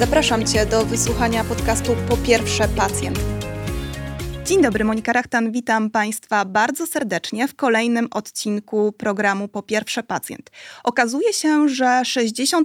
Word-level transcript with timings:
Zapraszam 0.00 0.46
Cię 0.46 0.66
do 0.66 0.84
wysłuchania 0.84 1.44
podcastu 1.44 1.96
Po 2.08 2.16
pierwsze 2.16 2.68
pacjent. 2.68 3.39
Dzień 4.44 4.62
dobry, 4.62 4.84
Monika 4.84 5.12
Rachtan, 5.12 5.52
witam 5.52 5.90
Państwa 5.90 6.44
bardzo 6.44 6.86
serdecznie 6.86 7.48
w 7.48 7.54
kolejnym 7.54 8.08
odcinku 8.10 8.92
programu 8.92 9.48
Po 9.48 9.62
pierwsze 9.62 10.02
pacjent. 10.02 10.50
Okazuje 10.84 11.32
się, 11.32 11.68
że 11.68 12.02
60% 12.04 12.62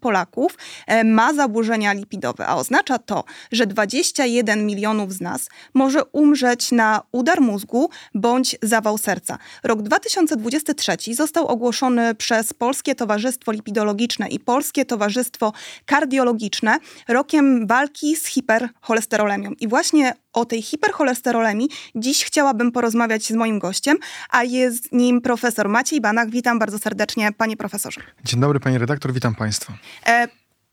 Polaków 0.00 0.58
e, 0.86 1.04
ma 1.04 1.34
zaburzenia 1.34 1.92
lipidowe, 1.92 2.46
a 2.46 2.56
oznacza 2.56 2.98
to, 2.98 3.24
że 3.52 3.66
21 3.66 4.66
milionów 4.66 5.12
z 5.12 5.20
nas 5.20 5.48
może 5.74 6.04
umrzeć 6.04 6.72
na 6.72 7.02
udar 7.12 7.40
mózgu 7.40 7.90
bądź 8.14 8.56
zawał 8.62 8.98
serca. 8.98 9.38
Rok 9.62 9.82
2023 9.82 10.96
został 11.14 11.46
ogłoszony 11.46 12.14
przez 12.14 12.52
Polskie 12.52 12.94
Towarzystwo 12.94 13.52
Lipidologiczne 13.52 14.28
i 14.28 14.40
Polskie 14.40 14.84
Towarzystwo 14.84 15.52
Kardiologiczne 15.86 16.78
rokiem 17.08 17.66
walki 17.66 18.16
z 18.16 18.26
hipercholesterolemią. 18.26 19.50
I 19.60 19.68
właśnie 19.68 20.14
o 20.32 20.44
tej 20.44 20.62
hipercholesterolemi 20.62 21.68
dziś 21.94 22.24
chciałabym 22.24 22.72
porozmawiać 22.72 23.24
z 23.24 23.30
moim 23.30 23.58
gościem, 23.58 23.98
a 24.30 24.44
jest 24.44 24.92
nim 24.92 25.20
profesor 25.20 25.68
Maciej 25.68 26.00
Banach. 26.00 26.30
Witam 26.30 26.58
bardzo 26.58 26.78
serdecznie, 26.78 27.32
panie 27.32 27.56
profesorze. 27.56 28.00
Dzień 28.24 28.40
dobry, 28.40 28.60
pani 28.60 28.78
redaktor, 28.78 29.12
witam 29.12 29.34
państwa. 29.34 29.72
E, 30.06 30.28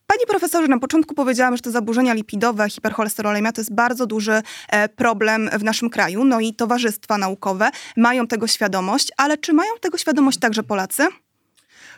Panie 0.07 0.25
profesorze, 0.27 0.67
na 0.67 0.79
początku 0.79 1.15
powiedziałam, 1.15 1.55
że 1.55 1.61
te 1.61 1.71
zaburzenia 1.71 2.13
lipidowe, 2.13 2.69
hipercholesterolemia 2.69 3.51
to 3.51 3.61
jest 3.61 3.73
bardzo 3.73 4.05
duży 4.05 4.41
e, 4.69 4.89
problem 4.89 5.49
w 5.59 5.63
naszym 5.63 5.89
kraju. 5.89 6.25
No 6.25 6.39
i 6.39 6.53
towarzystwa 6.53 7.17
naukowe 7.17 7.69
mają 7.97 8.27
tego 8.27 8.47
świadomość, 8.47 9.11
ale 9.17 9.37
czy 9.37 9.53
mają 9.53 9.71
tego 9.81 9.97
świadomość 9.97 10.39
także 10.39 10.63
Polacy? 10.63 11.07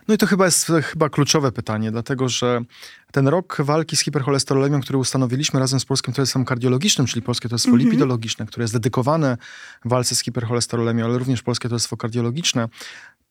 No 0.08 0.14
i 0.14 0.18
to 0.18 0.28
chyba 0.28 0.46
jest 0.46 0.72
chyba 0.84 1.10
kluczowe 1.10 1.52
pytanie, 1.52 1.92
dlatego 1.92 2.30
że 2.30 2.62
ten 3.12 3.28
rok 3.28 3.58
walki 3.60 3.96
z 3.96 4.00
hipercholesterolemią, 4.00 4.82
który 4.82 4.98
ustanowiliśmy 4.98 5.60
razem 5.60 5.80
z 5.80 5.86
Polskim 5.86 6.14
Towarzystwem 6.14 6.46
Kardiologicznym, 6.46 7.08
czyli 7.08 7.22
Polskie 7.22 7.50
Towarzystwo 7.50 7.70
mm 7.70 7.82
-hmm. 7.82 7.86
Lipidologiczne, 7.86 8.46
które 8.46 8.64
jest 8.64 8.74
dedykowane 8.74 9.38
walce 9.86 10.16
z 10.16 10.20
hipercholesterolemią, 10.24 11.06
ale 11.06 11.18
również 11.18 11.44
Polskie 11.44 11.70
Towarzystwo 11.70 11.98
Kardiologiczne, 11.98 12.70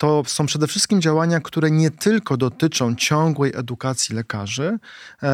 to 0.01 0.23
są 0.27 0.47
przede 0.47 0.67
wszystkim 0.67 1.01
działania, 1.01 1.41
które 1.41 1.71
nie 1.71 1.91
tylko 1.91 2.37
dotyczą 2.37 2.95
ciągłej 2.95 3.53
edukacji 3.55 4.15
lekarzy, 4.15 4.79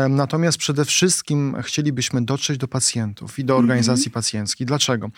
natomiast 0.08 0.58
przede 0.58 0.84
wszystkim 0.84 1.56
chcielibyśmy 1.62 2.24
dotrzeć 2.24 2.58
do 2.58 2.68
pacjentów 2.68 3.38
i 3.38 3.44
do 3.44 3.54
mhm. 3.54 3.64
organizacji 3.64 4.02
mm 4.02 4.10
-hmm. 4.10 4.14
pacjenckich. 4.14 4.66
Dlaczego? 4.66 5.10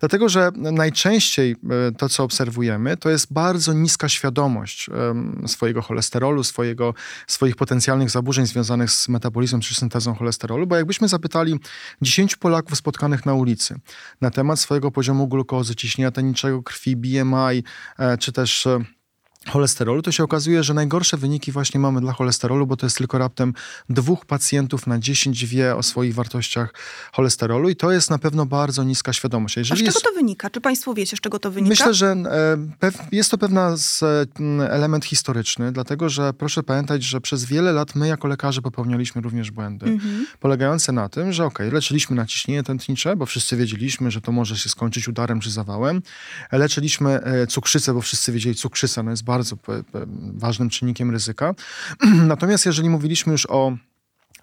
Dlatego, 0.00 0.28
że 0.28 0.50
najczęściej 0.56 1.50
e, 1.50 1.92
to, 1.92 2.08
co 2.08 2.24
obserwujemy, 2.24 2.96
to 2.96 3.10
jest 3.10 3.32
bardzo 3.32 3.72
niska 3.72 4.08
świadomość 4.08 4.90
swojego 5.46 5.82
cholesterolu, 5.82 6.44
swojego, 6.44 6.94
swoich 7.26 7.56
potencjalnych 7.56 8.10
zaburzeń 8.10 8.46
związanych 8.46 8.90
z 8.90 9.08
metabolizmem 9.08 9.60
czy 9.60 9.74
syntezą 9.74 10.14
cholesterolu, 10.14 10.66
bo 10.66 10.76
jakbyśmy 10.76 11.08
zapytali 11.08 11.60
10 12.02 12.36
Polaków 12.36 12.78
spotkanych 12.78 13.26
na 13.26 13.34
ulicy 13.34 13.74
na 14.20 14.30
temat 14.30 14.60
swojego 14.60 14.90
poziomu 14.90 15.28
glukozy, 15.28 15.74
ciśnienia 15.74 16.10
teniczego 16.10 16.62
krwi, 16.62 16.96
BMI, 16.96 17.64
e, 17.98 18.18
czy 18.18 18.32
też 18.32 18.66
e, 18.66 18.91
cholesterolu, 19.48 20.02
to 20.02 20.12
się 20.12 20.24
okazuje, 20.24 20.62
że 20.62 20.74
najgorsze 20.74 21.16
wyniki 21.16 21.52
właśnie 21.52 21.80
mamy 21.80 22.00
dla 22.00 22.12
cholesterolu, 22.12 22.66
bo 22.66 22.76
to 22.76 22.86
jest 22.86 22.98
tylko 22.98 23.18
raptem 23.18 23.54
dwóch 23.88 24.26
pacjentów 24.26 24.86
na 24.86 24.98
10 24.98 25.46
wie 25.46 25.76
o 25.76 25.82
swoich 25.82 26.14
wartościach 26.14 26.74
cholesterolu 27.12 27.68
i 27.68 27.76
to 27.76 27.92
jest 27.92 28.10
na 28.10 28.18
pewno 28.18 28.46
bardzo 28.46 28.84
niska 28.84 29.12
świadomość. 29.12 29.56
Jeżeli 29.56 29.72
A 29.72 29.76
z 29.76 29.86
czego 29.86 29.98
jest... 29.98 30.04
to 30.04 30.12
wynika? 30.12 30.50
Czy 30.50 30.60
państwo 30.60 30.94
wiecie, 30.94 31.16
z 31.16 31.20
czego 31.20 31.38
to 31.38 31.50
wynika? 31.50 31.70
Myślę, 31.70 31.94
że 31.94 32.06
e, 32.82 32.90
jest 33.12 33.30
to 33.30 33.38
pewna 33.38 33.74
element 34.68 35.04
historyczny, 35.04 35.72
dlatego 35.72 36.08
że 36.08 36.32
proszę 36.32 36.62
pamiętać, 36.62 37.02
że 37.02 37.20
przez 37.20 37.44
wiele 37.44 37.72
lat 37.72 37.94
my 37.94 38.08
jako 38.08 38.28
lekarze 38.28 38.62
popełnialiśmy 38.62 39.22
również 39.22 39.50
błędy, 39.50 39.86
mhm. 39.86 40.26
polegające 40.40 40.92
na 40.92 41.08
tym, 41.08 41.32
że 41.32 41.44
ok, 41.44 41.58
leczyliśmy 41.72 42.16
naciśnienie 42.16 42.62
tętnicze, 42.62 43.16
bo 43.16 43.26
wszyscy 43.26 43.56
wiedzieliśmy, 43.56 44.10
że 44.10 44.20
to 44.20 44.32
może 44.32 44.56
się 44.56 44.68
skończyć 44.68 45.08
udarem 45.08 45.40
czy 45.40 45.50
zawałem. 45.50 46.02
Leczyliśmy 46.52 47.10
e, 47.10 47.46
cukrzycę, 47.46 47.94
bo 47.94 48.00
wszyscy 48.00 48.32
wiedzieli, 48.32 48.56
cukrzyca 48.56 49.02
no 49.02 49.10
jest 49.10 49.24
bardzo 49.24 49.31
bardzo 49.32 49.56
ważnym 50.34 50.70
czynnikiem 50.70 51.10
ryzyka. 51.10 51.54
Natomiast 52.32 52.66
jeżeli 52.66 52.90
mówiliśmy 52.90 53.32
już 53.32 53.46
o 53.46 53.76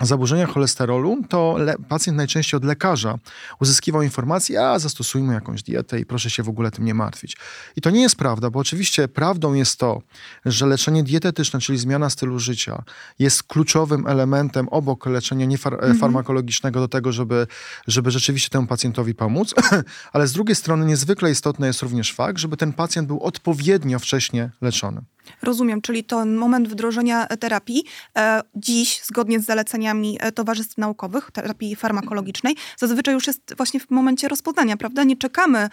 zaburzeniach 0.06 0.50
cholesterolu, 0.50 1.18
to 1.30 1.58
pacjent 1.90 2.18
najczęściej 2.18 2.58
od 2.58 2.64
lekarza 2.64 3.18
uzyskiwał 3.62 4.02
informację, 4.02 4.68
a 4.68 4.80
zastosujmy 4.80 5.34
jakąś 5.34 5.64
dietę 5.64 6.00
i 6.00 6.06
proszę 6.06 6.30
się 6.30 6.44
w 6.44 6.50
ogóle 6.50 6.72
tym 6.72 6.86
nie 6.86 6.94
martwić. 6.94 7.38
I 7.76 7.82
to 7.82 7.90
nie 7.90 8.02
jest 8.02 8.16
prawda, 8.16 8.50
bo 8.50 8.60
oczywiście 8.60 9.08
prawdą 9.08 9.54
jest 9.54 9.80
to, 9.80 10.02
że 10.46 10.66
leczenie 10.66 11.04
dietetyczne, 11.04 11.60
czyli 11.60 11.78
zmiana 11.78 12.10
stylu 12.10 12.40
życia, 12.40 12.84
jest 13.20 13.44
kluczowym 13.44 14.08
elementem 14.08 14.70
obok 14.70 15.06
leczenia 15.06 15.46
niefarmakologicznego 15.46 16.80
mhm. 16.80 16.84
do 16.84 16.88
tego, 16.88 17.12
żeby, 17.12 17.48
żeby 17.88 18.12
rzeczywiście 18.12 18.50
temu 18.50 18.68
pacjentowi 18.68 19.16
pomóc, 19.16 19.56
ale 20.14 20.28
z 20.28 20.32
drugiej 20.32 20.56
strony 20.56 20.86
niezwykle 20.86 21.32
istotny 21.32 21.68
jest 21.68 21.82
również 21.82 22.14
fakt, 22.14 22.40
żeby 22.40 22.58
ten 22.58 22.74
pacjent 22.74 23.08
był 23.08 23.20
odpowiednio 23.20 24.00
wcześnie 24.00 24.50
leczony. 24.62 25.02
Rozumiem, 25.42 25.82
czyli 25.82 26.04
to 26.04 26.26
moment 26.26 26.68
wdrożenia 26.68 27.28
terapii 27.28 27.84
e, 28.18 28.42
dziś, 28.56 29.02
zgodnie 29.04 29.40
z 29.40 29.46
zaleceniami 29.46 30.18
e, 30.20 30.32
towarzystw 30.32 30.78
naukowych, 30.78 31.32
terapii 31.32 31.76
farmakologicznej, 31.76 32.56
zazwyczaj 32.78 33.14
już 33.14 33.28
jest 33.28 33.54
właśnie 33.58 33.80
w 33.80 33.90
momencie 33.90 34.28
rozpoznania, 34.28 34.78
prawda? 34.78 35.04
Nie 35.04 35.18
czekamy, 35.18 35.70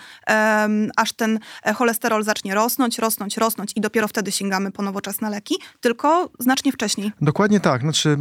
aż 0.96 1.12
ten 1.12 1.38
e, 1.62 1.72
cholesterol 1.72 2.24
zacznie 2.24 2.54
rosnąć, 2.54 2.98
rosnąć, 2.98 3.36
rosnąć 3.36 3.72
i 3.76 3.80
dopiero 3.80 4.08
wtedy 4.08 4.32
sięgamy 4.32 4.70
po 4.70 4.82
nowoczesne 4.82 5.30
leki, 5.30 5.54
tylko 5.80 6.30
znacznie 6.38 6.72
wcześniej. 6.72 7.12
Dokładnie 7.20 7.60
tak. 7.60 7.80
Znaczy, 7.80 8.16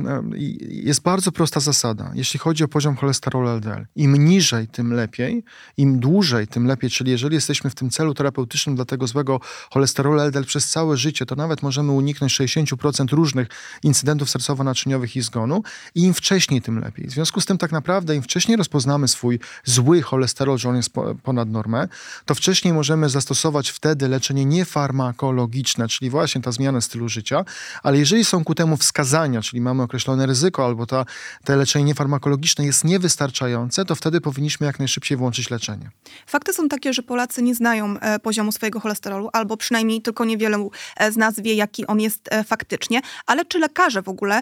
jest 0.59 1.01
bardzo 1.01 1.31
prosta 1.31 1.59
zasada. 1.59 2.11
Jeśli 2.13 2.39
chodzi 2.39 2.63
o 2.63 2.67
poziom 2.67 2.95
cholesterolu 2.95 3.49
LDL, 3.49 3.85
im 3.95 4.25
niżej, 4.25 4.67
tym 4.67 4.93
lepiej, 4.93 5.43
im 5.77 5.99
dłużej, 5.99 6.47
tym 6.47 6.65
lepiej. 6.67 6.89
Czyli 6.89 7.11
jeżeli 7.11 7.35
jesteśmy 7.35 7.69
w 7.69 7.75
tym 7.75 7.89
celu 7.89 8.13
terapeutycznym 8.13 8.75
dla 8.75 8.85
tego 8.85 9.07
złego 9.07 9.39
cholesterolu 9.73 10.19
LDL 10.19 10.43
przez 10.45 10.69
całe 10.69 10.97
życie, 10.97 11.24
to 11.25 11.35
nawet 11.35 11.61
możemy 11.63 11.91
uniknąć 11.91 12.39
60% 12.39 13.13
różnych 13.13 13.47
incydentów 13.83 14.29
sercowo-naczyniowych 14.29 15.15
i 15.15 15.21
zgonu 15.21 15.63
i 15.95 16.01
im 16.01 16.13
wcześniej, 16.13 16.61
tym 16.61 16.79
lepiej. 16.79 17.07
W 17.07 17.11
związku 17.11 17.41
z 17.41 17.45
tym 17.45 17.57
tak 17.57 17.71
naprawdę 17.71 18.15
im 18.15 18.21
wcześniej 18.21 18.57
rozpoznamy 18.57 19.07
swój 19.07 19.39
zły 19.63 20.01
cholesterol, 20.01 20.57
że 20.57 20.69
on 20.69 20.75
jest 20.75 20.89
ponad 21.23 21.49
normę, 21.49 21.87
to 22.25 22.35
wcześniej 22.35 22.73
możemy 22.73 23.09
zastosować 23.09 23.69
wtedy 23.69 24.07
leczenie 24.07 24.45
niefarmakologiczne, 24.45 25.87
czyli 25.87 26.09
właśnie 26.09 26.41
ta 26.41 26.51
zmiana 26.51 26.81
stylu 26.81 27.09
życia, 27.09 27.45
ale 27.83 27.97
jeżeli 27.97 28.25
są 28.25 28.43
ku 28.43 28.55
temu 28.55 28.77
wskazania, 28.77 29.41
czyli 29.41 29.61
mamy 29.61 29.83
określone 29.83 30.25
ryzyko 30.25 30.65
albo 30.65 30.85
ta, 30.85 31.05
te 31.43 31.55
leczenie 31.55 31.85
niefarmakologiczne 31.85 32.65
jest 32.65 32.83
niewystarczające, 32.83 33.85
to 33.85 33.95
wtedy 33.95 34.21
powinniśmy 34.21 34.67
jak 34.67 34.79
najszybciej 34.79 35.17
włączyć 35.17 35.49
leczenie. 35.49 35.89
Fakty 36.27 36.53
są 36.53 36.67
takie, 36.69 36.93
że 36.93 37.03
Polacy 37.03 37.41
nie 37.41 37.55
znają 37.55 37.99
e, 37.99 38.19
poziomu 38.19 38.51
swojego 38.51 38.79
cholesterolu, 38.79 39.29
albo 39.33 39.57
przynajmniej 39.57 40.01
tylko 40.01 40.25
niewiele 40.25 40.69
e, 40.97 41.11
z 41.15 41.17
nas 41.17 41.39
wie, 41.39 41.53
jaki 41.53 41.87
on 41.87 41.99
jest 41.99 42.29
e, 42.31 42.43
faktycznie, 42.43 43.01
ale 43.25 43.45
czy 43.45 43.59
lekarze 43.59 44.01
w 44.01 44.09
ogóle, 44.09 44.41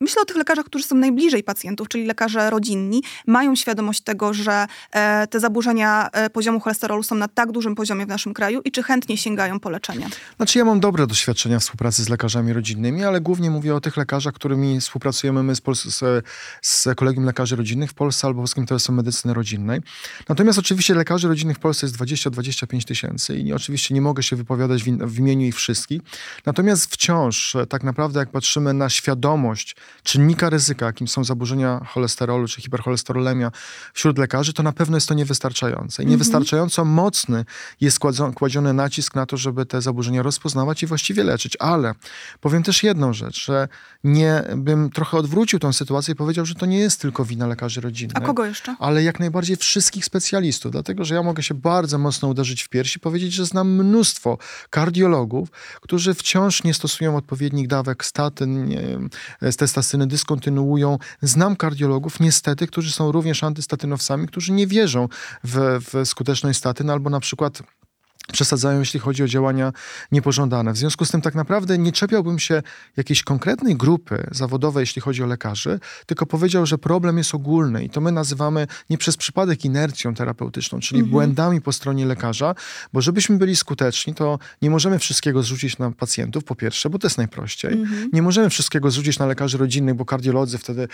myślę 0.00 0.22
o 0.22 0.24
tych 0.24 0.36
lekarzach, 0.36 0.64
którzy 0.64 0.84
są 0.84 0.96
najbliżej 0.96 1.42
pacjentów, 1.44 1.88
czyli 1.88 2.06
lekarze 2.06 2.50
rodzinni, 2.50 3.02
mają 3.26 3.56
świadomość 3.56 4.00
tego, 4.00 4.34
że 4.34 4.66
e, 4.92 5.26
te 5.26 5.40
zaburzenia 5.40 6.08
e, 6.12 6.30
poziomu 6.30 6.60
cholesterolu 6.60 7.02
są 7.02 7.14
na 7.14 7.28
tak 7.28 7.52
dużym 7.52 7.74
poziomie 7.74 8.06
w 8.06 8.08
naszym 8.08 8.34
kraju 8.34 8.60
i 8.64 8.72
czy 8.72 8.82
chętnie 8.82 9.16
sięgają 9.16 9.60
po 9.60 9.70
leczenie? 9.70 10.08
Znaczy 10.36 10.58
ja 10.58 10.64
mam 10.64 10.80
dobre 10.80 11.06
doświadczenia 11.06 11.58
współpracy 11.58 12.04
z 12.04 12.08
lekarzami 12.08 12.52
rodzinnymi, 12.52 13.04
ale 13.04 13.20
głównie 13.20 13.50
mówię 13.50 13.74
o 13.74 13.80
tych 13.80 13.96
lekarzach, 13.96 14.34
którymi 14.34 14.80
współpracujemy 14.80 15.42
my 15.42 15.54
z, 15.54 15.62
z, 15.74 16.24
z 16.62 16.88
Kolegium 16.96 17.24
Lekarzy 17.24 17.56
Rodzinnych 17.56 17.90
w 17.90 17.94
Polsce 17.94 18.26
albo 18.26 18.40
Polskim 18.40 18.66
Towarzystwem 18.66 18.96
Medycyny 18.96 19.34
Rodzinnej. 19.34 19.80
Natomiast 20.28 20.58
oczywiście 20.58 20.94
lekarzy 20.94 21.28
rodzinnych 21.28 21.56
w 21.56 21.60
Polsce 21.60 21.86
jest 21.86 21.96
20-25 21.96 22.84
tysięcy 22.84 23.36
i 23.38 23.52
oczywiście 23.52 23.94
nie 23.94 24.00
mogę 24.00 24.22
się 24.22 24.36
wypowiadać 24.36 24.82
w, 24.82 24.86
w 24.86 25.18
imieniu 25.18 25.46
ich 25.46 25.54
wszystkich, 25.54 25.75
wszystkich. 25.76 26.02
Natomiast 26.46 26.92
wciąż 26.92 27.56
tak 27.68 27.82
naprawdę 27.82 28.20
jak 28.20 28.30
patrzymy 28.30 28.74
na 28.74 28.90
świadomość 28.90 29.76
czynnika 30.02 30.50
ryzyka, 30.50 30.86
jakim 30.86 31.08
są 31.08 31.24
zaburzenia 31.24 31.80
cholesterolu 31.86 32.48
czy 32.48 32.60
hipercholesterolemia 32.60 33.50
wśród 33.94 34.18
lekarzy, 34.18 34.52
to 34.52 34.62
na 34.62 34.72
pewno 34.72 34.96
jest 34.96 35.08
to 35.08 35.14
niewystarczające. 35.14 36.02
I 36.02 36.04
mhm. 36.04 36.10
niewystarczająco 36.10 36.84
mocny 36.84 37.44
jest 37.80 37.98
kładziony 38.34 38.72
nacisk 38.72 39.14
na 39.14 39.26
to, 39.26 39.36
żeby 39.36 39.66
te 39.66 39.82
zaburzenia 39.82 40.22
rozpoznawać 40.22 40.82
i 40.82 40.86
właściwie 40.86 41.24
leczyć. 41.24 41.56
Ale 41.60 41.94
powiem 42.40 42.62
też 42.62 42.82
jedną 42.82 43.12
rzecz, 43.12 43.44
że 43.44 43.68
nie 44.04 44.42
bym 44.56 44.90
trochę 44.90 45.16
odwrócił 45.18 45.58
tą 45.58 45.72
sytuację 45.72 46.12
i 46.12 46.16
powiedział, 46.16 46.46
że 46.46 46.54
to 46.54 46.66
nie 46.66 46.78
jest 46.78 47.00
tylko 47.00 47.24
wina 47.24 47.46
lekarzy 47.46 47.80
rodzinnych. 47.80 48.16
A 48.16 48.20
kogo 48.20 48.44
jeszcze? 48.44 48.76
Ale 48.78 49.02
jak 49.02 49.20
najbardziej 49.20 49.56
wszystkich 49.56 50.04
specjalistów, 50.04 50.72
dlatego 50.72 51.04
że 51.04 51.14
ja 51.14 51.22
mogę 51.22 51.42
się 51.42 51.54
bardzo 51.54 51.98
mocno 51.98 52.28
uderzyć 52.28 52.62
w 52.62 52.68
piersi 52.68 52.98
i 52.98 53.00
powiedzieć, 53.00 53.32
że 53.32 53.46
znam 53.46 53.68
mnóstwo 53.70 54.38
kardiologów, 54.70 55.48
którzy 55.80 56.14
wciąż 56.14 56.64
nie 56.64 56.74
stosują 56.74 57.16
odpowiednich 57.16 57.68
dawek 57.68 58.04
statyn, 58.04 58.68
nie, 58.68 58.82
testastyny, 59.58 60.06
dyskontynuują. 60.06 60.98
Znam 61.22 61.56
kardiologów, 61.56 62.20
niestety, 62.20 62.66
którzy 62.66 62.92
są 62.92 63.12
również 63.12 63.44
antystatynowcami, 63.44 64.26
którzy 64.26 64.52
nie 64.52 64.66
wierzą 64.66 65.08
w, 65.44 65.78
w 65.92 66.08
skuteczność 66.08 66.58
statyn 66.58 66.90
albo 66.90 67.10
na 67.10 67.20
przykład 67.20 67.62
przesadzają, 68.32 68.78
jeśli 68.78 69.00
chodzi 69.00 69.22
o 69.22 69.28
działania 69.28 69.72
niepożądane. 70.12 70.72
W 70.72 70.76
związku 70.76 71.04
z 71.04 71.10
tym 71.10 71.20
tak 71.20 71.34
naprawdę 71.34 71.78
nie 71.78 71.92
czepiałbym 71.92 72.38
się 72.38 72.62
jakiejś 72.96 73.22
konkretnej 73.22 73.76
grupy 73.76 74.26
zawodowej, 74.30 74.82
jeśli 74.82 75.02
chodzi 75.02 75.22
o 75.22 75.26
lekarzy, 75.26 75.80
tylko 76.06 76.26
powiedział, 76.26 76.66
że 76.66 76.78
problem 76.78 77.18
jest 77.18 77.34
ogólny 77.34 77.84
i 77.84 77.90
to 77.90 78.00
my 78.00 78.12
nazywamy 78.12 78.66
nie 78.90 78.98
przez 78.98 79.16
przypadek 79.16 79.64
inercją 79.64 80.14
terapeutyczną, 80.14 80.80
czyli 80.80 81.00
mhm. 81.00 81.10
błędami 81.10 81.60
po 81.60 81.72
stronie 81.72 82.06
lekarza, 82.06 82.54
bo 82.92 83.00
żebyśmy 83.00 83.38
byli 83.38 83.56
skuteczni, 83.56 84.14
to 84.14 84.38
nie 84.62 84.70
możemy 84.70 84.98
wszystkiego 84.98 85.42
zrzucić 85.42 85.78
na 85.78 85.90
pacjentów, 85.90 86.44
po 86.44 86.54
pierwsze, 86.54 86.90
bo 86.90 86.98
to 86.98 87.06
jest 87.06 87.18
najprościej. 87.18 87.72
Mhm. 87.72 88.10
Nie 88.12 88.22
możemy 88.22 88.50
wszystkiego 88.50 88.90
zrzucić 88.90 89.18
na 89.18 89.26
lekarzy 89.26 89.58
rodzinnych, 89.58 89.94
bo 89.94 90.04
kardiolodzy 90.04 90.58
wtedy, 90.58 90.88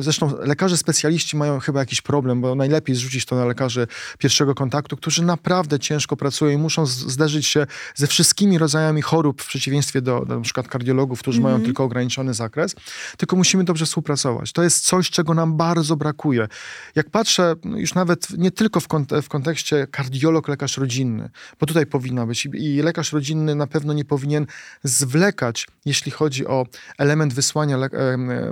zresztą 0.00 0.32
lekarze 0.40 0.76
specjaliści 0.76 1.36
mają 1.36 1.60
chyba 1.60 1.80
jakiś 1.80 2.00
problem, 2.00 2.40
bo 2.40 2.54
najlepiej 2.54 2.96
zrzucić 2.96 3.24
to 3.24 3.36
na 3.36 3.44
lekarzy 3.44 3.86
pierwszego 4.18 4.54
kontaktu, 4.54 4.96
którzy 4.96 5.22
naprawdę 5.22 5.78
ciężko 5.78 6.16
pracują 6.16 6.52
i 6.52 6.56
muszą 6.56 6.73
muszą 6.80 6.86
zderzyć 6.86 7.46
się 7.46 7.66
ze 7.94 8.06
wszystkimi 8.06 8.58
rodzajami 8.58 9.02
chorób, 9.02 9.42
w 9.42 9.46
przeciwieństwie 9.46 10.02
do, 10.02 10.24
do 10.24 10.40
przykład 10.40 10.68
kardiologów, 10.68 11.20
którzy 11.20 11.38
mm 11.38 11.42
-hmm. 11.42 11.44
mają 11.44 11.54
mhm. 11.54 11.66
tylko 11.66 11.84
ograniczony 11.84 12.34
zakres, 12.34 12.74
tylko 13.16 13.36
musimy 13.36 13.64
dobrze 13.64 13.86
współpracować. 13.86 14.52
To 14.52 14.62
jest 14.62 14.84
coś, 14.84 15.10
czego 15.10 15.34
nam 15.34 15.56
bardzo 15.56 15.96
brakuje. 15.96 16.48
Jak 16.94 17.10
patrzę, 17.10 17.54
no 17.64 17.78
już 17.78 17.94
nawet 17.94 18.30
nie 18.38 18.50
tylko 18.50 18.80
w, 18.80 18.88
kont 18.88 19.10
w 19.22 19.28
kontekście 19.28 19.86
kardiolog, 19.90 20.48
lekarz 20.48 20.78
rodzinny, 20.78 21.30
bo 21.60 21.66
tutaj 21.66 21.86
powinna 21.86 22.26
być 22.26 22.48
i 22.54 22.82
lekarz 22.82 23.12
rodzinny 23.12 23.54
na 23.54 23.66
pewno 23.66 23.92
nie 23.92 24.04
powinien 24.04 24.46
zwlekać, 24.84 25.66
jeśli 25.84 26.12
chodzi 26.12 26.46
o 26.46 26.66
element 26.98 27.34
wysłania 27.34 27.78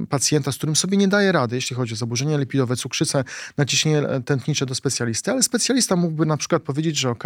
pacjenta, 0.08 0.52
z 0.52 0.56
którym 0.56 0.76
sobie 0.76 0.96
nie 0.96 1.08
daje 1.08 1.32
rady, 1.32 1.56
jeśli 1.56 1.76
chodzi 1.76 1.94
o 1.94 1.96
zaburzenia 1.96 2.36
lipidowe, 2.38 2.76
cukrzycę, 2.76 3.24
naciśnienie 3.56 4.02
tętnicze 4.24 4.66
do 4.66 4.74
specjalisty, 4.74 5.30
ale 5.30 5.42
specjalista 5.42 5.96
mógłby 5.96 6.26
na 6.26 6.36
przykład 6.36 6.62
powiedzieć, 6.62 6.98
że 6.98 7.10
ok, 7.10 7.24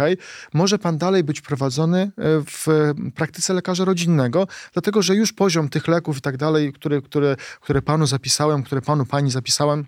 może 0.53 0.79
pan 0.79 0.86
dalej 0.91 1.23
być 1.23 1.41
prowadzony 1.41 1.99
e, 2.01 2.11
w 2.45 2.93
praktyce 3.15 3.53
lekarza 3.53 3.85
rodzinnego, 3.85 4.47
dlatego 4.73 5.01
że 5.01 5.15
już 5.15 5.33
poziom 5.33 5.69
tych 5.69 5.87
leków 5.87 6.17
i 6.17 6.21
tak 6.21 6.37
dalej, 6.37 6.73
które, 6.73 7.01
które, 7.01 7.35
które 7.61 7.81
panu 7.81 8.07
zapisałem, 8.07 8.63
które 8.63 8.81
panu 8.81 9.05
pani 9.05 9.31
zapisałem, 9.31 9.85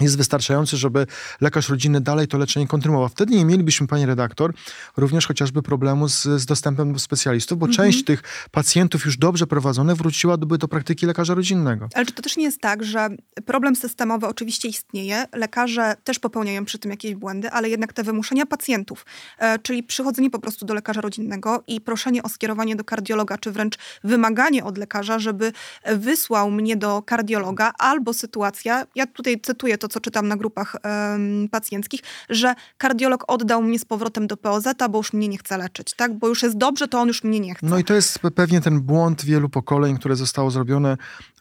jest 0.00 0.16
wystarczający, 0.16 0.76
żeby 0.76 1.06
lekarz 1.40 1.68
rodzinny 1.68 2.00
dalej 2.00 2.28
to 2.28 2.38
leczenie 2.38 2.66
kontynuował. 2.66 3.08
Wtedy 3.08 3.34
nie 3.34 3.44
mielibyśmy, 3.44 3.86
pani 3.86 4.06
redaktor, 4.06 4.54
również 4.96 5.26
chociażby 5.26 5.62
problemu 5.62 6.08
z, 6.08 6.22
z 6.22 6.46
dostępem 6.46 6.92
do 6.92 6.98
specjalistów, 6.98 7.58
bo 7.58 7.68
część 7.68 7.98
mhm. 7.98 8.04
tych 8.04 8.48
pacjentów 8.50 9.04
już 9.04 9.16
dobrze 9.16 9.46
prowadzone 9.46 9.94
wróciłaby 9.94 10.58
do 10.58 10.68
praktyki 10.68 11.06
lekarza 11.06 11.34
rodzinnego. 11.34 11.88
Ale 11.94 12.06
czy 12.06 12.12
to 12.12 12.22
też 12.22 12.36
nie 12.36 12.44
jest 12.44 12.60
tak, 12.60 12.84
że 12.84 13.08
problem 13.46 13.76
systemowy 13.76 14.26
oczywiście 14.26 14.68
istnieje, 14.68 15.24
lekarze 15.32 15.94
też 16.04 16.18
popełniają 16.18 16.64
przy 16.64 16.78
tym 16.78 16.90
jakieś 16.90 17.14
błędy, 17.14 17.50
ale 17.50 17.68
jednak 17.68 17.92
te 17.92 18.02
wymuszenia 18.02 18.46
pacjentów, 18.46 19.06
e, 19.38 19.58
czyli 19.58 19.82
przychodzenie 19.82 20.30
po 20.30 20.38
prostu 20.38 20.66
do 20.66 20.74
lekarza 20.74 21.00
rodzinnego 21.00 21.64
i 21.66 21.80
proszenie 21.80 22.22
o 22.22 22.28
skierowanie 22.28 22.76
do 22.76 22.84
kardiologa, 22.84 23.38
czy 23.38 23.50
wręcz 23.50 23.78
wymaganie 24.04 24.64
od 24.64 24.78
lekarza, 24.78 25.18
żeby 25.18 25.52
wysłał 25.96 26.50
mnie 26.50 26.76
do 26.76 27.02
kardiologa, 27.02 27.72
albo 27.78 28.14
sytuacja, 28.14 28.86
ja 28.94 29.06
tutaj 29.06 29.40
cytuję 29.40 29.78
to, 29.82 29.88
co 29.88 30.00
czytam 30.00 30.28
na 30.28 30.36
grupach 30.36 30.76
um, 30.84 31.48
pacjenckich, 31.50 32.00
że 32.30 32.54
kardiolog 32.78 33.24
oddał 33.28 33.62
mnie 33.62 33.78
z 33.78 33.84
powrotem 33.84 34.26
do 34.26 34.36
POZ, 34.36 34.64
bo 34.90 34.98
już 34.98 35.12
mnie 35.12 35.28
nie 35.28 35.38
chce 35.38 35.58
leczyć, 35.58 35.94
tak? 35.94 36.18
Bo 36.18 36.28
już 36.28 36.42
jest 36.42 36.56
dobrze, 36.56 36.88
to 36.88 37.00
on 37.00 37.08
już 37.08 37.24
mnie 37.24 37.40
nie 37.40 37.54
chce. 37.54 37.66
No 37.66 37.78
i 37.78 37.84
to 37.84 37.94
jest 37.94 38.18
pewnie 38.34 38.60
ten 38.60 38.80
błąd 38.80 39.24
wielu 39.24 39.48
pokoleń, 39.48 39.98
które 39.98 40.16
zostało 40.16 40.50
zrobione 40.50 40.96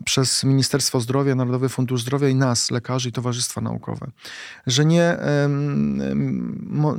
przez 0.06 0.44
Ministerstwo 0.44 1.00
Zdrowia, 1.00 1.36
Narodowy 1.36 1.70
Fundusz 1.70 2.02
Zdrowia 2.02 2.30
i 2.30 2.36
nas, 2.36 2.72
lekarzy 2.72 3.10
i 3.10 3.12
towarzystwa 3.12 3.62
naukowe. 3.62 4.12
Że 4.68 4.86
nie 4.86 5.18
um, 5.42 6.66
mo, 6.70 6.96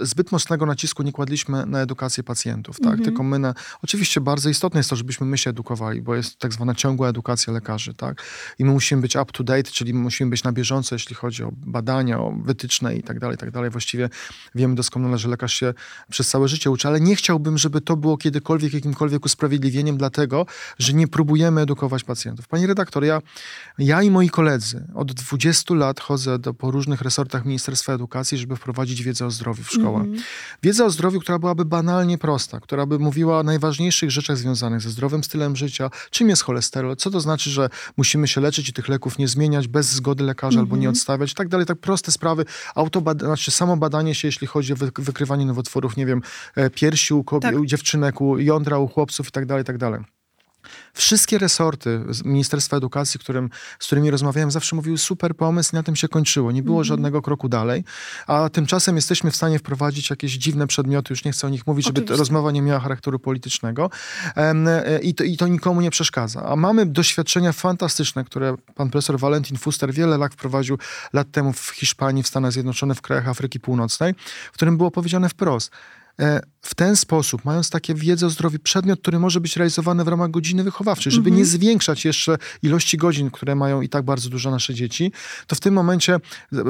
zbyt 0.00 0.32
mocnego 0.32 0.66
nacisku 0.66 1.02
nie 1.02 1.12
kładliśmy 1.12 1.66
na 1.66 1.80
edukację 1.80 2.22
pacjentów, 2.22 2.76
tak? 2.76 2.86
Mhm. 2.86 3.04
Tylko 3.04 3.22
my 3.22 3.38
na... 3.38 3.54
Oczywiście 3.82 4.20
bardzo 4.20 4.48
istotne 4.48 4.80
jest 4.80 4.90
to, 4.90 4.96
żebyśmy 4.96 5.26
my 5.26 5.38
się 5.38 5.50
edukowali, 5.50 6.02
bo 6.02 6.14
jest 6.14 6.38
tak 6.38 6.52
zwana 6.52 6.74
ciągła 6.74 7.08
edukacja 7.08 7.52
lekarzy, 7.52 7.94
tak? 7.94 8.22
I 8.58 8.64
my 8.64 8.72
musimy 8.72 9.02
być 9.02 9.16
up 9.16 9.32
to 9.32 9.44
date, 9.44 9.70
czyli 9.70 9.94
musimy 9.94 10.30
być 10.30 10.44
na 10.44 10.52
bieżąco 10.52 10.85
jeśli 10.94 11.16
chodzi 11.16 11.44
o 11.44 11.52
badania, 11.56 12.20
o 12.20 12.32
wytyczne 12.42 12.96
i 12.96 13.02
tak 13.02 13.18
dalej, 13.18 13.36
tak 13.36 13.50
dalej. 13.50 13.70
Właściwie 13.70 14.08
wiemy 14.54 14.74
doskonale, 14.74 15.18
że 15.18 15.28
lekarz 15.28 15.54
się 15.54 15.74
przez 16.10 16.28
całe 16.28 16.48
życie 16.48 16.70
uczy, 16.70 16.88
ale 16.88 17.00
nie 17.00 17.16
chciałbym, 17.16 17.58
żeby 17.58 17.80
to 17.80 17.96
było 17.96 18.16
kiedykolwiek 18.16 18.74
jakimkolwiek 18.74 19.24
usprawiedliwieniem 19.24 19.96
dlatego, 19.96 20.46
że 20.78 20.92
nie 20.92 21.08
próbujemy 21.08 21.60
edukować 21.60 22.04
pacjentów. 22.04 22.48
Pani 22.48 22.66
redaktor, 22.66 23.04
ja, 23.04 23.22
ja 23.78 24.02
i 24.02 24.10
moi 24.10 24.30
koledzy 24.30 24.86
od 24.94 25.12
20 25.12 25.74
lat 25.74 26.00
chodzę 26.00 26.38
do, 26.38 26.54
po 26.54 26.70
różnych 26.70 27.00
resortach 27.02 27.44
Ministerstwa 27.44 27.92
Edukacji, 27.92 28.38
żeby 28.38 28.56
wprowadzić 28.56 29.02
wiedzę 29.02 29.26
o 29.26 29.30
zdrowiu 29.30 29.64
w 29.64 29.70
szkołach. 29.70 30.04
Mm 30.04 30.16
-hmm. 30.16 30.22
Wiedzę 30.62 30.84
o 30.84 30.90
zdrowiu, 30.90 31.20
która 31.20 31.38
byłaby 31.38 31.64
banalnie 31.64 32.18
prosta, 32.18 32.60
która 32.60 32.86
by 32.86 32.98
mówiła 32.98 33.38
o 33.38 33.42
najważniejszych 33.42 34.10
rzeczach 34.10 34.36
związanych 34.36 34.80
ze 34.80 34.90
zdrowym 34.90 35.24
stylem 35.24 35.56
życia, 35.56 35.90
czym 36.10 36.28
jest 36.28 36.42
cholesterol, 36.42 36.96
co 36.96 37.10
to 37.10 37.20
znaczy, 37.20 37.50
że 37.50 37.68
musimy 37.96 38.28
się 38.28 38.40
leczyć 38.40 38.68
i 38.68 38.72
tych 38.72 38.88
leków 38.88 39.18
nie 39.18 39.28
zmieniać 39.28 39.68
bez 39.68 39.92
zgody 39.92 40.24
lekarza 40.24 40.58
mm 40.58 40.66
-hmm. 40.66 40.72
albo 40.72 40.75
nie 40.76 40.88
mhm. 40.88 40.92
odstawiać 40.92 41.32
i 41.32 41.34
tak 41.34 41.48
dalej. 41.48 41.66
Tak 41.66 41.78
proste 41.78 42.12
sprawy. 42.12 42.44
Autobad 42.74 43.20
znaczy 43.20 43.50
samo 43.50 43.76
badanie 43.76 44.14
się, 44.14 44.28
jeśli 44.28 44.46
chodzi 44.46 44.72
o 44.72 44.76
wykrywanie 44.98 45.46
nowotworów, 45.46 45.96
nie 45.96 46.06
wiem, 46.06 46.22
e, 46.56 46.70
piersi 46.70 47.14
u, 47.14 47.24
kobiet, 47.24 47.52
tak. 47.52 47.60
u 47.60 47.66
dziewczynek, 47.66 48.20
u 48.20 48.38
jądra, 48.38 48.78
u 48.78 48.88
chłopców 48.88 49.28
i 49.28 49.30
tak 49.30 49.46
dalej, 49.46 49.62
i 49.62 49.66
tak 49.66 49.78
dalej. 49.78 50.15
Wszystkie 50.94 51.38
resorty 51.38 52.00
Ministerstwa 52.24 52.76
Edukacji, 52.76 53.20
którym, 53.20 53.50
z 53.78 53.86
którymi 53.86 54.10
rozmawiałem, 54.10 54.50
zawsze 54.50 54.76
mówiły 54.76 54.98
super 54.98 55.36
pomysł 55.36 55.70
i 55.72 55.76
na 55.76 55.82
tym 55.82 55.96
się 55.96 56.08
kończyło. 56.08 56.52
Nie 56.52 56.62
było 56.62 56.76
mm 56.76 56.84
-hmm. 56.84 56.88
żadnego 56.88 57.22
kroku 57.22 57.48
dalej, 57.48 57.84
a 58.26 58.48
tymczasem 58.48 58.96
jesteśmy 58.96 59.30
w 59.30 59.36
stanie 59.36 59.58
wprowadzić 59.58 60.10
jakieś 60.10 60.32
dziwne 60.32 60.66
przedmioty, 60.66 61.12
już 61.12 61.24
nie 61.24 61.32
chcę 61.32 61.46
o 61.46 61.50
nich 61.50 61.66
mówić, 61.66 61.86
Oczywiście. 61.86 62.08
żeby 62.08 62.18
rozmowa 62.18 62.50
nie 62.50 62.62
miała 62.62 62.80
charakteru 62.80 63.18
politycznego 63.18 63.90
i 65.02 65.14
to, 65.14 65.24
i 65.24 65.36
to 65.36 65.48
nikomu 65.48 65.80
nie 65.80 65.90
przeszkadza. 65.90 66.42
A 66.46 66.56
mamy 66.56 66.86
doświadczenia 66.86 67.52
fantastyczne, 67.52 68.24
które 68.24 68.54
pan 68.74 68.90
profesor 68.90 69.18
Valentin 69.18 69.58
Fuster 69.58 69.92
wiele 69.92 70.18
lat 70.18 70.32
wprowadził 70.32 70.78
lat 71.12 71.30
temu 71.30 71.52
w 71.52 71.70
Hiszpanii, 71.70 72.22
w 72.22 72.26
Stanach 72.28 72.52
Zjednoczonych, 72.52 72.98
w 72.98 73.02
krajach 73.02 73.28
Afryki 73.28 73.60
Północnej, 73.60 74.14
w 74.52 74.52
którym 74.52 74.76
było 74.76 74.90
powiedziane 74.90 75.28
wprost, 75.28 75.70
w 76.62 76.74
ten 76.74 76.96
sposób, 76.96 77.44
mając 77.44 77.70
takie 77.70 77.94
wiedzę 77.94 78.26
o 78.26 78.30
zdrowiu, 78.30 78.58
przedmiot, 78.58 79.00
który 79.00 79.18
może 79.18 79.40
być 79.40 79.56
realizowany 79.56 80.04
w 80.04 80.08
ramach 80.08 80.30
godziny 80.30 80.64
wychowawczej, 80.64 81.12
żeby 81.12 81.30
nie 81.30 81.42
mhm. 81.42 81.46
zwiększać 81.46 82.04
jeszcze 82.04 82.38
ilości 82.62 82.96
godzin, 82.96 83.30
które 83.30 83.54
mają 83.54 83.80
i 83.80 83.88
tak 83.88 84.04
bardzo 84.04 84.28
dużo 84.28 84.50
nasze 84.50 84.74
dzieci, 84.74 85.12
to 85.46 85.56
w 85.56 85.60
tym 85.60 85.74
momencie 85.74 86.20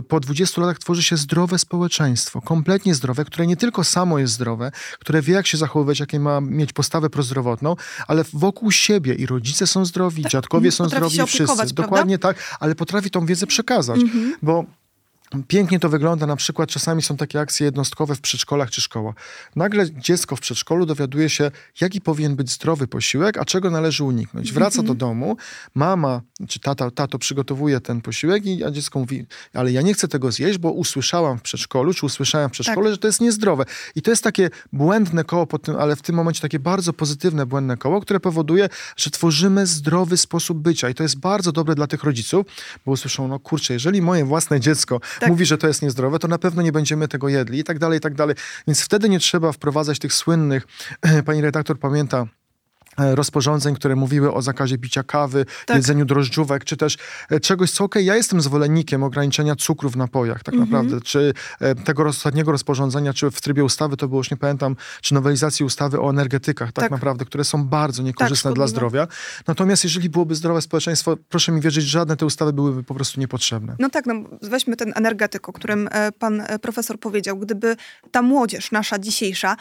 po 0.08 0.20
20 0.20 0.60
latach 0.60 0.78
tworzy 0.78 1.02
się 1.02 1.16
zdrowe 1.16 1.58
społeczeństwo, 1.58 2.43
kompletnie 2.43 2.94
zdrowe, 2.94 3.25
które 3.25 3.46
nie 3.46 3.56
tylko 3.56 3.84
samo 3.84 4.19
jest 4.19 4.32
zdrowe, 4.32 4.72
które 4.98 5.22
wie, 5.22 5.34
jak 5.34 5.46
się 5.46 5.58
zachowywać, 5.58 6.00
jakie 6.00 6.20
ma 6.20 6.40
mieć 6.40 6.72
postawę 6.72 7.10
prozdrowotną, 7.10 7.76
ale 8.06 8.25
wokół 8.32 8.72
siebie 8.72 9.14
i 9.14 9.26
rodzice 9.26 9.66
są 9.66 9.84
zdrowi, 9.84 10.23
tak, 10.23 10.32
dziadkowie 10.32 10.73
są 10.73 10.88
zdrowi, 10.88 11.18
wszyscy. 11.26 11.75
Dokładnie 11.75 12.18
tak, 12.18 12.56
ale 12.61 12.75
potrafi 12.75 13.11
tą 13.11 13.26
wiedzę 13.26 13.47
przekazać, 13.47 14.00
mhm. 14.00 14.35
bo 14.42 14.64
Pięknie 15.49 15.80
to 15.80 15.88
wygląda, 15.88 16.26
na 16.26 16.37
przykład 16.37 16.68
czasami 16.68 17.02
są 17.02 17.16
takie 17.16 17.40
akcje 17.40 17.64
jednostkowe 17.64 18.14
w 18.14 18.21
przedszkolach 18.21 18.71
czy 18.71 18.80
szkołach. 18.80 19.14
Nagle 19.56 19.90
dziecko 19.90 20.37
w 20.37 20.40
przedszkolu 20.40 20.87
dowiaduje 20.87 21.30
się, 21.30 21.50
jaki 21.80 22.00
powinien 22.00 22.37
być 22.37 22.50
zdrowy 22.50 22.87
posiłek, 22.87 23.38
a 23.38 23.45
czego 23.45 23.71
należy 23.71 24.04
uniknąć. 24.04 24.52
Wraca 24.52 24.76
do 24.76 24.80
mhm. 24.80 24.99
domu, 24.99 25.37
mama 25.75 26.21
czy 26.49 26.61
tata, 26.61 26.90
tato 26.90 27.18
przygotowuje 27.18 27.80
ten 27.80 28.00
posiłek, 28.00 28.47
i, 28.47 28.64
a 28.64 28.71
dziecko 28.71 28.99
mówi, 28.99 29.26
ale 29.54 29.73
ja 29.73 29.83
nie 29.83 29.95
chcę 29.95 30.09
tego 30.09 30.33
zjeść, 30.33 30.59
bo 30.59 30.73
usłyszałam 30.73 31.38
w 31.38 31.42
przedszkolu, 31.42 31.95
czy 31.95 32.06
usłyszałem 32.06 32.49
w 32.49 32.52
przedszkole, 32.52 32.85
tak. 32.85 32.92
że 32.92 32.99
to 32.99 33.09
jest 33.09 33.21
niezdrowe. 33.21 33.64
I 33.95 34.02
to 34.02 34.11
jest 34.11 34.25
takie 34.25 34.50
błędne 34.73 35.25
koło, 35.25 35.47
tym, 35.47 35.76
ale 35.76 35.97
w 35.97 36.02
tym 36.02 36.16
momencie 36.16 36.40
takie 36.40 36.59
bardzo 36.59 36.92
pozytywne 36.92 37.47
błędne 37.47 37.76
koło, 37.76 38.00
które 38.00 38.21
powoduje, 38.21 38.68
że 38.97 39.11
tworzymy 39.11 39.66
zdrowy 39.66 40.16
sposób 40.16 40.59
bycia. 40.59 40.88
I 40.88 40.95
to 40.95 41.02
jest 41.02 41.18
bardzo 41.18 41.52
dobre 41.52 41.75
dla 41.75 41.87
tych 41.87 42.04
rodziców, 42.04 42.47
bo 42.87 42.92
usłyszą, 42.92 43.28
no 43.28 43.38
kurczę, 43.38 43.75
jeżeli 43.75 44.02
moje 44.02 44.25
własne 44.25 44.61
dziecko 44.61 45.00
tak. 45.20 45.28
mówi, 45.28 45.46
że 45.46 45.58
to 45.58 45.66
jest 45.66 45.82
niezdrowe, 45.82 46.18
to 46.18 46.28
na 46.28 46.38
pewno 46.38 46.62
nie 46.62 46.73
będziemy 46.73 47.08
tego 47.08 47.28
jedli 47.28 47.58
i 47.58 47.64
tak 47.64 47.78
dalej, 47.78 47.99
i 47.99 48.00
tak 48.00 48.14
dalej. 48.14 48.37
Więc 48.66 48.80
wtedy 48.82 49.08
nie 49.08 49.18
trzeba 49.18 49.52
wprowadzać 49.52 49.99
tych 49.99 50.14
słynnych, 50.14 50.66
pani 51.26 51.40
redaktor 51.40 51.78
pamięta, 51.78 52.26
rozporządzeń, 52.98 53.74
które 53.74 53.96
mówiły 53.96 54.34
o 54.34 54.42
zakazie 54.42 54.78
picia 54.78 55.02
kawy, 55.02 55.46
tak. 55.66 55.76
jedzeniu 55.76 56.04
drożdżówek, 56.04 56.64
czy 56.64 56.76
też 56.76 56.96
e, 57.30 57.40
czegoś, 57.40 57.70
co 57.70 57.84
okej, 57.84 58.02
okay, 58.02 58.06
ja 58.06 58.16
jestem 58.16 58.40
zwolennikiem 58.40 59.02
ograniczenia 59.02 59.56
cukru 59.56 59.90
w 59.90 59.96
napojach, 59.96 60.42
tak 60.42 60.54
mm 60.54 60.66
-hmm. 60.66 60.70
naprawdę, 60.70 61.00
czy 61.00 61.34
e, 61.60 61.74
tego 61.74 62.04
ostatniego 62.04 62.52
rozporządzenia, 62.52 63.12
czy 63.12 63.30
w 63.30 63.40
trybie 63.40 63.64
ustawy, 63.64 63.96
to 63.96 64.08
było 64.08 64.20
już 64.20 64.30
nie 64.30 64.36
pamiętam, 64.36 64.76
czy 65.00 65.14
nowelizacji 65.14 65.64
ustawy 65.64 66.00
o 66.00 66.10
energetykach, 66.10 66.72
tak, 66.72 66.84
tak. 66.84 66.90
naprawdę, 66.90 67.24
które 67.24 67.44
są 67.44 67.64
bardzo 67.64 68.02
niekorzystne 68.02 68.50
tak, 68.50 68.56
dla 68.56 68.66
zdrowia. 68.66 69.08
Natomiast 69.46 69.84
jeżeli 69.84 70.10
byłoby 70.10 70.34
zdrowe 70.34 70.62
społeczeństwo, 70.62 71.16
proszę 71.28 71.52
mi 71.52 71.60
wierzyć, 71.60 71.84
żadne 71.84 72.16
te 72.16 72.26
ustawy 72.26 72.52
byłyby 72.52 72.82
po 72.82 72.94
prostu 72.94 73.20
niepotrzebne. 73.20 73.76
No 73.78 73.90
tak, 73.90 74.06
no 74.06 74.14
weźmy 74.42 74.76
ten 74.76 74.92
energetyk, 74.96 75.48
o 75.48 75.52
którym 75.52 75.88
pan 76.18 76.42
profesor 76.62 77.00
powiedział. 77.00 77.38
Gdyby 77.38 77.76
ta 78.10 78.22
młodzież 78.22 78.70
nasza 78.70 78.98
dzisiejsza 78.98 79.56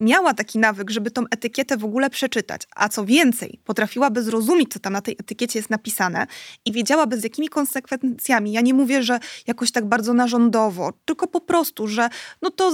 miała 0.00 0.34
taki 0.34 0.58
nawyk, 0.58 0.90
żeby 0.90 1.10
tą 1.10 1.24
etykietę 1.30 1.76
w 1.76 1.84
ogóle 1.84 2.10
przeczytać, 2.10 2.53
przeczytać. 2.58 2.68
A 2.76 2.88
co 2.88 3.04
więcej, 3.04 3.60
potrafiłaby 3.64 4.22
zrozumieć, 4.22 4.72
co 4.72 4.78
tam 4.78 4.92
na 4.92 5.00
tej 5.00 5.16
etykiecie 5.20 5.58
jest 5.58 5.70
napisane 5.70 6.26
i 6.64 6.72
wiedziałaby, 6.72 7.20
z 7.20 7.24
jakimi 7.24 7.48
konsekwencjami. 7.48 8.52
Ja 8.52 8.60
nie 8.60 8.74
mówię, 8.74 9.02
że 9.02 9.20
jakoś 9.46 9.72
tak 9.72 9.84
bardzo 9.84 10.14
narządowo, 10.14 10.92
tylko 11.04 11.26
po 11.26 11.40
prostu, 11.40 11.88
że 11.88 12.08
no 12.42 12.50
to 12.50 12.72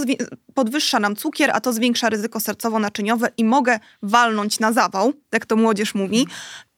podwyższa 0.55 1.01
nam 1.01 1.17
cukier, 1.17 1.51
a 1.55 1.61
to 1.61 1.73
zwiększa 1.73 2.09
ryzyko 2.09 2.39
sercowo-naczyniowe 2.39 3.29
i 3.37 3.45
mogę 3.45 3.81
walnąć 4.03 4.61
na 4.61 4.73
zawał, 4.73 5.13
jak 5.33 5.47
to 5.47 5.57
młodzież 5.57 5.95
mówi, 5.95 6.27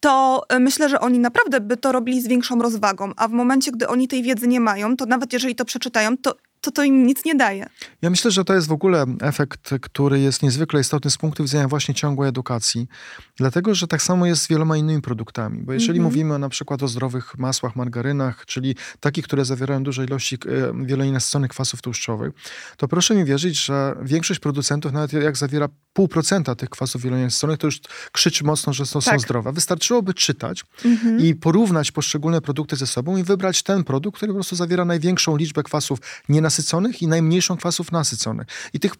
to 0.00 0.42
e, 0.48 0.58
myślę, 0.58 0.88
że 0.88 1.00
oni 1.00 1.18
naprawdę 1.18 1.60
by 1.60 1.76
to 1.76 1.92
robili 1.92 2.20
z 2.20 2.28
większą 2.28 2.62
rozwagą, 2.62 3.12
a 3.16 3.28
w 3.28 3.32
momencie, 3.32 3.72
gdy 3.72 3.88
oni 3.88 4.08
tej 4.08 4.22
wiedzy 4.22 4.48
nie 4.48 4.60
mają, 4.60 4.96
to 4.96 5.06
nawet 5.06 5.32
jeżeli 5.32 5.54
to 5.54 5.64
przeczytają, 5.64 6.16
to 6.16 6.34
to 6.62 6.70
to 6.70 6.84
im 6.84 7.06
nic 7.06 7.24
nie 7.24 7.34
daje. 7.34 7.66
Ja 8.02 8.10
myślę, 8.10 8.30
że 8.30 8.44
to 8.44 8.54
jest 8.54 8.68
w 8.68 8.72
ogóle 8.72 9.04
efekt, 9.20 9.70
który 9.80 10.20
jest 10.20 10.42
niezwykle 10.42 10.80
istotny 10.80 11.10
z 11.10 11.16
punktu 11.16 11.42
widzenia 11.42 11.68
właśnie 11.68 11.94
ciągłej 11.94 12.28
edukacji, 12.28 12.88
dlatego, 13.36 13.74
że 13.74 13.86
tak 13.86 14.02
samo 14.02 14.26
jest 14.26 14.42
z 14.42 14.48
wieloma 14.48 14.76
innymi 14.76 15.02
produktami, 15.02 15.62
bo 15.62 15.72
jeżeli 15.72 16.00
-hmm. 16.00 16.02
mówimy 16.02 16.38
na 16.38 16.48
przykład 16.48 16.82
o 16.82 16.88
zdrowych 16.88 17.38
masłach, 17.38 17.76
margarynach, 17.76 18.46
czyli 18.46 18.76
takich, 19.00 19.24
które 19.24 19.44
zawierają 19.44 19.82
duże 19.82 20.04
ilości 20.04 20.34
e, 20.34 20.86
wieloinasyconych 20.86 21.50
kwasów 21.50 21.82
tłuszczowych, 21.82 22.32
to 22.76 22.88
proszę 22.88 23.14
mi 23.14 23.24
wierzyć, 23.24 23.64
że 23.64 23.96
większość 24.02 24.40
producentów, 24.40 24.92
nawet 24.92 25.12
jak 25.12 25.36
zawiera 25.36 25.68
pół 25.92 26.08
procenta 26.08 26.54
tych 26.54 26.70
kwasów 26.70 27.02
wieloinasyconych, 27.02 27.58
to 27.58 27.66
już 27.66 27.80
krzyczy 28.12 28.44
mocno, 28.44 28.72
że 28.72 28.86
to 28.86 29.00
tak. 29.00 29.14
są 29.14 29.18
zdrowe. 29.18 29.52
Wystarczyłoby 29.52 30.14
czytać 30.14 30.64
-hmm. 30.84 31.24
i 31.24 31.34
porównać 31.34 31.92
poszczególne 31.92 32.40
produkty 32.40 32.76
ze 32.76 32.86
sobą 32.86 33.16
i 33.16 33.22
wybrać 33.22 33.62
ten 33.62 33.84
produkt, 33.84 34.16
który 34.16 34.32
po 34.32 34.36
prostu 34.36 34.56
zawiera 34.56 34.84
największą 34.84 35.36
liczbę 35.36 35.62
kwasów 35.62 35.98
nienasyconych 36.28 36.62
nasyconych 36.62 37.02
i 37.02 37.06
najmniejszą 37.06 37.56
kwasów 37.56 37.92
nasyconych. 37.92 38.46
I 38.72 38.80
tych 38.80 38.92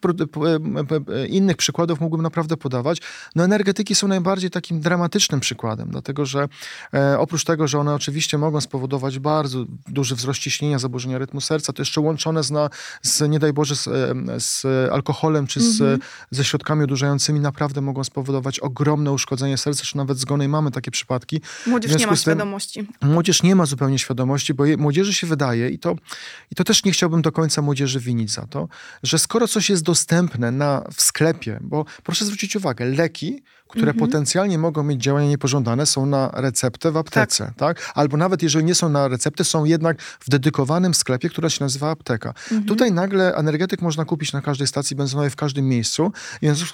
innych 1.29 1.57
przykładów 1.57 2.01
mógłbym 2.01 2.23
naprawdę 2.23 2.57
podawać. 2.57 2.99
No 3.35 3.45
energetyki 3.45 3.95
są 3.95 4.09
najbardziej 4.23 4.51
takim 4.51 4.81
dramatycznym 4.81 5.41
przykładem, 5.41 5.89
dlatego 5.91 6.27
że 6.27 6.49
e, 6.95 7.19
oprócz 7.19 7.45
tego, 7.45 7.69
że 7.69 7.79
one 7.79 7.95
oczywiście 7.95 8.39
mogą 8.39 8.61
spowodować 8.61 9.19
bardzo 9.19 9.65
duży 9.89 10.15
wzrost 10.15 10.41
ciśnienia, 10.41 10.79
zaburzenia 10.79 11.19
rytmu 11.19 11.41
serca, 11.41 11.73
to 11.73 11.83
jeszcze 11.83 12.01
łączone 12.01 12.43
z, 12.43 12.51
na, 12.51 12.71
z 13.03 13.31
nie 13.31 13.39
daj 13.39 13.53
Boże, 13.53 13.77
z, 13.77 13.89
z 14.39 14.65
alkoholem 14.93 15.47
czy 15.47 15.61
z, 15.61 15.81
mhm. 15.81 16.01
ze 16.31 16.45
środkami 16.45 16.85
odurzającymi 16.85 17.41
naprawdę 17.41 17.81
mogą 17.81 18.05
spowodować 18.05 18.61
ogromne 18.61 19.13
uszkodzenie 19.13 19.59
serca, 19.59 19.85
czy 19.85 19.97
nawet 19.97 20.19
zgony. 20.19 20.45
I 20.45 20.49
mamy 20.49 20.71
takie 20.71 20.91
przypadki. 20.91 21.41
Młodzież 21.67 21.99
nie 21.99 22.07
ma 22.07 22.17
świadomości. 22.17 22.87
Młodzież 23.03 23.43
nie 23.43 23.57
ma 23.57 23.67
zupełnie 23.67 23.99
świadomości, 23.99 24.55
bo 24.55 24.65
je, 24.65 24.77
młodzieży 24.77 25.15
się 25.15 25.27
wydaje 25.27 25.69
i 25.69 25.79
to, 25.79 25.95
i 26.51 26.55
to 26.55 26.65
też 26.65 26.85
nie 26.85 26.93
chciałbym 26.93 27.23
do 27.23 27.33
końca 27.33 27.43
końca 27.43 27.63
młodzieży 27.63 28.01
winić 28.01 28.31
za 28.31 28.47
to, 28.47 28.69
że 29.03 29.19
skoro 29.19 29.49
coś 29.49 29.71
jest 29.71 29.83
dostępne 29.83 30.51
na, 30.51 30.85
w 30.95 31.03
sklepie, 31.03 31.59
bo 31.61 31.85
proszę 32.03 32.25
zwrócić 32.25 32.57
uwagę, 32.57 32.85
leki 32.85 33.43
które 33.73 33.91
mhm. 33.91 33.99
potencjalnie 33.99 34.59
mogą 34.59 34.83
mieć 34.83 35.03
działania 35.03 35.29
niepożądane, 35.29 35.87
są 35.87 36.07
na 36.07 36.31
receptę 36.35 36.93
w 36.93 36.97
aptece, 36.97 37.45
tak. 37.45 37.79
tak. 37.79 37.93
Albo 37.95 38.17
nawet 38.17 38.43
jeżeli 38.43 38.65
nie 38.65 38.75
są 38.75 38.89
na 38.89 39.09
receptę, 39.09 39.45
są 39.45 39.65
jednak 39.65 40.03
w 40.03 40.31
dedykowanym 40.31 40.95
sklepie, 40.95 41.29
który 41.29 41.51
się 41.51 41.65
nazywa 41.65 41.91
apteka. 41.91 42.29
Mhm. 42.29 42.65
Tutaj 42.65 42.93
nagle 42.93 43.35
energetyk 43.35 43.83
można 43.83 44.05
kupić 44.05 44.33
na 44.33 44.43
każdej 44.43 44.67
stacji 44.67 44.97
benzynowej, 44.97 45.31
w 45.31 45.37
każdym 45.37 45.69
miejscu. 45.69 46.13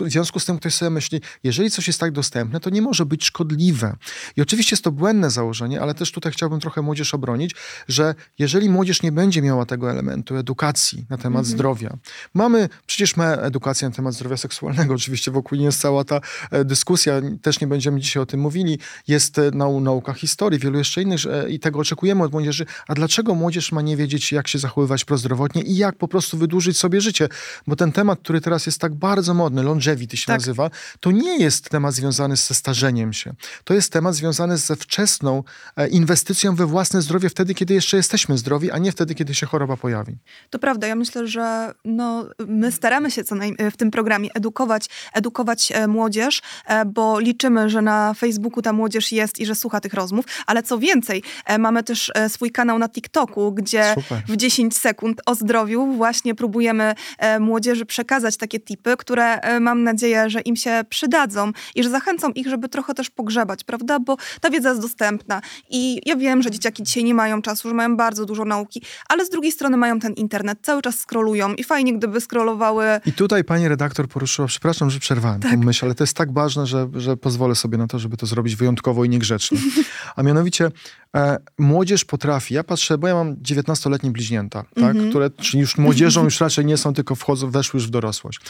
W 0.00 0.10
związku 0.10 0.40
z 0.40 0.44
tym 0.44 0.58
ktoś 0.58 0.74
sobie 0.74 0.90
myśli, 0.90 1.20
jeżeli 1.44 1.70
coś 1.70 1.86
jest 1.86 2.00
tak 2.00 2.12
dostępne, 2.12 2.60
to 2.60 2.70
nie 2.70 2.82
może 2.82 3.06
być 3.06 3.24
szkodliwe. 3.24 3.96
I 4.36 4.42
oczywiście 4.42 4.74
jest 4.74 4.84
to 4.84 4.92
błędne 4.92 5.30
założenie, 5.30 5.80
ale 5.80 5.94
też 5.94 6.12
tutaj 6.12 6.32
chciałbym 6.32 6.60
trochę 6.60 6.82
młodzież 6.82 7.14
obronić, 7.14 7.54
że 7.88 8.14
jeżeli 8.38 8.70
młodzież 8.70 9.02
nie 9.02 9.12
będzie 9.12 9.42
miała 9.42 9.66
tego 9.66 9.90
elementu 9.90 10.36
edukacji 10.36 11.06
na 11.10 11.16
temat 11.16 11.40
mhm. 11.40 11.44
zdrowia, 11.44 11.96
mamy, 12.34 12.68
przecież 12.86 13.16
ma 13.16 13.26
edukację 13.26 13.88
na 13.88 13.94
temat 13.94 14.14
zdrowia 14.14 14.36
seksualnego, 14.36 14.94
oczywiście 14.94 15.30
wokół 15.30 15.58
nie 15.58 15.64
jest 15.64 15.80
cała 15.80 16.04
ta 16.04 16.20
e, 16.50 16.64
dyskusja, 16.64 16.87
dyskusja, 16.88 17.20
też 17.42 17.60
nie 17.60 17.66
będziemy 17.66 18.00
dzisiaj 18.00 18.22
o 18.22 18.26
tym 18.26 18.40
mówili, 18.40 18.78
jest 19.08 19.38
e, 19.38 19.50
nau 19.50 19.80
nauka 19.80 20.12
historii, 20.12 20.58
wielu 20.58 20.78
jeszcze 20.78 21.02
innych 21.02 21.20
e, 21.26 21.50
i 21.50 21.60
tego 21.60 21.78
oczekujemy 21.78 22.24
od 22.24 22.32
młodzieży. 22.32 22.66
A 22.88 22.94
dlaczego 22.94 23.34
młodzież 23.34 23.72
ma 23.72 23.82
nie 23.82 23.96
wiedzieć, 23.96 24.32
jak 24.32 24.48
się 24.48 24.58
zachowywać 24.58 25.04
prozdrowotnie 25.04 25.62
i 25.62 25.76
jak 25.76 25.96
po 25.96 26.08
prostu 26.08 26.38
wydłużyć 26.38 26.78
sobie 26.78 27.00
życie? 27.00 27.28
Bo 27.66 27.76
ten 27.76 27.92
temat, 27.92 28.18
który 28.18 28.40
teraz 28.40 28.66
jest 28.66 28.80
tak 28.80 28.94
bardzo 28.94 29.34
modny, 29.34 29.62
longevity 29.62 30.16
się 30.16 30.26
tak. 30.26 30.38
nazywa, 30.38 30.70
to 31.00 31.10
nie 31.10 31.38
jest 31.38 31.68
temat 31.68 31.94
związany 31.94 32.36
ze 32.36 32.54
starzeniem 32.54 33.12
się. 33.12 33.34
To 33.64 33.74
jest 33.74 33.92
temat 33.92 34.14
związany 34.14 34.56
ze 34.56 34.76
wczesną 34.76 35.44
e, 35.76 35.88
inwestycją 35.88 36.54
we 36.54 36.66
własne 36.66 37.02
zdrowie 37.02 37.28
wtedy, 37.28 37.54
kiedy 37.54 37.74
jeszcze 37.74 37.96
jesteśmy 37.96 38.38
zdrowi, 38.38 38.70
a 38.70 38.78
nie 38.78 38.92
wtedy, 38.92 39.14
kiedy 39.14 39.34
się 39.34 39.46
choroba 39.46 39.76
pojawi. 39.76 40.16
To 40.50 40.58
prawda. 40.58 40.86
Ja 40.86 40.94
myślę, 40.94 41.26
że 41.26 41.74
no, 41.84 42.28
my 42.46 42.72
staramy 42.72 43.10
się 43.10 43.24
co 43.24 43.34
w 43.72 43.76
tym 43.76 43.90
programie 43.90 44.28
edukować, 44.34 44.88
edukować 45.12 45.72
młodzież, 45.88 46.42
bo 46.84 47.20
liczymy, 47.20 47.70
że 47.70 47.82
na 47.82 48.14
Facebooku 48.14 48.62
ta 48.62 48.72
młodzież 48.72 49.12
jest 49.12 49.38
i 49.38 49.46
że 49.46 49.54
słucha 49.54 49.80
tych 49.80 49.94
rozmów, 49.94 50.24
ale 50.46 50.62
co 50.62 50.78
więcej, 50.78 51.22
e, 51.46 51.58
mamy 51.58 51.82
też 51.82 52.12
e, 52.14 52.28
swój 52.28 52.50
kanał 52.50 52.78
na 52.78 52.88
TikToku, 52.88 53.52
gdzie 53.52 53.94
Super. 53.94 54.22
w 54.28 54.36
10 54.36 54.76
sekund 54.76 55.20
o 55.26 55.34
zdrowiu 55.34 55.86
właśnie 55.86 56.34
próbujemy 56.34 56.94
e, 57.18 57.40
młodzieży 57.40 57.86
przekazać 57.86 58.36
takie 58.36 58.60
tipy, 58.60 58.96
które 58.96 59.40
mam 59.60 59.82
nadzieję, 59.82 60.30
że 60.30 60.40
im 60.40 60.56
się 60.56 60.80
przydadzą 60.88 61.52
i 61.74 61.82
że 61.82 61.90
zachęcą 61.90 62.30
ich, 62.30 62.48
żeby 62.48 62.68
trochę 62.68 62.94
też 62.94 63.10
pogrzebać, 63.10 63.64
prawda? 63.64 63.98
Bo 64.00 64.16
ta 64.40 64.50
wiedza 64.50 64.68
jest 64.68 64.80
dostępna 64.80 65.40
i 65.70 66.00
ja 66.06 66.16
wiem, 66.16 66.42
że 66.42 66.50
dzieciaki 66.50 66.82
dzisiaj 66.82 67.04
nie 67.04 67.14
mają 67.14 67.42
czasu, 67.42 67.68
że 67.68 67.74
mają 67.74 67.96
bardzo 67.96 68.24
dużo 68.24 68.44
nauki, 68.44 68.82
ale 69.08 69.26
z 69.26 69.30
drugiej 69.30 69.52
strony 69.52 69.76
mają 69.76 70.00
ten 70.00 70.12
internet, 70.12 70.58
cały 70.62 70.82
czas 70.82 70.98
scrollują 70.98 71.54
i 71.54 71.64
fajnie, 71.64 71.98
gdyby 71.98 72.20
scrollowały. 72.20 72.84
I 73.06 73.12
tutaj 73.12 73.44
pani 73.44 73.68
redaktor 73.68 74.08
poruszyła, 74.08 74.48
przepraszam, 74.48 74.90
że 74.90 75.00
przerwałem 75.00 75.40
tak. 75.40 75.50
tę 75.50 75.56
myśl, 75.56 75.84
ale 75.84 75.94
to 75.94 76.04
jest 76.04 76.16
tak 76.16 76.32
ważne, 76.32 76.57
że, 76.66 76.88
że 76.94 77.16
pozwolę 77.16 77.54
sobie 77.54 77.78
na 77.78 77.86
to, 77.86 77.98
żeby 77.98 78.16
to 78.16 78.26
zrobić 78.26 78.56
wyjątkowo 78.56 79.04
i 79.04 79.08
niegrzecznie. 79.08 79.58
A 80.16 80.22
mianowicie 80.22 80.70
e, 81.16 81.38
młodzież 81.58 82.04
potrafi, 82.04 82.54
ja 82.54 82.64
patrzę, 82.64 82.98
bo 82.98 83.08
ja 83.08 83.14
mam 83.14 83.36
19-letnie 83.36 84.10
bliźnięta, 84.10 84.62
tak, 84.62 84.76
mm 84.76 84.96
-hmm. 84.96 85.10
które 85.10 85.30
czyli 85.30 85.60
już 85.60 85.78
młodzieżą 85.78 86.24
już 86.24 86.40
raczej 86.40 86.64
nie 86.64 86.76
są, 86.76 86.94
tylko 86.94 87.14
wchodzą, 87.14 87.50
weszły 87.50 87.78
już 87.78 87.86
w 87.86 87.90
dorosłość 87.90 88.40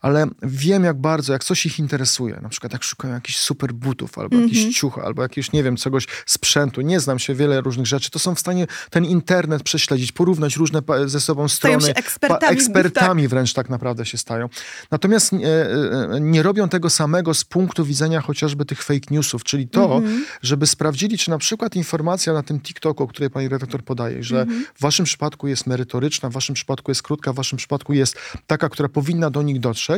ale 0.00 0.26
wiem 0.42 0.84
jak 0.84 1.00
bardzo, 1.00 1.32
jak 1.32 1.44
coś 1.44 1.66
ich 1.66 1.78
interesuje, 1.78 2.38
na 2.42 2.48
przykład 2.48 2.72
jak 2.72 2.84
szukają 2.84 3.14
jakichś 3.14 3.38
super 3.38 3.72
butów, 3.72 4.18
albo 4.18 4.36
mm 4.36 4.48
-hmm. 4.48 4.54
jakichś 4.54 4.78
ciuch, 4.78 4.98
albo 4.98 5.22
jakiegoś, 5.22 5.52
nie 5.52 5.62
wiem, 5.62 5.76
czegoś, 5.76 6.06
sprzętu, 6.26 6.80
nie 6.80 7.00
znam 7.00 7.18
się, 7.18 7.34
wiele 7.34 7.60
różnych 7.60 7.86
rzeczy, 7.86 8.10
to 8.10 8.18
są 8.18 8.34
w 8.34 8.40
stanie 8.40 8.66
ten 8.90 9.04
internet 9.04 9.62
prześledzić, 9.62 10.12
porównać 10.12 10.56
różne 10.56 10.82
ze 11.06 11.20
sobą 11.20 11.48
strony. 11.48 11.80
Stają 11.80 11.94
się 11.94 11.98
ekspertami. 11.98 12.52
ekspertami 12.52 13.22
tak. 13.22 13.30
wręcz 13.30 13.52
tak 13.52 13.70
naprawdę 13.70 14.06
się 14.06 14.18
stają. 14.18 14.48
Natomiast 14.90 15.32
nie, 15.32 15.48
e, 15.48 16.18
nie 16.20 16.42
robią 16.42 16.68
tego 16.68 16.90
samego 16.90 17.34
z 17.34 17.44
punktu 17.44 17.84
widzenia 17.84 18.20
chociażby 18.20 18.64
tych 18.64 18.82
fake 18.82 19.06
newsów, 19.10 19.44
czyli 19.44 19.68
to, 19.68 19.96
mm 19.96 20.04
-hmm. 20.04 20.20
żeby 20.42 20.66
sprawdzili, 20.66 21.18
czy 21.18 21.30
na 21.30 21.38
przykład 21.38 21.76
informacja 21.76 22.32
na 22.32 22.42
tym 22.42 22.60
TikToku, 22.60 23.04
o 23.04 23.06
której 23.06 23.30
pani 23.30 23.48
redaktor 23.48 23.82
podaje, 23.82 24.22
że 24.22 24.42
mm 24.42 24.48
-hmm. 24.48 24.64
w 24.74 24.80
waszym 24.80 25.04
przypadku 25.04 25.48
jest 25.48 25.66
merytoryczna, 25.66 26.30
w 26.30 26.32
waszym 26.32 26.54
przypadku 26.54 26.90
jest 26.90 27.02
krótka, 27.02 27.32
w 27.32 27.36
waszym 27.36 27.58
przypadku 27.58 27.92
jest 27.92 28.16
taka, 28.46 28.68
która 28.68 28.88
powinna 28.88 29.30
do 29.30 29.42
nich 29.42 29.60
dotrzeć, 29.60 29.89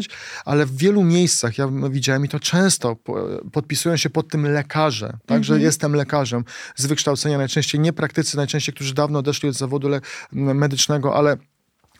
ale 0.44 0.66
w 0.66 0.76
wielu 0.76 1.04
miejscach, 1.04 1.58
ja 1.58 1.68
widziałem 1.90 2.24
i 2.24 2.28
to 2.28 2.40
często, 2.40 2.96
podpisują 3.52 3.96
się 3.96 4.10
pod 4.10 4.28
tym 4.28 4.46
lekarze, 4.46 5.18
tak, 5.26 5.44
że 5.44 5.54
mhm. 5.54 5.62
jestem 5.62 5.94
lekarzem 5.94 6.44
z 6.76 6.86
wykształcenia, 6.86 7.38
najczęściej 7.38 7.80
nie 7.80 7.92
praktycy, 7.92 8.36
najczęściej, 8.36 8.74
którzy 8.74 8.94
dawno 8.94 9.18
odeszli 9.18 9.48
od 9.48 9.54
zawodu 9.54 9.88
medycznego, 10.32 11.16
ale 11.16 11.36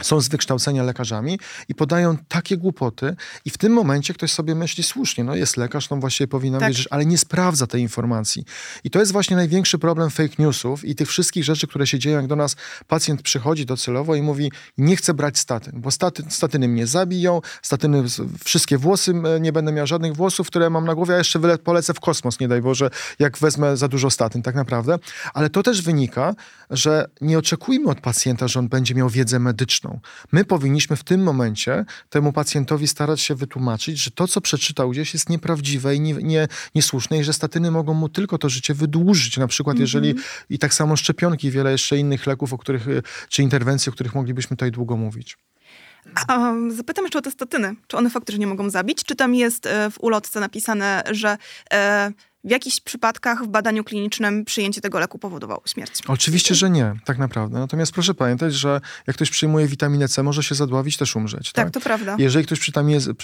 są 0.03 0.21
z 0.21 0.29
wykształcenia 0.29 0.83
lekarzami 0.83 1.39
i 1.69 1.75
podają 1.75 2.17
takie 2.29 2.57
głupoty 2.57 3.17
i 3.45 3.51
w 3.51 3.59
tym 3.59 3.73
momencie 3.73 4.15
ktoś 4.15 4.33
sobie 4.33 4.55
myśli 4.55 4.85
słusznie, 4.85 5.25
no 5.25 5.35
jest 5.35 5.57
lekarz, 5.57 5.91
no 5.91 5.97
właściwie 5.97 6.29
powinna 6.29 6.59
tak. 6.59 6.69
wierzyć, 6.69 6.89
ale 6.91 7.07
nie 7.07 7.19
sprawdza 7.19 7.67
tej 7.67 7.83
informacji. 7.83 8.45
I 8.85 8.91
to 8.91 8.99
jest 8.99 9.13
właśnie 9.13 9.37
największy 9.37 9.79
problem 9.79 10.11
fake 10.11 10.35
newsów 10.39 10.85
i 10.85 10.95
tych 10.95 11.09
wszystkich 11.09 11.45
rzeczy, 11.45 11.67
które 11.67 11.87
się 11.87 11.99
dzieją, 11.99 12.17
jak 12.17 12.27
do 12.27 12.37
nas 12.37 12.57
pacjent 12.87 13.23
przychodzi 13.23 13.67
docelowo 13.67 14.15
i 14.15 14.23
mówi, 14.23 14.53
nie 14.79 14.97
chcę 14.97 15.15
brać 15.15 15.39
statyn, 15.39 15.81
bo 15.81 15.91
staty, 15.91 16.23
statyny 16.29 16.69
mnie 16.69 16.87
zabiją, 16.87 17.41
statyny, 17.63 18.05
wszystkie 18.45 18.79
włosy, 18.79 19.15
nie 19.41 19.53
będę 19.53 19.73
miał 19.73 19.87
żadnych 19.87 20.17
włosów, 20.17 20.47
które 20.47 20.71
mam 20.71 20.85
na 20.85 20.95
głowie, 20.95 21.15
a 21.15 21.19
jeszcze 21.19 21.39
wyle, 21.39 21.59
polecę 21.59 21.95
w 21.95 22.01
kosmos, 22.01 22.41
nie 22.41 22.49
daj 22.49 22.63
Boże, 22.63 22.91
jak 23.19 23.39
wezmę 23.39 23.77
za 23.77 23.89
dużo 23.89 24.11
statyn, 24.11 24.43
tak 24.43 24.55
naprawdę. 24.55 24.99
Ale 25.35 25.51
to 25.51 25.63
też 25.63 25.83
wynika, 25.83 26.35
że 26.71 27.09
nie 27.21 27.39
oczekujmy 27.39 27.91
od 27.91 28.01
pacjenta, 28.01 28.49
że 28.49 28.59
on 28.59 28.69
będzie 28.69 28.95
miał 28.95 29.09
wiedzę 29.09 29.39
medyczną, 29.39 29.82
My 30.33 30.45
powinniśmy 30.45 30.97
w 30.97 31.05
tym 31.05 31.23
momencie 31.23 31.85
temu 32.11 32.33
pacjentowi 32.33 32.89
starać 32.89 33.21
się 33.21 33.35
wytłumaczyć, 33.35 33.99
że 33.99 34.11
to, 34.11 34.29
co 34.29 34.41
przeczytał 34.41 34.91
gdzieś, 34.91 35.15
jest 35.15 35.29
nieprawdziwe 35.29 35.97
i 35.97 36.01
nie, 36.01 36.15
nie, 36.15 36.49
niesłuszne 36.75 37.19
i 37.19 37.25
że 37.25 37.33
statyny 37.33 37.71
mogą 37.71 37.95
mu 37.95 38.09
tylko 38.09 38.39
to 38.39 38.49
życie 38.49 38.75
wydłużyć. 38.75 39.37
Na 39.37 39.47
przykład, 39.47 39.77
mm 39.77 39.79
-hmm. 39.79 39.83
jeżeli 39.83 40.15
i 40.51 40.59
tak 40.59 40.75
samo 40.75 40.97
szczepionki, 40.97 41.51
wiele 41.51 41.73
jeszcze 41.73 41.99
innych 41.99 42.27
leków, 42.27 42.53
o 42.53 42.59
których, 42.59 42.87
czy 43.29 43.43
interwencji, 43.43 43.91
o 43.91 43.93
których 43.93 44.15
moglibyśmy 44.15 44.57
tutaj 44.57 44.71
długo 44.71 44.97
mówić. 44.97 45.39
A, 46.29 46.53
zapytam 46.69 47.05
jeszcze 47.05 47.19
o 47.19 47.23
te 47.23 47.31
statyny. 47.31 47.75
Czy 47.87 47.97
one 47.97 48.11
faktycznie 48.11 48.47
mogą 48.47 48.71
zabić? 48.71 49.05
Czy 49.05 49.17
tam 49.17 49.35
jest 49.35 49.67
e, 49.67 49.91
w 49.91 50.01
ulotce 50.01 50.41
napisane, 50.41 51.03
że 51.11 51.39
e, 51.73 52.13
w 52.45 52.51
jakichś 52.51 52.81
przypadkach 52.81 53.45
w 53.45 53.49
badaniu 53.49 53.85
klinicznym 53.85 54.45
przyjęcie 54.45 54.81
tego 54.81 54.99
leku 54.99 55.19
powodowało 55.19 55.63
śmierć. 55.67 55.93
Oczywiście, 56.07 56.55
że 56.55 56.71
nie, 56.71 56.95
tak 57.05 57.19
naprawdę. 57.19 57.59
Natomiast 57.59 57.93
proszę 57.93 58.15
pamiętać, 58.15 58.55
że 58.55 58.81
jak 59.07 59.17
ktoś 59.17 59.31
przyjmuje 59.31 59.67
witaminę 59.67 60.09
C, 60.09 60.23
może 60.23 60.43
się 60.43 60.55
zadławić, 60.55 60.97
też 60.97 61.17
umrzeć. 61.17 61.53
Tak, 61.53 61.65
tak? 61.65 61.75
to 61.75 61.81
prawda. 61.81 62.17
Jeżeli 62.19 62.47
ktoś 62.47 62.61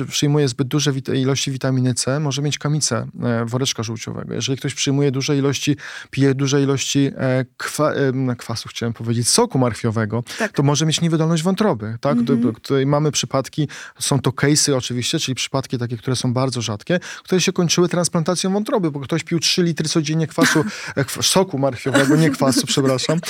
przyjmuje 0.09 0.49
zbyt 0.49 0.69
duże 0.69 0.93
ilości 1.15 1.51
witaminy 1.51 1.95
C, 1.95 2.21
może 2.21 2.43
mieć 2.43 2.59
kamicę 2.59 3.07
e, 3.23 3.45
woreczka 3.45 3.83
żółciowego. 3.83 4.35
Jeżeli 4.35 4.59
ktoś 4.59 4.75
przyjmuje 4.75 5.11
duże 5.11 5.37
ilości, 5.37 5.77
pije 6.11 6.35
duże 6.35 6.63
ilości 6.63 7.11
e, 7.17 7.45
kwa, 7.57 7.93
kwasu, 8.39 8.69
chciałem 8.69 8.93
powiedzieć, 8.93 9.29
soku 9.29 9.59
marchwiowego, 9.59 10.25
tak. 10.39 10.53
to 10.53 10.63
może 10.63 10.87
mieć 10.87 11.01
niewydolność 11.01 11.43
wątroby. 11.43 11.99
Tak? 12.01 12.19
Mhm. 12.19 12.55
Tutaj 12.55 12.87
mamy 12.87 13.13
przypadki, 13.13 13.69
są 13.99 14.21
to 14.21 14.31
case'y 14.31 14.77
oczywiście, 14.77 15.19
czyli 15.19 15.35
przypadki 15.35 15.79
takie, 15.79 15.97
które 15.97 16.17
są 16.17 16.33
bardzo 16.33 16.63
rzadkie, 16.63 17.01
które 17.25 17.41
się 17.41 17.53
kończyły 17.53 17.89
transplantacją 17.89 18.53
wątroby, 18.53 18.91
bo 18.91 19.01
ktoś 19.09 19.25
pił 19.25 19.39
3 19.39 19.63
litry 19.63 19.89
codziennie 19.89 20.27
kwasu, 20.27 20.65
e, 20.97 21.05
soku 21.23 21.59
marchwiowego, 21.59 22.17
nie 22.17 22.31
kwasu, 22.31 22.67
przepraszam, 22.67 23.21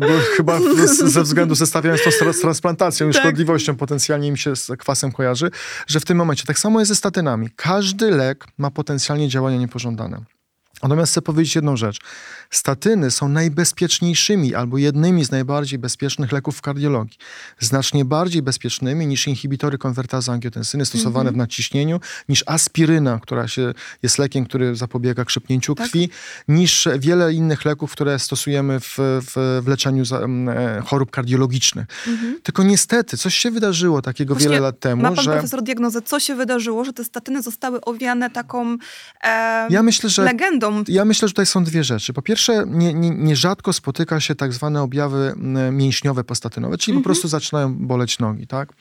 bo 0.00 0.06
chyba 0.36 0.58
ze 1.06 1.22
względu 1.22 1.54
zestawiając 1.54 2.02
to 2.04 2.32
z 2.32 2.40
transplantacją 2.40 3.08
i 3.08 3.12
tak. 3.12 3.22
szkodliwością 3.22 3.76
potencjalnie 3.76 4.28
im 4.28 4.36
się 4.36 4.56
z 4.56 4.70
kwasem 4.78 5.12
kojarzy, 5.12 5.50
że 5.86 6.00
w 6.00 6.04
tym 6.04 6.18
momencie 6.18 6.44
tak 6.44 6.58
samo 6.58 6.80
jest 6.80 6.88
ze 6.88 6.94
statynami. 6.94 7.48
Każdy 7.56 8.10
lek 8.10 8.44
ma 8.58 8.70
potencjalnie 8.70 9.28
działania 9.28 9.56
niepożądane. 9.56 10.34
Natomiast 10.82 11.12
chcę 11.12 11.22
powiedzieć 11.22 11.54
jedną 11.54 11.76
rzecz. 11.76 11.98
Statyny 12.50 13.10
są 13.10 13.28
najbezpieczniejszymi 13.28 14.54
albo 14.54 14.78
jednymi 14.78 15.24
z 15.24 15.30
najbardziej 15.30 15.78
bezpiecznych 15.78 16.32
leków 16.32 16.56
w 16.56 16.62
kardiologii. 16.62 17.18
Znacznie 17.58 18.04
bardziej 18.04 18.42
bezpiecznymi 18.42 19.06
niż 19.06 19.26
inhibitory 19.26 19.78
konwertazy 19.78 20.30
angiotensyny 20.30 20.86
stosowane 20.86 21.20
mm 21.20 21.32
-hmm. 21.32 21.36
w 21.36 21.38
nadciśnieniu, 21.38 22.00
niż 22.28 22.44
aspiryna, 22.46 23.20
która 23.22 23.48
się, 23.48 23.74
jest 24.02 24.18
lekiem, 24.18 24.44
który 24.44 24.76
zapobiega 24.76 25.24
krzepnięciu 25.24 25.74
tak? 25.74 25.86
krwi, 25.86 26.10
niż 26.48 26.88
wiele 26.98 27.32
innych 27.32 27.64
leków, 27.64 27.92
które 27.92 28.18
stosujemy 28.18 28.80
w, 28.80 28.96
w, 28.98 29.62
w 29.64 29.68
leczeniu 29.68 30.04
za, 30.04 30.18
e, 30.18 30.82
chorób 30.86 31.10
kardiologicznych. 31.10 31.86
Mm 32.06 32.18
-hmm. 32.18 32.42
Tylko 32.42 32.62
niestety 32.62 33.16
coś 33.16 33.34
się 33.34 33.50
wydarzyło 33.50 34.02
takiego 34.02 34.34
Właśnie 34.34 34.48
wiele 34.48 34.60
lat 34.60 34.80
temu, 34.80 35.02
ma 35.02 35.12
pan 35.12 35.24
że... 35.24 35.32
profesor 35.32 35.62
diagnozę, 35.62 36.02
co 36.02 36.20
się 36.20 36.34
wydarzyło, 36.34 36.84
że 36.84 36.92
te 36.92 37.04
statyny 37.04 37.42
zostały 37.42 37.80
owiane 37.80 38.30
taką 38.30 38.76
e, 39.24 39.66
ja 39.70 39.82
myślę, 39.82 40.10
że 40.10 40.22
legendą 40.22 40.63
ja 40.88 41.04
myślę, 41.04 41.28
że 41.28 41.32
tutaj 41.32 41.46
są 41.46 41.64
dwie 41.64 41.84
rzeczy. 41.84 42.12
Po 42.12 42.22
pierwsze, 42.22 42.64
nie, 42.66 42.94
nie, 42.94 43.10
nierzadko 43.10 43.72
spotyka 43.72 44.20
się 44.20 44.34
tak 44.34 44.52
zwane 44.52 44.82
objawy 44.82 45.34
mięśniowe 45.72 46.24
postatynowe, 46.24 46.78
czyli 46.78 46.92
mhm. 46.92 47.02
po 47.02 47.06
prostu 47.06 47.28
zaczynają 47.28 47.74
boleć 47.74 48.18
nogi, 48.18 48.46
tak? 48.46 48.72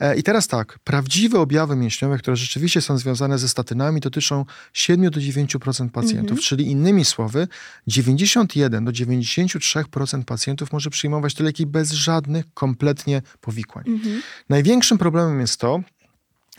E, 0.00 0.16
I 0.16 0.22
teraz 0.22 0.48
tak, 0.48 0.78
prawdziwe 0.84 1.40
objawy 1.40 1.76
mięśniowe, 1.76 2.18
które 2.18 2.36
rzeczywiście 2.36 2.80
są 2.80 2.98
związane 2.98 3.38
ze 3.38 3.48
statynami, 3.48 4.00
dotyczą 4.00 4.44
7 4.72 5.10
do 5.10 5.20
9% 5.20 5.88
pacjentów, 5.90 6.30
mhm. 6.30 6.38
czyli 6.38 6.70
innymi 6.70 7.04
słowy, 7.04 7.48
91 7.86 8.84
do 8.84 8.92
93% 8.92 10.24
pacjentów 10.24 10.72
może 10.72 10.90
przyjmować 10.90 11.34
te 11.34 11.44
leki 11.44 11.66
bez 11.66 11.92
żadnych 11.92 12.44
kompletnie 12.54 13.22
powikłań. 13.40 13.84
Mhm. 13.86 14.22
Największym 14.48 14.98
problemem 14.98 15.40
jest 15.40 15.60
to, 15.60 15.80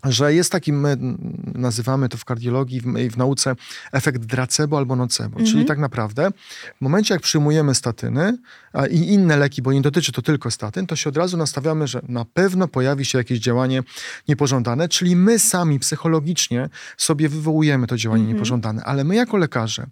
że 0.04 0.34
jest 0.34 0.52
taki, 0.52 0.74
my 0.74 0.98
nazywamy 1.56 2.10
to 2.10 2.18
w 2.18 2.26
kardiologii 2.26 2.82
i 3.06 3.10
w, 3.10 3.18
nauce 3.18 3.56
efekt 3.92 4.26
dracebo 4.26 4.78
albo 4.78 4.96
nocebo. 4.96 5.38
Czyli 5.38 5.50
mhm. 5.50 5.66
tak 5.66 5.80
naprawdę 5.80 6.32
w 6.78 6.82
momencie, 6.82 7.14
jak 7.14 7.24
przyjmujemy 7.24 7.76
statyny 7.76 8.38
a, 8.78 8.88
i 8.88 8.98
inne 8.98 9.38
leki, 9.38 9.62
bo 9.62 9.74
nie 9.74 9.82
dotyczy 9.82 10.12
to 10.12 10.22
tylko 10.22 10.52
statyn, 10.52 10.88
to 10.88 10.96
się 10.96 11.10
od 11.10 11.18
razu 11.18 11.38
nastawiamy, 11.38 11.88
że 11.88 12.02
na 12.08 12.26
pewno 12.26 12.68
pojawi 12.68 13.06
się 13.06 13.18
jakieś 13.18 13.40
działanie 13.40 13.84
niepożądane, 14.28 14.90
czyli 14.90 15.16
my 15.16 15.40
sami 15.40 15.80
psychologicznie 15.80 16.70
sobie 16.98 17.30
wywołujemy 17.30 17.88
to 17.88 17.98
działanie 17.98 18.24
mhm. 18.24 18.36
niepożądane, 18.36 18.84
ale 18.84 19.04
my 19.04 19.16
jako 19.16 19.38
lekarze 19.38 19.88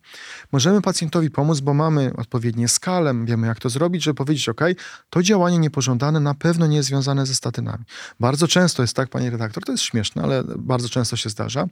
możemy 0.51 0.81
pacjentowi 0.81 1.31
pomóc, 1.31 1.59
bo 1.59 1.73
mamy 1.73 2.11
odpowiednie 2.17 2.67
skale, 2.67 3.25
wiemy 3.25 3.47
jak 3.47 3.59
to 3.59 3.69
zrobić, 3.69 4.03
żeby 4.03 4.17
powiedzieć, 4.17 4.49
ok, 4.49 4.61
to 5.09 5.23
działanie 5.23 5.57
niepożądane 5.57 6.19
na 6.19 6.33
pewno 6.33 6.67
nie 6.67 6.77
jest 6.77 6.89
związane 6.89 7.25
ze 7.25 7.35
statynami. 7.35 7.83
Bardzo 8.19 8.47
często 8.47 8.81
jest 8.83 8.95
tak, 8.95 9.09
panie 9.09 9.29
redaktor, 9.29 9.63
to 9.63 9.71
jest 9.71 9.83
śmieszne, 9.83 10.23
ale 10.23 10.43
bardzo 10.57 10.89
często 10.89 11.15
się 11.17 11.29
zdarza, 11.29 11.67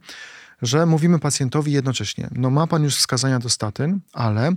że 0.62 0.86
mówimy 0.86 1.18
pacjentowi 1.18 1.72
jednocześnie, 1.72 2.28
no 2.32 2.50
ma 2.50 2.66
pan 2.66 2.84
już 2.84 2.96
wskazania 2.96 3.38
do 3.38 3.48
statyn, 3.48 4.00
ale 4.12 4.52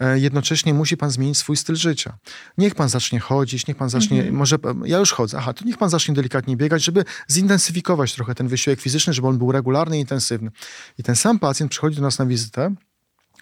e, 0.00 0.18
jednocześnie 0.18 0.74
musi 0.74 0.96
pan 0.96 1.10
zmienić 1.10 1.38
swój 1.38 1.56
styl 1.56 1.76
życia. 1.76 2.18
Niech 2.58 2.74
pan 2.74 2.88
zacznie 2.88 3.20
chodzić, 3.20 3.66
niech 3.66 3.76
pan 3.76 3.90
zacznie, 3.90 4.18
mhm. 4.18 4.36
może, 4.36 4.56
ja 4.84 4.98
już 4.98 5.12
chodzę, 5.12 5.38
aha, 5.38 5.52
to 5.52 5.64
niech 5.64 5.78
pan 5.78 5.90
zacznie 5.90 6.14
delikatnie 6.14 6.56
biegać, 6.56 6.84
żeby 6.84 7.04
zintensyfikować 7.30 8.14
trochę 8.14 8.34
ten 8.34 8.48
wysiłek 8.48 8.80
fizyczny, 8.80 9.12
żeby 9.12 9.28
on 9.28 9.38
był 9.38 9.52
regularny 9.52 9.96
i 9.98 10.00
intensywny. 10.00 10.50
I 10.98 11.02
ten 11.02 11.16
sam 11.16 11.38
pacjent 11.38 11.70
przychodzi 11.70 11.96
do 11.96 12.02
nas 12.02 12.18
na 12.18 12.26
wizytę 12.26 12.74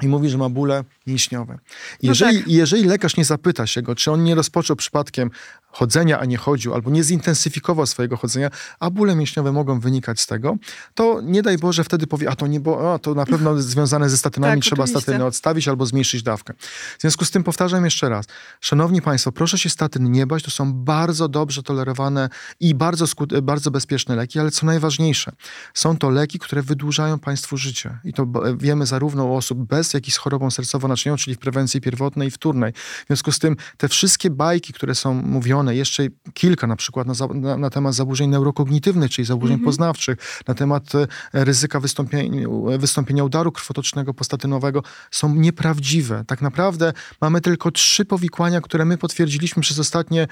i 0.02 0.08
mówi, 0.08 0.28
że 0.28 0.38
ma 0.38 0.48
bóle 0.48 0.84
mięśniowe. 1.06 1.58
No 2.02 2.08
jeżeli, 2.08 2.36
no 2.36 2.40
tak. 2.40 2.50
jeżeli 2.50 2.84
lekarz 2.84 3.16
nie 3.16 3.24
zapyta 3.24 3.66
się 3.66 3.82
go, 3.82 3.94
czy 3.94 4.12
on 4.12 4.24
nie 4.24 4.34
rozpoczął 4.34 4.76
przypadkiem 4.76 5.30
chodzenia, 5.74 6.18
a 6.18 6.24
nie 6.24 6.36
chodził, 6.36 6.74
albo 6.74 6.90
nie 6.90 7.04
zintensyfikował 7.04 7.86
swojego 7.86 8.16
chodzenia, 8.16 8.50
a 8.80 8.90
bóle 8.90 9.16
mięśniowe 9.16 9.52
mogą 9.52 9.80
wynikać 9.80 10.20
z 10.20 10.26
tego, 10.26 10.56
to 10.94 11.20
nie 11.22 11.42
daj 11.42 11.58
Boże 11.58 11.84
wtedy 11.84 12.06
powie, 12.06 12.30
a 12.30 12.36
to 12.36 12.46
nie, 12.46 12.60
bo 12.60 12.94
a, 12.94 12.98
to 12.98 13.14
na 13.14 13.26
pewno 13.26 13.62
związane 13.62 14.10
ze 14.10 14.16
statynami, 14.18 14.54
tak, 14.54 14.64
trzeba 14.64 14.84
oczywiście. 14.84 15.02
statyny 15.02 15.24
odstawić 15.24 15.68
albo 15.68 15.86
zmniejszyć 15.86 16.22
dawkę. 16.22 16.54
W 16.98 17.00
związku 17.00 17.24
z 17.24 17.30
tym 17.30 17.44
powtarzam 17.44 17.84
jeszcze 17.84 18.08
raz, 18.08 18.26
szanowni 18.60 19.02
Państwo, 19.02 19.32
proszę 19.32 19.58
się 19.58 19.70
statyn 19.70 20.12
nie 20.12 20.26
bać, 20.26 20.42
to 20.42 20.50
są 20.50 20.72
bardzo 20.72 21.28
dobrze 21.28 21.62
tolerowane 21.62 22.28
i 22.60 22.74
bardzo, 22.74 23.04
bardzo 23.42 23.70
bezpieczne 23.70 24.16
leki, 24.16 24.38
ale 24.38 24.50
co 24.50 24.66
najważniejsze, 24.66 25.32
są 25.74 25.96
to 25.96 26.10
leki, 26.10 26.38
które 26.38 26.62
wydłużają 26.62 27.18
Państwu 27.18 27.56
życie 27.56 27.98
i 28.04 28.12
to 28.12 28.26
wiemy 28.56 28.86
zarówno 28.86 29.24
u 29.24 29.34
osób 29.34 29.58
bez, 29.58 29.94
jak 29.94 30.08
i 30.08 30.10
z 30.10 30.16
chorobą 30.16 30.48
sercowo-naczyniową, 30.48 31.16
czyli 31.16 31.34
w 31.34 31.38
prewencji 31.38 31.80
pierwotnej 31.80 32.28
i 32.28 32.30
wtórnej. 32.30 32.72
W 32.72 33.06
związku 33.06 33.32
z 33.32 33.38
tym 33.38 33.56
te 33.76 33.88
wszystkie 33.88 34.30
bajki, 34.30 34.72
które 34.72 34.94
są 34.94 35.14
mówione 35.14 35.63
jeszcze 35.72 36.02
kilka 36.34 36.66
na 36.66 36.76
przykład 36.76 37.06
na, 37.06 37.14
na, 37.34 37.56
na 37.56 37.70
temat 37.70 37.94
zaburzeń 37.94 38.30
neurokognitywnych, 38.30 39.10
czyli 39.10 39.26
zaburzeń 39.26 39.54
mhm. 39.54 39.64
poznawczych, 39.64 40.42
na 40.48 40.54
temat 40.54 40.94
e, 40.94 41.06
ryzyka 41.32 41.80
wystąpienia, 41.80 42.48
wystąpienia 42.78 43.24
udaru 43.24 43.52
krwotocznego 43.52 44.14
postatynowego 44.14 44.82
są 45.10 45.34
nieprawdziwe. 45.34 46.24
Tak 46.26 46.42
naprawdę 46.42 46.92
mamy 47.20 47.40
tylko 47.40 47.70
trzy 47.70 48.04
powikłania, 48.04 48.60
które 48.60 48.84
my 48.84 48.98
potwierdziliśmy 48.98 49.62
przez 49.62 49.78
ostatnie 49.78 50.28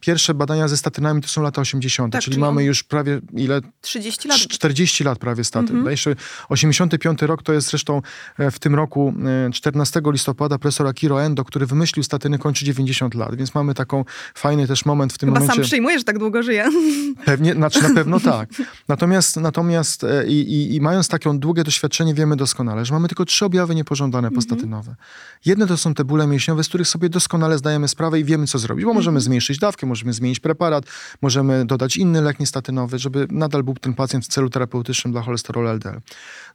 pierwsze 0.00 0.34
badania 0.34 0.68
ze 0.68 0.76
statynami 0.76 1.22
to 1.22 1.28
są 1.28 1.42
lata 1.42 1.60
80., 1.60 2.12
tak, 2.12 2.22
czyli, 2.22 2.34
czyli 2.34 2.40
mamy 2.40 2.64
już 2.64 2.82
prawie 2.82 3.20
ile? 3.32 3.60
30 3.80 4.28
lat. 4.28 4.38
40 4.38 5.04
lat 5.04 5.18
prawie 5.18 5.44
statyn. 5.44 5.76
Mhm. 5.76 5.96
85 6.48 7.22
rok 7.22 7.42
to 7.42 7.52
jest 7.52 7.68
zresztą 7.68 8.02
e, 8.38 8.50
w 8.50 8.58
tym 8.58 8.74
roku 8.74 9.14
14 9.52 10.00
listopada 10.06 10.58
profesor 10.58 10.86
Akiro 10.86 11.22
Endo, 11.22 11.44
który 11.44 11.66
wymyślił 11.66 12.02
statyny, 12.02 12.38
kończy 12.38 12.64
90 12.64 13.14
lat, 13.14 13.34
więc 13.34 13.54
mamy 13.54 13.74
taką 13.74 14.04
fajny 14.34 14.66
też 14.66 14.84
moment 14.84 15.12
w 15.12 15.18
tym 15.18 15.28
Chyba 15.28 15.40
momencie. 15.40 15.56
sam 15.56 15.64
przyjmujesz, 15.64 16.00
że 16.00 16.04
tak 16.04 16.18
długo 16.18 16.42
żyje. 16.42 16.68
Pewnie, 17.24 17.52
znaczy 17.52 17.82
na 17.82 17.94
pewno 17.94 18.20
tak. 18.20 18.48
Natomiast, 18.88 19.36
natomiast 19.36 20.06
i, 20.26 20.32
i, 20.32 20.74
i 20.74 20.80
mając 20.80 21.08
takie 21.08 21.38
długie 21.38 21.64
doświadczenie 21.64 22.14
wiemy 22.14 22.36
doskonale, 22.36 22.84
że 22.84 22.94
mamy 22.94 23.08
tylko 23.08 23.24
trzy 23.24 23.44
objawy 23.44 23.74
niepożądane 23.74 24.28
mhm. 24.28 24.34
postatynowe. 24.34 24.94
Jedne 25.44 25.66
to 25.66 25.76
są 25.76 25.94
te 25.94 26.04
bóle 26.04 26.26
mięśniowe, 26.26 26.64
z 26.64 26.68
których 26.68 26.88
sobie 26.88 27.08
doskonale 27.08 27.58
zdajemy 27.58 27.88
sprawę 27.88 28.20
i 28.20 28.24
wiemy 28.24 28.46
co 28.46 28.58
zrobić, 28.58 28.84
bo 28.84 28.94
możemy 29.00 29.20
zmniejszyć 29.20 29.58
dawkę, 29.58 29.86
możemy 29.86 30.12
zmienić 30.12 30.40
preparat, 30.40 30.84
możemy 31.22 31.64
dodać 31.64 31.96
inny 31.96 32.20
lek 32.20 32.40
niestatynowy, 32.40 32.98
żeby 32.98 33.26
nadal 33.30 33.62
był 33.62 33.74
ten 33.74 33.94
pacjent 33.94 34.24
w 34.24 34.28
celu 34.28 34.50
terapeutycznym 34.50 35.12
dla 35.12 35.22
cholesterolu 35.22 35.68
LDL. 35.68 36.00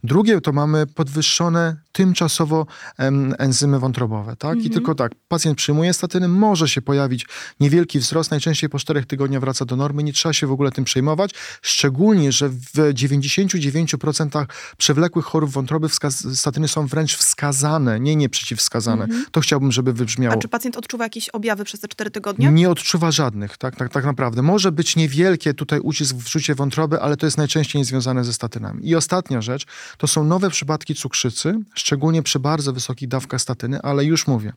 Drugie 0.06 0.42
to 0.42 0.52
mamy 0.52 0.88
podwyższone 0.88 1.76
tymczasowo 1.92 2.66
em, 2.98 3.36
enzymy 3.38 3.80
wątrobowe, 3.80 4.36
tak? 4.36 4.52
Mhm. 4.52 4.66
I 4.66 4.70
tylko 4.70 4.96
tak, 4.96 5.12
pacjent 5.28 5.58
przyjmuje 5.58 5.94
statyny, 5.94 6.28
może 6.28 6.68
się 6.68 6.82
pojawić 6.82 7.26
niewielki 7.60 8.00
wzrost, 8.00 8.32
najczęściej 8.32 8.70
po 8.70 8.80
czterech 8.80 9.06
tygodniach 9.06 9.42
wraca 9.42 9.66
do 9.66 9.76
normy, 9.76 10.04
nie 10.04 10.14
trzeba 10.14 10.34
się 10.34 10.48
w 10.48 10.52
ogóle 10.52 10.72
tym 10.72 10.84
przejmować, 10.84 11.32
szczególnie, 11.62 12.32
że 12.32 12.50
w 12.50 12.74
99% 12.74 14.46
przewlekłych 14.78 15.26
chorób 15.26 15.52
wątroby 15.52 15.88
statyny 16.34 16.68
są 16.68 16.88
wręcz 16.88 17.16
wskazane, 17.18 18.00
nie 18.00 18.16
nie 18.16 18.30
przeciwwskazane. 18.30 19.04
Mhm. 19.04 19.26
To 19.32 19.42
chciałbym, 19.42 19.72
żeby 19.72 19.94
wybrzmiało. 19.94 20.36
A 20.36 20.38
czy 20.38 20.48
pacjent 20.48 20.78
odczuwa 20.78 21.04
jakieś 21.04 21.30
objawy 21.30 21.64
przez 21.64 21.80
te 21.80 21.88
cztery 21.88 22.12
tygodnie? 22.12 22.52
Nie 22.52 22.70
odczuwa 22.70 23.12
żadnych, 23.12 23.58
tak, 23.58 23.76
tak, 23.76 23.90
tak 23.90 24.06
naprawdę. 24.06 24.42
Może 24.42 24.72
być 24.72 24.96
niewielkie 24.96 25.54
tutaj 25.54 25.80
ucisk 25.80 26.16
w 26.16 26.28
rzucie 26.28 26.56
wątroby, 26.56 27.02
ale 27.02 27.18
to 27.18 27.26
jest 27.28 27.38
najczęściej 27.38 27.80
niezwiązane 27.80 28.24
ze 28.24 28.34
statynami. 28.34 28.90
I 28.90 28.96
ostatnia 28.96 29.42
rzecz, 29.42 29.66
to 29.98 30.08
są 30.08 30.24
nowe 30.24 30.50
przypadki 30.50 30.96
cukrzycy, 30.96 31.60
szczególnie 31.76 32.24
przy 32.24 32.40
bardzo 32.40 32.74
wysokich 32.74 33.08
dawkach 33.08 33.42
statyny, 33.42 33.82
ale 33.82 34.06
już 34.06 34.28
mówię, 34.28 34.54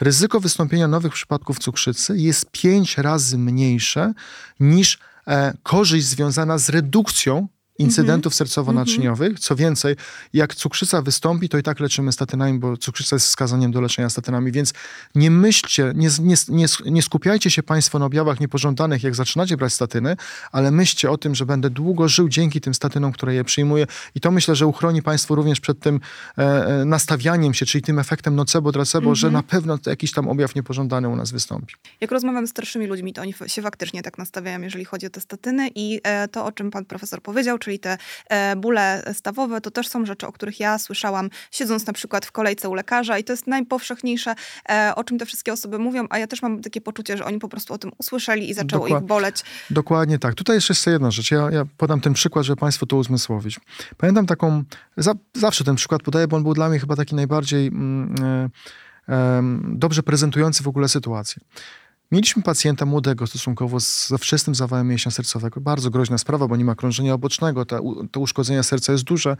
ryzyko 0.00 0.40
wystąpienia 0.40 0.88
nowych 0.88 1.12
przypadków 1.12 1.58
cukrzycy 1.58 2.18
jest 2.18 2.50
pięć 2.50 2.98
razy 2.98 3.38
mniejsze 3.38 4.12
niż 4.60 4.98
e, 5.26 5.54
korzyść 5.62 6.06
związana 6.06 6.58
z 6.58 6.68
redukcją 6.68 7.48
incydentów 7.78 8.32
mm 8.32 8.34
-hmm. 8.34 8.36
sercowo-naczyniowych. 8.36 9.38
Co 9.38 9.56
więcej, 9.56 9.96
jak 10.32 10.54
cukrzyca 10.54 11.02
wystąpi, 11.02 11.48
to 11.48 11.58
i 11.58 11.62
tak 11.62 11.80
leczymy 11.80 12.12
statynami, 12.12 12.58
bo 12.58 12.76
cukrzyca 12.76 13.16
jest 13.16 13.26
wskazaniem 13.26 13.72
do 13.72 13.80
leczenia 13.80 14.10
statynami, 14.10 14.52
więc 14.52 14.72
nie 15.14 15.30
myślcie, 15.30 15.92
nie, 15.94 16.08
nie, 16.20 16.34
nie, 16.48 16.66
nie 16.86 17.02
skupiajcie 17.02 17.50
się 17.50 17.62
Państwo 17.62 17.98
na 17.98 18.06
objawach 18.06 18.40
niepożądanych, 18.40 19.02
jak 19.02 19.14
zaczynacie 19.14 19.56
brać 19.56 19.72
statyny, 19.72 20.16
ale 20.52 20.70
myślcie 20.70 21.10
o 21.10 21.18
tym, 21.18 21.34
że 21.34 21.46
będę 21.46 21.70
długo 21.70 22.08
żył 22.08 22.28
dzięki 22.28 22.60
tym 22.60 22.74
statynom, 22.74 23.12
które 23.12 23.34
je 23.34 23.44
przyjmuję 23.44 23.86
i 24.14 24.20
to 24.20 24.30
myślę, 24.30 24.56
że 24.56 24.66
uchroni 24.66 25.02
Państwo 25.02 25.34
również 25.34 25.60
przed 25.60 25.80
tym 25.80 26.00
e, 26.38 26.66
e 26.66 26.84
nastawianiem 26.84 27.54
się, 27.54 27.66
czyli 27.66 27.82
tym 27.82 27.98
efektem 27.98 28.36
nocebo-dracebo, 28.36 29.04
mm 29.04 29.14
-hmm. 29.14 29.18
że 29.18 29.26
mhm. 29.26 29.44
na 29.44 29.50
pewno 29.50 29.78
jakiś 29.86 30.12
tam 30.12 30.28
objaw 30.28 30.54
niepożądany 30.54 31.08
u 31.08 31.16
nas 31.16 31.30
wystąpi. 31.30 31.74
Jak 32.00 32.10
rozmawiam 32.10 32.46
z 32.46 32.50
starszymi 32.50 32.86
ludźmi, 32.86 33.12
to 33.12 33.22
oni 33.22 33.34
się 33.46 33.62
faktycznie 33.62 34.02
tak 34.02 34.18
nastawiają, 34.18 34.60
jeżeli 34.60 34.84
chodzi 34.84 35.06
o 35.06 35.10
te 35.10 35.20
statyny 35.20 35.68
i 35.74 36.00
e, 36.02 36.28
to, 36.28 36.44
o 36.44 36.52
czym 36.52 36.70
pan 36.70 36.84
profesor 36.84 37.22
powiedział, 37.22 37.58
czyli 37.68 37.78
te 37.78 37.98
e, 38.28 38.56
bóle 38.56 39.02
stawowe, 39.12 39.60
to 39.60 39.70
też 39.70 39.88
są 39.88 40.06
rzeczy, 40.06 40.26
o 40.26 40.32
których 40.32 40.60
ja 40.60 40.78
słyszałam, 40.78 41.30
siedząc 41.50 41.86
na 41.86 41.92
przykład 41.92 42.26
w 42.26 42.32
kolejce 42.32 42.68
u 42.68 42.74
lekarza 42.74 43.18
i 43.18 43.24
to 43.24 43.32
jest 43.32 43.46
najpowszechniejsze, 43.46 44.34
e, 44.68 44.92
o 44.96 45.04
czym 45.04 45.18
te 45.18 45.26
wszystkie 45.26 45.52
osoby 45.52 45.78
mówią, 45.78 46.06
a 46.10 46.18
ja 46.18 46.26
też 46.26 46.42
mam 46.42 46.62
takie 46.62 46.80
poczucie, 46.80 47.16
że 47.16 47.24
oni 47.24 47.38
po 47.38 47.48
prostu 47.48 47.74
o 47.74 47.78
tym 47.78 47.90
usłyszeli 47.98 48.50
i 48.50 48.54
zaczęło 48.54 48.84
Dokład, 48.84 49.02
ich 49.02 49.08
boleć. 49.08 49.42
Dokładnie 49.70 50.18
tak. 50.18 50.34
Tutaj 50.34 50.56
jeszcze 50.56 50.72
jest 50.72 50.86
jedna 50.86 51.10
rzecz. 51.10 51.30
Ja, 51.30 51.50
ja 51.50 51.64
podam 51.76 52.00
ten 52.00 52.12
przykład, 52.12 52.44
żeby 52.44 52.56
państwu 52.56 52.86
to 52.86 52.96
uzmysłowić. 52.96 53.60
Pamiętam 53.96 54.26
taką, 54.26 54.62
za, 54.96 55.14
zawsze 55.34 55.64
ten 55.64 55.76
przykład 55.76 56.02
podaję, 56.02 56.28
bo 56.28 56.36
on 56.36 56.42
był 56.42 56.54
dla 56.54 56.68
mnie 56.68 56.78
chyba 56.78 56.96
taki 56.96 57.14
najbardziej 57.14 57.66
mm, 57.66 58.14
e, 59.08 59.42
dobrze 59.62 60.02
prezentujący 60.02 60.62
w 60.62 60.68
ogóle 60.68 60.88
sytuację. 60.88 61.42
Mieliśmy 62.12 62.42
pacjenta 62.42 62.86
młodego 62.86 63.26
stosunkowo 63.26 63.80
ze 63.80 64.18
wczesnym 64.18 64.54
zawałem 64.54 64.88
mięśnia 64.88 65.10
sercowego. 65.10 65.60
Bardzo 65.60 65.90
groźna 65.90 66.18
sprawa, 66.18 66.48
bo 66.48 66.56
nie 66.56 66.64
ma 66.64 66.74
krążenia 66.74 67.14
obocznego, 67.14 67.64
to, 67.64 67.80
to 68.10 68.20
uszkodzenie 68.20 68.62
serca 68.62 68.92
jest 68.92 69.04
duże, 69.04 69.36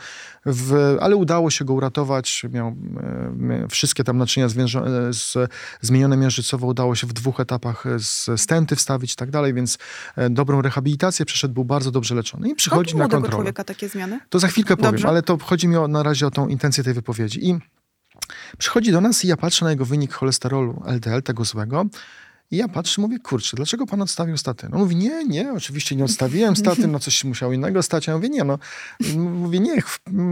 w, 0.46 0.96
ale 1.00 1.16
udało 1.16 1.50
się 1.50 1.64
go 1.64 1.74
uratować. 1.74 2.42
Miał 2.50 2.68
e, 2.68 3.68
wszystkie 3.70 4.04
tam 4.04 4.18
naczynia 4.18 4.48
zwiężone, 4.48 5.12
z, 5.12 5.34
zmienione 5.80 6.16
miażdżycowo, 6.16 6.66
udało 6.66 6.94
się 6.94 7.06
w 7.06 7.12
dwóch 7.12 7.40
etapach 7.40 7.84
z 7.98 8.40
stenty 8.40 8.76
wstawić 8.76 9.12
i 9.12 9.16
tak 9.16 9.30
dalej, 9.30 9.54
więc 9.54 9.78
e, 10.16 10.30
dobrą 10.30 10.62
rehabilitację 10.62 11.26
przeszedł, 11.26 11.54
był 11.54 11.64
bardzo 11.64 11.90
dobrze 11.90 12.14
leczony. 12.14 12.48
I 12.48 12.54
przychodzi 12.54 12.96
na 12.96 13.08
kontrolę. 13.08 13.34
człowieka 13.34 13.64
takie 13.64 13.88
zmiany? 13.88 14.20
To 14.28 14.38
za 14.38 14.48
chwilkę 14.48 14.76
powiem, 14.76 14.92
dobrze. 14.92 15.08
ale 15.08 15.22
to 15.22 15.38
chodzi 15.38 15.68
mi 15.68 15.76
o, 15.76 15.88
na 15.88 16.02
razie 16.02 16.26
o 16.26 16.30
tą 16.30 16.48
intencję 16.48 16.84
tej 16.84 16.94
wypowiedzi. 16.94 17.48
I 17.48 17.58
przychodzi 18.58 18.92
do 18.92 19.00
nas 19.00 19.24
i 19.24 19.28
ja 19.28 19.36
patrzę 19.36 19.64
na 19.64 19.70
jego 19.70 19.84
wynik 19.84 20.12
cholesterolu 20.12 20.82
LDL, 20.86 21.22
tego 21.22 21.44
złego, 21.44 21.86
i 22.50 22.56
ja 22.56 22.68
patrzę, 22.68 23.02
mówię, 23.02 23.18
kurczę, 23.18 23.56
dlaczego 23.56 23.86
pan 23.86 24.02
odstawił 24.02 24.36
statyn? 24.36 24.74
On 24.74 24.80
mówi, 24.80 24.96
nie, 24.96 25.24
nie, 25.24 25.52
oczywiście 25.52 25.96
nie 25.96 26.04
odstawiłem 26.04 26.56
statyn, 26.56 26.92
no 26.92 26.98
coś 26.98 27.24
musiało 27.24 27.52
innego 27.52 27.82
stać. 27.82 28.06
Ja 28.06 28.14
mówię, 28.14 28.28
nie, 28.28 28.44
no. 28.44 28.58
Mówię, 29.16 29.60
nie, 29.60 29.82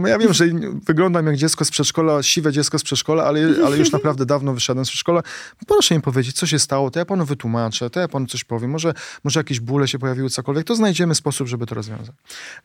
ja 0.05 0.17
wiem, 0.17 0.33
że 0.33 0.45
wyglądam 0.85 1.27
jak 1.27 1.35
dziecko 1.35 1.65
z 1.65 1.71
przedszkola, 1.71 2.23
siwe 2.23 2.51
dziecko 2.51 2.79
z 2.79 2.83
przedszkola, 2.83 3.23
ale, 3.23 3.39
ale 3.65 3.77
już 3.77 3.91
naprawdę 3.91 4.25
dawno 4.25 4.53
wyszedłem 4.53 4.85
z 4.85 4.89
przedszkola. 4.89 5.21
Proszę 5.67 5.95
mi 5.95 6.01
powiedzieć, 6.01 6.35
co 6.35 6.45
się 6.47 6.59
stało, 6.59 6.91
to 6.91 6.99
ja 6.99 7.05
panu 7.05 7.25
wytłumaczę, 7.25 7.89
to 7.89 7.99
ja 7.99 8.07
panu 8.07 8.25
coś 8.25 8.43
powiem, 8.43 8.71
może, 8.71 8.93
może 9.23 9.39
jakieś 9.39 9.59
bóle 9.59 9.87
się 9.87 9.99
pojawiły, 9.99 10.29
cokolwiek, 10.29 10.67
to 10.67 10.75
znajdziemy 10.75 11.15
sposób, 11.15 11.47
żeby 11.47 11.65
to 11.65 11.75
rozwiązać. 11.75 12.15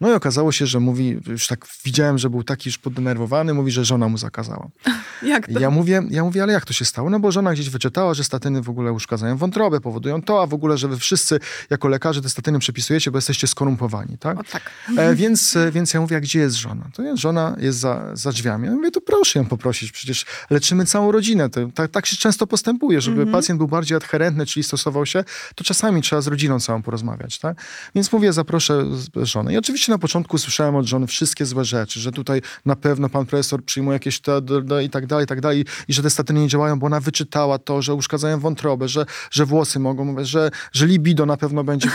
No 0.01 0.11
i 0.11 0.13
okazało 0.13 0.53
się, 0.53 0.67
że 0.67 0.81
mówi, 0.81 1.21
już 1.27 1.47
tak 1.47 1.67
widziałem, 1.85 2.19
że 2.19 2.31
był 2.31 2.45
taki 2.45 2.69
już 2.69 2.79
poddenerwowany, 2.79 3.55
mówi, 3.55 3.71
że 3.71 3.85
żona 3.85 4.09
mu 4.09 4.19
zakazała. 4.19 4.69
Jak 5.23 5.47
to? 5.47 5.61
Ja 5.61 5.71
mówię, 5.71 6.03
ja 6.11 6.25
mówię, 6.25 6.43
ale 6.43 6.53
jak 6.53 6.65
to 6.65 6.73
się 6.73 6.85
stało? 6.85 7.11
No 7.11 7.21
bo 7.21 7.33
żona 7.33 7.53
gdzieś 7.53 7.71
wyczytała, 7.71 8.15
że 8.15 8.25
statyny 8.25 8.63
w 8.63 8.71
ogóle 8.71 8.93
uszkadzają 8.93 9.37
wątrobę, 9.43 9.81
powodują 9.81 10.23
to, 10.23 10.43
a 10.43 10.47
w 10.47 10.55
ogóle, 10.55 10.79
że 10.79 10.89
wy 10.89 10.99
wszyscy 10.99 11.41
jako 11.71 11.89
lekarze 11.89 12.23
te 12.23 12.29
statyny 12.29 12.59
przepisujecie, 12.59 13.11
bo 13.11 13.19
jesteście 13.19 13.47
skorumpowani, 13.47 14.19
tak? 14.19 14.41
O, 14.41 14.45
tak. 14.45 14.63
E, 14.97 15.15
więc, 15.15 15.57
e, 15.57 15.71
więc 15.71 15.95
ja 15.95 16.01
mówię, 16.01 16.17
a 16.17 16.21
gdzie 16.21 16.39
jest 16.39 16.57
żona? 16.57 16.85
To 16.95 17.03
jest, 17.03 17.23
żona 17.23 17.57
jest 17.59 17.79
za, 17.79 18.17
za 18.17 18.31
drzwiami. 18.31 18.67
Ja 18.67 18.73
mówię, 18.73 18.91
to 18.91 19.01
proszę 19.01 19.39
ją 19.39 19.45
poprosić, 19.47 19.93
przecież 19.93 20.27
leczymy 20.51 20.87
całą 20.87 21.13
rodzinę. 21.13 21.51
To, 21.51 21.61
tak, 21.75 21.91
tak 21.91 22.07
się 22.07 22.17
często 22.17 22.47
postępuje, 22.47 23.01
żeby 23.01 23.17
mm 23.17 23.29
-hmm. 23.29 23.33
pacjent 23.33 23.59
był 23.59 23.69
bardziej 23.69 23.97
adherentny, 23.97 24.47
czyli 24.47 24.65
stosował 24.65 25.07
się, 25.07 25.25
to 25.55 25.65
czasami 25.65 26.03
trzeba 26.03 26.23
z 26.23 26.27
rodziną 26.27 26.61
całą 26.61 26.83
porozmawiać, 26.83 27.39
tak? 27.39 27.57
Więc 27.95 28.13
mówię, 28.13 28.33
zaproszę 28.33 28.85
żonę. 29.17 29.53
I 29.53 29.57
oczywiście 29.57 29.93
na 29.93 29.99
początku 29.99 30.39
słyszałem 30.39 30.77
od 30.77 30.87
żony 30.87 31.07
wszystkie 31.07 31.47
złe 31.47 31.65
rzeczy, 31.65 32.01
że 32.01 32.13
tutaj 32.13 32.43
na 32.67 32.77
pewno 32.77 33.09
pan 33.09 33.27
profesor 33.27 33.65
przyjmuje 33.65 33.95
jakieś 33.95 34.21
do, 34.43 34.81
i 34.81 34.91
tak 34.91 35.07
dalej, 35.07 35.25
i 35.25 35.27
tak 35.27 35.41
dalej, 35.41 35.65
i 35.89 35.93
że 35.93 36.03
te 36.03 36.11
statyny 36.11 36.41
nie 36.41 36.49
działają, 36.49 36.79
bo 36.79 36.87
ona 36.87 37.01
wyczytała 37.01 37.59
to, 37.59 37.83
że 37.83 37.95
uszkadzają 37.95 38.41
wątrobę, 38.41 38.89
że, 38.89 39.07
że 39.33 39.47
włosy 39.47 39.79
mogą, 39.79 40.05
mówię, 40.05 40.25
że, 40.25 40.51
że 40.73 40.87
libido 40.87 41.27
na 41.27 41.37
pewno 41.37 41.65
będzie... 41.65 41.89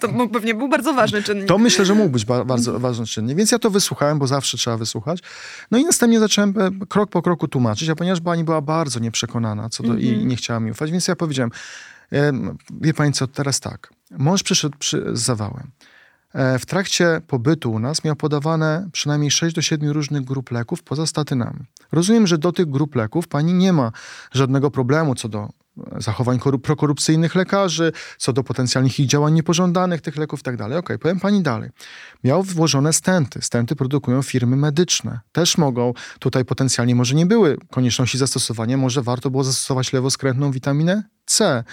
to 0.00 0.08
pewnie 0.28 0.54
był 0.54 0.68
bardzo 0.68 0.94
ważny 0.94 1.22
czynnik. 1.22 1.48
To 1.48 1.58
myślę, 1.58 1.84
że 1.84 1.94
mógł 1.94 2.10
być 2.10 2.24
ba 2.24 2.44
bardzo 2.44 2.80
ważny 2.80 3.06
czynnik. 3.06 3.36
Więc 3.36 3.52
ja 3.52 3.58
to 3.58 3.70
wysłuchałem, 3.70 4.18
bo 4.18 4.26
zawsze 4.26 4.58
trzeba 4.58 4.76
wysłuchać. 4.76 5.18
No 5.70 5.78
i 5.78 5.84
następnie 5.84 6.20
zacząłem 6.20 6.54
e, 6.58 6.86
krok 6.86 7.10
po 7.10 7.22
kroku 7.22 7.48
tłumaczyć, 7.48 7.88
a 7.88 7.94
ponieważ 7.94 8.20
pani 8.20 8.44
była 8.44 8.60
bardzo 8.60 9.00
nieprzekonana 9.00 9.68
co 9.68 9.82
do, 9.82 9.88
mm 9.88 10.00
-hmm. 10.00 10.04
i 10.04 10.08
mhm. 10.08 10.28
nie 10.28 10.36
chciała 10.36 10.60
mi 10.60 10.70
ufać, 10.70 10.90
więc 10.90 11.08
ja 11.08 11.16
powiedziałem, 11.16 11.50
wie 12.80 12.94
pani 12.94 13.12
co, 13.12 13.26
teraz 13.26 13.60
tak, 13.60 13.92
mąż 14.18 14.42
przyszedł 14.42 14.76
przy, 14.78 15.04
z 15.12 15.20
zawałem. 15.22 15.70
E, 16.34 16.58
w 16.58 16.66
trakcie 16.66 17.20
pobytu 17.26 17.72
u 17.72 17.78
nas 17.78 18.04
miał 18.04 18.16
podawane 18.16 18.88
przynajmniej 18.92 19.30
6 19.30 19.56
do 19.56 19.62
7 19.62 19.90
różnych 19.90 20.24
grup 20.24 20.50
leków 20.50 20.82
poza 20.82 21.06
statynami. 21.06 21.60
Rozumiem, 21.92 22.26
że 22.26 22.38
do 22.38 22.52
tych 22.52 22.66
grup 22.66 22.94
leków 22.94 23.28
pani 23.28 23.54
nie 23.54 23.72
ma 23.72 23.92
żadnego 24.32 24.70
problemu 24.70 25.14
co 25.14 25.28
do 25.28 25.48
zachowań 25.98 26.38
prokorupcyjnych 26.62 27.34
lekarzy, 27.34 27.92
co 28.18 28.32
do 28.32 28.44
potencjalnych 28.44 29.00
ich 29.00 29.06
działań 29.06 29.34
niepożądanych 29.34 30.00
tych 30.00 30.16
leków 30.16 30.40
i 30.40 30.42
tak 30.42 30.56
dalej. 30.56 30.78
Okej, 30.78 30.98
powiem 30.98 31.20
pani 31.20 31.42
dalej. 31.42 31.70
Miał 32.24 32.42
włożone 32.42 32.92
stenty. 32.92 33.42
Stenty 33.42 33.76
produkują 33.76 34.22
firmy 34.22 34.56
medyczne. 34.56 35.20
Też 35.32 35.58
mogą, 35.58 35.92
tutaj 36.18 36.44
potencjalnie 36.44 36.94
może 36.94 37.14
nie 37.14 37.26
były 37.26 37.56
konieczności 37.70 38.18
zastosowania, 38.18 38.76
może 38.76 39.02
warto 39.02 39.30
było 39.30 39.44
zastosować 39.44 39.92
lewoskrętną 39.92 40.50
witaminę 40.50 41.02
C 41.26 41.64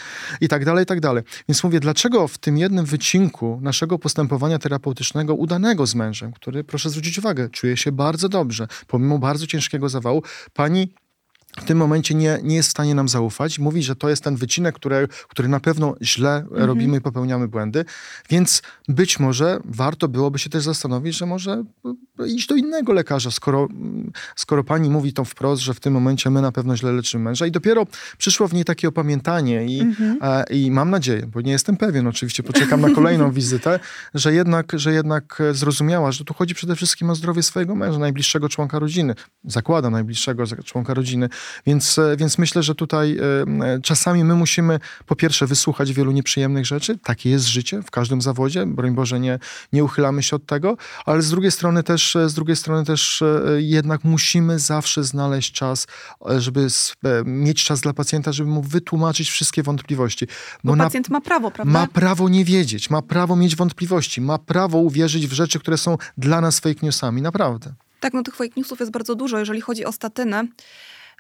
i 0.42 0.48
tak 0.48 0.66
dalej, 0.66 0.84
i 0.84 0.86
tak 0.86 1.00
dalej. 1.00 1.24
Więc 1.50 1.64
mówię, 1.64 1.80
dlaczego 1.80 2.28
w 2.28 2.38
tym 2.38 2.58
jednym 2.58 2.86
wycinku 2.86 3.60
naszego 3.62 4.00
postępowania 4.00 4.60
terapeutycznego 4.60 5.36
udanego 5.36 5.88
z 5.88 5.96
mężem, 5.96 6.34
który, 6.34 6.64
proszę 6.64 6.90
zwrócić 6.90 7.20
uwagę, 7.20 7.50
czuje 7.50 7.78
się 7.78 7.92
bardzo 7.92 8.30
dobrze, 8.30 8.68
pomimo 8.88 9.20
bardzo 9.20 9.48
ciężkiego 9.48 9.90
zawału, 9.90 10.24
pani 10.54 10.94
w 11.58 11.64
tym 11.64 11.78
momencie 11.78 12.16
nie, 12.16 12.40
nie 12.44 12.56
jest 12.56 12.70
w 12.70 12.72
stanie 12.72 12.96
nam 12.96 13.10
zaufać. 13.10 13.60
Mówi, 13.60 13.84
że 13.84 13.96
to 13.96 14.10
jest 14.10 14.24
ten 14.24 14.36
wycinek, 14.36 14.76
który, 14.76 15.08
który 15.28 15.48
na 15.48 15.60
pewno 15.60 15.96
źle 16.02 16.36
mhm. 16.36 16.66
robimy 16.66 16.98
i 16.98 17.02
popełniamy 17.02 17.48
błędy. 17.48 17.86
Więc 18.30 18.62
być 18.88 19.20
może 19.20 19.60
warto 19.66 20.08
byłoby 20.08 20.40
się 20.40 20.50
też 20.50 20.64
zastanowić, 20.64 21.18
że 21.18 21.26
może 21.26 21.64
iść 22.26 22.48
do 22.48 22.56
innego 22.56 22.94
lekarza, 22.94 23.32
skoro, 23.32 23.68
skoro 24.36 24.64
pani 24.64 24.90
mówi 24.90 25.14
to 25.14 25.26
wprost, 25.26 25.62
że 25.62 25.74
w 25.74 25.80
tym 25.80 25.94
momencie 25.94 26.30
my 26.30 26.42
na 26.42 26.52
pewno 26.52 26.78
źle 26.78 26.92
leczymy 26.92 27.24
męża. 27.24 27.46
I 27.46 27.52
dopiero 27.52 27.88
przyszło 28.18 28.48
w 28.48 28.54
niej 28.54 28.66
takie 28.66 28.88
opamiętanie 28.88 29.66
i, 29.66 29.80
mhm. 29.82 30.18
a, 30.22 30.44
i 30.44 30.72
mam 30.72 30.90
nadzieję, 30.90 31.28
bo 31.34 31.42
nie 31.42 31.52
jestem 31.52 31.78
pewien, 31.78 32.08
oczywiście 32.08 32.44
poczekam 32.44 32.82
na 32.82 32.90
kolejną 32.90 33.32
wizytę, 33.42 33.80
że 34.14 34.34
jednak, 34.34 34.72
że 34.74 34.94
jednak 34.94 35.42
zrozumiała, 35.52 36.12
że 36.12 36.24
tu 36.24 36.34
chodzi 36.34 36.56
przede 36.56 36.76
wszystkim 36.76 37.10
o 37.10 37.16
zdrowie 37.16 37.44
swojego 37.44 37.76
męża, 37.76 38.00
najbliższego 38.00 38.50
członka 38.50 38.80
rodziny. 38.80 39.16
Zakłada 39.44 39.90
najbliższego 39.90 40.44
członka 40.64 40.94
rodziny 40.94 41.30
więc, 41.66 41.98
e, 41.98 42.18
więc 42.18 42.38
myślę, 42.38 42.64
że 42.64 42.76
tutaj 42.76 43.18
e, 43.18 43.80
czasami 43.82 44.24
my 44.24 44.36
musimy 44.36 44.80
po 45.06 45.16
pierwsze 45.16 45.48
wysłuchać 45.48 45.94
wielu 45.94 46.12
nieprzyjemnych 46.12 46.66
rzeczy. 46.66 46.98
Takie 46.98 47.30
jest 47.30 47.46
życie 47.46 47.82
w 47.82 47.92
każdym 47.92 48.22
zawodzie. 48.22 48.66
Broń 48.66 48.92
Boże, 48.92 49.20
nie, 49.20 49.40
nie 49.74 49.84
uchylamy 49.84 50.24
się 50.24 50.36
od 50.36 50.46
tego, 50.46 50.78
ale 51.06 51.22
z 51.22 51.30
drugiej 51.30 51.52
strony 51.52 51.84
też, 51.84 52.07
e, 52.16 52.30
z 52.30 52.34
drugiej 52.34 52.56
strony 52.56 52.86
też 52.86 53.24
jednak 53.58 54.04
musimy 54.04 54.60
zawsze 54.60 55.04
znaleźć 55.04 55.52
czas, 55.52 55.88
żeby 56.38 56.68
mieć 57.26 57.64
czas 57.64 57.82
dla 57.82 57.94
pacjenta, 57.94 58.32
żeby 58.32 58.50
mu 58.50 58.62
wytłumaczyć 58.62 59.30
wszystkie 59.30 59.64
wątpliwości. 59.64 60.28
Bo, 60.64 60.76
Bo 60.76 60.84
pacjent 60.84 61.10
ma 61.10 61.22
prawo, 61.22 61.52
prawda? 61.52 61.74
Ma 61.74 61.88
prawo 61.88 62.30
nie 62.30 62.46
wiedzieć, 62.46 62.90
ma 62.90 63.02
prawo 63.02 63.36
mieć 63.36 63.56
wątpliwości, 63.56 64.22
ma 64.22 64.38
prawo 64.38 64.78
uwierzyć 64.78 65.28
w 65.28 65.34
rzeczy, 65.34 65.60
które 65.60 65.78
są 65.78 65.98
dla 66.18 66.42
nas 66.42 66.60
fake 66.60 66.80
newsami, 66.84 67.22
naprawdę. 67.22 67.74
Tak, 68.00 68.14
no 68.14 68.24
tych 68.24 68.36
fake 68.36 68.54
newsów 68.58 68.80
jest 68.80 68.92
bardzo 68.92 69.16
dużo, 69.16 69.40
jeżeli 69.40 69.62
chodzi 69.62 69.86
o 69.86 69.92
statynę. 69.92 70.48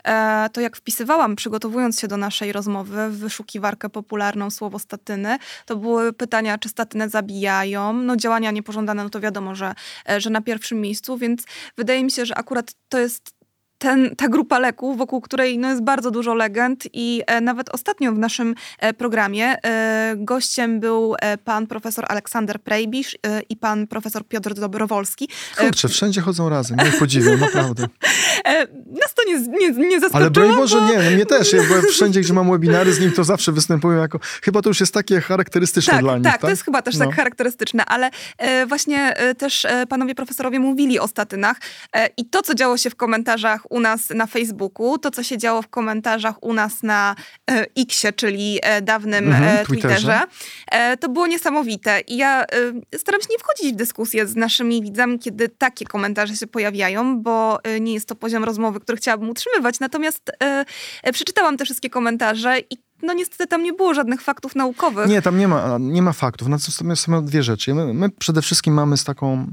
E, 0.07 0.49
to 0.53 0.61
jak 0.61 0.77
wpisywałam, 0.77 1.35
przygotowując 1.35 1.99
się 1.99 2.07
do 2.07 2.17
naszej 2.17 2.51
rozmowy 2.51 3.09
w 3.09 3.17
wyszukiwarkę 3.17 3.89
popularną 3.89 4.49
słowo 4.49 4.79
statyny, 4.79 5.37
to 5.65 5.75
były 5.75 6.13
pytania, 6.13 6.57
czy 6.57 6.69
statyny 6.69 7.09
zabijają. 7.09 7.93
No 7.93 8.15
działania 8.15 8.51
niepożądane, 8.51 9.03
no 9.03 9.09
to 9.09 9.19
wiadomo, 9.19 9.55
że, 9.55 9.73
e, 10.09 10.21
że 10.21 10.29
na 10.29 10.41
pierwszym 10.41 10.81
miejscu, 10.81 11.17
więc 11.17 11.43
wydaje 11.77 12.03
mi 12.03 12.11
się, 12.11 12.25
że 12.25 12.37
akurat 12.37 12.73
to 12.89 12.99
jest 12.99 13.36
ten, 13.77 14.15
ta 14.15 14.27
grupa 14.27 14.59
leków, 14.59 14.97
wokół 14.97 15.21
której 15.21 15.57
no, 15.59 15.69
jest 15.69 15.83
bardzo 15.83 16.11
dużo 16.11 16.35
legend 16.35 16.83
i 16.93 17.21
e, 17.27 17.41
nawet 17.41 17.69
ostatnio 17.69 18.11
w 18.11 18.17
naszym 18.17 18.55
e, 18.79 18.93
programie 18.93 19.55
e, 19.65 20.13
gościem 20.17 20.79
był 20.79 21.15
e, 21.19 21.37
pan 21.37 21.67
profesor 21.67 22.05
Aleksander 22.07 22.59
Prejbisz 22.61 23.15
e, 23.15 23.41
i 23.49 23.57
pan 23.57 23.87
profesor 23.87 24.27
Piotr 24.27 24.53
Dobrowolski. 24.53 25.29
E, 25.57 25.65
Kurczę, 25.65 25.87
wszędzie 25.87 26.21
chodzą 26.21 26.49
razem, 26.49 26.77
nie 26.77 26.99
podziwiam, 26.99 27.39
naprawdę. 27.47 27.87
Nas 29.01 29.13
to 29.13 29.23
nie, 29.27 29.39
nie, 29.39 29.71
nie 29.71 29.99
zaskoczyło. 29.99 30.21
Ale 30.21 30.31
broń 30.31 30.55
Boże, 30.55 30.81
bo... 30.81 30.89
nie, 30.89 30.97
no 30.97 31.11
mnie 31.11 31.25
też. 31.25 31.53
Ja 31.53 31.63
byłem 31.63 31.81
wszędzie, 31.81 32.21
gdzie 32.21 32.33
mam 32.33 32.51
webinary 32.51 32.93
z 32.93 32.99
nim, 32.99 33.11
to 33.11 33.23
zawsze 33.23 33.51
występują 33.51 34.01
jako... 34.01 34.19
Chyba 34.41 34.61
to 34.61 34.69
już 34.69 34.79
jest 34.79 34.93
takie 34.93 35.21
charakterystyczne 35.21 35.93
tak, 35.93 36.01
dla 36.01 36.15
nich, 36.15 36.23
tak? 36.23 36.33
tak? 36.33 36.41
to 36.41 36.49
jest 36.49 36.63
chyba 36.63 36.81
też 36.81 36.97
No. 36.97 37.05
tak 37.05 37.15
charakterystyczne, 37.15 37.85
ale 37.85 38.09
właśnie 38.67 39.13
też 39.37 39.67
panowie 39.89 40.15
profesorowie 40.15 40.59
mówili 40.59 40.99
o 40.99 41.07
statynach 41.07 41.57
i 42.17 42.25
to, 42.25 42.41
co 42.41 42.55
działo 42.55 42.77
się 42.77 42.89
w 42.89 42.95
komentarzach 42.95 43.66
u 43.69 43.79
nas 43.79 44.09
na 44.09 44.27
Facebooku, 44.27 44.97
to, 44.97 45.11
co 45.11 45.23
się 45.23 45.37
działo 45.37 45.61
w 45.61 45.67
komentarzach 45.67 46.43
u 46.43 46.53
nas 46.53 46.83
na 46.83 47.15
e, 47.51 47.65
Xie, 47.81 48.13
czyli 48.13 48.59
e, 48.61 48.81
dawnym 48.81 49.27
Mhm, 49.27 49.43
e, 49.43 49.65
Twitterze. 49.65 49.95
Twitterze, 49.95 50.23
e, 50.71 50.97
to 50.97 51.09
było 51.09 51.27
niesamowite. 51.27 51.99
I 51.99 52.17
ja 52.17 52.45
staram 52.97 53.21
się 53.21 53.27
nie 53.31 53.37
wchodzić 53.39 53.73
w 53.73 53.75
dyskusję 53.75 54.27
z 54.27 54.35
naszymi 54.35 54.81
widzami, 54.81 55.19
kiedy 55.19 55.49
takie 55.49 55.85
komentarze 55.85 56.35
się 56.35 56.47
pojawiają, 56.47 57.21
bo 57.21 57.59
nie 57.81 57.93
jest 57.93 58.07
to 58.07 58.15
poziom 58.15 58.43
rozmowy, 58.43 58.79
który 58.79 58.97
chciałabym 58.97 59.29
utrzymywać. 59.29 59.79
Natomiast 59.79 60.31
przeczytałam 61.13 61.57
te 61.57 61.65
wszystkie 61.65 61.89
komentarze 61.89 62.59
i 62.59 62.77
no 63.01 63.13
niestety 63.13 63.47
tam 63.47 63.63
nie 63.63 63.73
było 63.73 63.93
żadnych 63.93 64.21
faktów 64.21 64.55
naukowych. 64.55 65.07
Nie, 65.07 65.21
tam 65.21 65.37
nie 65.37 65.47
ma, 65.47 65.77
nie 65.79 66.01
ma 66.01 66.13
faktów. 66.13 66.47
Natomiast 66.47 67.03
są 67.03 67.25
dwie 67.25 67.43
rzeczy. 67.43 67.73
My, 67.73 67.93
my 67.93 68.09
przede 68.09 68.41
wszystkim 68.41 68.73
mamy 68.73 68.97
z 68.97 69.03
taką, 69.03 69.47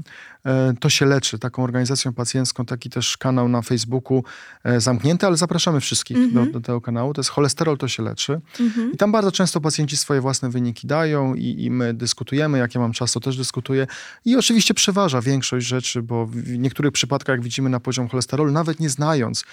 to 0.79 0.89
się 0.89 1.05
leczy, 1.05 1.39
taką 1.39 1.63
organizacją 1.63 2.13
pacjencką, 2.13 2.65
taki 2.65 2.89
też 2.89 3.17
kanał 3.17 3.47
na 3.49 3.61
Facebooku 3.61 4.23
e, 4.63 4.81
zamknięty, 4.81 5.25
ale 5.27 5.37
zapraszamy 5.37 5.79
wszystkich 5.79 6.17
Mhm. 6.17 6.45
do, 6.45 6.51
do 6.51 6.61
tego 6.61 6.81
kanału. 6.81 7.13
To 7.13 7.19
jest 7.21 7.29
cholesterol, 7.29 7.77
to 7.77 7.87
się 7.87 8.03
leczy. 8.03 8.41
Mhm. 8.59 8.91
I 8.93 8.97
tam 8.97 9.11
bardzo 9.11 9.31
często 9.31 9.61
pacjenci 9.61 9.97
swoje 9.97 10.21
własne 10.21 10.49
wyniki 10.49 10.87
dają 10.87 11.35
i, 11.35 11.63
i 11.63 11.71
my 11.71 11.93
dyskutujemy. 11.93 12.57
Jak 12.57 12.75
ja 12.75 12.81
mam 12.81 12.91
czas, 12.93 13.11
to 13.11 13.19
też 13.19 13.37
dyskutuję. 13.37 13.87
I 14.25 14.35
oczywiście 14.35 14.73
przeważa 14.73 15.21
większość 15.21 15.67
rzeczy, 15.67 16.01
bo 16.01 16.25
w 16.25 16.49
niektórych 16.57 16.91
przypadkach, 16.91 17.33
jak 17.33 17.41
widzimy 17.43 17.69
na 17.69 17.79
poziom 17.79 18.07
cholesterolu, 18.09 18.51
nawet 18.51 18.79
nie 18.79 18.89
znając 18.89 19.43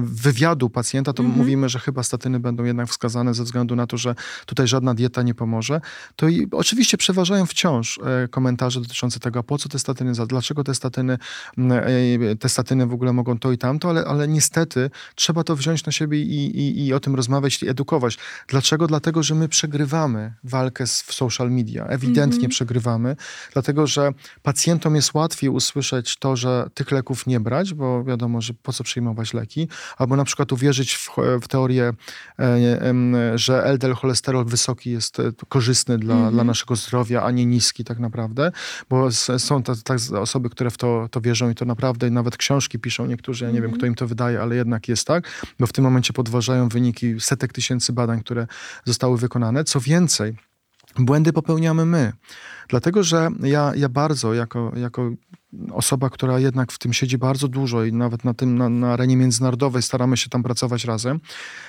wywiadu 0.00 0.70
pacjenta, 0.70 1.12
to 1.12 1.22
Mhm. 1.22 1.38
mówimy, 1.40 1.68
że 1.68 1.78
chyba 1.78 2.02
statyny 2.02 2.40
będą 2.40 2.64
jednak 2.64 2.88
wskazane 2.88 3.34
ze 3.34 3.44
względu 3.44 3.76
na 3.76 3.86
to, 3.86 3.96
że 3.96 4.14
tutaj 4.46 4.68
żadna 4.68 4.94
dieta 4.94 5.22
nie 5.22 5.34
pomoże. 5.34 5.80
To 6.16 6.28
i 6.28 6.48
oczywiście 6.50 6.96
przeważają 6.96 7.46
wciąż 7.46 7.98
e, 8.24 8.28
komentarze 8.28 8.80
dotyczące 8.80 9.20
tego, 9.20 9.40
a 9.40 9.42
po 9.42 9.58
co 9.58 9.68
te 9.68 9.78
statyny, 9.78 10.11
za- 10.14 10.26
dlaczego 10.26 10.64
te 10.64 10.74
statyny, 10.74 11.18
m, 11.58 11.72
e, 11.72 11.82
te 12.40 12.48
statyny 12.48 12.86
w 12.86 12.92
ogóle 12.92 13.12
mogą 13.12 13.38
to 13.38 13.52
i 13.52 13.58
tamto, 13.58 13.88
ale, 13.90 14.04
ale 14.04 14.28
niestety 14.28 14.90
trzeba 15.14 15.44
to 15.44 15.56
wziąć 15.56 15.86
na 15.86 15.92
siebie 15.92 16.20
i, 16.22 16.58
i, 16.58 16.86
i 16.86 16.94
o 16.94 17.00
tym 17.00 17.14
rozmawiać 17.14 17.62
i 17.62 17.68
edukować. 17.68 18.18
Dlaczego? 18.48 18.86
Dlatego, 18.86 19.22
że 19.22 19.34
my 19.34 19.48
przegrywamy 19.48 20.34
walkę 20.44 20.86
z, 20.86 21.02
w 21.02 21.12
social 21.14 21.50
media. 21.50 21.84
Ewidentnie 21.86 22.34
Mhm. 22.36 22.50
przegrywamy, 22.50 23.16
dlatego 23.52 23.86
że 23.86 24.10
pacjentom 24.42 24.94
jest 24.96 25.14
łatwiej 25.14 25.50
usłyszeć 25.50 26.16
to, 26.16 26.36
że 26.36 26.70
tych 26.74 26.90
leków 26.90 27.26
nie 27.26 27.40
brać, 27.40 27.74
bo 27.74 28.04
wiadomo, 28.04 28.40
że 28.40 28.54
po 28.54 28.72
co 28.72 28.84
przyjmować 28.84 29.34
leki, 29.34 29.68
albo 29.98 30.16
na 30.16 30.24
przykład 30.24 30.52
uwierzyć 30.52 30.94
w, 30.94 31.08
w 31.42 31.48
teorię, 31.48 31.92
e, 32.38 32.80
em, 32.82 33.16
że 33.34 33.64
LDL 33.64 33.92
cholesterol 33.92 34.44
wysoki 34.44 34.90
jest 34.90 35.20
e, 35.20 35.22
korzystny 35.48 35.98
dla, 35.98 36.14
Mhm. 36.14 36.34
dla 36.34 36.44
naszego 36.44 36.76
zdrowia, 36.76 37.22
a 37.22 37.30
nie 37.30 37.46
niski 37.46 37.84
tak 37.84 37.98
naprawdę, 37.98 38.52
bo 38.90 39.08
są 39.38 39.62
tak 39.62 40.00
osoby, 40.10 40.50
które 40.50 40.70
w 40.70 40.76
to, 40.76 41.08
to 41.10 41.20
wierzą 41.20 41.50
i 41.50 41.54
to 41.54 41.64
naprawdę 41.64 42.10
nawet 42.10 42.36
książki 42.36 42.78
piszą 42.78 43.06
niektórzy, 43.06 43.44
ja 43.44 43.50
nie 43.50 43.54
wiem, 43.60 43.64
Mhm. 43.64 43.78
kto 43.78 43.86
im 43.86 43.94
to 43.94 44.06
wydaje, 44.06 44.40
ale 44.40 44.56
jednak 44.56 44.88
jest 44.88 45.06
tak, 45.06 45.28
bo 45.60 45.66
w 45.66 45.72
tym 45.72 45.84
momencie 45.84 46.12
podważają 46.12 46.68
wyniki 46.68 47.20
setek 47.20 47.52
tysięcy 47.52 47.92
badań, 47.92 48.20
które 48.20 48.46
zostały 48.84 49.18
wykonane. 49.18 49.64
Co 49.64 49.80
więcej, 49.80 50.36
błędy 50.98 51.32
popełniamy 51.32 51.86
my. 51.86 52.12
Dlatego, 52.68 53.02
że 53.02 53.28
ja, 53.42 53.72
ja 53.76 53.88
bardzo, 53.88 54.34
jako, 54.34 54.72
jako 54.76 55.10
osoba, 55.72 56.10
która 56.10 56.38
jednak 56.38 56.72
w 56.72 56.78
tym 56.78 56.92
siedzi 56.92 57.18
bardzo 57.18 57.48
dużo 57.48 57.84
i 57.84 57.92
nawet 57.92 58.24
na 58.24 58.34
tym, 58.34 58.58
na, 58.58 58.68
na 58.68 58.92
arenie 58.92 59.16
międzynarodowej 59.16 59.82
staramy 59.82 60.16
się 60.16 60.28
tam 60.30 60.42
pracować 60.42 60.84
razem, 60.84 61.20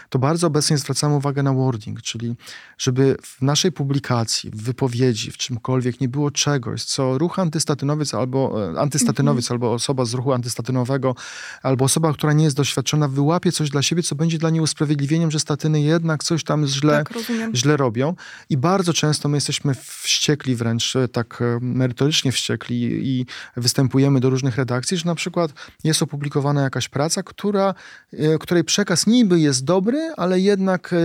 to 0.10 0.20
bardzo 0.20 0.48
obecnie 0.48 0.78
zwracamy 0.78 1.16
uwagę 1.16 1.44
na 1.44 1.54
wording, 1.54 2.02
czyli 2.02 2.36
żeby 2.78 3.18
w 3.24 3.42
naszej 3.42 3.72
publikacji, 3.72 4.52
w 4.52 4.64
wypowiedzi, 4.64 5.32
w 5.32 5.38
czymkolwiek 5.38 6.02
nie 6.02 6.10
było 6.10 6.32
czegoś, 6.32 6.84
co 6.84 7.18
ruch 7.18 7.40
antystatynowiec 7.40 8.14
albo 8.14 8.72
e, 8.74 8.80
antystatynowiec, 8.80 9.52
albo 9.52 9.74
osoba 9.74 10.06
z 10.06 10.14
ruchu 10.14 10.34
antystatynowego, 10.34 11.16
albo 11.64 11.86
osoba, 11.86 12.14
która 12.14 12.34
nie 12.34 12.44
jest 12.44 12.56
doświadczona, 12.56 13.08
wyłapie 13.08 13.52
coś 13.52 13.70
dla 13.70 13.82
siebie, 13.82 14.04
co 14.04 14.16
będzie 14.16 14.38
dla 14.38 14.50
niej 14.50 14.62
usprawiedliwieniem, 14.62 15.32
że 15.32 15.40
statyny 15.40 15.82
jednak 15.82 16.24
coś 16.24 16.44
tam 16.44 16.68
źle, 16.68 16.94
Tak, 16.94 17.14
źle 17.56 17.78
robią. 17.78 18.16
I 18.50 18.58
bardzo 18.58 18.94
często 18.94 19.30
my 19.30 19.38
jesteśmy 19.38 19.74
wściekli 19.76 20.56
wręcz, 20.56 20.96
e, 20.96 21.08
tak 21.08 21.42
e, 21.42 21.60
merytorycznie 21.62 22.32
wściekli 22.32 22.84
i 23.10 23.26
występujemy 23.74 24.20
do 24.20 24.30
różnych 24.30 24.58
redakcji, 24.58 24.98
że 24.98 25.06
na 25.06 25.16
przykład 25.16 25.52
jest 25.84 26.02
opublikowana 26.02 26.62
jakaś 26.62 26.90
praca, 26.90 27.24
która, 27.24 27.74
e, 28.14 28.38
której 28.40 28.64
przekaz 28.64 29.08
niby 29.08 29.40
jest 29.40 29.64
dobry, 29.66 30.14
ale 30.18 30.40
jednak 30.40 30.94
e, 30.94 30.98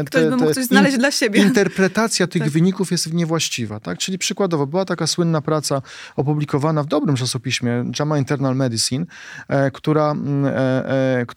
e, 0.00 0.04
te- 0.04 0.36
te 0.38 0.54
coś 0.54 0.64
znaleźć 0.64 0.98
dla 0.98 1.10
siebie. 1.10 1.42
interpretacja 1.42 2.26
tych 2.26 2.42
Tak. 2.42 2.50
wyników 2.50 2.90
jest 2.90 3.12
niewłaściwa. 3.12 3.80
Tak? 3.80 3.98
Czyli 3.98 4.18
przykładowo 4.18 4.66
była 4.66 4.84
taka 4.84 5.06
słynna 5.06 5.40
praca 5.40 5.82
opublikowana 6.16 6.82
w 6.82 6.86
dobrym 6.86 7.16
czasopiśmie 7.16 7.84
JAMA 7.98 8.18
Internal 8.18 8.56
Medicine, 8.56 9.06
która 9.72 10.14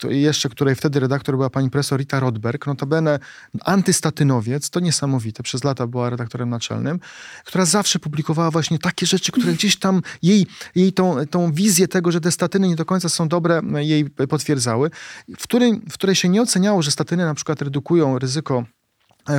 jeszcze 0.09 0.49
której 0.49 0.75
wtedy 0.75 0.99
redaktor 0.99 1.35
była 1.35 1.49
pani 1.49 1.69
profesor 1.69 1.99
Rita 1.99 2.19
Rodberg, 2.19 2.67
notabene 2.67 3.19
antystatynowiec, 3.65 4.69
to 4.69 4.79
niesamowite, 4.79 5.43
przez 5.43 5.63
lata 5.63 5.87
była 5.87 6.09
redaktorem 6.09 6.49
naczelnym, 6.49 6.99
która 7.45 7.65
zawsze 7.65 7.99
publikowała 7.99 8.51
właśnie 8.51 8.79
takie 8.79 9.05
rzeczy, 9.05 9.31
które 9.31 9.53
gdzieś 9.53 9.75
tam 9.79 10.01
jej, 10.21 10.47
jej 10.75 10.93
tą, 10.93 11.25
tą 11.25 11.51
wizję 11.51 11.87
tego, 11.87 12.11
że 12.11 12.21
te 12.21 12.31
statyny 12.31 12.67
nie 12.67 12.75
do 12.75 12.85
końca 12.85 13.09
są 13.09 13.27
dobre, 13.27 13.61
jej 13.75 14.05
potwierdzały, 14.09 14.89
w 15.37 15.43
której, 15.43 15.81
w 15.89 15.93
której 15.93 16.15
się 16.15 16.29
nie 16.29 16.41
oceniało, 16.41 16.81
że 16.81 16.91
statyny 16.91 17.25
na 17.25 17.33
przykład 17.33 17.61
redukują 17.61 18.19
ryzyko 18.19 18.65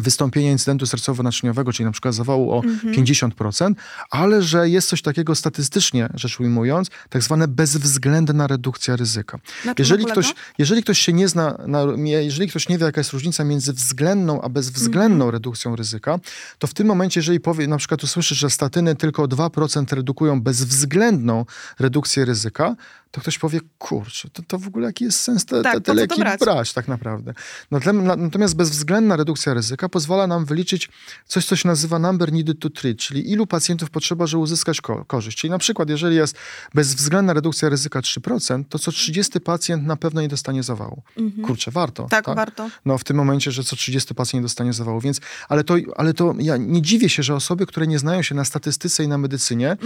wystąpienia 0.02 0.50
incydentu 0.50 0.84
sercowo-naczyniowego, 0.86 1.72
czyli 1.72 1.84
na 1.84 1.92
przykład 1.92 2.14
zawału 2.14 2.52
o 2.52 2.60
50%, 2.96 3.72
ale 4.10 4.42
że 4.42 4.68
jest 4.68 4.88
coś 4.88 5.02
takiego 5.02 5.34
statystycznie 5.34 6.08
rzecz 6.14 6.40
ujmując, 6.40 6.88
tak 7.08 7.22
zwane 7.22 7.48
bezwzględna 7.48 8.46
redukcja 8.46 8.96
ryzyka. 8.96 9.38
Jeżeli 9.78 10.04
ktoś, 10.04 10.34
jeżeli 10.58 10.82
ktoś 10.82 10.98
się 10.98 11.12
nie 11.12 11.28
zna, 11.28 11.58
na, 11.66 11.84
jeżeli 12.04 12.48
ktoś 12.48 12.68
nie 12.68 12.78
wie, 12.78 12.84
jaka 12.86 13.00
jest 13.00 13.12
różnica 13.12 13.44
między 13.44 13.72
względną 13.72 14.42
a 14.42 14.48
bezwzględną 14.48 15.14
Mhm. 15.24 15.30
redukcją 15.30 15.76
ryzyka, 15.76 16.18
to 16.58 16.66
w 16.66 16.74
tym 16.74 16.86
momencie, 16.86 17.20
jeżeli 17.20 17.40
powie, 17.40 17.66
na 17.68 17.76
przykład 17.76 18.04
usłyszysz, 18.04 18.38
że 18.38 18.50
statyny 18.50 18.96
tylko 18.96 19.22
o 19.22 19.26
2% 19.26 19.92
redukują 19.96 20.40
bezwzględną 20.42 21.44
redukcję 21.78 22.24
ryzyka, 22.24 22.76
to 23.10 23.20
ktoś 23.20 23.38
powie, 23.38 23.60
kurczę, 23.78 24.28
to, 24.32 24.42
to 24.42 24.58
w 24.58 24.66
ogóle 24.66 24.86
jaki 24.86 25.04
jest 25.04 25.20
sens 25.20 25.44
te, 25.44 25.62
Tak, 25.62 25.74
te, 25.74 25.80
te 25.80 25.94
leki 25.94 26.20
brać? 26.40 26.72
tak 26.72 26.88
naprawdę. 26.88 27.34
Natomiast 28.16 28.56
bezwzględna 28.56 29.16
redukcja 29.16 29.54
ryzyka 29.54 29.77
pozwala 29.88 30.26
nam 30.26 30.44
wyliczyć 30.44 30.88
coś, 31.26 31.46
co 31.46 31.56
się 31.56 31.68
nazywa 31.68 31.98
number 31.98 32.32
needed 32.32 32.58
to 32.60 32.70
treat, 32.70 32.96
czyli 32.98 33.30
ilu 33.30 33.46
pacjentów 33.46 33.90
potrzeba, 33.90 34.26
żeby 34.26 34.42
uzyskać 34.42 34.80
ko- 34.80 35.04
korzyść. 35.04 35.38
Czyli 35.38 35.50
na 35.50 35.58
przykład, 35.58 35.88
jeżeli 35.90 36.16
jest 36.16 36.36
bezwzględna 36.74 37.32
redukcja 37.32 37.68
ryzyka 37.68 38.00
3%, 38.00 38.64
to 38.68 38.78
co 38.78 38.92
30 38.92 39.40
pacjent 39.40 39.86
na 39.86 39.96
pewno 39.96 40.20
nie 40.20 40.28
dostanie 40.28 40.62
zawału. 40.62 41.02
Kurczę, 41.46 41.70
warto. 41.70 42.06
Tak, 42.10 42.26
warto. 42.26 42.70
No 42.84 42.98
w 42.98 43.04
tym 43.04 43.16
momencie, 43.16 43.50
że 43.52 43.64
co 43.64 43.76
30 43.76 44.14
pacjent 44.14 44.34
nie 44.34 44.42
dostanie 44.42 44.72
zawału, 44.72 45.00
więc, 45.00 45.20
ale 45.48 45.64
to, 45.64 45.74
ale 45.96 46.14
to 46.14 46.34
ja 46.38 46.56
nie 46.56 46.82
dziwię 46.82 47.08
się, 47.08 47.22
że 47.22 47.34
osoby, 47.34 47.66
które 47.66 47.86
nie 47.86 47.98
znają 47.98 48.22
się 48.22 48.34
na 48.34 48.44
statystyce 48.44 49.04
i 49.04 49.08
na 49.08 49.18
medycynie, 49.18 49.76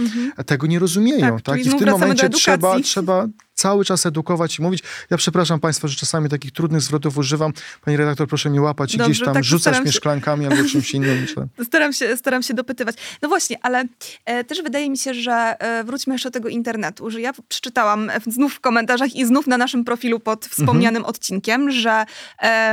tego 0.45 0.67
nie 0.67 0.79
rozumieją, 0.79 1.13
Mhm. 1.23 1.35
Tak, 1.35 1.45
tak? 1.45 1.59
I 1.59 1.63
w 1.69 1.71
tym 1.79 1.89
momencie 1.89 2.29
trzeba, 2.29 2.79
trzeba 2.83 3.27
cały 3.53 3.85
czas 3.85 4.05
edukować 4.05 4.59
i 4.59 4.61
mówić. 4.61 4.83
Ja 5.09 5.17
przepraszam 5.17 5.59
Państwa, 5.59 5.87
że 5.87 5.95
czasami 5.95 6.29
takich 6.29 6.51
trudnych 6.51 6.81
zwrotów 6.81 7.17
używam. 7.17 7.53
Pani 7.85 7.97
redaktor, 7.97 8.27
proszę 8.27 8.49
mi 8.49 8.59
łapać 8.59 8.93
i 8.93 8.97
Dobrze, 8.97 9.11
gdzieś 9.11 9.25
tam 9.25 9.33
tak, 9.33 9.43
rzucać 9.43 9.79
mnie 9.81 9.91
się. 9.91 9.97
szklankami 9.97 10.45
albo 10.47 10.69
czymś 10.69 10.93
innym. 10.93 11.25
Staram 11.67 11.93
się, 11.93 12.17
staram 12.17 12.43
się 12.43 12.53
dopytywać. 12.53 12.95
No 13.21 13.29
właśnie, 13.29 13.57
ale 13.61 13.83
e, 14.25 14.43
też 14.43 14.61
wydaje 14.61 14.89
mi 14.89 14.97
się, 14.97 15.13
że 15.13 15.55
e, 15.59 15.83
wróćmy 15.83 16.13
jeszcze 16.15 16.29
do 16.29 16.33
tego 16.33 16.49
internetu, 16.49 17.09
że 17.09 17.21
ja 17.21 17.31
przeczytałam 17.49 18.09
e, 18.09 18.19
znów 18.27 18.53
w 18.53 18.59
komentarzach 18.59 19.15
i 19.15 19.25
znów 19.25 19.47
na 19.47 19.57
naszym 19.57 19.83
profilu 19.85 20.19
pod 20.19 20.45
wspomnianym 20.45 20.93
Mhm. 20.97 21.05
odcinkiem, 21.09 21.71
że 21.71 22.05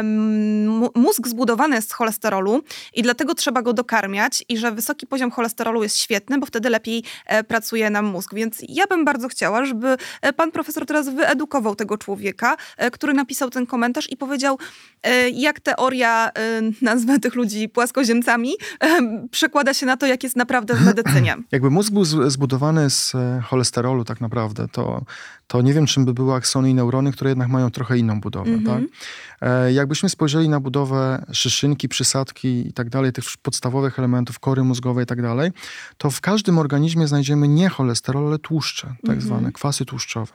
mu- 0.02 0.90
mózg 0.94 1.28
zbudowany 1.28 1.76
jest 1.76 1.90
z 1.90 1.92
cholesterolu 1.92 2.62
i 2.94 3.02
dlatego 3.02 3.34
trzeba 3.34 3.62
go 3.62 3.72
dokarmiać 3.72 4.44
i 4.48 4.58
że 4.58 4.72
wysoki 4.72 5.06
poziom 5.06 5.30
cholesterolu 5.30 5.82
jest 5.82 5.98
świetny, 5.98 6.38
bo 6.38 6.46
wtedy 6.46 6.70
lepiej 6.70 7.04
e, 7.26 7.44
pracuje 7.44 7.90
nam 7.90 8.04
mózg. 8.04 8.34
Więc 8.34 8.58
ja 8.68 8.86
bym 8.86 9.04
bardzo 9.04 9.28
chciała, 9.28 9.64
żeby 9.64 9.96
e, 10.22 10.32
pan 10.32 10.50
profesor 10.52 10.69
teraz 10.86 11.08
wyedukował 11.08 11.74
tego 11.76 11.98
człowieka, 11.98 12.56
e, 12.76 12.90
który 12.90 13.12
napisał 13.12 13.50
ten 13.50 13.66
komentarz 13.66 14.10
i 14.10 14.16
powiedział, 14.16 14.58
e, 15.02 15.30
jak 15.30 15.60
teoria, 15.60 16.30
e, 16.30 16.62
nazwę 16.82 17.18
tych 17.18 17.34
ludzi 17.34 17.68
płaskoziemcami, 17.68 18.52
przekłada 19.30 19.74
się 19.74 19.86
na 19.86 19.96
to, 19.96 20.06
jak 20.06 20.22
jest 20.22 20.36
naprawdę 20.36 20.74
w 20.74 20.84
medycynie. 20.84 21.36
Jakby 21.52 21.70
mózg 21.70 21.92
był 21.92 22.04
zbudowany 22.30 22.90
z 22.90 23.12
cholesterolu 23.44 24.04
tak 24.04 24.20
naprawdę, 24.20 24.68
to, 24.72 25.04
to 25.46 25.62
nie 25.62 25.74
wiem, 25.74 25.86
czym 25.86 26.04
by 26.04 26.14
były 26.14 26.34
aksony 26.34 26.70
i 26.70 26.74
neurony, 26.74 27.12
które 27.12 27.30
jednak 27.30 27.48
mają 27.48 27.70
trochę 27.70 27.98
inną 27.98 28.20
budowę. 28.20 28.50
Mhm. 28.50 28.80
Tak? 28.80 28.90
E, 29.40 29.72
Jakbyśmy 29.72 30.08
spojrzeli 30.08 30.48
na 30.48 30.60
budowę 30.60 31.24
szyszynki, 31.32 31.88
przysadki 31.88 32.68
i 32.68 32.72
tak 32.72 32.90
dalej, 32.90 33.12
tych 33.12 33.24
podstawowych 33.42 33.98
elementów, 33.98 34.38
kory 34.38 34.62
mózgowej 34.64 35.04
i 35.04 35.06
tak 35.06 35.22
dalej, 35.22 35.50
to 35.98 36.10
w 36.10 36.20
każdym 36.20 36.58
organizmie 36.58 37.06
znajdziemy 37.08 37.48
nie 37.48 37.68
cholesterol, 37.68 38.26
ale 38.26 38.38
tłuszcze, 38.38 38.86
tak 38.86 38.98
Mhm. 39.16 39.20
zwane 39.20 39.52
kwasy 39.52 39.84
tłuszczowe. 39.84 40.32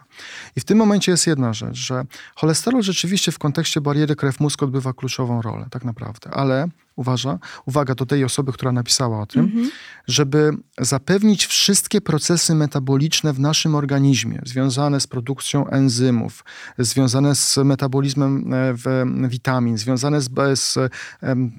I 0.55 0.59
w 0.59 0.65
tym 0.65 0.77
momencie 0.77 1.11
jest 1.11 1.27
jedna 1.27 1.53
rzecz, 1.53 1.75
że 1.75 2.03
cholesterol 2.35 2.81
rzeczywiście 2.83 3.31
w 3.31 3.39
kontekście 3.39 3.81
bariery 3.81 4.15
krew-mózg 4.15 4.63
odbywa 4.63 4.93
kluczową 4.93 5.41
rolę, 5.41 5.67
tak 5.71 5.85
naprawdę, 5.85 6.29
ale 6.31 6.67
uważa, 6.95 7.39
uwaga 7.65 7.95
do 7.95 8.05
tej 8.05 8.23
osoby, 8.23 8.53
która 8.53 8.71
napisała 8.71 9.21
o 9.21 9.25
tym, 9.25 9.41
mhm. 9.41 9.71
żeby 10.07 10.51
zapewnić 10.77 11.45
wszystkie 11.45 12.01
procesy 12.01 12.55
metaboliczne 12.55 13.33
w 13.33 13.39
naszym 13.39 13.75
organizmie, 13.75 14.41
związane 14.45 14.99
z 14.99 15.07
produkcją 15.07 15.67
enzymów, 15.67 16.43
związane 16.77 17.35
z 17.35 17.57
metabolizmem 17.57 18.53
e, 18.53 19.27
witamin, 19.29 19.77
związane 19.77 20.21
z, 20.21 20.29
z 20.59 20.77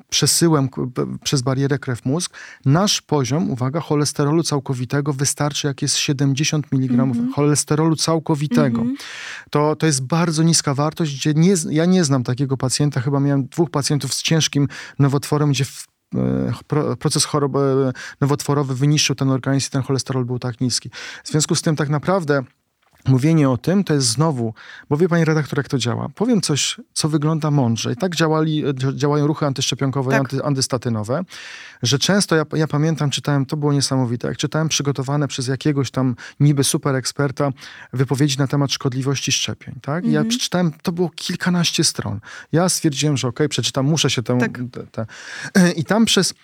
przesyłem 0.09 0.69
przez 1.25 1.43
barierę 1.43 1.79
krew-mózg, 1.79 2.31
nasz 2.65 3.03
poziom, 3.03 3.51
uwaga, 3.51 3.81
cholesterolu 3.81 4.43
całkowitego 4.43 5.13
wystarczy, 5.13 5.67
jak 5.67 5.83
jest 5.83 5.97
70 5.97 6.67
mg 6.73 7.03
mhm. 7.03 7.33
cholesterolu 7.33 7.97
całkowitego. 7.97 8.81
Mhm. 8.81 8.97
To, 9.51 9.77
to 9.77 9.87
jest 9.87 10.07
bardzo 10.07 10.43
niska 10.43 10.75
wartość, 10.75 11.17
gdzie 11.17 11.35
nie, 11.35 11.55
ja 11.71 11.85
nie 11.85 12.05
znam 12.05 12.25
takiego 12.25 12.57
pacjenta, 12.57 13.01
chyba 13.01 13.21
miałem 13.21 13.47
dwóch 13.47 13.71
pacjentów 13.71 14.15
z 14.15 14.23
ciężkim 14.23 14.69
nowotworem, 14.99 15.26
nowotworem, 15.27 15.51
gdzie 15.51 15.65
e, 16.15 16.97
proces 16.99 17.25
choroby 17.25 17.93
nowotworowy 18.21 18.75
wyniszczył 18.75 19.17
ten 19.17 19.31
organizm 19.31 19.67
i 19.67 19.71
ten 19.71 19.83
cholesterol 19.83 20.25
był 20.25 20.39
tak 20.39 20.61
niski. 20.61 20.91
W 21.25 21.29
związku 21.29 21.55
z 21.55 21.63
tym 21.63 21.77
tak 21.77 21.89
naprawdę 21.89 22.43
mówienie 23.09 23.51
o 23.51 23.57
tym 23.57 23.85
to 23.85 23.95
jest 23.95 24.07
znowu, 24.07 24.55
bo 24.89 24.97
wie 24.97 25.09
pani 25.09 25.25
redaktor, 25.25 25.59
jak 25.59 25.69
to 25.69 25.79
działa. 25.79 26.09
Powiem 26.15 26.41
coś, 26.41 26.81
co 26.93 27.09
wygląda 27.09 27.51
mądrze. 27.51 27.93
I 27.93 27.97
tak 27.97 28.15
działali, 28.15 28.65
działają 28.95 29.27
ruchy 29.27 29.47
antyszczepionkowe 29.47 30.11
tak. 30.11 30.19
i 30.19 30.21
anty, 30.21 30.45
antystatynowe, 30.45 31.25
że 31.83 31.99
często 31.99 32.37
ja, 32.37 32.45
ja 32.55 32.67
pamiętam, 32.67 33.11
czytałem, 33.11 33.47
to 33.47 33.57
było 33.57 33.73
niesamowite, 33.73 34.29
jak 34.29 34.37
czytałem 34.37 34.69
przygotowane 34.69 35.29
przez 35.29 35.49
jakiegoś 35.49 35.91
tam 35.91 36.17
niby 36.41 36.65
super 36.65 36.95
eksperta 36.95 37.51
wypowiedzi 37.93 38.39
na 38.39 38.47
temat 38.47 38.73
szkodliwości 38.73 39.33
szczepień. 39.33 39.75
Tak? 39.83 40.05
I 40.05 40.13
ja 40.13 40.21
mhm. 40.21 40.29
przeczytałem, 40.29 40.73
to 40.83 40.93
było 40.93 41.11
kilkanaście 41.15 41.85
stron. 41.85 42.21
Ja 42.53 42.69
stwierdziłem, 42.69 43.17
że 43.17 43.29
okej, 43.29 43.37
okay, 43.37 43.49
przeczytam, 43.49 43.87
muszę 43.87 44.11
się 44.11 44.23
tę... 44.23 44.39
Tak. 44.39 44.59
Te, 44.73 44.87
te. 44.87 45.07
I 45.73 45.85
tam 45.85 46.05
przez 46.05 46.35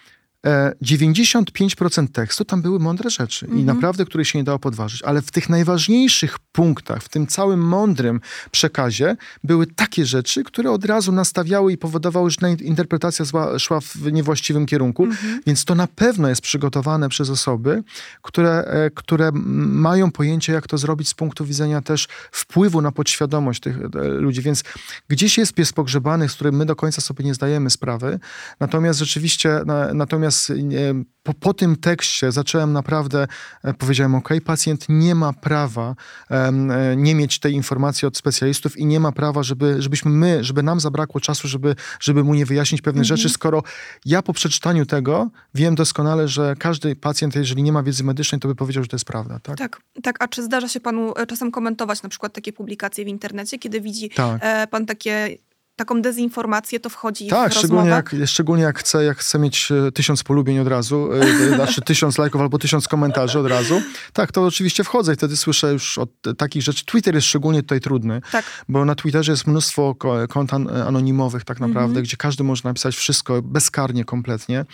95% 0.45 2.05
e, 2.05 2.09
tekstu 2.09 2.45
tam 2.45 2.63
były 2.63 2.79
mądre 2.79 3.11
rzeczy 3.11 3.47
i 3.47 3.49
mhm. 3.49 3.67
naprawdę, 3.67 4.05
które 4.05 4.25
się 4.25 4.39
nie 4.39 4.45
dało 4.45 4.59
podważyć, 4.59 5.03
ale 5.03 5.23
w 5.23 5.31
tych 5.31 5.49
najważniejszych 5.49 6.39
punktach, 6.39 7.03
w 7.03 7.09
tym 7.09 7.27
całym 7.27 7.61
mądrym 7.61 8.21
przekazie 8.51 9.17
były 9.45 9.67
takie 9.67 10.07
rzeczy, 10.07 10.45
które 10.45 10.71
od 10.71 10.85
razu 10.85 11.13
nastawiały 11.13 11.73
i 11.73 11.79
powodowały, 11.79 12.31
że 12.31 12.37
interpretacja 12.61 13.25
zła, 13.25 13.59
szła 13.59 13.81
w 13.81 14.13
niewłaściwym 14.13 14.67
kierunku, 14.67 15.05
mhm. 15.05 15.41
więc 15.47 15.65
to 15.65 15.75
na 15.75 15.87
pewno 15.87 16.29
jest 16.29 16.41
przygotowane 16.41 17.09
przez 17.09 17.31
osoby, 17.31 17.83
które, 18.23 18.65
e, 18.65 18.91
które 18.91 19.31
mają 19.33 20.11
pojęcie, 20.11 20.53
jak 20.53 20.67
to 20.67 20.79
zrobić 20.79 21.09
z 21.09 21.15
punktu 21.15 21.45
widzenia 21.45 21.83
też 21.83 22.09
wpływu 22.33 22.83
na 22.83 22.93
podświadomość 22.93 23.61
tych 23.61 23.77
e, 23.77 24.09
ludzi, 24.09 24.43
więc 24.43 24.65
gdzieś 25.09 25.39
jest 25.39 25.53
pies 25.53 25.73
pogrzebany, 25.73 26.29
z 26.29 26.35
którym 26.35 26.57
my 26.57 26.67
do 26.67 26.77
końca 26.77 27.01
sobie 27.01 27.25
nie 27.25 27.35
zdajemy 27.35 27.71
sprawy, 27.71 28.19
natomiast 28.61 28.99
rzeczywiście, 28.99 29.61
natomiast 29.95 30.32
Natomiast 30.33 31.13
po, 31.23 31.35
po 31.35 31.55
tym 31.55 31.77
tekście 31.77 32.33
zacząłem 32.33 32.73
naprawdę, 32.73 33.27
e, 33.65 33.75
powiedziałem, 33.75 34.15
ok, 34.15 34.29
pacjent 34.45 34.87
nie 34.89 35.15
ma 35.15 35.33
prawa 35.33 35.95
um, 36.31 36.73
nie 36.97 37.15
mieć 37.15 37.39
tej 37.39 37.53
informacji 37.55 38.09
od 38.09 38.17
specjalistów 38.17 38.77
i 38.77 38.87
nie 38.87 39.01
ma 39.01 39.13
prawa, 39.13 39.43
żeby, 39.43 39.83
żebyśmy 39.83 40.11
my, 40.11 40.45
żeby 40.45 40.63
nam 40.63 40.81
zabrakło 40.81 41.21
czasu, 41.21 41.49
żeby, 41.49 41.75
żeby 42.01 42.25
mu 42.25 42.35
nie 42.35 42.47
wyjaśnić 42.47 42.83
pewnych 42.83 43.05
mhm. 43.05 43.17
rzeczy, 43.17 43.29
skoro 43.29 43.63
ja 44.05 44.23
po 44.23 44.33
przeczytaniu 44.33 44.87
tego 44.87 45.31
wiem 45.55 45.75
doskonale, 45.75 46.29
że 46.29 46.55
każdy 46.59 46.97
pacjent, 46.97 47.35
jeżeli 47.35 47.63
nie 47.63 47.73
ma 47.73 47.83
wiedzy 47.83 48.05
medycznej, 48.05 48.41
to 48.41 48.49
by 48.49 48.55
powiedział, 48.55 48.83
że 48.83 48.89
to 48.89 48.97
jest 48.97 49.05
prawda. 49.05 49.39
Tak, 49.43 49.59
tak. 49.59 49.81
tak. 50.03 50.17
A 50.23 50.29
czy 50.29 50.43
zdarza 50.43 50.69
się 50.69 50.81
panu 50.81 51.15
e, 51.17 51.27
czasem 51.27 51.51
komentować 51.51 52.03
na 52.03 52.09
przykład 52.09 52.33
takie 52.33 52.53
publikacje 52.53 53.05
w 53.05 53.09
internecie, 53.09 53.59
kiedy 53.59 53.81
widzi 53.81 54.11
tak. 54.11 54.71
pan 54.71 54.87
takie 54.87 55.37
taką 55.83 56.03
dezinformację, 56.03 56.81
to 56.81 56.91
wchodzi 56.91 57.27
tak, 57.27 57.53
w 57.53 57.57
szczególnie 57.57 57.91
jak, 57.91 58.15
szczególnie 58.27 58.63
jak 58.63 58.79
chcę, 58.79 59.05
jak 59.05 59.19
chcę 59.19 59.39
mieć 59.39 59.73
e, 59.73 59.93
tysiąc 59.93 60.23
polubień 60.23 60.59
od 60.59 60.69
razu, 60.69 61.09
znaczy 61.55 61.81
tysiąc 61.81 62.19
lajków 62.19 62.41
albo 62.41 62.59
tysiąc 62.59 62.89
komentarzy 62.89 63.39
od 63.39 63.47
razu, 63.47 63.83
tak, 64.13 64.33
to 64.33 64.45
oczywiście 64.45 64.85
wchodzę 64.85 65.13
i 65.13 65.17
wtedy 65.17 65.37
słyszę 65.37 65.73
już 65.73 65.99
od 65.99 66.11
takich 66.39 66.63
rzeczy. 66.63 66.85
Twitter 66.85 67.15
jest 67.15 67.27
szczególnie 67.27 67.63
tutaj 67.63 67.81
trudny, 67.81 68.21
tak. 68.33 68.45
bo 68.69 68.85
na 68.85 68.95
Twitterze 68.95 69.33
jest 69.33 69.47
mnóstwo 69.47 69.95
kont 70.29 70.53
anonimowych 70.87 71.45
tak 71.45 71.61
naprawdę, 71.61 71.89
mhm. 71.89 72.05
gdzie 72.05 72.17
każdy 72.17 72.45
może 72.45 72.63
napisać 72.65 72.97
wszystko 72.97 73.43
bezkarnie, 73.43 74.05
kompletnie 74.05 74.65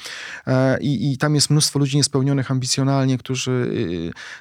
e, 0.47 0.81
I, 0.81 1.13
i 1.13 1.19
tam 1.19 1.35
jest 1.35 1.51
mnóstwo 1.51 1.79
ludzi 1.79 1.97
niespełnionych 1.97 2.51
ambicjonalnie, 2.51 3.19
którzy 3.19 3.73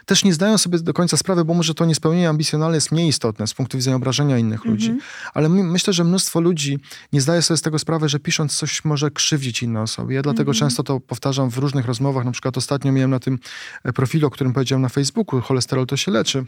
też 0.05 0.23
nie 0.23 0.33
zdają 0.33 0.57
sobie 0.57 0.79
do 0.79 0.93
końca 0.93 1.17
sprawy, 1.17 1.45
bo 1.45 1.53
może 1.53 1.73
to 1.73 1.85
niespełnienie 1.85 2.29
ambicjonalne 2.29 2.77
jest 2.77 2.91
mniej 2.91 3.07
istotne 3.07 3.47
z 3.47 3.53
punktu 3.53 3.77
widzenia 3.77 3.95
obrażenia 3.95 4.37
innych 4.37 4.59
mhm. 4.59 4.73
ludzi, 4.73 4.97
ale 5.33 5.49
my, 5.49 5.63
myślę, 5.63 5.93
że 5.93 6.03
mnóstwo 6.03 6.41
ludzi 6.41 6.56
ludzi 6.57 6.79
nie 7.13 7.21
zdaje 7.21 7.41
sobie 7.41 7.57
z 7.57 7.61
tego 7.61 7.79
sprawy, 7.79 8.09
że 8.09 8.19
pisząc 8.19 8.57
coś 8.57 8.85
może 8.85 9.11
krzywdzić 9.11 9.63
inne 9.63 9.81
osoby. 9.81 10.13
Ja 10.13 10.21
dlatego 10.21 10.51
mm 10.51 10.55
-hmm. 10.55 10.59
często 10.59 10.83
to 10.83 10.99
powtarzam 10.99 11.49
w 11.49 11.57
różnych 11.57 11.85
rozmowach. 11.85 12.25
Na 12.25 12.31
przykład 12.31 12.57
ostatnio 12.57 12.91
miałem 12.91 13.11
na 13.11 13.19
tym 13.19 13.39
e, 13.83 13.93
profilu, 13.93 14.27
o 14.27 14.29
którym 14.31 14.53
powiedziałem 14.53 14.81
na 14.81 14.89
Facebooku, 14.89 15.41
cholesterol 15.41 15.85
to 15.85 15.97
się 15.97 16.11
leczy 16.11 16.45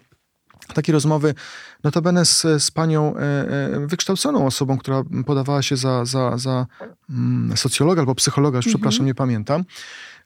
takie 0.73 0.93
rozmowy, 0.93 1.33
notabene 1.83 2.25
z, 2.25 2.41
z 2.41 2.71
panią 2.71 3.15
e, 3.15 3.21
e, 3.21 3.87
wykształconą 3.87 4.45
osobą, 4.45 4.77
która 4.77 5.03
podawała 5.25 5.61
się 5.61 5.77
za, 5.77 6.05
za, 6.05 6.37
za 6.37 6.65
mm, 7.09 7.57
socjologa 7.57 8.01
albo 8.01 8.15
psychologa, 8.15 8.57
już 8.57 8.65
mm 8.65 8.71
-hmm. 8.71 8.77
przepraszam, 8.77 9.05
nie 9.05 9.15
pamiętam 9.15 9.63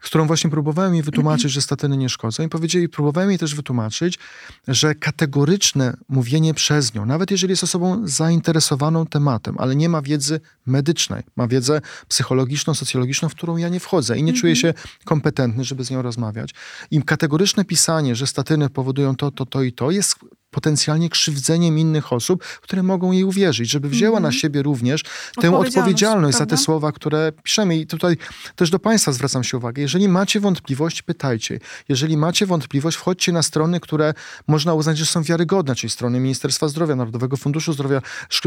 z 0.04 0.06
którą 0.06 0.28
właśnie 0.28 0.50
próbowałem 0.50 0.94
jej 0.94 1.04
wytłumaczyć, 1.04 1.52
że 1.52 1.62
statyny 1.62 1.98
nie 1.98 2.10
szkodzą. 2.10 2.44
I 2.44 2.50
powiedzieli, 2.50 2.90
próbowałem 2.90 3.30
jej 3.30 3.40
też 3.40 3.56
wytłumaczyć, 3.56 4.20
że 4.68 4.96
kategoryczne 4.96 5.98
mówienie 6.10 6.54
przez 6.54 6.94
nią, 6.94 7.06
nawet 7.06 7.32
jeżeli 7.32 7.52
jest 7.52 7.64
osobą 7.64 8.08
zainteresowaną 8.08 9.06
tematem, 9.06 9.56
ale 9.58 9.76
nie 9.76 9.90
ma 9.90 10.02
wiedzy 10.02 10.40
medycznej, 10.66 11.24
ma 11.36 11.48
wiedzę 11.48 11.82
psychologiczną, 12.08 12.74
socjologiczną, 12.74 13.30
w 13.30 13.36
którą 13.36 13.58
ja 13.58 13.70
nie 13.70 13.80
wchodzę 13.80 14.18
i 14.18 14.24
nie 14.24 14.34
czuję 14.34 14.56
się 14.56 14.74
kompetentny, 15.06 15.64
żeby 15.64 15.84
z 15.84 15.92
nią 15.92 16.02
rozmawiać. 16.02 16.54
I 16.92 17.04
kategoryczne 17.04 17.66
pisanie, 17.66 18.16
że 18.16 18.28
statyny 18.28 18.70
powodują 18.70 19.16
to, 19.16 19.32
to, 19.32 19.46
to 19.46 19.64
i 19.64 19.74
to, 19.74 19.92
jest 19.92 20.16
potencjalnie 20.54 21.10
krzywdzeniem 21.10 21.80
innych 21.80 22.14
osób, 22.14 22.44
które 22.44 22.84
mogą 22.84 23.12
jej 23.12 23.24
uwierzyć, 23.24 23.70
żeby 23.70 23.90
wzięła 23.90 24.18
mm 24.18 24.32
-hmm. 24.32 24.36
na 24.36 24.40
siebie 24.40 24.62
również 24.64 25.02
tę 25.42 25.58
odpowiedzialność 25.58 26.38
prawda? 26.38 26.56
za 26.56 26.58
te 26.58 26.64
słowa, 26.64 26.92
które 26.92 27.32
piszemy. 27.44 27.78
I 27.78 27.88
tutaj 27.88 28.18
też 28.56 28.70
do 28.70 28.80
Państwa 28.80 29.12
zwracam 29.12 29.44
się 29.44 29.58
uwagę. 29.58 29.82
Jeżeli 29.82 30.10
macie 30.10 30.40
wątpliwość, 30.40 31.02
pytajcie. 31.02 31.60
Jeżeli 31.90 32.18
macie 32.18 32.46
wątpliwość, 32.46 32.98
wchodźcie 32.98 33.32
na 33.32 33.44
strony, 33.44 33.80
które 33.80 34.14
można 34.48 34.74
uznać, 34.74 34.98
że 34.98 35.06
są 35.06 35.24
wiarygodne, 35.24 35.76
czyli 35.76 35.92
strony 35.92 36.20
Ministerstwa 36.20 36.68
Zdrowia, 36.68 36.96
Narodowego 36.96 37.38
Funduszu 37.38 37.74
Zdrowia, 37.74 38.02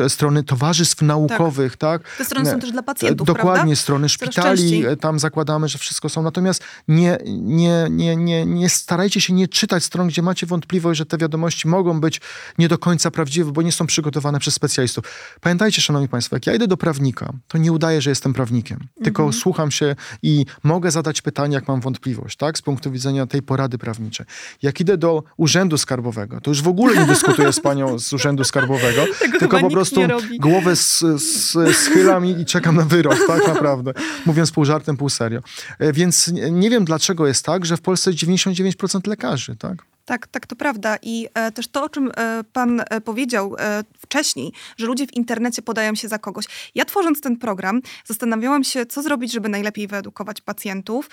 strony 0.09 0.43
towarzystw 0.43 1.03
naukowych, 1.03 1.77
tak? 1.77 1.87
tak? 2.03 2.17
Te 2.19 2.25
strony 2.25 2.51
są 2.51 2.61
też 2.61 2.73
dla 2.73 2.83
pacjentów, 2.83 3.27
Dokładnie, 3.27 3.55
prawda? 3.55 3.77
strony 3.77 4.09
szpitali, 4.09 4.85
tam 5.01 5.19
zakładamy, 5.19 5.69
że 5.69 5.79
wszystko 5.79 6.09
są. 6.09 6.23
Natomiast 6.23 6.65
nie, 6.89 7.19
nie, 7.27 7.87
nie, 7.91 8.17
nie, 8.17 8.47
nie 8.47 8.69
starajcie 8.69 9.21
się 9.21 9.33
nie 9.33 9.49
czytać 9.49 9.85
stron, 9.85 10.09
gdzie 10.09 10.23
macie 10.23 10.47
wątpliwość, 10.47 10.99
że 10.99 11.07
te 11.07 11.19
wiadomości 11.19 11.69
mogą 11.69 11.96
być 12.01 12.21
nie 12.59 12.69
do 12.69 12.79
końca 12.79 13.11
prawdziwe, 13.11 13.53
bo 13.53 13.63
nie 13.63 13.73
są 13.73 13.87
przygotowane 13.87 14.39
przez 14.39 14.55
specjalistów. 14.55 15.05
Pamiętajcie, 15.41 15.83
szanowni 15.83 16.09
państwo, 16.09 16.37
jak 16.37 16.47
ja 16.47 16.55
idę 16.55 16.67
do 16.67 16.77
prawnika, 16.77 17.33
to 17.49 17.59
nie 17.59 17.73
udaję, 17.73 18.03
że 18.03 18.11
jestem 18.11 18.33
prawnikiem, 18.33 18.79
mhm. 18.81 19.05
tylko 19.05 19.33
słucham 19.33 19.71
się 19.71 19.97
i 20.23 20.47
mogę 20.63 20.91
zadać 20.91 21.23
pytanie, 21.23 21.55
jak 21.55 21.69
mam 21.69 21.81
wątpliwość, 21.81 22.37
tak, 22.37 22.59
z 22.59 22.63
punktu 22.63 22.91
widzenia 22.91 23.27
tej 23.27 23.43
porady 23.43 23.79
prawniczej. 23.79 24.27
Jak 24.63 24.81
idę 24.81 24.97
do 24.97 25.23
urzędu 25.37 25.79
skarbowego, 25.79 26.41
to 26.41 26.51
już 26.51 26.63
w 26.63 26.69
ogóle 26.69 26.97
nie 26.97 27.07
dyskutuję 27.07 27.53
z 27.53 27.61
panią 27.61 27.99
z 27.99 28.13
urzędu 28.13 28.45
skarbowego, 28.45 29.05
tylko 29.41 29.61
po 29.61 29.71
prostu 29.71 30.01
głowę 30.39 30.71
s, 30.71 31.03
s, 31.03 31.59
schylam 31.73 32.27
i, 32.27 32.31
i 32.31 32.45
czekam 32.45 32.77
na 32.77 32.83
wyrok, 32.83 33.19
tak 33.27 33.47
naprawdę. 33.47 33.93
Mówiąc 34.27 34.53
pół 34.53 34.65
żartem, 34.65 34.97
pół 34.97 35.09
serio. 35.09 35.41
E, 35.79 35.93
więc 35.93 36.33
nie 36.51 36.71
wiem, 36.71 36.85
dlaczego 36.85 37.27
jest 37.27 37.45
tak, 37.45 37.67
że 37.67 37.77
w 37.77 37.81
Polsce 37.81 38.11
jest 38.11 38.23
99% 38.23 39.09
lekarzy, 39.09 39.57
tak? 39.57 39.96
Tak, 40.07 40.27
tak, 40.27 40.47
to 40.47 40.57
prawda. 40.57 40.97
I 41.03 41.29
e, 41.35 41.53
też 41.53 41.69
to, 41.69 41.85
o 41.85 41.89
czym 41.89 42.11
e, 42.17 42.45
pan 42.53 42.81
e, 42.81 43.01
powiedział 43.01 43.57
e, 43.59 43.85
wcześniej, 43.99 44.53
że 44.77 44.87
ludzie 44.87 45.07
w 45.07 45.17
internecie 45.17 45.63
podają 45.63 45.95
się 45.95 46.09
za 46.09 46.19
kogoś. 46.19 46.45
Ja 46.75 46.85
tworząc 46.85 47.21
ten 47.21 47.37
program, 47.37 47.81
zastanawiałam 48.05 48.65
się, 48.65 48.87
co 48.87 49.03
zrobić, 49.03 49.33
żeby 49.33 49.49
najlepiej 49.49 49.87
wyedukować 49.87 50.41
pacjentów. 50.41 51.11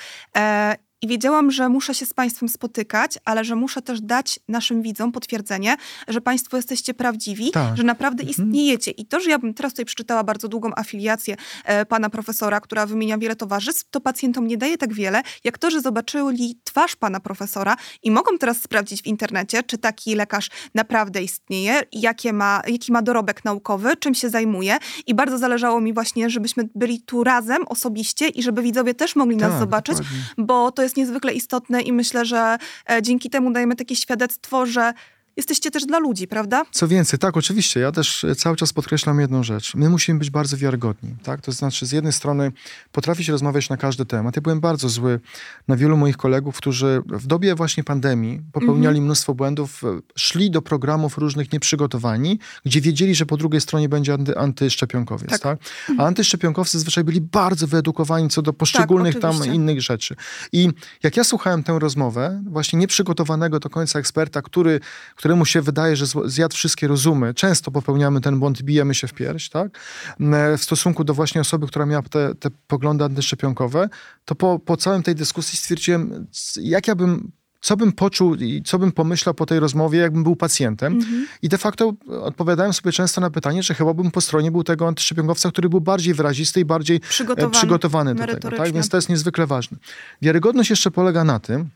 I 1.03 1.07
wiedziałam, 1.07 1.51
że 1.51 1.69
muszę 1.69 1.93
się 1.93 2.05
z 2.05 2.13
Państwem 2.13 2.49
spotykać, 2.49 3.19
ale 3.25 3.43
że 3.43 3.55
muszę 3.55 3.81
też 3.81 4.01
dać 4.01 4.39
naszym 4.47 4.81
widzom 4.81 5.11
potwierdzenie, 5.11 5.75
że 6.07 6.21
Państwo 6.21 6.57
jesteście 6.57 6.93
prawdziwi, 6.93 7.51
tak. 7.51 7.77
że 7.77 7.83
naprawdę 7.83 8.23
mhm. 8.23 8.29
istniejecie. 8.29 8.91
I 8.91 9.05
to, 9.05 9.19
że 9.19 9.29
ja 9.29 9.39
bym 9.39 9.53
teraz 9.53 9.73
tutaj 9.73 9.85
przeczytała 9.85 10.23
bardzo 10.23 10.47
długą 10.47 10.71
afiliację 10.75 11.35
e, 11.65 11.85
pana 11.85 12.09
profesora, 12.09 12.59
która 12.59 12.85
wymienia 12.85 13.17
wiele 13.17 13.35
towarzystw, 13.35 13.89
to 13.91 14.01
pacjentom 14.01 14.47
nie 14.47 14.57
daje 14.57 14.77
tak 14.77 14.93
wiele, 14.93 15.21
jak 15.43 15.57
to, 15.57 15.71
że 15.71 15.81
zobaczyli 15.81 16.59
twarz 16.63 16.95
pana 16.95 17.19
profesora 17.19 17.75
i 18.03 18.11
mogą 18.11 18.37
teraz 18.37 18.61
sprawdzić 18.61 19.01
w 19.01 19.05
internecie, 19.05 19.63
czy 19.63 19.77
taki 19.77 20.15
lekarz 20.15 20.49
naprawdę 20.75 21.23
istnieje, 21.23 21.81
jakie 21.91 22.33
ma, 22.33 22.61
jaki 22.67 22.91
ma 22.91 23.01
dorobek 23.01 23.45
naukowy, 23.45 23.97
czym 23.97 24.13
się 24.15 24.29
zajmuje. 24.29 24.77
I 25.07 25.15
bardzo 25.15 25.37
zależało 25.37 25.81
mi 25.81 25.93
właśnie, 25.93 26.29
żebyśmy 26.29 26.69
byli 26.75 27.01
tu 27.01 27.23
razem 27.23 27.67
osobiście 27.67 28.27
i 28.27 28.43
żeby 28.43 28.61
widzowie 28.61 28.93
też 28.93 29.15
mogli 29.15 29.37
tak, 29.37 29.49
nas 29.49 29.59
zobaczyć, 29.59 29.97
dokładnie. 29.97 30.19
bo 30.37 30.71
to 30.71 30.83
jest 30.83 30.92
jest 30.93 30.97
niezwykle 30.97 31.33
istotne 31.33 31.81
i 31.81 31.93
myślę, 31.93 32.25
że 32.25 32.57
e, 32.91 33.01
dzięki 33.01 33.29
temu 33.29 33.51
dajemy 33.51 33.75
takie 33.75 33.95
świadectwo, 33.95 34.65
że 34.65 34.93
jesteście 35.37 35.71
też 35.71 35.85
dla 35.85 35.99
ludzi, 35.99 36.27
prawda? 36.27 36.63
Co 36.71 36.87
więcej, 36.87 37.19
tak, 37.19 37.37
oczywiście. 37.37 37.79
Ja 37.79 37.91
też 37.91 38.23
e, 38.23 38.35
cały 38.35 38.55
czas 38.55 38.73
podkreślam 38.73 39.19
jedną 39.19 39.43
rzecz. 39.43 39.75
My 39.75 39.89
musimy 39.89 40.19
być 40.19 40.29
bardzo 40.29 40.57
wiarygodni, 40.57 41.15
tak? 41.23 41.41
To 41.41 41.51
znaczy, 41.51 41.85
z 41.85 41.91
jednej 41.91 42.13
strony 42.13 42.51
potrafić 42.91 43.29
rozmawiać 43.29 43.69
na 43.69 43.77
każdy 43.77 44.05
temat. 44.05 44.35
Ja 44.35 44.41
byłem 44.41 44.59
bardzo 44.59 44.89
zły 44.89 45.19
na 45.67 45.75
wielu 45.75 45.97
moich 45.97 46.17
kolegów, 46.17 46.57
którzy 46.57 47.01
w 47.05 47.27
dobie 47.27 47.55
właśnie 47.55 47.83
pandemii 47.83 48.41
popełniali 48.51 48.97
mhm. 48.97 49.05
mnóstwo 49.05 49.33
błędów, 49.33 49.83
e, 49.83 49.99
szli 50.15 50.51
do 50.51 50.61
programów 50.61 51.17
różnych 51.17 51.53
nieprzygotowani, 51.53 52.39
gdzie 52.65 52.81
wiedzieli, 52.81 53.15
że 53.15 53.25
po 53.25 53.37
drugiej 53.37 53.61
stronie 53.61 53.89
będzie 53.89 54.13
anty, 54.13 54.37
antyszczepionkowiec, 54.37 55.29
tak? 55.29 55.41
tak? 55.41 55.59
A 55.87 55.91
mhm. 55.91 56.07
antyszczepionkowcy 56.07 56.77
zazwyczaj 56.77 57.03
byli 57.03 57.21
bardzo 57.21 57.67
wyedukowani 57.67 58.29
co 58.29 58.41
do 58.41 58.53
poszczególnych 58.53 59.13
tak, 59.13 59.21
tam 59.21 59.53
innych 59.53 59.81
rzeczy. 59.81 60.15
I 60.51 60.69
jak 61.03 61.17
ja 61.17 61.23
słuchałem 61.23 61.63
tę 61.63 61.79
rozmowę, 61.79 62.43
właśnie 62.49 62.79
nieprzygotowanego 62.79 63.59
do 63.59 63.69
końca 63.69 63.99
eksperta, 63.99 64.41
który 64.41 64.79
któremu 65.23 65.45
się 65.45 65.61
wydaje, 65.61 65.95
że 65.95 66.05
zjadł 66.25 66.55
wszystkie 66.55 66.87
rozumy. 66.87 67.33
Często 67.33 67.71
popełniamy 67.71 68.21
ten 68.21 68.39
błąd 68.39 68.59
i 68.59 68.63
bijemy 68.63 68.95
się 68.95 69.07
w 69.07 69.13
pierś, 69.13 69.49
tak? 69.49 69.79
W 70.57 70.63
stosunku 70.63 71.03
do 71.03 71.13
właśnie 71.13 71.41
osoby, 71.41 71.67
która 71.67 71.85
miała 71.85 72.01
te, 72.01 72.35
te 72.35 72.49
poglądy 72.67 73.03
antyszczepionkowe, 73.03 73.89
to 74.25 74.35
po, 74.35 74.59
po 74.59 74.77
całym 74.77 75.03
tej 75.03 75.15
dyskusji 75.15 75.57
stwierdziłem, 75.57 76.27
jak 76.55 76.87
ja 76.87 76.95
bym 76.95 77.31
co 77.61 77.77
bym 77.77 77.91
poczuł 77.91 78.35
i 78.35 78.63
co 78.65 78.79
bym 78.79 78.91
pomyślał 78.91 79.35
po 79.35 79.45
tej 79.45 79.59
rozmowie, 79.59 79.99
jakbym 79.99 80.23
był 80.23 80.35
pacjentem. 80.35 80.99
Mm-hmm. 80.99 81.25
I 81.41 81.49
de 81.49 81.57
facto 81.57 81.93
odpowiadałem 82.21 82.73
sobie 82.73 82.91
często 82.91 83.21
na 83.21 83.29
pytanie, 83.29 83.63
że 83.63 83.73
chyba 83.73 83.93
bym 83.93 84.11
po 84.11 84.21
stronie 84.21 84.51
był 84.51 84.63
tego 84.63 84.87
antyszczepionkowca, 84.87 85.49
który 85.51 85.69
był 85.69 85.81
bardziej 85.81 86.13
wyrazisty 86.13 86.59
i 86.59 86.65
bardziej 86.65 86.99
przygotowany, 86.99 87.51
przygotowany 87.51 88.15
do 88.15 88.27
tego. 88.27 88.57
Tak? 88.57 88.71
Więc 88.71 88.89
to 88.89 88.97
jest 88.97 89.09
niezwykle 89.09 89.47
ważne. 89.47 89.77
Wiarygodność 90.21 90.69
jeszcze 90.69 90.91
polega 90.91 91.23
na 91.23 91.39
tym, 91.39 91.69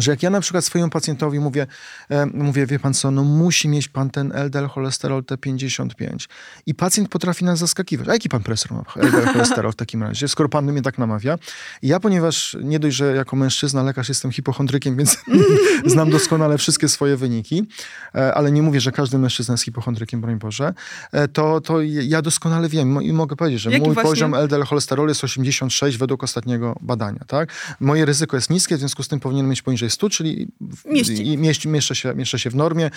że 0.00 0.10
jak 0.10 0.22
ja 0.22 0.30
na 0.30 0.40
przykład 0.40 0.64
swojemu 0.64 0.90
pacjentowi 0.90 1.40
mówię, 1.40 1.66
e, 2.08 2.26
mówię, 2.26 2.66
wie 2.66 2.78
pan 2.78 2.94
co, 2.94 3.10
no 3.10 3.24
musi 3.24 3.68
mieć 3.68 3.88
pan 3.88 4.10
ten 4.10 4.32
LDL 4.34 4.66
cholesterol 4.66 5.22
T55 5.22 6.28
i 6.66 6.74
pacjent 6.74 7.08
potrafi 7.08 7.44
nas 7.44 7.58
zaskakiwać. 7.58 8.08
A 8.08 8.12
jaki 8.12 8.28
pan 8.28 8.42
profesor 8.42 8.72
ma 8.72 8.82
LDL 8.96 9.26
cholesterol 9.32 9.72
w 9.72 9.76
takim 9.76 10.02
razie, 10.02 10.28
skoro 10.28 10.48
pan 10.48 10.72
mnie 10.72 10.82
tak 10.82 10.98
namawia? 10.98 11.38
I 11.82 11.88
ja, 11.88 12.00
ponieważ 12.00 12.56
nie 12.62 12.78
dość, 12.78 12.96
że 12.96 13.14
jako 13.14 13.36
mężczyzna, 13.36 13.82
lekarz 13.82 14.08
jestem 14.08 14.32
hipochondrykiem, 14.32 14.96
więc 14.96 15.16
znam 15.92 16.10
doskonale 16.10 16.58
wszystkie 16.58 16.88
swoje 16.88 17.16
wyniki, 17.16 17.66
e, 18.14 18.34
ale 18.34 18.52
nie 18.52 18.62
mówię, 18.62 18.80
że 18.80 18.92
każdy 18.92 19.18
mężczyzna 19.18 19.52
jest 19.52 19.64
hipochondrykiem, 19.64 20.20
broń 20.20 20.38
Boże, 20.38 20.74
e, 21.12 21.28
to, 21.28 21.60
to 21.60 21.80
ja 21.82 22.22
doskonale 22.22 22.68
wiem 22.68 23.02
i 23.02 23.12
mogę 23.12 23.36
powiedzieć, 23.36 23.60
że 23.60 23.70
Jaki 23.70 23.84
mój 23.84 23.94
właśnie? 23.94 24.10
poziom 24.10 24.34
LDL 24.34 24.62
cholesterol 24.62 25.08
jest 25.08 25.24
86 25.24 25.98
według 25.98 26.24
ostatniego 26.24 26.76
badania, 26.80 27.20
tak? 27.26 27.52
Moje 27.80 28.04
ryzyko 28.04 28.36
jest 28.36 28.50
niskie, 28.50 28.76
w 28.76 28.78
związku 28.78 29.02
z 29.02 29.08
tym 29.08 29.20
powinien 29.20 29.48
mieć 29.48 29.62
poniżej 29.62 29.89
poniżej 29.90 30.10
100, 30.10 30.10
czyli 30.10 30.48
Mieści. 30.84 31.38
Mieści, 31.38 31.68
mieszczę, 31.68 31.94
się, 31.94 32.14
mieszczę 32.14 32.38
się 32.38 32.50
w 32.50 32.54
normie, 32.54 32.90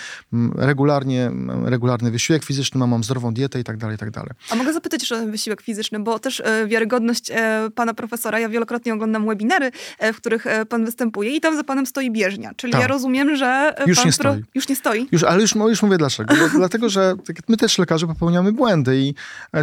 regularnie, 0.56 1.30
regularny 1.64 2.10
wysiłek 2.10 2.44
fizyczny, 2.44 2.78
mam, 2.78 2.90
mam 2.90 3.04
zdrową 3.04 3.34
dietę 3.34 3.60
i 3.60 3.64
tak 3.64 3.76
dalej, 3.76 3.96
i 3.96 3.98
tak 3.98 4.10
dalej. 4.10 4.30
A 4.50 4.54
mogę 4.54 4.72
zapytać 4.72 5.02
jeszcze 5.02 5.14
o 5.14 5.18
ten 5.18 5.30
wysiłek 5.30 5.62
fizyczny, 5.62 6.00
bo 6.00 6.18
też 6.18 6.40
e, 6.40 6.66
wiarygodność 6.66 7.30
e, 7.30 7.68
pana 7.74 7.94
profesora, 7.94 8.38
ja 8.38 8.48
wielokrotnie 8.48 8.94
oglądam 8.94 9.26
webinary, 9.26 9.70
e, 9.98 10.12
w 10.12 10.16
których 10.16 10.44
pan 10.68 10.84
występuje 10.84 11.36
i 11.36 11.40
tam 11.40 11.56
za 11.56 11.64
panem 11.64 11.86
stoi 11.86 12.10
bieżnia, 12.10 12.50
czyli 12.56 12.72
tak. 12.72 12.82
ja 12.82 12.86
rozumiem, 12.86 13.36
że 13.36 13.74
już 13.86 14.04
nie 14.04 14.12
stoi. 14.12 14.42
Już 14.54 14.68
nie 14.68 14.76
stoi? 14.76 15.08
Już, 15.12 15.22
ale 15.22 15.42
już, 15.42 15.54
już 15.54 15.82
mówię 15.82 15.98
dlaczego. 15.98 16.34
Bo, 16.34 16.48
dlatego, 16.58 16.88
że 16.88 17.14
tak 17.26 17.36
my 17.48 17.56
też 17.56 17.78
lekarze 17.78 18.06
popełniamy 18.06 18.52
błędy 18.52 18.96
i 18.96 19.14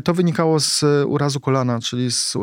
to 0.03 0.13
wynikało 0.13 0.59
z 0.59 0.84
urazu 1.07 1.39
kolana, 1.39 1.79
czyli 1.79 2.11
z 2.11 2.36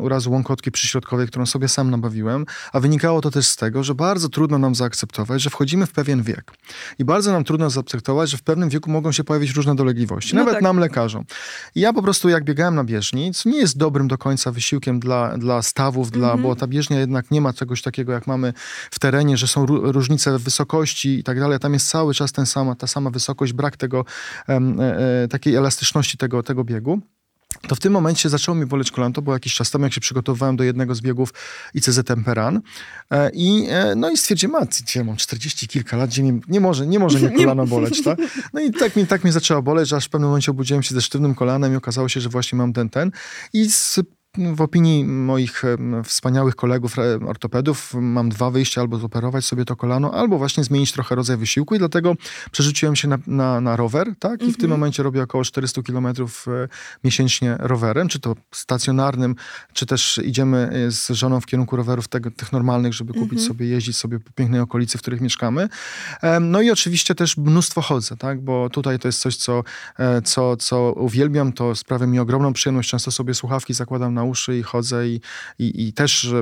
urazu 0.00 0.32
łąkotki 0.32 0.70
przyśrodkowej, 0.70 1.26
którą 1.26 1.46
sobie 1.46 1.68
sam 1.68 1.90
nabawiłem, 1.90 2.46
a 2.72 2.80
wynikało 2.80 3.20
to 3.20 3.30
też 3.30 3.46
z 3.46 3.56
tego, 3.56 3.84
że 3.84 3.94
bardzo 3.94 4.09
bardzo 4.10 4.28
trudno 4.28 4.58
nam 4.58 4.74
zaakceptować, 4.74 5.42
że 5.42 5.50
wchodzimy 5.50 5.86
w 5.86 5.92
pewien 5.92 6.22
wiek. 6.22 6.52
I 6.98 7.04
bardzo 7.04 7.32
nam 7.32 7.44
trudno 7.44 7.70
zaakceptować, 7.70 8.30
że 8.30 8.36
w 8.36 8.42
pewnym 8.42 8.68
wieku 8.68 8.90
mogą 8.90 9.12
się 9.12 9.24
pojawić 9.24 9.50
różne 9.50 9.74
dolegliwości, 9.74 10.34
no 10.34 10.40
nawet 10.40 10.54
tak. 10.54 10.62
nam 10.62 10.78
lekarzom. 10.78 11.24
I 11.74 11.80
ja 11.80 11.92
po 11.92 12.02
prostu 12.02 12.28
jak 12.28 12.44
biegałem 12.44 12.74
na 12.74 12.84
bieżni, 12.84 13.34
co 13.34 13.48
nie 13.48 13.58
jest 13.58 13.78
dobrym 13.78 14.08
do 14.08 14.18
końca 14.18 14.52
wysiłkiem 14.52 15.00
dla, 15.00 15.38
dla 15.38 15.62
stawów, 15.62 16.10
dla, 16.10 16.34
-hmm. 16.34 16.42
bo 16.42 16.56
ta 16.56 16.66
bieżnia 16.66 17.00
jednak 17.00 17.30
nie 17.30 17.40
ma 17.40 17.52
czegoś 17.52 17.82
takiego, 17.82 18.12
jak 18.12 18.26
mamy 18.26 18.52
w 18.90 18.98
terenie, 18.98 19.36
że 19.36 19.46
są 19.46 19.66
różnice 19.66 20.38
wysokości 20.38 21.18
i 21.18 21.22
tak 21.22 21.40
dalej. 21.40 21.58
Tam 21.58 21.72
jest 21.72 21.88
cały 21.88 22.14
czas 22.14 22.32
ten 22.32 22.46
sama, 22.46 22.74
ta 22.74 22.86
sama 22.86 23.10
wysokość, 23.10 23.52
brak 23.52 23.76
tego, 23.76 24.04
e, 24.48 24.60
e, 25.24 25.28
takiej 25.28 25.54
elastyczności 25.54 26.18
tego, 26.18 26.42
tego 26.42 26.64
biegu 26.64 27.00
to 27.68 27.74
w 27.74 27.80
tym 27.80 27.92
momencie 27.92 28.28
zaczęło 28.28 28.54
mi 28.54 28.66
boleć 28.66 28.90
kolano. 28.90 29.12
To 29.12 29.22
było 29.22 29.36
jakiś 29.36 29.54
czas 29.54 29.70
temu, 29.70 29.84
jak 29.84 29.92
się 29.92 30.00
przygotowywałem 30.00 30.56
do 30.56 30.64
jednego 30.64 30.94
z 30.94 31.00
biegów 31.00 31.34
ICZ 31.74 32.00
Temperan. 32.06 32.60
E, 33.10 33.30
I, 33.34 33.66
e, 33.70 33.94
no 33.94 34.10
i 34.10 34.16
stwierdziłem, 34.16 34.54
a 34.54 34.66
gdzie 34.66 35.04
mam 35.04 35.16
40 35.16 35.68
kilka 35.68 35.96
lat, 35.96 36.10
gdzie 36.10 36.22
mi, 36.22 36.40
nie 36.48 36.60
może, 36.60 36.86
nie 36.86 36.98
może 36.98 37.18
mnie 37.18 37.36
kolano 37.36 37.66
boleć. 37.66 38.04
Tak? 38.04 38.18
No 38.52 38.60
i 38.60 38.70
tak 38.70 38.96
mi, 38.96 39.06
tak 39.06 39.24
mi 39.24 39.32
zaczęło 39.32 39.62
boleć, 39.62 39.88
że 39.88 39.96
aż 39.96 40.06
w 40.06 40.08
pewnym 40.08 40.28
momencie 40.28 40.50
obudziłem 40.50 40.82
się 40.82 40.94
ze 40.94 41.02
sztywnym 41.02 41.34
kolanem 41.34 41.72
i 41.72 41.76
okazało 41.76 42.08
się, 42.08 42.20
że 42.20 42.28
właśnie 42.28 42.58
mam 42.58 42.72
ten, 42.72 42.90
ten. 42.90 43.10
I 43.52 43.70
z 43.70 44.00
w 44.38 44.60
opinii 44.60 45.04
moich 45.04 45.62
wspaniałych 46.04 46.56
kolegów 46.56 46.96
ortopedów 47.26 47.94
mam 47.94 48.28
dwa 48.28 48.50
wyjścia, 48.50 48.80
albo 48.80 48.98
zoperować 48.98 49.44
sobie 49.44 49.64
to 49.64 49.76
kolano, 49.76 50.14
albo 50.14 50.38
właśnie 50.38 50.64
zmienić 50.64 50.92
trochę 50.92 51.14
rodzaj 51.14 51.36
wysiłku 51.36 51.74
i 51.74 51.78
dlatego 51.78 52.14
przerzuciłem 52.50 52.96
się 52.96 53.08
na, 53.08 53.18
na, 53.26 53.60
na 53.60 53.76
rower, 53.76 54.12
tak? 54.18 54.42
I 54.42 54.52
w 54.52 54.56
tym 54.56 54.64
mhm. 54.64 54.70
momencie 54.70 55.02
robię 55.02 55.22
około 55.22 55.44
400 55.44 55.82
kilometrów 55.82 56.46
e, 56.48 56.68
miesięcznie 57.04 57.56
rowerem, 57.58 58.08
czy 58.08 58.20
to 58.20 58.36
stacjonarnym, 58.54 59.34
czy 59.72 59.86
też 59.86 60.20
idziemy 60.24 60.70
e, 60.86 60.90
z 60.90 61.08
żoną 61.08 61.40
w 61.40 61.46
kierunku 61.46 61.76
rowerów 61.76 62.08
tego, 62.08 62.30
tych 62.30 62.52
normalnych, 62.52 62.94
żeby 62.94 63.12
kupić 63.12 63.38
mhm. 63.38 63.48
sobie, 63.48 63.66
jeździć 63.66 63.96
sobie 63.96 64.20
po 64.20 64.30
pięknej 64.30 64.60
okolicy, 64.60 64.98
w 64.98 65.00
których 65.00 65.20
mieszkamy. 65.20 65.68
No 66.40 66.60
i 66.60 66.70
oczywiście 66.70 67.14
też 67.14 67.36
mnóstwo 67.36 67.80
chodzę, 67.80 68.16
tak? 68.16 68.40
Bo 68.40 68.70
tutaj 68.70 68.98
to 68.98 69.08
jest 69.08 69.20
coś, 69.20 69.36
co, 69.36 69.64
e, 69.98 70.22
co, 70.22 70.56
co 70.56 70.92
uwielbiam, 70.92 71.52
to 71.52 71.74
sprawia 71.74 72.06
mi 72.06 72.18
ogromną 72.18 72.52
przyjemność. 72.52 72.90
Często 72.90 73.10
sobie 73.10 73.34
słuchawki 73.34 73.74
zakładam 73.74 74.14
na 74.14 74.19
na 74.20 74.24
uszy 74.24 74.58
i 74.58 74.62
chodzę 74.62 75.08
i, 75.08 75.20
i, 75.58 75.88
i 75.88 75.92
też 75.92 76.34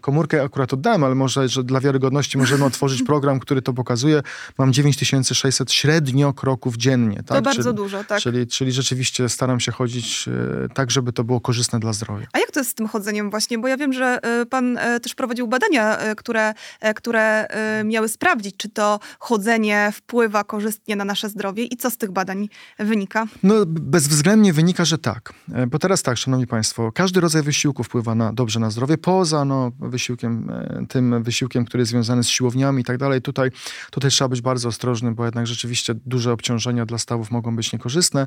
komórkę 0.00 0.42
akurat 0.42 0.72
oddałem, 0.72 1.04
ale 1.04 1.14
może, 1.14 1.48
że 1.48 1.64
dla 1.64 1.80
wiarygodności 1.80 2.38
możemy 2.38 2.64
otworzyć 2.64 3.02
program, 3.02 3.40
który 3.40 3.62
to 3.62 3.72
pokazuje. 3.72 4.22
Mam 4.58 4.72
9600 4.72 5.72
średnio 5.72 6.32
kroków 6.32 6.76
dziennie. 6.76 7.16
Tak? 7.16 7.38
To 7.38 7.42
bardzo 7.42 7.62
czyli, 7.62 7.74
dużo, 7.74 8.04
tak. 8.04 8.20
Czyli, 8.20 8.46
czyli 8.46 8.72
rzeczywiście 8.72 9.28
staram 9.28 9.60
się 9.60 9.72
chodzić 9.72 10.28
e, 10.28 10.68
tak, 10.68 10.90
żeby 10.90 11.12
to 11.12 11.24
było 11.24 11.40
korzystne 11.40 11.80
dla 11.80 11.92
zdrowia. 11.92 12.26
A 12.32 12.38
jak 12.38 12.50
to 12.50 12.60
jest 12.60 12.70
z 12.70 12.74
tym 12.74 12.88
chodzeniem 12.88 13.30
właśnie? 13.30 13.58
Bo 13.58 13.68
ja 13.68 13.76
wiem, 13.76 13.92
że 13.92 14.18
e, 14.22 14.46
pan 14.46 14.78
e, 14.78 15.00
też 15.00 15.14
prowadził 15.14 15.48
badania, 15.48 15.98
które, 16.16 16.54
które 16.96 17.46
miały 17.84 18.08
sprawdzić, 18.08 18.56
czy 18.56 18.68
to 18.68 19.00
chodzenie 19.18 19.92
wpływa 19.94 20.44
korzystnie 20.44 20.96
na 20.96 21.04
nasze 21.04 21.28
zdrowie 21.28 21.64
i 21.64 21.76
co 21.76 21.90
z 21.90 21.96
tych 21.96 22.10
badań 22.10 22.48
wynika? 22.78 23.26
No 23.42 23.54
bezwzględnie 23.66 24.52
wynika, 24.52 24.84
że 24.84 24.98
tak. 24.98 25.32
Bo 25.66 25.78
teraz 25.78 26.02
tak, 26.02 26.18
szanowni 26.18 26.46
państwo, 26.46 26.92
każdy 26.98 27.20
rodzaj 27.20 27.42
wysiłku 27.42 27.84
wpływa 27.84 28.14
na, 28.14 28.32
dobrze 28.32 28.60
na 28.60 28.70
zdrowie, 28.70 28.98
poza 28.98 29.44
no, 29.44 29.72
wysiłkiem, 29.80 30.50
e, 30.50 30.86
tym 30.88 31.22
wysiłkiem, 31.22 31.64
który 31.64 31.80
jest 31.80 31.90
związany 31.90 32.24
z 32.24 32.28
siłowniami 32.28 32.80
i 32.80 32.84
tak 32.84 32.98
dalej. 32.98 33.22
Tutaj, 33.22 33.50
tutaj 33.90 34.10
trzeba 34.10 34.28
być 34.28 34.40
bardzo 34.40 34.68
ostrożnym, 34.68 35.14
bo 35.14 35.24
jednak 35.24 35.46
rzeczywiście 35.46 35.94
duże 36.06 36.32
obciążenia 36.32 36.86
dla 36.86 36.98
stawów 36.98 37.30
mogą 37.30 37.56
być 37.56 37.72
niekorzystne. 37.72 38.26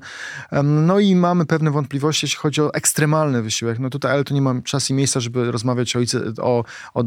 No 0.63 0.99
i 0.99 1.15
mamy 1.15 1.45
pewne 1.45 1.71
wątpliwości, 1.71 2.25
jeśli 2.25 2.39
chodzi 2.39 2.61
o 2.61 2.73
ekstremalny 2.73 3.41
wysiłek. 3.41 3.79
No 3.79 3.89
tutaj, 3.89 4.11
ale 4.11 4.23
tu 4.23 4.33
nie 4.33 4.41
mam 4.41 4.63
czasu 4.63 4.93
i 4.93 4.95
miejsca, 4.95 5.19
żeby 5.19 5.51
rozmawiać 5.51 5.95
o, 5.95 5.99
o, 6.41 6.63
o, 6.93 7.03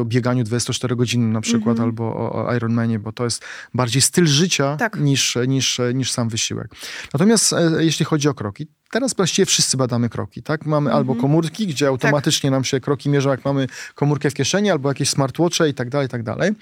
o 0.00 0.04
bieganiu 0.04 0.44
24 0.44 0.96
godzin 0.96 1.32
na 1.32 1.40
przykład, 1.40 1.76
mm 1.76 1.78
-hmm. 1.78 1.82
albo 1.82 2.04
o, 2.04 2.46
o 2.46 2.56
Ironmanie, 2.56 2.98
bo 2.98 3.12
to 3.12 3.24
jest 3.24 3.44
bardziej 3.74 4.02
styl 4.02 4.26
życia 4.26 4.76
tak. 4.76 5.00
niż, 5.00 5.38
niż, 5.48 5.80
niż 5.94 6.10
sam 6.10 6.28
wysiłek. 6.28 6.70
Natomiast 7.14 7.52
e, 7.52 7.84
jeśli 7.84 8.04
chodzi 8.04 8.28
o 8.28 8.34
kroki, 8.34 8.66
Teraz 8.90 9.14
właściwie 9.14 9.46
wszyscy 9.46 9.76
badamy 9.76 10.08
kroki, 10.08 10.42
tak? 10.42 10.66
Mamy 10.66 10.92
albo 10.92 11.12
mhm. 11.12 11.20
komórki, 11.20 11.66
gdzie 11.66 11.84
tak. 11.84 11.90
automatycznie 11.90 12.50
tak. 12.50 12.52
nam 12.52 12.64
się 12.64 12.80
kroki 12.80 13.08
mierzą, 13.08 13.30
jak 13.30 13.44
mamy 13.44 13.66
komórkę 13.94 14.30
w 14.30 14.34
kieszeni, 14.34 14.70
albo 14.70 14.88
jakieś 14.88 15.10
smartwatche 15.10 15.68
i 15.68 15.74
tak 15.74 15.88
dalej, 15.88 16.06
i 16.06 16.10
tak 16.10 16.22
dalej. 16.22 16.52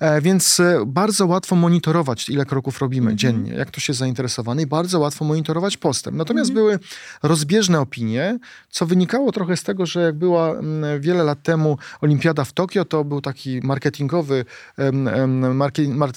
E, 0.00 0.20
więc 0.20 0.60
e, 0.60 0.84
bardzo 0.86 1.26
łatwo 1.26 1.56
monitorować, 1.56 2.28
ile 2.28 2.44
kroków 2.44 2.80
robimy 2.80 3.10
mhm. 3.10 3.18
dziennie, 3.18 3.52
jak 3.52 3.70
to 3.70 3.80
się 3.80 3.94
zainteresowany 3.94 4.62
i 4.62 4.66
bardzo 4.66 5.00
łatwo 5.00 5.24
monitorować 5.24 5.76
postęp. 5.76 6.16
Natomiast 6.16 6.50
mhm. 6.50 6.66
były 6.66 6.78
rozbieżne 7.22 7.80
opinie, 7.80 8.38
co 8.70 8.86
wynikało 8.86 9.32
trochę 9.32 9.56
z 9.56 9.62
tego, 9.62 9.86
że 9.86 10.02
jak 10.02 10.14
była 10.14 10.50
m, 10.50 10.84
wiele 11.00 11.24
lat 11.24 11.42
temu 11.42 11.78
Olimpiada 12.00 12.44
w 12.44 12.52
Tokio, 12.52 12.84
to 12.84 13.04
był 13.04 13.20
taki 13.20 13.60
marketingowy, 13.62 14.44
m, 14.76 15.62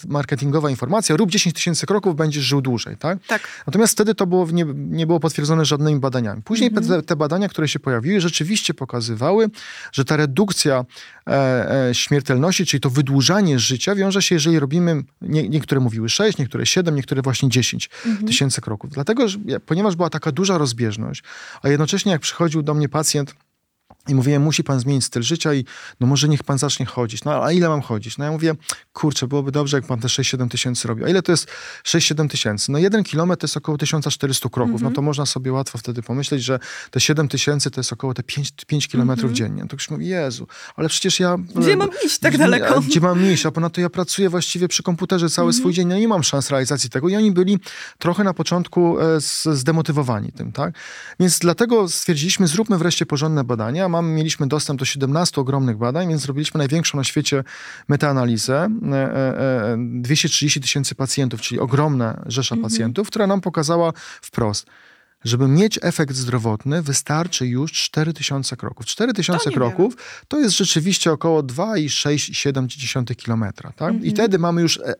marketingowa 0.07 0.69
informacja, 0.69 1.15
rób 1.15 1.29
10 1.29 1.55
tysięcy 1.55 1.85
kroków, 1.85 2.15
będziesz 2.15 2.43
żył 2.43 2.61
dłużej, 2.61 2.97
tak? 2.97 3.17
tak. 3.27 3.41
Natomiast 3.67 3.93
wtedy 3.93 4.15
to 4.15 4.27
było, 4.27 4.47
nie, 4.51 4.65
nie 4.75 5.07
było 5.07 5.19
potwierdzone 5.19 5.46
potwierdzone 5.47 5.65
żadnymi 5.65 5.99
badaniami. 5.99 6.41
Później 6.41 6.71
-hmm. 6.71 7.03
te, 7.03 7.15
badania, 7.15 7.49
które 7.49 7.67
się 7.67 7.79
pojawiły, 7.79 8.21
rzeczywiście 8.21 8.73
pokazywały, 8.73 9.49
że 9.91 10.05
ta 10.05 10.17
redukcja 10.17 10.85
e, 11.27 11.89
e, 11.89 11.95
śmiertelności, 11.95 12.65
czyli 12.65 12.81
to 12.81 12.89
wydłużanie 12.89 13.59
życia, 13.59 13.95
wiąże 13.95 14.21
się, 14.21 14.35
jeżeli 14.35 14.59
robimy, 14.59 15.03
nie, 15.21 15.49
niektóre 15.49 15.81
mówiły 15.81 16.09
6, 16.09 16.37
niektóre 16.37 16.65
7, 16.65 16.95
niektóre 16.95 17.21
właśnie 17.21 17.49
10 17.49 17.89
mm 18.05 18.17
-hmm. 18.17 18.27
tysięcy 18.27 18.61
kroków. 18.61 18.89
Dlatego, 18.89 19.27
że, 19.27 19.39
ponieważ 19.65 19.95
była 19.95 20.09
taka 20.09 20.31
duża 20.31 20.57
rozbieżność, 20.57 21.23
a 21.61 21.69
jednocześnie 21.69 22.11
jak 22.11 22.21
przychodził 22.21 22.61
do 22.63 22.73
mnie 22.73 22.89
pacjent, 22.89 23.35
I 24.07 24.15
mówię, 24.15 24.39
musi 24.39 24.63
pan 24.63 24.79
zmienić 24.79 25.05
styl 25.05 25.23
życia 25.23 25.53
i 25.53 25.65
no 25.99 26.07
może 26.07 26.27
niech 26.27 26.43
pan 26.43 26.57
zacznie 26.57 26.85
chodzić. 26.85 27.23
No 27.23 27.43
a 27.43 27.51
ile 27.51 27.69
mam 27.69 27.81
chodzić? 27.81 28.17
No 28.17 28.25
ja 28.25 28.31
mówię, 28.31 28.55
kurczę, 28.93 29.27
byłoby 29.27 29.51
dobrze, 29.51 29.77
jak 29.77 29.85
pan 29.85 29.99
te 29.99 30.07
6-7 30.07 30.49
tysięcy 30.49 30.87
robi. 30.87 31.03
A 31.03 31.09
ile 31.09 31.21
to 31.21 31.31
jest 31.31 31.47
6-7 31.83 32.29
tysięcy? 32.29 32.71
No 32.71 32.79
jeden 32.79 33.03
kilometr 33.03 33.41
to 33.41 33.45
jest 33.45 33.57
około 33.57 33.77
1400 33.77 34.49
kroków. 34.49 34.69
Mm 34.69 34.79
-hmm. 34.79 34.83
No 34.83 34.91
to 34.91 35.01
można 35.01 35.25
sobie 35.25 35.53
łatwo 35.53 35.77
wtedy 35.77 36.01
pomyśleć, 36.01 36.43
że 36.43 36.59
te 36.91 36.99
7 36.99 37.27
tysięcy 37.27 37.71
to 37.71 37.79
jest 37.79 37.93
około 37.93 38.13
te 38.13 38.23
5, 38.23 38.51
5 38.67 38.87
kilometrów 38.87 39.23
mm 39.23 39.33
-hmm. 39.33 39.37
dziennie. 39.37 39.61
No 39.61 39.67
to 39.67 39.75
już 39.75 39.89
mówię, 39.89 40.07
Jezu, 40.07 40.47
ale 40.75 40.89
przecież 40.89 41.19
ja... 41.19 41.37
Gdzie 41.55 41.77
mam 41.77 41.89
iść 42.05 42.19
tak 42.19 42.37
daleko? 42.37 42.81
Gdzie 42.81 42.99
mam 42.99 43.25
iść? 43.25 43.45
A 43.45 43.51
ponadto 43.51 43.81
ja 43.81 43.89
pracuję 43.89 44.29
właściwie 44.29 44.67
przy 44.67 44.83
komputerze 44.83 45.29
cały 45.29 45.45
mm 45.45 45.55
-hmm. 45.55 45.59
swój 45.59 45.73
dzień. 45.73 45.89
Ja 45.89 45.99
nie 45.99 46.07
mam 46.07 46.23
szans 46.23 46.49
realizacji 46.49 46.89
tego. 46.89 47.09
I 47.09 47.15
oni 47.15 47.31
byli 47.31 47.59
trochę 47.97 48.23
na 48.23 48.33
początku 48.33 48.99
e, 48.99 49.19
zdemotywowani 49.45 50.31
tym, 50.31 50.51
tak? 50.51 50.73
Więc 51.19 51.39
dlatego 51.39 51.89
stwierdziliśmy, 51.89 52.47
zróbmy 52.47 52.77
wreszcie 52.77 53.05
porządne 53.05 53.43
badania. 53.43 53.89
Mam, 53.97 54.11
mieliśmy 54.11 54.47
dostęp 54.47 54.79
do 54.79 54.85
17 54.85 55.41
ogromnych 55.41 55.77
badań, 55.77 56.09
więc 56.09 56.21
zrobiliśmy 56.21 56.57
największą 56.57 56.97
na 56.97 57.03
świecie 57.03 57.43
metaanalizę. 57.87 58.69
230 59.77 60.59
e, 60.59 60.61
e, 60.61 60.63
tysięcy 60.63 60.95
pacjentów, 60.95 61.41
czyli 61.41 61.59
ogromna 61.59 62.23
rzesza 62.25 62.55
mhm. 62.55 62.71
pacjentów, 62.71 63.07
która 63.07 63.27
nam 63.27 63.41
pokazała 63.41 63.93
wprost, 64.21 64.67
żeby 65.27 65.47
mieć 65.47 65.79
efekt 65.81 66.15
zdrowotny, 66.15 66.81
wystarczy 66.81 67.47
już 67.47 67.71
4000 67.71 68.57
kroków. 68.57 68.85
4000 68.85 69.51
kroków 69.51 69.97
to 70.27 70.39
jest 70.39 70.57
rzeczywiście 70.57 71.11
około 71.11 71.43
2,6-7 71.43 73.25
km. 73.25 73.53
Tak? 73.53 73.81
Mhm. 73.81 74.05
I 74.05 74.11
wtedy 74.11 74.39
mamy 74.39 74.61
już, 74.61 74.77
e, 74.77 74.93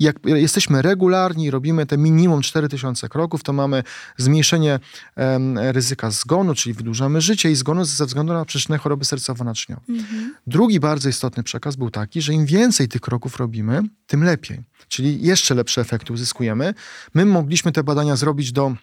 jak 0.00 0.16
jesteśmy 0.26 0.82
regularni, 0.82 1.50
robimy 1.50 1.86
te 1.86 1.98
minimum 1.98 2.42
4000 2.42 3.08
kroków, 3.08 3.42
to 3.42 3.52
mamy 3.52 3.82
zmniejszenie 4.16 4.80
ryzyka 5.56 6.10
zgonu, 6.10 6.54
czyli 6.54 6.74
wydłużamy 6.74 7.20
życie 7.20 7.50
i 7.50 7.54
zgonu 7.54 7.84
ze 7.84 8.06
względu 8.06 8.32
na 8.32 8.44
przyczynę 8.44 8.78
choroby 8.78 9.04
sercowo-naczyniowej. 9.04 9.84
Mhm. 9.88 10.34
Drugi 10.46 10.80
bardzo 10.80 11.08
istotny 11.08 11.42
przekaz 11.42 11.76
był 11.76 11.90
taki, 11.90 12.22
że 12.22 12.32
im 12.32 12.46
więcej 12.46 12.88
tych 12.88 13.00
kroków 13.00 13.36
robimy, 13.36 13.82
tym 14.06 14.24
lepiej. 14.24 14.62
Czyli 14.88 15.22
jeszcze 15.22 15.54
lepsze 15.54 15.80
efekty 15.80 16.12
uzyskujemy. 16.12 16.74
My 17.14 17.26
mogliśmy 17.26 17.72
te 17.72 17.84
badania 17.84 18.16
zrobić 18.16 18.52
do 18.52 18.76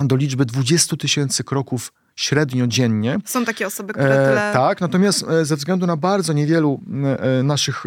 do 0.00 0.16
liczby 0.16 0.44
20 0.44 0.96
tysięcy 0.96 1.44
kroków 1.44 1.92
średnio 2.16 2.66
dziennie. 2.66 3.18
Są 3.24 3.44
takie 3.44 3.66
osoby, 3.66 3.92
które 3.92 4.08
tyle... 4.08 4.50
E, 4.50 4.52
tak, 4.52 4.80
natomiast 4.80 5.24
e, 5.28 5.44
ze 5.44 5.56
względu 5.56 5.86
na 5.86 5.96
bardzo 5.96 6.32
niewielu 6.32 6.80
e, 7.18 7.42
naszych 7.42 7.84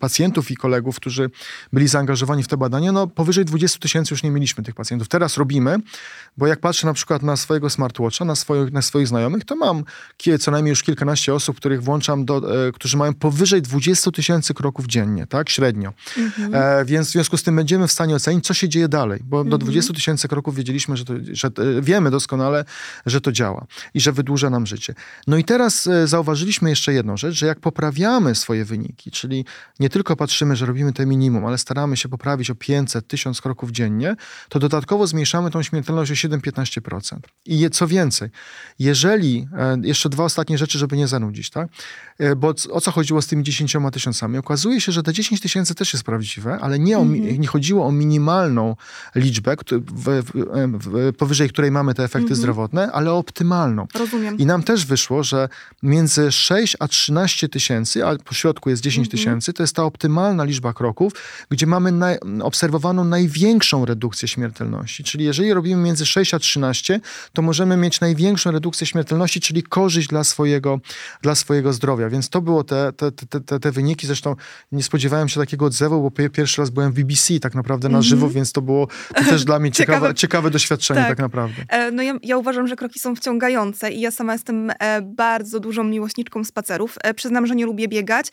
pacjentów 0.00 0.50
i 0.50 0.56
kolegów, 0.56 0.96
którzy 0.96 1.30
byli 1.72 1.88
zaangażowani 1.88 2.42
w 2.42 2.48
te 2.48 2.56
badania, 2.56 2.92
no 2.92 3.06
powyżej 3.06 3.44
20 3.44 3.78
tysięcy 3.78 4.14
już 4.14 4.22
nie 4.22 4.30
mieliśmy 4.30 4.64
tych 4.64 4.74
pacjentów. 4.74 5.08
Teraz 5.08 5.36
robimy, 5.36 5.76
bo 6.36 6.46
jak 6.46 6.60
patrzę 6.60 6.86
na 6.86 6.92
przykład 6.92 7.22
na 7.22 7.36
swojego 7.36 7.70
smartwatcha, 7.70 8.24
na, 8.24 8.34
swoich, 8.34 8.72
na 8.72 8.82
swoich 8.82 9.08
znajomych, 9.08 9.44
to 9.44 9.56
mam 9.56 9.84
co 10.40 10.50
najmniej 10.50 10.70
już 10.70 10.82
kilkanaście 10.82 11.34
osób, 11.34 11.56
których 11.56 11.82
włączam, 11.82 12.24
do, 12.24 12.66
e, 12.66 12.72
którzy 12.72 12.96
mają 12.96 13.14
powyżej 13.14 13.62
20 13.62 14.10
tysięcy 14.10 14.54
kroków 14.54 14.86
dziennie, 14.86 15.26
tak, 15.26 15.48
średnio. 15.48 15.92
Mhm. 16.18 16.54
E, 16.54 16.84
więc 16.84 17.08
w 17.08 17.10
związku 17.10 17.36
z 17.36 17.42
tym 17.42 17.56
będziemy 17.56 17.88
w 17.88 17.92
stanie 17.92 18.14
ocenić, 18.14 18.46
co 18.46 18.54
się 18.54 18.68
dzieje 18.68 18.88
dalej, 18.88 19.20
bo 19.24 19.36
mhm. 19.36 19.50
do 19.50 19.58
20 19.58 19.94
tysięcy 19.94 20.28
kroków 20.28 20.54
wiedzieliśmy, 20.54 20.96
że, 20.96 21.04
to, 21.04 21.14
że 21.32 21.48
e, 21.48 21.82
wiemy 21.82 22.10
doskonale, 22.10 22.64
że 23.06 23.20
to 23.20 23.32
działa 23.32 23.66
i 23.94 24.00
że 24.00 24.12
wydłuża 24.12 24.50
nam 24.50 24.66
życie. 24.66 24.94
No 25.26 25.36
i 25.36 25.44
teraz 25.44 25.86
e, 25.86 26.06
zauważyliśmy 26.06 26.70
jeszcze 26.70 26.92
jedną 26.92 27.16
rzecz, 27.16 27.34
że 27.34 27.46
jak 27.46 27.60
poprawiamy 27.60 28.34
swoje 28.34 28.64
wyniki, 28.64 29.10
czyli 29.10 29.44
nie 29.80 29.88
tylko 29.88 30.16
patrzymy, 30.16 30.56
że 30.56 30.66
robimy 30.66 30.92
te 30.92 31.06
minimum, 31.06 31.46
ale 31.46 31.58
staramy 31.58 31.96
się 31.96 32.08
poprawić 32.08 32.50
o 32.50 32.54
500, 32.54 33.08
1000 33.08 33.40
kroków 33.40 33.70
dziennie, 33.70 34.16
to 34.48 34.58
dodatkowo 34.58 35.06
zmniejszamy 35.06 35.50
tą 35.50 35.62
śmiertelność 35.62 36.10
o 36.10 36.14
7-15%. 36.14 37.18
I 37.46 37.70
co 37.70 37.86
więcej, 37.86 38.28
jeżeli, 38.78 39.48
e, 39.58 39.76
jeszcze 39.82 40.08
dwa 40.08 40.24
ostatnie 40.24 40.58
rzeczy, 40.58 40.78
żeby 40.78 40.96
nie 40.96 41.08
zanudzić, 41.08 41.50
tak? 41.50 41.68
E, 42.18 42.36
bo 42.36 42.54
o 42.70 42.80
co 42.80 42.90
chodziło 42.90 43.22
z 43.22 43.26
tymi 43.26 43.42
10 43.42 43.90
tysiącami? 43.92 44.38
Okazuje 44.38 44.80
się, 44.80 44.92
że 44.92 45.02
te 45.02 45.12
10 45.12 45.40
tysięcy 45.40 45.74
też 45.74 45.92
jest 45.92 46.04
prawdziwe, 46.04 46.58
ale 46.60 46.78
nie, 46.78 46.98
o, 46.98 47.02
-hmm. 47.02 47.38
nie 47.38 47.48
chodziło 47.48 47.86
o 47.86 47.92
minimalną 47.92 48.76
liczbę, 49.14 49.56
w, 49.70 50.22
w, 50.22 50.32
w, 50.32 51.12
powyżej 51.16 51.48
której 51.48 51.70
mamy 51.70 51.94
te 51.94 52.04
efekty 52.04 52.28
-hmm. 52.28 52.36
zdrowotne, 52.36 52.92
ale 52.92 53.12
optymalną. 53.12 53.59
Rozumiem. 53.94 54.38
I 54.38 54.46
nam 54.46 54.62
też 54.62 54.86
wyszło, 54.86 55.22
że 55.22 55.48
między 55.82 56.32
6 56.32 56.76
a 56.80 56.88
13 56.88 57.48
tysięcy, 57.48 58.06
a 58.06 58.16
po 58.16 58.34
środku 58.34 58.70
jest 58.70 58.82
10 58.82 59.06
mhm. 59.06 59.10
tysięcy, 59.10 59.52
to 59.52 59.62
jest 59.62 59.76
ta 59.76 59.84
optymalna 59.84 60.44
liczba 60.44 60.72
kroków, 60.72 61.12
gdzie 61.50 61.66
mamy 61.66 61.92
naj, 61.92 62.18
obserwowaną 62.42 63.04
największą 63.04 63.84
redukcję 63.84 64.28
śmiertelności. 64.28 65.04
Czyli 65.04 65.24
jeżeli 65.24 65.54
robimy 65.54 65.82
między 65.82 66.06
6 66.06 66.34
a 66.34 66.38
13, 66.38 67.00
to 67.32 67.42
możemy 67.42 67.76
mieć 67.76 68.00
największą 68.00 68.50
redukcję 68.50 68.86
śmiertelności, 68.86 69.40
czyli 69.40 69.62
korzyść 69.62 70.08
dla 70.08 70.24
swojego, 70.24 70.80
dla 71.22 71.34
swojego 71.34 71.72
zdrowia. 71.72 72.08
Więc 72.08 72.28
to 72.28 72.40
było 72.40 72.64
te, 72.64 72.92
te, 72.92 73.12
te, 73.12 73.40
te, 73.40 73.60
te 73.60 73.72
wyniki. 73.72 74.06
Zresztą 74.06 74.36
nie 74.72 74.82
spodziewałem 74.82 75.28
się 75.28 75.40
takiego 75.40 75.66
odzewu, 75.66 76.02
bo 76.02 76.28
pierwszy 76.30 76.62
raz 76.62 76.70
byłem 76.70 76.92
w 76.92 76.94
BBC 76.94 77.40
tak 77.40 77.54
naprawdę 77.54 77.88
na 77.88 77.92
mm 77.92 78.02
-hmm. 78.02 78.06
żywo, 78.06 78.30
więc 78.30 78.52
to 78.52 78.62
było 78.62 78.88
to 79.14 79.24
też 79.24 79.44
dla 79.44 79.58
mnie 79.58 79.72
ciekawe, 79.80 79.98
ciekawe, 79.98 80.14
ciekawe 80.14 80.50
doświadczenie 80.50 81.00
tak, 81.00 81.08
tak 81.08 81.18
naprawdę. 81.18 81.62
E, 81.68 81.90
no 81.90 82.02
ja, 82.02 82.14
ja, 82.22 82.36
uważam, 82.36 82.68
że 82.68 82.76
kroki 82.76 82.98
są 82.98 83.16
wciągające 83.16 83.49
i 83.92 84.00
ja 84.00 84.10
sama 84.10 84.32
jestem 84.32 84.70
e, 84.78 85.02
bardzo 85.02 85.60
dużą 85.60 85.84
miłośniczką 85.84 86.44
spacerów. 86.44 86.96
E, 87.02 87.14
przyznam, 87.14 87.46
że 87.46 87.56
nie 87.56 87.66
lubię 87.66 87.88
biegać 87.88 88.26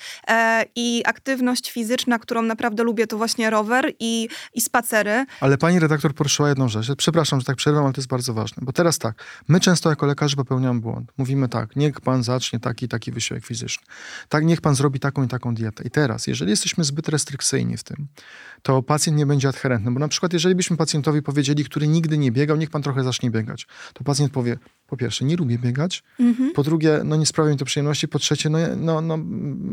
i 0.76 1.04
aktywność 1.06 1.72
fizyczna, 1.72 2.20
którą 2.20 2.42
naprawdę 2.42 2.84
lubię, 2.84 3.08
to 3.08 3.18
właśnie 3.18 3.50
rower 3.50 3.94
i, 4.00 4.30
i 4.54 4.62
spacery. 4.62 5.26
Ale 5.40 5.58
pani 5.58 5.80
redaktor 5.80 6.14
poruszyła 6.14 6.50
jedną 6.50 6.70
rzecz. 6.70 6.96
Przepraszam, 6.98 7.40
że 7.40 7.46
tak 7.46 7.56
przerwam, 7.56 7.84
ale 7.84 7.94
to 7.94 8.02
jest 8.02 8.10
bardzo 8.10 8.34
ważne. 8.34 8.64
Bo 8.66 8.74
teraz 8.74 9.00
tak, 9.00 9.24
my 9.48 9.60
często 9.60 9.90
jako 9.90 10.06
lekarze 10.06 10.36
popełniamy 10.36 10.80
błąd. 10.80 11.12
Mówimy 11.18 11.50
tak, 11.50 11.76
niech 11.76 12.02
pan 12.02 12.24
zacznie 12.24 12.60
taki 12.60 12.88
taki 12.88 13.12
wysiłek 13.12 13.46
fizyczny. 13.46 13.86
Tak, 14.30 14.46
niech 14.46 14.62
pan 14.62 14.76
zrobi 14.76 15.00
taką 15.00 15.24
i 15.24 15.28
taką 15.28 15.56
dietę. 15.56 15.84
I 15.84 15.90
teraz, 15.90 16.28
jeżeli 16.28 16.52
jesteśmy 16.52 16.84
zbyt 16.84 17.10
restrykcyjni 17.10 17.78
w 17.78 17.84
tym, 17.84 18.08
to 18.62 18.84
pacjent 18.84 19.18
nie 19.18 19.26
będzie 19.26 19.48
adherentny. 19.48 19.92
Bo 19.92 20.00
na 20.00 20.08
przykład, 20.08 20.34
jeżeli 20.34 20.56
byśmy 20.56 20.78
pacjentowi 20.78 21.22
powiedzieli, 21.22 21.66
który 21.66 21.88
nigdy 21.88 22.18
nie 22.18 22.32
biegał, 22.32 22.58
niech 22.58 22.70
pan 22.70 22.82
trochę 22.82 23.04
zacznie 23.04 23.32
biegać, 23.32 23.68
to 23.94 24.04
pacjent 24.04 24.34
powie, 24.34 24.58
po 24.88 24.98
pierwsze, 24.98 25.26
nie 25.26 25.36
lubię 25.36 25.58
biegać, 25.58 26.04
mhm. 26.20 26.52
po 26.52 26.64
drugie, 26.64 27.02
no 27.04 27.16
nie 27.16 27.26
sprawia 27.26 27.52
mi 27.52 27.58
to 27.58 27.66
przyjemności, 27.66 28.08
po 28.08 28.20
trzecie, 28.20 28.50
no, 28.50 28.60
no, 28.76 29.02
no 29.02 29.18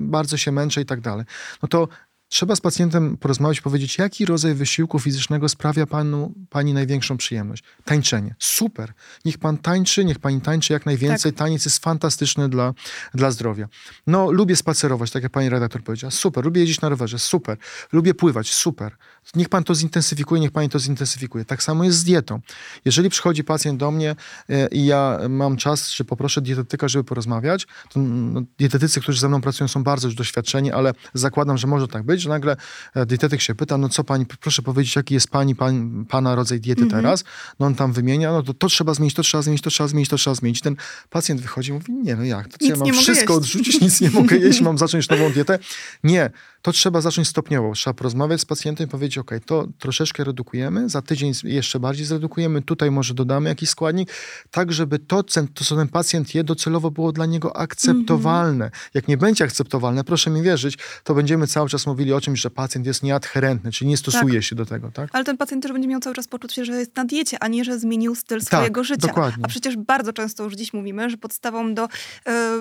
bardzo 0.08 0.36
się 0.36 0.52
męczę 0.52 0.80
i 0.80 0.86
tak 0.86 1.00
dalej. 1.00 1.24
No 1.62 1.68
to 1.68 1.88
Trzeba 2.34 2.56
z 2.56 2.60
pacjentem 2.60 3.16
porozmawiać, 3.16 3.60
powiedzieć, 3.60 3.98
jaki 3.98 4.26
rodzaj 4.26 4.54
wysiłku 4.54 4.98
fizycznego 4.98 5.48
sprawia 5.48 5.86
panu, 5.86 6.34
pani 6.50 6.74
największą 6.74 7.16
przyjemność. 7.16 7.64
Tańczenie. 7.84 8.34
Super. 8.38 8.92
Niech 9.24 9.38
pan 9.38 9.58
tańczy, 9.58 10.04
niech 10.04 10.18
pani 10.18 10.40
tańczy 10.40 10.72
jak 10.72 10.86
najwięcej. 10.86 11.32
Tak. 11.32 11.38
Taniec 11.38 11.64
jest 11.64 11.78
fantastyczny 11.78 12.48
dla, 12.48 12.74
dla 13.14 13.30
zdrowia. 13.30 13.68
No, 14.06 14.30
lubię 14.30 14.56
spacerować, 14.56 15.10
tak 15.10 15.22
jak 15.22 15.32
pani 15.32 15.48
redaktor 15.48 15.82
powiedziała. 15.82 16.10
Super. 16.10 16.44
Lubię 16.44 16.60
jeździć 16.60 16.80
na 16.80 16.88
rowerze. 16.88 17.18
Super. 17.18 17.58
Lubię 17.92 18.14
pływać. 18.14 18.52
Super. 18.52 18.96
Niech 19.34 19.48
pan 19.48 19.64
to 19.64 19.74
zintensyfikuje, 19.74 20.40
niech 20.40 20.50
pani 20.50 20.68
to 20.68 20.78
zintensyfikuje. 20.78 21.44
Tak 21.44 21.62
samo 21.62 21.84
jest 21.84 21.98
z 21.98 22.04
dietą. 22.04 22.40
Jeżeli 22.84 23.10
przychodzi 23.10 23.44
pacjent 23.44 23.80
do 23.80 23.90
mnie 23.90 24.16
e, 24.48 24.68
i 24.68 24.86
ja 24.86 25.18
mam 25.28 25.56
czas, 25.56 25.90
czy 25.90 26.04
poproszę 26.04 26.42
dietetyka, 26.42 26.88
żeby 26.88 27.04
porozmawiać, 27.04 27.66
to 27.90 28.00
no, 28.00 28.42
dietetycy, 28.58 29.00
którzy 29.00 29.20
ze 29.20 29.28
mną 29.28 29.40
pracują, 29.40 29.68
są 29.68 29.84
bardzo 29.84 30.08
już 30.08 30.14
doświadczeni, 30.14 30.72
ale 30.72 30.92
zakładam, 31.14 31.58
że 31.58 31.66
może 31.66 31.88
tak 31.88 32.02
być, 32.02 32.23
że 32.24 32.30
nagle 32.30 32.56
e, 32.94 33.06
dietetyk 33.06 33.40
się 33.40 33.54
pyta, 33.54 33.78
no 33.78 33.88
co 33.88 34.04
pani, 34.04 34.26
proszę 34.26 34.62
powiedzieć, 34.62 34.96
jaki 34.96 35.14
jest 35.14 35.28
pani, 35.28 35.54
pan, 35.54 36.04
pana 36.08 36.34
rodzaj 36.34 36.60
diety 36.60 36.84
-hmm. 36.84 36.90
teraz? 36.90 37.24
No 37.60 37.66
on 37.66 37.74
tam 37.74 37.92
wymienia, 37.92 38.32
no 38.32 38.42
to, 38.42 38.54
to 38.54 38.66
trzeba 38.66 38.94
zmienić, 38.94 39.14
to 39.14 39.22
trzeba 39.22 39.42
zmienić, 39.42 39.62
to 39.62 39.70
trzeba 39.70 39.88
zmienić, 39.88 40.08
to 40.08 40.16
trzeba 40.16 40.34
zmienić. 40.34 40.60
Ten 40.60 40.76
pacjent 41.10 41.40
wychodzi 41.40 41.70
i 41.70 41.72
mówi, 41.72 41.92
nie, 41.92 42.16
no 42.16 42.24
jak, 42.24 42.48
to 42.48 42.58
co, 42.58 42.66
ja 42.66 42.76
mam 42.76 42.92
wszystko 42.92 43.34
odrzucić, 43.34 43.80
nic 43.80 44.00
nie 44.00 44.10
mogę 44.10 44.36
jeść, 44.46 44.60
mam 44.60 44.78
zacząć 44.78 45.08
nową 45.08 45.32
dietę? 45.32 45.58
Nie, 46.04 46.30
to 46.62 46.72
trzeba 46.72 47.00
zacząć 47.00 47.28
stopniowo. 47.28 47.72
Trzeba 47.72 47.94
porozmawiać 47.94 48.40
z 48.40 48.44
pacjentem 48.44 48.86
i 48.86 48.90
powiedzieć, 48.90 49.18
ok, 49.18 49.30
to 49.46 49.68
troszeczkę 49.78 50.24
redukujemy, 50.24 50.88
za 50.88 51.02
tydzień 51.02 51.32
jeszcze 51.44 51.80
bardziej 51.80 52.06
zredukujemy, 52.06 52.62
tutaj 52.62 52.90
może 52.90 53.14
dodamy 53.14 53.48
jakiś 53.48 53.68
składnik, 53.68 54.10
tak 54.50 54.72
żeby 54.72 54.98
to, 54.98 55.22
to 55.22 55.64
co 55.64 55.76
ten 55.76 55.88
pacjent 55.88 56.34
je, 56.34 56.44
docelowo 56.44 56.90
było 56.90 57.12
dla 57.12 57.26
niego 57.26 57.56
akceptowalne. 57.56 58.64
Mm 58.64 58.70
-hmm. 58.70 58.90
Jak 58.94 59.08
nie 59.08 59.16
będzie 59.16 59.44
akceptowalne, 59.44 60.04
proszę 60.04 60.30
mi 60.30 60.42
wierzyć, 60.42 60.78
to 61.04 61.14
będziemy 61.14 61.46
cały 61.46 61.68
czas 61.68 61.86
mówili 61.86 62.03
o 62.12 62.20
czymś, 62.20 62.40
że 62.40 62.50
pacjent 62.50 62.86
jest 62.86 63.02
nieadherentny, 63.02 63.72
czyli 63.72 63.88
nie 63.90 63.96
stosuje 63.96 64.34
tak. 64.34 64.42
się 64.42 64.56
do 64.56 64.66
tego. 64.66 64.90
Tak? 64.90 65.10
Ale 65.12 65.24
ten 65.24 65.36
pacjent 65.36 65.62
też 65.62 65.72
będzie 65.72 65.88
miał 65.88 66.00
cały 66.00 66.16
czas 66.16 66.28
poczucie, 66.28 66.64
że 66.64 66.72
jest 66.72 66.96
na 66.96 67.04
diecie, 67.04 67.36
a 67.40 67.48
nie, 67.48 67.64
że 67.64 67.78
zmienił 67.78 68.14
styl 68.14 68.38
tak, 68.38 68.46
swojego 68.46 68.84
życia. 68.84 69.08
Dokładnie. 69.08 69.44
A 69.44 69.48
przecież 69.48 69.76
bardzo 69.76 70.12
często 70.12 70.44
już 70.44 70.54
dziś 70.54 70.72
mówimy, 70.72 71.10
że 71.10 71.16
podstawą 71.16 71.74
do 71.74 71.84
y, 71.84 71.88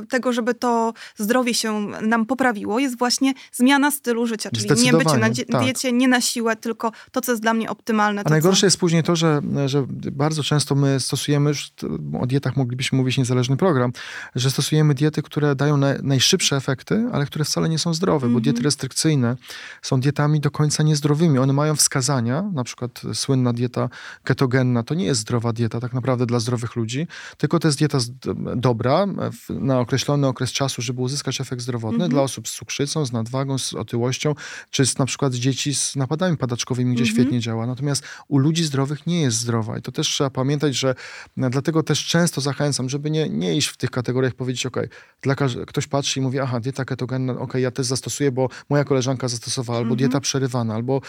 tego, 0.10 0.34
żeby 0.34 0.54
to 0.54 0.94
zdrowie 1.18 1.54
się 1.54 1.88
nam 2.02 2.26
poprawiło, 2.26 2.80
jest 2.80 2.98
właśnie 2.98 3.34
zmiana 3.52 3.92
stylu 3.92 4.28
życia, 4.28 4.50
czyli 4.52 4.82
nie 4.84 4.94
bycie 4.94 5.18
na 5.18 5.30
tak. 5.52 5.64
diecie, 5.64 5.92
nie 5.92 6.08
na 6.08 6.22
siłę, 6.22 6.56
tylko 6.56 6.92
to, 7.12 7.22
co 7.22 7.32
jest 7.32 7.42
dla 7.42 7.54
mnie 7.54 7.70
optymalne. 7.70 8.22
A 8.26 8.30
najgorsze 8.30 8.62
co... 8.62 8.66
jest 8.66 8.78
później 8.78 9.04
to, 9.04 9.16
że, 9.16 9.42
że 9.66 9.86
bardzo 10.12 10.44
często 10.44 10.76
my 10.76 11.00
stosujemy, 11.00 11.50
już 11.50 11.72
o 12.20 12.28
dietach 12.28 12.58
moglibyśmy 12.58 12.98
mówić 12.98 13.18
niezależny 13.18 13.58
program, 13.58 13.92
że 14.36 14.52
stosujemy 14.52 14.94
diety, 14.94 15.22
które 15.22 15.56
dają 15.56 15.78
na, 15.78 15.94
najszybsze 16.04 16.56
efekty, 16.56 17.10
ale 17.12 17.26
które 17.26 17.46
wcale 17.46 17.70
nie 17.70 17.80
są 17.80 17.94
zdrowe, 17.94 18.26
mm 18.26 18.32
-hmm. 18.32 18.40
bo 18.40 18.44
diety 18.44 18.58
mhm. 18.58 18.64
restrykcyjne 18.64 19.33
są 19.82 20.00
dietami 20.00 20.40
do 20.40 20.52
końca 20.52 20.84
niezdrowymi. 20.84 21.40
One 21.40 21.54
mają 21.54 21.76
wskazania, 21.76 22.42
na 22.54 22.64
przykład 22.64 23.02
słynna 23.14 23.54
dieta 23.54 23.90
ketogenna, 24.24 24.84
to 24.84 24.94
nie 24.94 25.06
jest 25.06 25.22
zdrowa 25.22 25.54
dieta 25.54 25.80
tak 25.80 25.94
naprawdę 25.94 26.26
dla 26.26 26.40
zdrowych 26.40 26.76
ludzi, 26.76 27.08
tylko 27.38 27.60
to 27.60 27.68
jest 27.68 27.78
dieta 27.78 27.98
dobra 28.56 29.06
na 29.50 29.80
określony 29.80 30.28
okres 30.28 30.52
czasu, 30.52 30.82
żeby 30.82 31.02
uzyskać 31.02 31.42
efekt 31.42 31.62
zdrowotny 31.62 31.96
mhm. 31.96 32.12
dla 32.12 32.22
osób 32.22 32.48
z 32.48 32.52
cukrzycą, 32.52 33.06
z 33.06 33.12
nadwagą, 33.12 33.58
z 33.58 33.74
otyłością, 33.74 34.36
czy 34.70 34.86
z, 34.86 34.98
na 34.98 35.06
przykład 35.06 35.34
dzieci 35.34 35.76
z 35.76 35.96
napadami 35.96 36.38
padaczkowymi, 36.38 36.94
gdzie 36.96 37.04
mhm. 37.04 37.16
świetnie 37.16 37.40
działa. 37.40 37.68
Natomiast 37.68 38.04
u 38.28 38.38
ludzi 38.38 38.64
zdrowych 38.64 39.08
nie 39.08 39.22
jest 39.22 39.38
zdrowa 39.38 39.78
i 39.78 39.82
to 39.82 39.92
też 39.92 40.08
trzeba 40.08 40.30
pamiętać, 40.30 40.76
że 40.76 40.96
dlatego 41.38 41.84
też 41.84 42.06
często 42.06 42.42
zachęcam, 42.42 42.90
żeby 42.90 43.12
nie, 43.12 43.30
nie 43.30 43.56
iść 43.58 43.68
w 43.68 43.78
tych 43.78 43.92
kategoriach, 43.92 44.34
powiedzieć, 44.34 44.66
ok, 44.66 44.78
dla 45.22 45.36
ktoś 45.68 45.88
patrzy 45.88 46.20
i 46.20 46.24
mówi, 46.24 46.40
aha, 46.40 46.60
dieta 46.60 46.86
ketogenna, 46.86 47.40
ok, 47.40 47.54
ja 47.54 47.72
też 47.72 47.86
zastosuję, 47.86 48.32
bo 48.32 48.50
moja 48.70 48.84
koleżanka 48.84 49.23
zastosowała, 49.28 49.80
albo 49.80 49.94
mhm. 49.94 49.98
dieta 49.98 50.20
przerywana, 50.20 50.74
albo 50.74 51.02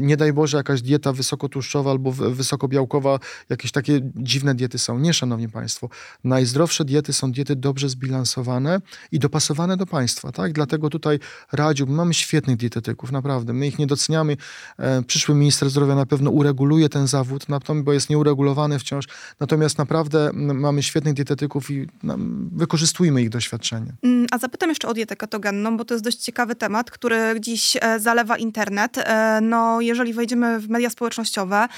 nie 0.00 0.16
daj 0.16 0.32
Boże 0.32 0.56
jakaś 0.56 0.82
dieta 0.82 1.12
wysokotłuszczowa 1.12 1.90
albo 1.90 2.12
wysokobiałkowa, 2.12 3.18
jakieś 3.48 3.72
takie 3.72 4.00
dziwne 4.16 4.54
diety 4.54 4.78
są. 4.78 4.98
Nie, 4.98 5.14
szanowni 5.14 5.48
państwo. 5.48 5.88
Najzdrowsze 6.24 6.84
diety 6.84 7.12
są 7.12 7.32
diety 7.32 7.56
dobrze 7.56 7.88
zbilansowane 7.88 8.80
i 9.12 9.18
dopasowane 9.18 9.76
do 9.76 9.86
państwa, 9.86 10.32
tak? 10.32 10.52
Dlatego 10.52 10.90
tutaj 10.90 11.18
radziłbym, 11.52 11.96
mamy 11.96 12.14
świetnych 12.14 12.56
dietetyków, 12.56 13.12
naprawdę. 13.12 13.52
My 13.52 13.66
ich 13.66 13.78
nie 13.78 13.86
doceniamy. 13.86 14.36
E, 14.78 15.02
przyszły 15.02 15.34
minister 15.34 15.70
zdrowia 15.70 15.94
na 15.94 16.06
pewno 16.06 16.30
ureguluje 16.30 16.88
ten 16.88 17.06
zawód, 17.06 17.46
bo 17.84 17.92
jest 17.92 18.10
nieuregulowany 18.10 18.78
wciąż. 18.78 19.04
Natomiast 19.40 19.78
naprawdę 19.78 20.30
mamy 20.34 20.82
świetnych 20.82 21.14
dietetyków 21.14 21.70
i 21.70 21.86
no, 22.02 22.16
wykorzystujmy 22.52 23.22
ich 23.22 23.28
doświadczenie. 23.28 23.92
Mm, 24.02 24.26
a 24.30 24.38
zapytam 24.38 24.68
jeszcze 24.68 24.88
o 24.88 24.94
dietę 24.94 25.16
ketogenną, 25.16 25.76
bo 25.76 25.84
to 25.84 25.94
jest 25.94 26.04
dość 26.04 26.18
ciekawy 26.18 26.54
temat, 26.54 26.90
który 26.90 27.40
dziś 27.40 27.59
e, 27.80 28.00
zalewa 28.00 28.36
internet. 28.36 28.98
E, 28.98 29.38
no, 29.42 29.80
jeżeli 29.80 30.12
wejdziemy 30.12 30.60
w 30.60 30.68
media 30.68 30.90
społecznościowe, 30.90 31.68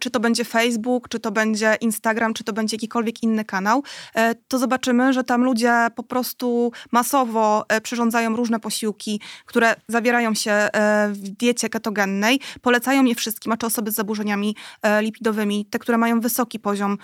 czy 0.00 0.10
to 0.10 0.20
będzie 0.20 0.44
Facebook, 0.44 1.08
czy 1.08 1.20
to 1.20 1.30
będzie 1.30 1.76
Instagram, 1.80 2.34
czy 2.34 2.44
to 2.44 2.52
będzie 2.52 2.76
jakikolwiek 2.76 3.22
inny 3.22 3.44
kanał, 3.44 3.82
to 4.48 4.58
zobaczymy, 4.58 5.12
że 5.12 5.24
tam 5.24 5.44
ludzie 5.44 5.86
po 5.94 6.02
prostu 6.02 6.72
masowo 6.92 7.66
przyrządzają 7.82 8.36
różne 8.36 8.60
posiłki, 8.60 9.20
które 9.46 9.74
zawierają 9.88 10.34
się 10.34 10.68
w 11.10 11.28
diecie 11.28 11.68
ketogennej, 11.68 12.40
polecają 12.62 13.04
je 13.04 13.14
wszystkim, 13.14 13.52
a 13.52 13.56
czy 13.56 13.66
osoby 13.66 13.90
z 13.90 13.94
zaburzeniami 13.94 14.56
lipidowymi, 15.00 15.66
te, 15.66 15.78
które 15.78 15.98
mają 15.98 16.20
wysoki 16.20 16.58
poziom 16.58 16.98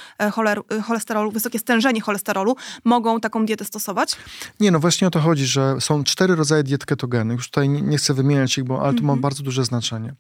cholesterolu, 0.82 1.30
wysokie 1.30 1.58
stężenie 1.58 2.00
cholesterolu, 2.00 2.56
mogą 2.84 3.20
taką 3.20 3.46
dietę 3.46 3.64
stosować? 3.64 4.16
Nie, 4.60 4.70
no 4.70 4.78
właśnie 4.78 5.06
o 5.06 5.10
to 5.10 5.20
chodzi, 5.20 5.46
że 5.46 5.80
są 5.80 6.04
cztery 6.04 6.36
rodzaje 6.36 6.62
diet 6.62 6.86
ketogennych. 6.86 7.36
Już 7.36 7.46
tutaj 7.46 7.68
nie 7.68 7.96
chcę 7.96 8.11
wymieniać 8.14 8.58
ich, 8.58 8.64
bo 8.64 8.82
ale 8.82 8.94
to 8.94 9.02
ma 9.02 9.12
mhm. 9.12 9.20
bardzo 9.20 9.42
duże 9.42 9.64
znaczenie. 9.64 10.14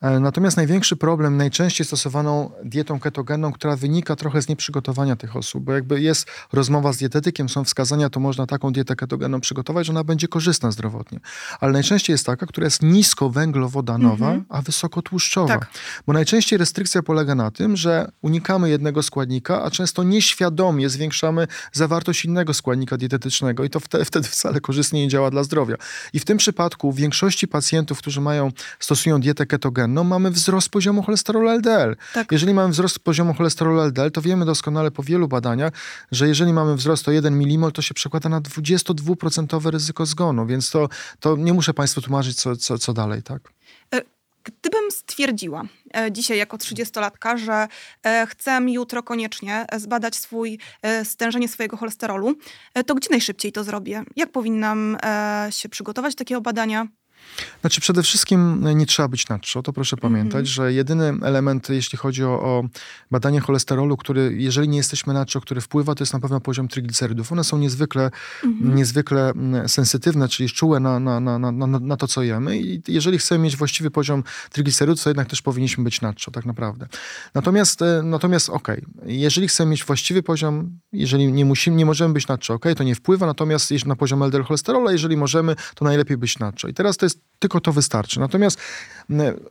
E, 0.00 0.20
natomiast 0.20 0.56
największy 0.56 0.96
problem 0.96 1.36
najczęściej 1.36 1.86
stosowaną 1.86 2.50
dietą 2.64 3.00
ketogenną, 3.00 3.52
która 3.52 3.76
wynika 3.76 4.16
trochę 4.16 4.42
z 4.42 4.48
nieprzygotowania 4.48 5.16
tych 5.16 5.36
osób, 5.36 5.64
bo 5.64 5.72
jakby 5.72 6.00
jest 6.00 6.26
rozmowa 6.52 6.92
z 6.92 6.96
dietetykiem, 6.96 7.48
są 7.48 7.64
wskazania, 7.64 8.10
to 8.10 8.20
można 8.20 8.46
taką 8.46 8.72
dietę 8.72 8.96
ketogenną 8.96 9.40
przygotować, 9.40 9.86
że 9.86 9.92
ona 9.92 10.04
będzie 10.04 10.28
korzystna 10.28 10.70
zdrowotnie. 10.70 11.20
Ale 11.60 11.72
najczęściej 11.72 12.14
jest 12.14 12.26
taka, 12.26 12.46
która 12.46 12.64
jest 12.64 12.82
niskowęglowodanowa, 12.82 14.26
mhm. 14.26 14.44
a 14.48 14.62
wysokotłuszczowa. 14.62 15.58
Tak. 15.58 15.70
Bo 16.06 16.12
najczęściej 16.12 16.58
restrykcja 16.58 17.02
polega 17.02 17.34
na 17.34 17.50
tym, 17.50 17.76
że 17.76 18.10
unikamy 18.22 18.68
jednego 18.68 19.02
składnika, 19.02 19.62
a 19.62 19.70
często 19.70 20.02
nieświadomie 20.02 20.88
zwiększamy 20.88 21.46
zawartość 21.72 22.24
innego 22.24 22.54
składnika 22.54 22.96
dietetycznego 22.96 23.64
i 23.64 23.70
to 23.70 23.80
wtedy, 23.80 24.28
wcale 24.28 24.60
korzystnie 24.60 25.00
nie 25.00 25.08
działa 25.08 25.30
dla 25.30 25.44
zdrowia. 25.44 25.76
I 26.12 26.20
w 26.20 26.24
tym 26.24 26.38
przypadku 26.38 26.92
w 26.92 26.98
większości 27.36 27.48
pacjentów, 27.48 27.98
którzy 27.98 28.20
mają, 28.20 28.52
stosują 28.78 29.20
dietę 29.20 29.46
ketogenną, 29.46 30.04
mamy 30.04 30.30
wzrost 30.30 30.68
poziomu 30.68 31.02
cholesterolu 31.02 31.48
LDL. 31.48 31.96
Tak. 32.14 32.32
Jeżeli 32.32 32.54
mamy 32.54 32.72
wzrost 32.72 32.98
poziomu 32.98 33.34
cholesterolu 33.34 33.80
LDL, 33.80 34.10
to 34.10 34.22
wiemy 34.22 34.44
doskonale 34.44 34.90
po 34.90 35.02
wielu 35.02 35.28
badaniach, 35.28 35.72
że 36.12 36.28
jeżeli 36.28 36.52
mamy 36.52 36.76
wzrost 36.76 37.08
o 37.08 37.12
1 37.12 37.34
mmol, 37.34 37.72
to 37.72 37.82
się 37.82 37.94
przekłada 37.94 38.28
na 38.28 38.40
22% 38.40 39.70
ryzyko 39.70 40.06
zgonu, 40.06 40.46
więc 40.46 40.70
to, 40.70 40.88
to 41.20 41.36
nie 41.36 41.52
muszę 41.52 41.74
Państwu 41.74 42.00
tłumaczyć, 42.00 42.36
co, 42.36 42.56
co, 42.56 42.78
co 42.78 42.92
dalej, 42.92 43.22
tak? 43.22 43.42
E, 43.94 44.02
gdybym 44.44 44.90
stwierdziła 44.90 45.62
e, 45.96 46.12
dzisiaj 46.12 46.38
jako 46.38 46.56
30-latka, 46.56 47.38
że 47.38 47.68
e, 48.02 48.26
chcę 48.26 48.60
jutro 48.66 49.02
koniecznie 49.02 49.66
zbadać 49.76 50.16
swój, 50.16 50.58
stężenie 51.04 51.48
swojego 51.48 51.76
cholesterolu, 51.76 52.34
to 52.86 52.94
gdzie 52.94 53.08
najszybciej 53.10 53.52
to 53.52 53.64
zrobię? 53.64 54.02
Jak 54.16 54.32
powinnam 54.32 54.96
się 55.50 55.68
przygotować 55.68 56.14
do 56.14 56.18
takiego 56.18 56.40
badania? 56.40 56.86
Znaczy 57.60 57.80
przede 57.80 58.02
wszystkim 58.02 58.64
nie 58.78 58.86
trzeba 58.86 59.08
być 59.08 59.28
nadczo, 59.28 59.62
to 59.62 59.72
proszę 59.72 59.96
pamiętać, 59.96 60.34
mm 60.34 60.44
-hmm. 60.44 60.54
że 60.54 60.72
jedyny 60.72 61.14
element, 61.22 61.68
jeśli 61.68 61.98
chodzi 61.98 62.24
o, 62.24 62.28
o, 62.28 62.64
badanie 63.10 63.40
cholesterolu, 63.40 63.96
który, 63.96 64.34
jeżeli 64.38 64.68
nie 64.68 64.76
jesteśmy 64.76 65.14
nadczo, 65.14 65.40
który 65.40 65.60
wpływa, 65.60 65.94
to 65.94 66.02
jest 66.02 66.12
na 66.12 66.20
pewno 66.20 66.40
poziom 66.40 66.68
triglicerydów. 66.68 67.32
One 67.32 67.44
są 67.44 67.58
niezwykle, 67.58 68.10
mm 68.44 68.58
-hmm. 68.58 68.74
niezwykle 68.74 69.32
sensytywne, 69.66 70.28
czyli 70.28 70.50
czułe 70.50 70.80
na, 70.80 71.00
na, 71.00 71.20
na, 71.20 71.38
na, 71.38 71.66
na 71.66 71.96
to, 71.96 72.06
co 72.06 72.22
jemy 72.22 72.58
i 72.58 72.82
jeżeli 72.88 73.18
chcemy 73.18 73.44
mieć 73.44 73.56
właściwy 73.56 73.90
poziom 73.90 74.24
triglicerydów, 74.52 75.02
to 75.02 75.10
jednak 75.10 75.28
też 75.28 75.42
powinniśmy 75.42 75.84
być 75.84 76.00
nadczo, 76.00 76.30
tak 76.30 76.46
naprawdę. 76.46 76.88
Natomiast, 77.34 77.82
e, 77.82 78.02
natomiast 78.02 78.50
okej, 78.50 78.84
okay, 78.98 79.12
jeżeli 79.12 79.48
chcemy 79.48 79.70
mieć 79.70 79.84
właściwy 79.84 80.22
poziom, 80.22 80.78
jeżeli 80.92 81.32
nie 81.32 81.44
musimy, 81.44 81.76
nie 81.76 81.86
możemy 81.86 82.14
być 82.14 82.28
nadczo, 82.28 82.54
okej, 82.54 82.72
okay, 82.72 82.78
to 82.78 82.84
nie 82.84 82.94
wpływa, 82.94 83.26
natomiast 83.26 83.86
na 83.86 83.96
poziom 83.96 84.22
LDL 84.22 84.42
cholesterolu, 84.42 84.90
jeżeli 84.90 85.16
możemy, 85.16 85.56
to 85.74 85.84
najlepiej 85.84 86.16
być 86.16 86.38
nadczo. 86.38 86.68
I 86.68 86.74
teraz 86.74 86.96
to 86.96 87.06
jest 87.06 87.15
tylko 87.38 87.60
to 87.60 87.72
wystarczy. 87.72 88.20
Natomiast 88.20 88.58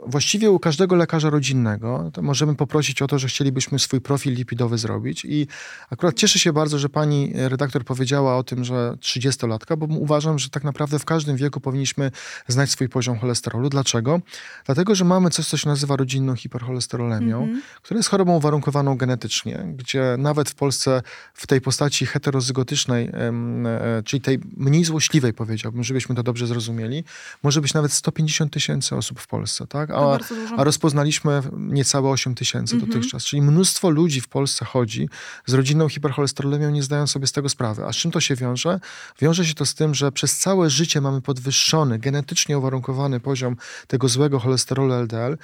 właściwie 0.08 0.52
u 0.52 0.60
każdego 0.60 0.96
lekarza 0.96 1.30
rodzinnego 1.30 2.12
możemy 2.22 2.56
poprosić 2.56 3.02
o 3.02 3.08
to, 3.08 3.20
że 3.20 3.28
chcielibyśmy 3.28 3.80
swój 3.80 4.02
profil 4.02 4.34
lipidowy 4.34 4.78
zrobić 4.78 5.26
i 5.26 5.48
akurat 5.90 6.16
cieszę 6.16 6.40
się 6.40 6.54
bardzo, 6.54 6.80
że 6.80 6.90
pani 6.90 7.32
redaktor 7.36 7.86
powiedziała 7.86 8.38
o 8.38 8.44
tym, 8.44 8.64
że 8.64 8.94
30-latka, 9.00 9.78
bo 9.78 9.86
uważam, 9.86 10.40
że 10.40 10.50
tak 10.50 10.64
naprawdę 10.64 11.00
w 11.00 11.06
każdym 11.06 11.36
wieku 11.36 11.60
powinniśmy 11.60 12.12
znać 12.48 12.70
swój 12.70 12.90
poziom 12.90 13.20
cholesterolu. 13.20 13.70
Dlaczego? 13.70 14.22
Dlatego, 14.66 14.96
że 14.96 15.06
mamy 15.06 15.30
coś, 15.30 15.48
co 15.48 15.58
się 15.58 15.70
nazywa 15.70 15.96
rodzinną 15.96 16.36
hipercholesterolemią, 16.36 17.44
mm 17.44 17.56
-hmm. 17.56 17.62
która 17.82 17.98
jest 17.98 18.10
chorobą 18.10 18.36
uwarunkowaną 18.36 18.98
genetycznie, 18.98 19.66
gdzie 19.78 20.16
nawet 20.18 20.50
w 20.50 20.56
Polsce 20.56 21.02
w 21.34 21.48
tej 21.48 21.62
postaci 21.62 22.06
heterozygotycznej, 22.06 23.12
e, 23.14 24.04
czyli 24.06 24.22
tej 24.22 24.40
mniej 24.58 24.84
złośliwej 24.84 25.34
powiedziałbym, 25.34 25.84
żebyśmy 25.84 26.16
to 26.16 26.24
dobrze 26.24 26.48
zrozumieli, 26.48 27.04
może 27.44 27.62
być 27.62 27.74
nawet 27.74 27.94
150 27.94 28.54
tysięcy 28.54 28.96
osób 28.96 29.20
w 29.20 29.28
Polsce, 29.28 29.45
tak? 29.68 29.92
A, 29.92 30.18
a 30.58 30.64
rozpoznaliśmy 30.64 31.42
niecałe 31.58 32.10
8 32.10 32.36
tysięcy 32.36 32.76
mhm. 32.76 32.92
dotychczas. 32.92 33.24
Czyli 33.24 33.42
mnóstwo 33.42 33.90
ludzi 33.90 34.22
w 34.22 34.28
Polsce 34.28 34.66
chodzi 34.66 35.10
z 35.46 35.54
rodzinną 35.54 35.90
hipercholesterolemią, 35.90 36.70
nie 36.72 36.84
zdają 36.84 37.08
sobie 37.08 37.28
z 37.28 37.32
tego 37.32 37.50
sprawy. 37.50 37.86
A 37.86 37.94
z 37.94 37.96
czym 37.96 38.12
to 38.12 38.22
się 38.22 38.36
wiąże? 38.36 38.80
Wiąże 39.22 39.46
się 39.46 39.54
to 39.54 39.66
z 39.66 39.76
tym, 39.76 39.96
że 39.96 40.12
przez 40.12 40.38
całe 40.38 40.70
życie 40.70 41.02
mamy 41.02 41.22
podwyższony, 41.22 42.00
genetycznie 42.00 42.58
uwarunkowany 42.58 43.20
poziom 43.20 43.56
tego 43.88 44.10
złego 44.10 44.40
cholesterolu 44.40 44.94
LDL. 44.94 45.38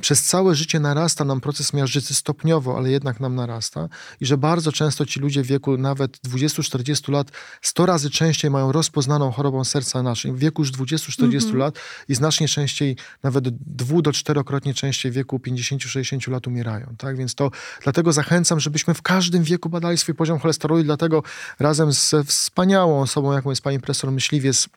Przez 0.00 0.22
całe 0.22 0.54
życie 0.54 0.80
narasta 0.80 1.24
nam 1.24 1.40
proces 1.40 1.72
miażdżycy 1.72 2.14
stopniowo, 2.14 2.76
ale 2.76 2.90
jednak 2.90 3.20
nam 3.20 3.34
narasta. 3.34 3.88
I 4.20 4.26
że 4.26 4.38
bardzo 4.38 4.72
często 4.72 5.06
ci 5.06 5.20
ludzie 5.20 5.42
w 5.42 5.46
wieku 5.46 5.76
nawet 5.76 6.18
20-40 6.18 7.12
lat 7.12 7.30
100 7.62 7.86
razy 7.86 8.10
częściej 8.10 8.50
mają 8.50 8.72
rozpoznaną 8.72 9.32
chorobą 9.32 9.64
serca 9.64 10.02
naszej. 10.02 10.32
W 10.32 10.38
wieku 10.38 10.62
już 10.62 10.72
20-40 10.72 11.34
mhm. 11.34 11.58
lat 11.58 11.78
i 12.08 12.14
znacznie 12.14 12.48
częściej, 12.48 12.96
nawet 13.22 13.45
dwu 13.50 14.02
do 14.02 14.12
czterokrotnie 14.12 14.74
częściej 14.74 15.12
w 15.12 15.14
wieku 15.14 15.36
50-60 15.38 16.30
lat 16.30 16.46
umierają. 16.46 16.94
Tak? 16.98 17.16
Więc 17.16 17.34
to 17.34 17.50
dlatego 17.82 18.12
zachęcam, 18.12 18.60
żebyśmy 18.60 18.94
w 18.94 19.02
każdym 19.02 19.42
wieku 19.42 19.68
badali 19.68 19.98
swój 19.98 20.14
poziom 20.14 20.38
cholesterolu 20.38 20.80
i 20.80 20.84
dlatego 20.84 21.22
razem 21.58 21.92
z 21.92 22.14
wspaniałą 22.26 23.00
osobą, 23.00 23.32
jaką 23.32 23.50
jest 23.50 23.62
pani 23.62 23.80
profesor 23.80 24.12
Myśliwiec, 24.12 24.68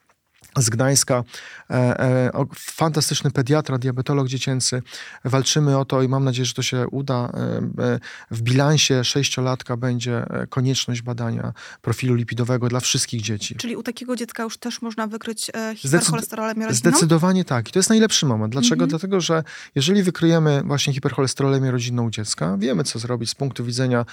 z 0.58 0.70
Gdańska, 0.70 1.24
e, 1.70 1.74
e, 1.74 2.46
fantastyczny 2.56 3.32
pediatra, 3.32 3.78
diabetolog 3.78 4.28
dziecięcy. 4.28 4.82
Walczymy 5.26 5.78
o 5.78 5.86
to 5.86 6.02
i 6.02 6.08
mam 6.08 6.24
nadzieję, 6.24 6.46
że 6.46 6.54
to 6.54 6.62
się 6.62 6.88
uda. 6.88 7.32
E, 7.80 8.00
w 8.32 8.42
bilansie 8.42 9.04
sześciolatka 9.04 9.78
będzie 9.78 10.26
konieczność 10.50 11.02
badania 11.02 11.54
profilu 11.82 12.16
lipidowego 12.16 12.68
dla 12.68 12.80
wszystkich 12.80 13.22
dzieci. 13.22 13.56
Czyli 13.56 13.76
u 13.76 13.84
takiego 13.84 14.16
dziecka 14.16 14.44
już 14.44 14.58
też 14.58 14.82
można 14.82 15.08
wykryć 15.08 15.52
hipercholesterolemię 15.76 16.66
rodzinną? 16.66 16.92
Zdecydowanie 16.92 17.46
tak. 17.46 17.70
I 17.70 17.72
to 17.72 17.80
jest 17.80 17.90
najlepszy 17.90 18.26
moment. 18.26 18.54
Dlaczego? 18.54 18.74
Mhm. 18.74 18.90
Dlatego, 18.90 19.22
że 19.22 19.44
jeżeli 19.76 20.04
wykryjemy 20.04 20.62
właśnie 20.66 20.94
hipercholesterolemię 20.94 21.72
rodzinną 21.72 22.06
u 22.06 22.10
dziecka, 22.10 22.58
wiemy 22.58 22.84
co 22.84 23.00
zrobić 23.00 23.30
z 23.30 23.36
punktu 23.36 23.66
widzenia 23.66 24.06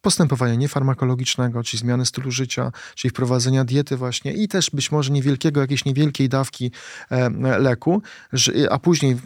postępowania 0.00 0.54
niefarmakologicznego, 0.54 1.62
czyli 1.62 1.80
zmiany 1.80 2.06
stylu 2.06 2.30
życia, 2.30 2.72
czyli 2.94 3.10
wprowadzenia 3.10 3.64
diety 3.64 3.96
właśnie 3.96 4.32
i 4.32 4.48
też 4.48 4.70
być 4.70 4.92
może 4.92 5.12
niewielkiego 5.12 5.53
tego 5.54 5.60
jakiejś 5.60 5.84
niewielkiej 5.84 6.28
dawki 6.28 6.70
e, 7.10 7.30
leku, 7.58 8.02
a 8.70 8.78
później 8.78 9.16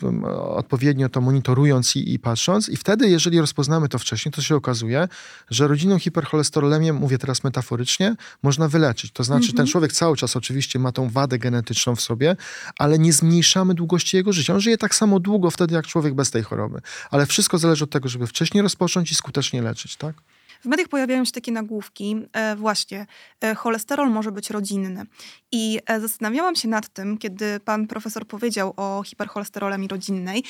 odpowiednio 0.48 1.08
to 1.08 1.20
monitorując 1.20 1.96
i, 1.96 2.14
i 2.14 2.18
patrząc 2.18 2.68
i 2.68 2.76
wtedy, 2.76 3.08
jeżeli 3.08 3.40
rozpoznamy 3.40 3.88
to 3.88 3.98
wcześniej, 3.98 4.32
to 4.32 4.42
się 4.42 4.56
okazuje, 4.56 5.08
że 5.50 5.68
rodzinną 5.68 5.98
hipercholesterolemię, 5.98 6.92
mówię 6.92 7.18
teraz 7.18 7.44
metaforycznie, 7.44 8.16
można 8.42 8.68
wyleczyć. 8.68 9.12
To 9.12 9.24
znaczy, 9.24 9.46
ten 9.46 9.50
mhm. 9.50 9.68
człowiek 9.68 9.92
cały 9.92 10.16
czas 10.16 10.36
oczywiście 10.36 10.78
ma 10.78 10.92
tą 10.92 11.10
wadę 11.10 11.38
genetyczną 11.38 11.96
w 11.96 12.00
sobie, 12.00 12.36
ale 12.78 12.98
nie 12.98 13.12
zmniejszamy 13.12 13.74
długości 13.74 14.16
jego 14.16 14.32
życia. 14.32 14.54
On 14.54 14.60
żyje 14.60 14.78
tak 14.78 14.94
samo 14.94 15.20
długo 15.20 15.50
wtedy, 15.50 15.74
jak 15.74 15.86
człowiek 15.86 16.14
bez 16.14 16.30
tej 16.30 16.42
choroby. 16.42 16.80
Ale 17.10 17.26
wszystko 17.26 17.58
zależy 17.58 17.84
od 17.84 17.90
tego, 17.90 18.08
żeby 18.08 18.26
wcześniej 18.26 18.62
rozpocząć 18.62 19.12
i 19.12 19.14
skutecznie 19.14 19.62
leczyć, 19.62 19.96
tak? 19.96 20.14
W 20.60 20.64
mediach 20.64 20.88
pojawiają 20.88 21.24
się 21.24 21.32
takie 21.32 21.52
nagłówki, 21.52 22.16
e, 22.32 22.56
właśnie, 22.56 23.06
e, 23.40 23.54
cholesterol 23.54 24.10
może 24.10 24.32
być 24.32 24.50
rodzinny. 24.50 25.04
I 25.52 25.80
e, 25.86 26.00
zastanawiałam 26.00 26.56
się 26.56 26.68
nad 26.68 26.88
tym, 26.88 27.18
kiedy 27.18 27.60
pan 27.60 27.86
profesor 27.86 28.26
powiedział 28.26 28.74
o 28.76 29.02
hipercholesterolemii 29.06 29.88
rodzinnej, 29.88 30.44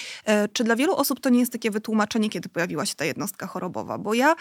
czy 0.52 0.64
dla 0.64 0.76
wielu 0.76 0.96
osób 0.96 1.20
to 1.20 1.28
nie 1.28 1.40
jest 1.40 1.52
takie 1.52 1.70
wytłumaczenie, 1.70 2.30
kiedy 2.30 2.48
pojawiła 2.48 2.86
się 2.86 2.94
ta 2.94 3.04
jednostka 3.04 3.46
chorobowa, 3.46 3.98
bo 3.98 4.14
ja 4.14 4.34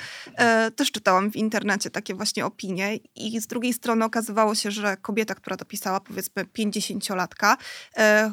też 0.75 0.91
czytałam 0.91 1.31
w 1.31 1.35
internecie 1.35 1.89
takie 1.89 2.15
właśnie 2.15 2.45
opinie 2.45 2.95
i 3.15 3.41
z 3.41 3.47
drugiej 3.47 3.73
strony 3.73 4.05
okazywało 4.05 4.55
się, 4.55 4.71
że 4.71 4.97
kobieta, 4.97 5.35
która 5.35 5.57
to 5.57 5.65
pisała, 5.65 5.99
powiedzmy 5.99 6.45
50-latka, 6.45 7.57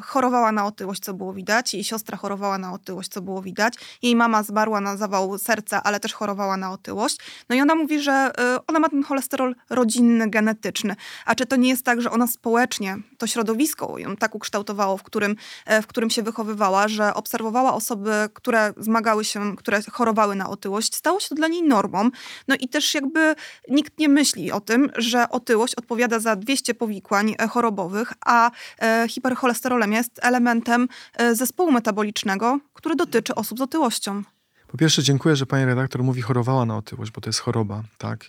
chorowała 0.01 0.51
na 0.51 0.65
otyłość, 0.65 1.03
co 1.03 1.13
było 1.13 1.33
widać, 1.33 1.73
jej 1.73 1.83
siostra 1.83 2.17
chorowała 2.17 2.57
na 2.57 2.73
otyłość, 2.73 3.09
co 3.09 3.21
było 3.21 3.41
widać, 3.41 3.73
jej 4.01 4.15
mama 4.15 4.43
zmarła 4.43 4.81
na 4.81 4.97
zawał 4.97 5.37
serca, 5.37 5.83
ale 5.83 5.99
też 5.99 6.13
chorowała 6.13 6.57
na 6.57 6.71
otyłość. 6.71 7.17
No 7.49 7.55
i 7.55 7.61
ona 7.61 7.75
mówi, 7.75 7.99
że 7.99 8.31
ona 8.67 8.79
ma 8.79 8.89
ten 8.89 9.03
cholesterol 9.03 9.55
rodzinny, 9.69 10.29
genetyczny. 10.29 10.95
A 11.25 11.35
czy 11.35 11.45
to 11.45 11.55
nie 11.55 11.69
jest 11.69 11.85
tak, 11.85 12.01
że 12.01 12.11
ona 12.11 12.27
społecznie, 12.27 12.97
to 13.17 13.27
środowisko 13.27 13.97
ją 13.97 14.15
tak 14.15 14.35
ukształtowało, 14.35 14.97
w 14.97 15.03
którym, 15.03 15.35
e, 15.65 15.81
w 15.81 15.87
którym 15.87 16.09
się 16.09 16.23
wychowywała, 16.23 16.87
że 16.87 17.13
obserwowała 17.13 17.73
osoby, 17.73 18.11
które 18.33 18.73
zmagały 18.77 19.25
się, 19.25 19.55
które 19.55 19.81
chorowały 19.91 20.35
na 20.35 20.49
otyłość, 20.49 20.95
stało 20.95 21.19
się 21.19 21.29
to 21.29 21.35
dla 21.35 21.47
niej 21.47 21.63
normą. 21.63 22.09
No 22.47 22.55
i 22.59 22.67
też 22.67 22.93
jakby 22.93 23.35
nikt 23.69 23.99
nie 23.99 24.09
myśli 24.09 24.51
o 24.51 24.61
tym, 24.61 24.91
że 24.95 25.29
otyłość 25.29 25.75
odpowiada 25.75 26.19
za 26.19 26.35
200 26.35 26.73
powikłań 26.73 27.35
e, 27.39 27.47
chorobowych, 27.47 28.13
a 28.25 28.51
e, 28.79 29.07
hipercholesterolemia 29.09 29.97
jest 29.97 30.19
elementem 30.21 30.87
zespołu 31.33 31.71
metabolicznego, 31.71 32.59
który 32.73 32.95
dotyczy 32.95 33.35
osób 33.35 33.57
z 33.57 33.61
otyłością. 33.61 34.23
Po 34.67 34.77
pierwsze 34.77 35.03
dziękuję, 35.03 35.35
że 35.35 35.45
pani 35.45 35.65
redaktor 35.65 36.03
mówi 36.03 36.21
chorowała 36.21 36.65
na 36.65 36.77
otyłość, 36.77 37.11
bo 37.11 37.21
to 37.21 37.29
jest 37.29 37.39
choroba. 37.39 37.83
Tak? 37.97 38.25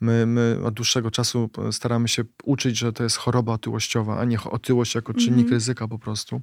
My, 0.00 0.26
my 0.26 0.58
od 0.64 0.74
dłuższego 0.74 1.10
czasu 1.10 1.50
staramy 1.70 2.08
się 2.08 2.24
uczyć, 2.44 2.78
że 2.78 2.92
to 2.92 3.02
jest 3.02 3.16
choroba 3.16 3.52
otyłościowa, 3.52 4.18
a 4.18 4.24
nie 4.24 4.40
otyłość 4.40 4.94
jako 4.94 5.14
czynnik 5.14 5.32
mm 5.32 5.46
-hmm. 5.46 5.50
ryzyka 5.50 5.88
po 5.88 5.98
prostu. 5.98 6.40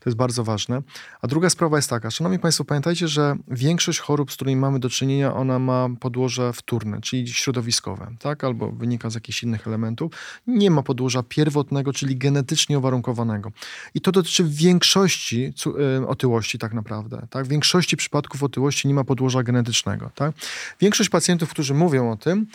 To 0.00 0.10
jest 0.10 0.16
bardzo 0.16 0.44
ważne. 0.44 0.82
A 1.22 1.26
druga 1.26 1.50
sprawa 1.50 1.76
jest 1.76 1.90
taka, 1.90 2.10
szanowni 2.10 2.38
państwo, 2.38 2.64
pamiętajcie, 2.64 3.08
że 3.08 3.36
większość 3.48 3.98
chorób, 3.98 4.32
z 4.32 4.34
którymi 4.34 4.60
mamy 4.60 4.78
do 4.78 4.90
czynienia, 4.90 5.34
ona 5.34 5.58
ma 5.58 5.88
podłoże 6.00 6.52
wtórne, 6.52 7.00
czyli 7.00 7.28
środowiskowe, 7.28 8.10
tak? 8.18 8.44
albo 8.44 8.72
wynika 8.72 9.10
z 9.10 9.14
jakichś 9.14 9.42
innych 9.42 9.66
elementów. 9.66 10.12
Nie 10.46 10.70
ma 10.70 10.82
podłoża 10.82 11.22
pierwotnego, 11.22 11.92
czyli 11.92 12.16
genetycznie 12.16 12.78
uwarunkowanego. 12.78 13.52
I 13.94 14.00
to 14.00 14.12
dotyczy 14.12 14.44
większości 14.44 15.52
y, 16.00 16.06
otyłości 16.06 16.58
tak 16.58 16.74
naprawdę. 16.74 17.26
Tak? 17.30 17.46
W 17.46 17.48
większości 17.48 17.96
przypadków 17.96 18.42
otyłości 18.42 18.79
nie 18.88 18.94
ma 18.94 19.04
podłoża 19.04 19.42
genetycznego. 19.42 20.10
Tak? 20.14 20.32
Większość 20.80 21.10
pacjentów, 21.10 21.50
którzy 21.50 21.74
mówią 21.74 22.10
o 22.10 22.16
tym, 22.16 22.46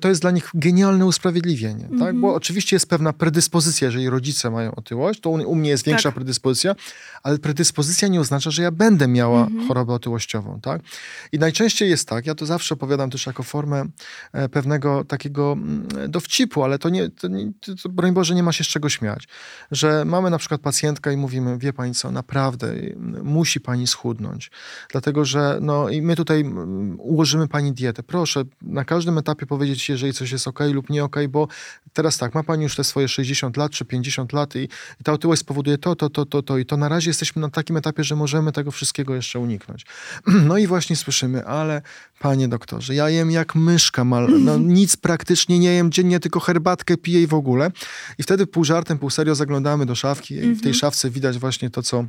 to 0.00 0.08
jest 0.08 0.20
dla 0.20 0.30
nich 0.30 0.50
genialne 0.54 1.06
usprawiedliwienie, 1.06 1.84
mm 1.84 1.96
-hmm. 1.96 1.98
tak? 1.98 2.14
Bo 2.14 2.26
mhm. 2.26 2.34
oczywiście 2.34 2.76
jest 2.76 2.88
pewna 2.88 3.12
predyspozycja, 3.12 3.86
jeżeli 3.86 4.10
rodzice 4.10 4.50
mają 4.50 4.74
otyłość, 4.74 5.20
to 5.20 5.30
u, 5.30 5.54
mnie 5.54 5.70
jest 5.70 5.84
większa 5.84 6.08
tak. 6.08 6.14
predyspozycja, 6.14 6.74
ale 7.22 7.38
predyspozycja 7.38 8.08
nie 8.08 8.20
oznacza, 8.20 8.50
że 8.50 8.62
ja 8.62 8.70
będę 8.70 9.08
miała 9.08 9.46
mm 9.46 9.58
-hmm. 9.58 9.68
chorobę 9.68 9.92
otyłościową, 9.92 10.60
tak? 10.60 10.82
I 11.32 11.38
najczęściej 11.38 11.90
jest 11.90 12.08
tak, 12.08 12.26
ja 12.26 12.34
to 12.34 12.46
zawsze 12.46 12.74
opowiadam 12.74 13.10
też 13.10 13.26
jako 13.26 13.42
formę 13.42 13.84
e, 14.32 14.48
pewnego 14.48 15.04
takiego 15.04 15.52
mm, 15.52 15.88
dowcipu, 16.08 16.64
ale 16.64 16.78
to 16.78 16.88
nie, 16.88 17.08
to, 17.08 17.28
nie, 17.28 17.52
to, 17.82 17.88
broń 17.88 18.12
Boże, 18.12 18.34
nie 18.34 18.42
ma 18.42 18.52
się 18.52 18.64
z 18.64 18.66
czego 18.66 18.88
śmiać, 18.88 19.28
że 19.70 20.04
mamy 20.04 20.30
na 20.30 20.38
przykład 20.38 20.60
pacjentkę 20.60 21.12
i 21.12 21.16
mówimy, 21.16 21.58
wie 21.58 21.72
pani 21.72 21.94
co, 21.94 22.10
naprawdę 22.10 22.74
musi 23.22 23.60
pani 23.60 23.86
schudnąć, 23.86 24.50
dlatego, 24.90 25.24
że 25.24 25.58
no 25.60 25.88
i 25.88 26.02
my 26.02 26.16
tutaj 26.16 26.44
ułożymy 26.98 27.48
pani 27.48 27.72
dietę, 27.72 28.02
proszę, 28.02 28.44
na 28.62 28.84
każdym 28.84 29.18
etapie 29.18 29.46
powiedzieć, 29.60 29.88
jeżeli 29.88 30.12
coś 30.12 30.32
jest 30.32 30.48
ok 30.48 30.60
lub 30.72 30.90
nie 30.90 31.04
ok, 31.04 31.16
bo 31.28 31.48
teraz 31.92 32.18
tak, 32.18 32.34
ma 32.34 32.42
pani 32.42 32.62
już 32.62 32.76
te 32.76 32.84
swoje 32.84 33.08
60 33.08 33.56
lat 33.56 33.72
czy 33.72 33.84
50 33.84 34.32
lat 34.32 34.56
i, 34.56 34.68
i 35.00 35.04
ta 35.04 35.12
otyłość 35.12 35.40
spowoduje 35.40 35.78
to, 35.78 35.96
to, 35.96 36.10
to, 36.10 36.26
to, 36.26 36.42
to 36.42 36.58
i 36.58 36.66
to 36.66 36.76
na 36.76 36.88
razie 36.88 37.10
jesteśmy 37.10 37.42
na 37.42 37.50
takim 37.50 37.76
etapie, 37.76 38.04
że 38.04 38.16
możemy 38.16 38.52
tego 38.52 38.70
wszystkiego 38.70 39.14
jeszcze 39.14 39.38
uniknąć. 39.38 39.86
No 40.50 40.58
i 40.58 40.66
właśnie 40.66 40.96
słyszymy, 40.96 41.46
ale 41.46 41.82
panie 42.18 42.48
doktorze, 42.48 42.94
ja 42.94 43.10
jem 43.10 43.30
jak 43.30 43.54
myszka, 43.54 44.04
mal, 44.04 44.28
no 44.46 44.58
nic 44.58 44.96
praktycznie 44.96 45.58
nie 45.58 45.72
jem 45.72 45.92
dziennie, 45.92 46.20
tylko 46.20 46.40
herbatkę 46.40 46.96
piję 46.96 47.22
i 47.22 47.26
w 47.26 47.34
ogóle. 47.34 47.70
I 48.18 48.22
wtedy 48.22 48.46
pół 48.46 48.64
żartem, 48.64 48.98
pół 48.98 49.10
serio 49.10 49.34
zaglądamy 49.34 49.86
do 49.86 49.94
szafki 49.94 50.34
i 50.34 50.40
w 50.40 50.42
tej 50.42 50.52
mhm. 50.52 50.74
szafce 50.74 51.10
widać 51.10 51.38
właśnie 51.38 51.70
to, 51.70 51.82
co 51.82 52.04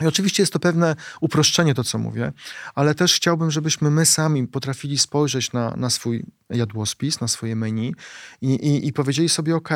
i 0.00 0.06
oczywiście 0.06 0.42
jest 0.42 0.52
to 0.52 0.58
pewne 0.58 0.96
uproszczenie, 1.20 1.74
to 1.74 1.84
co 1.84 1.98
mówię, 1.98 2.32
ale 2.74 2.94
też 2.94 3.14
chciałbym, 3.14 3.50
żebyśmy 3.50 3.90
my 3.90 4.06
sami 4.06 4.48
potrafili 4.48 4.98
spojrzeć 4.98 5.52
na, 5.52 5.76
na 5.76 5.90
swój 5.90 6.24
jadłospis, 6.50 7.20
na 7.20 7.28
swoje 7.28 7.56
menu 7.56 7.94
i, 8.40 8.54
i, 8.54 8.86
i 8.86 8.92
powiedzieli 8.92 9.28
sobie: 9.28 9.56
OK, 9.56 9.68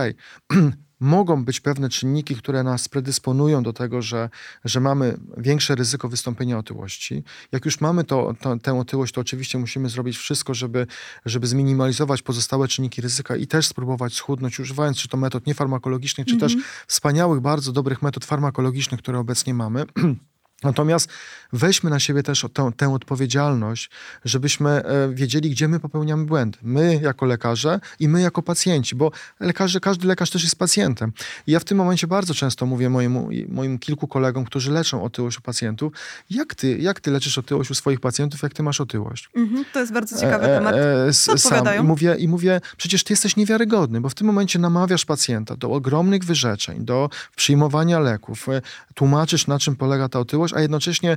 mogą 1.03 1.45
być 1.45 1.61
pewne 1.61 1.89
czynniki, 1.89 2.37
które 2.37 2.63
nas 2.63 2.89
predysponują 2.89 3.63
do 3.63 3.73
tego, 3.73 4.03
że, 4.03 4.31
że 4.65 4.81
mamy 4.81 5.17
większe 5.37 5.75
ryzyko 5.75 6.09
wystąpienia 6.09 6.59
otyłości. 6.59 7.25
Jak 7.53 7.65
już 7.65 7.81
mamy 7.81 8.05
to, 8.05 8.35
to, 8.41 8.57
tę 8.57 8.79
otyłość, 8.79 9.15
to 9.15 9.21
oczywiście 9.21 9.59
musimy 9.59 9.89
zrobić 9.89 10.17
wszystko, 10.17 10.55
żeby, 10.55 10.87
żeby 11.27 11.47
zminimalizować 11.47 12.23
pozostałe 12.23 12.69
czynniki 12.69 13.03
ryzyka 13.03 13.37
i 13.37 13.47
też 13.47 13.67
spróbować 13.67 14.15
schudnąć, 14.15 14.61
używając 14.61 14.99
czy 14.99 15.09
to 15.09 15.17
metod 15.17 15.47
niefarmakologicznych, 15.47 16.27
czy 16.27 16.35
mm 16.35 16.49
-hmm. 16.49 16.55
też 16.55 16.65
wspaniałych, 16.87 17.41
bardzo 17.41 17.73
dobrych 17.73 18.03
metod 18.03 18.25
farmakologicznych, 18.25 19.01
które 19.01 19.19
obecnie 19.19 19.55
mamy. 19.55 19.85
Natomiast 20.63 21.09
weźmy 21.53 21.91
na 21.91 22.01
siebie 22.01 22.23
też 22.23 22.47
tę, 22.55 22.71
tę, 22.77 22.93
odpowiedzialność, 22.95 23.91
żebyśmy 24.25 24.71
e, 24.71 25.09
wiedzieli, 25.15 25.51
gdzie 25.51 25.69
my 25.69 25.81
popełniamy 25.81 26.25
błędy. 26.25 26.59
My 26.63 27.01
jako 27.03 27.27
lekarze 27.27 27.81
i 28.01 28.09
my 28.09 28.21
jako 28.21 28.43
pacjenci, 28.43 28.97
bo 28.97 29.11
lekarze, 29.41 29.81
każdy 29.81 30.09
lekarz 30.09 30.31
też 30.31 30.43
jest 30.43 30.57
pacjentem. 30.57 31.13
I 31.47 31.53
ja 31.53 31.61
w 31.61 31.65
tym 31.65 31.79
momencie 31.79 32.07
bardzo 32.07 32.35
często 32.35 32.67
mówię 32.67 32.91
mojemu, 32.91 33.29
moim 33.49 33.79
kilku 33.79 34.09
kolegom, 34.09 34.45
którzy 34.45 34.71
leczą 34.71 35.05
otyłość 35.05 35.39
u 35.39 35.43
pacjentów, 35.43 35.93
jak 36.31 36.55
ty, 36.55 36.79
jak 36.79 37.01
ty 37.01 37.11
leczysz 37.11 37.39
otyłość 37.39 37.71
u 37.71 37.75
swoich 37.75 38.01
pacjentów, 38.01 38.43
jak 38.43 38.55
ty 38.55 38.63
masz 38.63 38.81
otyłość? 38.81 39.31
Mhm, 39.37 39.65
to 39.73 39.81
jest 39.81 39.93
bardzo 39.93 40.21
ciekawy 40.21 40.47
e, 40.47 40.59
temat. 40.59 40.75
E, 40.75 41.13
Co 41.13 41.39
sam. 41.39 41.67
I 41.81 41.83
mówię, 41.83 42.17
I 42.19 42.29
mówię, 42.29 42.61
przecież 42.77 43.05
ty 43.05 43.13
jesteś 43.13 43.37
niewiarygodny, 43.37 44.01
bo 44.01 44.09
w 44.09 44.15
tym 44.15 44.27
momencie 44.27 44.59
namawiasz 44.59 45.05
pacjenta 45.05 45.57
do 45.57 45.71
ogromnych 45.71 46.25
wyrzeczeń, 46.25 46.85
do 46.85 47.11
przyjmowania 47.37 48.01
leków, 48.01 48.47
tłumaczysz, 48.95 49.47
na 49.47 49.59
czym 49.59 49.77
polega 49.77 50.09
ta 50.09 50.19
otyłość, 50.19 50.52
a 50.55 50.61
jednocześnie 50.61 51.17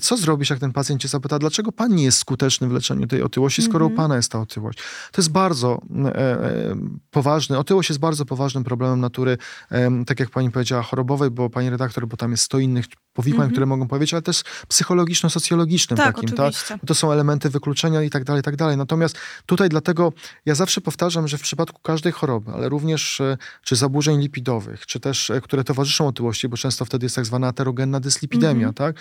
co 0.00 0.16
zrobisz, 0.16 0.50
jak 0.50 0.58
ten 0.58 0.72
pacjent 0.72 1.02
cię 1.02 1.08
zapyta, 1.08 1.38
dlaczego 1.38 1.72
pan 1.72 1.94
nie 1.94 2.04
jest 2.04 2.18
skuteczny 2.18 2.68
w 2.68 2.72
leczeniu 2.72 3.06
tej 3.06 3.22
otyłości, 3.22 3.62
skoro 3.62 3.86
mm 3.86 3.90
-hmm. 3.90 3.94
u 3.94 4.02
pana 4.02 4.16
jest 4.16 4.32
ta 4.32 4.40
otyłość? 4.40 4.78
To 5.12 5.22
jest 5.22 5.30
bardzo 5.30 5.82
e, 6.04 6.16
e, 6.16 6.76
poważny, 7.10 7.58
otyłość 7.58 7.88
jest 7.88 8.00
bardzo 8.00 8.24
poważnym 8.24 8.64
problemem 8.64 9.00
natury, 9.00 9.38
e, 9.70 10.04
tak 10.06 10.20
jak 10.20 10.30
pani 10.30 10.50
powiedziała, 10.50 10.82
chorobowej, 10.82 11.30
bo 11.30 11.50
pani 11.50 11.70
redaktor, 11.70 12.06
bo 12.06 12.16
tam 12.16 12.30
jest 12.30 12.42
100 12.42 12.58
innych 12.58 12.86
powikłań, 13.12 13.40
mm 13.40 13.48
-hmm. 13.48 13.52
które 13.52 13.66
mogą 13.66 13.88
powiedzieć, 13.88 14.14
ale 14.14 14.22
też 14.22 14.42
psychologiczno-socjologicznym 14.68 15.96
tak, 15.96 16.14
takim, 16.14 16.36
tak? 16.36 16.54
To 16.86 16.94
są 16.94 17.12
elementy 17.12 17.50
wykluczenia 17.50 18.02
i 18.02 18.10
tak 18.10 18.24
dalej, 18.24 18.40
i 18.40 18.42
tak 18.42 18.56
dalej. 18.56 18.76
Natomiast 18.76 19.18
tutaj 19.46 19.68
dlatego 19.68 20.12
ja 20.46 20.54
zawsze 20.54 20.80
powtarzam, 20.80 21.28
że 21.28 21.38
w 21.38 21.42
przypadku 21.42 21.80
każdej 21.82 22.12
choroby, 22.12 22.52
ale 22.52 22.68
również 22.68 23.22
czy 23.62 23.76
zaburzeń 23.76 24.20
lipidowych, 24.20 24.86
czy 24.86 25.00
też, 25.00 25.32
które 25.42 25.64
towarzyszą 25.64 26.06
otyłości, 26.06 26.48
bo 26.48 26.56
często 26.56 26.84
wtedy 26.84 27.06
jest 27.06 27.16
tak 27.16 27.26
zwana 27.26 27.48
aterogenna 27.48 28.00
dyslipidemia, 28.00 28.59
-hmm 28.68 28.74
tak? 28.74 28.96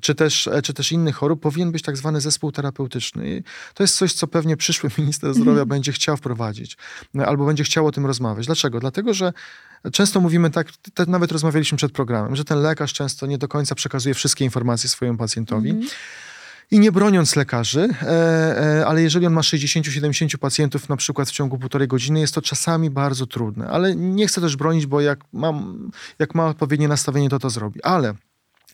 Czy 0.00 0.14
też, 0.14 0.48
czy 0.62 0.74
też 0.74 0.92
innych 0.92 1.16
chorób, 1.16 1.40
powinien 1.40 1.72
być 1.72 1.82
tak 1.82 1.96
zwany 1.96 2.20
zespół 2.20 2.52
terapeutyczny. 2.52 3.30
I 3.30 3.42
to 3.74 3.82
jest 3.82 3.96
coś, 3.96 4.12
co 4.12 4.26
pewnie 4.26 4.56
przyszły 4.56 4.90
minister 4.98 5.34
zdrowia 5.34 5.52
mm 5.52 5.64
-hmm. 5.64 5.68
będzie 5.68 5.92
chciał 5.92 6.16
wprowadzić, 6.16 6.76
albo 7.26 7.46
będzie 7.46 7.64
chciał 7.64 7.86
o 7.86 7.92
tym 7.92 8.06
rozmawiać. 8.06 8.46
Dlaczego? 8.46 8.80
Dlatego, 8.80 9.14
że 9.14 9.32
często 9.92 10.20
mówimy 10.20 10.50
tak, 10.50 10.68
nawet 11.06 11.32
rozmawialiśmy 11.32 11.78
przed 11.78 11.92
programem, 11.92 12.36
że 12.36 12.44
ten 12.44 12.58
lekarz 12.58 12.92
często 12.92 13.26
nie 13.26 13.38
do 13.38 13.48
końca 13.48 13.74
przekazuje 13.74 14.14
wszystkie 14.14 14.44
informacje 14.44 14.88
swojemu 14.88 15.18
pacjentowi. 15.18 15.70
Mm 15.70 15.82
-hmm. 15.82 15.90
I 16.72 16.78
nie 16.80 16.92
broniąc 16.92 17.36
lekarzy, 17.36 17.88
e, 18.02 18.08
e, 18.80 18.86
ale 18.86 19.02
jeżeli 19.02 19.26
on 19.26 19.32
ma 19.32 19.40
60-70 19.40 20.36
pacjentów 20.36 20.88
na 20.88 20.96
przykład 20.96 21.28
w 21.28 21.32
ciągu 21.32 21.58
półtorej 21.58 21.88
godziny, 21.88 22.20
jest 22.20 22.34
to 22.34 22.42
czasami 22.42 22.90
bardzo 22.90 23.26
trudne. 23.26 23.68
Ale 23.68 23.96
nie 23.96 24.26
chcę 24.26 24.40
też 24.40 24.56
bronić, 24.56 24.86
bo 24.86 25.00
jak, 25.00 25.20
mam, 25.32 25.90
jak 26.18 26.34
ma 26.34 26.46
odpowiednie 26.46 26.88
nastawienie, 26.88 27.28
to 27.28 27.38
to 27.38 27.50
zrobi. 27.50 27.82
Ale 27.82 28.14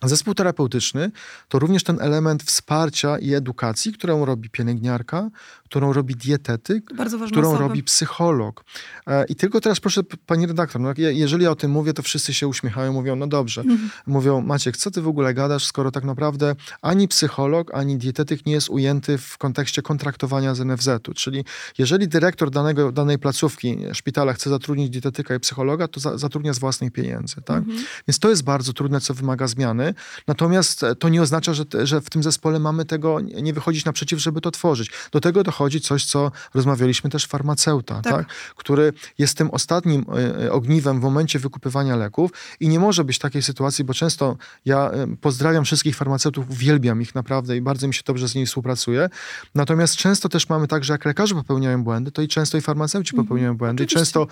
Zespół 0.02 0.34
terapeutyczny 0.34 1.10
to 1.48 1.58
również 1.58 1.84
ten 1.84 2.00
element 2.00 2.42
wsparcia 2.42 3.18
i 3.18 3.34
edukacji, 3.34 3.92
którą 3.92 4.24
robi 4.24 4.50
pielęgniarka, 4.50 5.30
którą 5.68 5.92
robi 5.92 6.16
dietetyk, 6.16 6.84
którą 7.26 7.48
osoba. 7.48 7.58
robi 7.58 7.82
psycholog. 7.82 8.64
E, 9.06 9.24
I 9.24 9.34
tylko 9.34 9.60
teraz 9.60 9.80
proszę, 9.80 10.00
pani 10.26 10.46
redaktor, 10.46 10.80
no, 10.80 10.92
jeżeli 10.96 11.44
ja 11.44 11.50
o 11.50 11.56
tym 11.56 11.70
mówię, 11.70 11.92
to 11.94 12.02
wszyscy 12.02 12.34
się 12.34 12.48
uśmiechają, 12.48 12.92
mówią, 12.92 13.16
no 13.16 13.26
dobrze. 13.26 13.60
Mhm. 13.60 13.90
Mówią, 14.06 14.40
Maciek, 14.40 14.76
co 14.76 14.90
ty 14.90 15.02
w 15.02 15.08
ogóle 15.08 15.34
gadasz, 15.34 15.64
skoro 15.64 15.90
tak 15.90 16.04
naprawdę 16.04 16.54
ani 16.82 17.08
psycholog, 17.08 17.74
ani 17.74 17.96
dietetyk 17.98 18.46
nie 18.46 18.52
jest 18.52 18.68
ujęty 18.68 19.18
w 19.18 19.38
kontekście 19.38 19.82
kontraktowania 19.82 20.54
z 20.54 20.60
NFZ-u. 20.60 21.14
Czyli 21.14 21.44
jeżeli 21.78 22.08
dyrektor 22.08 22.50
danego, 22.50 22.92
danej 22.92 23.18
placówki, 23.18 23.78
szpitala 23.92 24.32
chce 24.32 24.50
zatrudnić 24.50 24.90
dietetyka 24.90 25.34
i 25.34 25.40
psychologa, 25.40 25.88
to 25.88 26.00
za, 26.00 26.18
zatrudnia 26.18 26.52
z 26.52 26.58
własnych 26.58 26.92
pieniędzy. 26.92 27.36
Tak? 27.44 27.58
Mhm. 27.58 27.78
Więc 28.08 28.18
to 28.18 28.30
jest 28.30 28.44
bardzo 28.44 28.72
trudne, 28.72 29.00
co 29.00 29.14
wymaga 29.14 29.46
zmiany. 29.46 29.94
Natomiast 30.26 30.84
to 30.98 31.08
nie 31.08 31.22
oznacza, 31.22 31.54
że, 31.54 31.64
że 31.82 32.00
w 32.00 32.10
tym 32.10 32.22
zespole 32.22 32.58
mamy 32.58 32.84
tego 32.84 33.20
nie 33.20 33.52
wychodzić 33.52 33.84
naprzeciw, 33.84 34.18
żeby 34.18 34.40
to 34.40 34.50
tworzyć. 34.50 34.90
Do 35.12 35.20
tego 35.20 35.42
dochodzi 35.42 35.57
coś, 35.80 36.04
co 36.04 36.32
rozmawialiśmy 36.54 37.10
też 37.10 37.26
farmaceuta, 37.26 38.02
tak. 38.02 38.12
tak? 38.12 38.26
który 38.56 38.92
jest 39.18 39.38
tym 39.38 39.50
ostatnim 39.50 40.04
e, 40.08 40.44
e, 40.44 40.52
ogniwem 40.52 41.00
w 41.00 41.02
momencie 41.02 41.38
wykupywania 41.38 41.96
leków 41.96 42.30
i 42.60 42.68
nie 42.68 42.80
może 42.80 43.04
być 43.04 43.18
takiej 43.18 43.42
sytuacji, 43.42 43.84
bo 43.84 43.94
często 43.94 44.36
ja 44.64 44.90
e, 44.90 45.16
pozdrawiam 45.20 45.64
wszystkich 45.64 45.96
farmaceutów, 45.96 46.50
uwielbiam 46.50 47.02
ich 47.02 47.14
naprawdę 47.14 47.56
i 47.56 47.60
bardzo 47.60 47.88
mi 47.88 47.94
się 47.94 48.02
dobrze 48.06 48.28
z 48.28 48.34
nimi 48.34 48.46
współpracuje. 48.46 49.08
Natomiast 49.54 49.96
często 49.96 50.28
też 50.28 50.48
mamy 50.48 50.68
tak, 50.68 50.84
że 50.84 50.92
jak 50.92 51.04
lekarze 51.04 51.34
popełniają 51.34 51.84
błędy, 51.84 52.10
to 52.10 52.22
i 52.22 52.28
często 52.28 52.58
i 52.58 52.60
farmaceuci 52.60 53.14
mhm. 53.14 53.26
popełniają 53.26 53.56
błędy. 53.56 53.84
Oczywiście. 53.84 53.96
I 53.96 54.00
często 54.00 54.26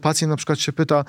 pacjent 0.00 0.30
na 0.30 0.36
przykład 0.36 0.60
się 0.60 0.72
pyta, 0.72 1.04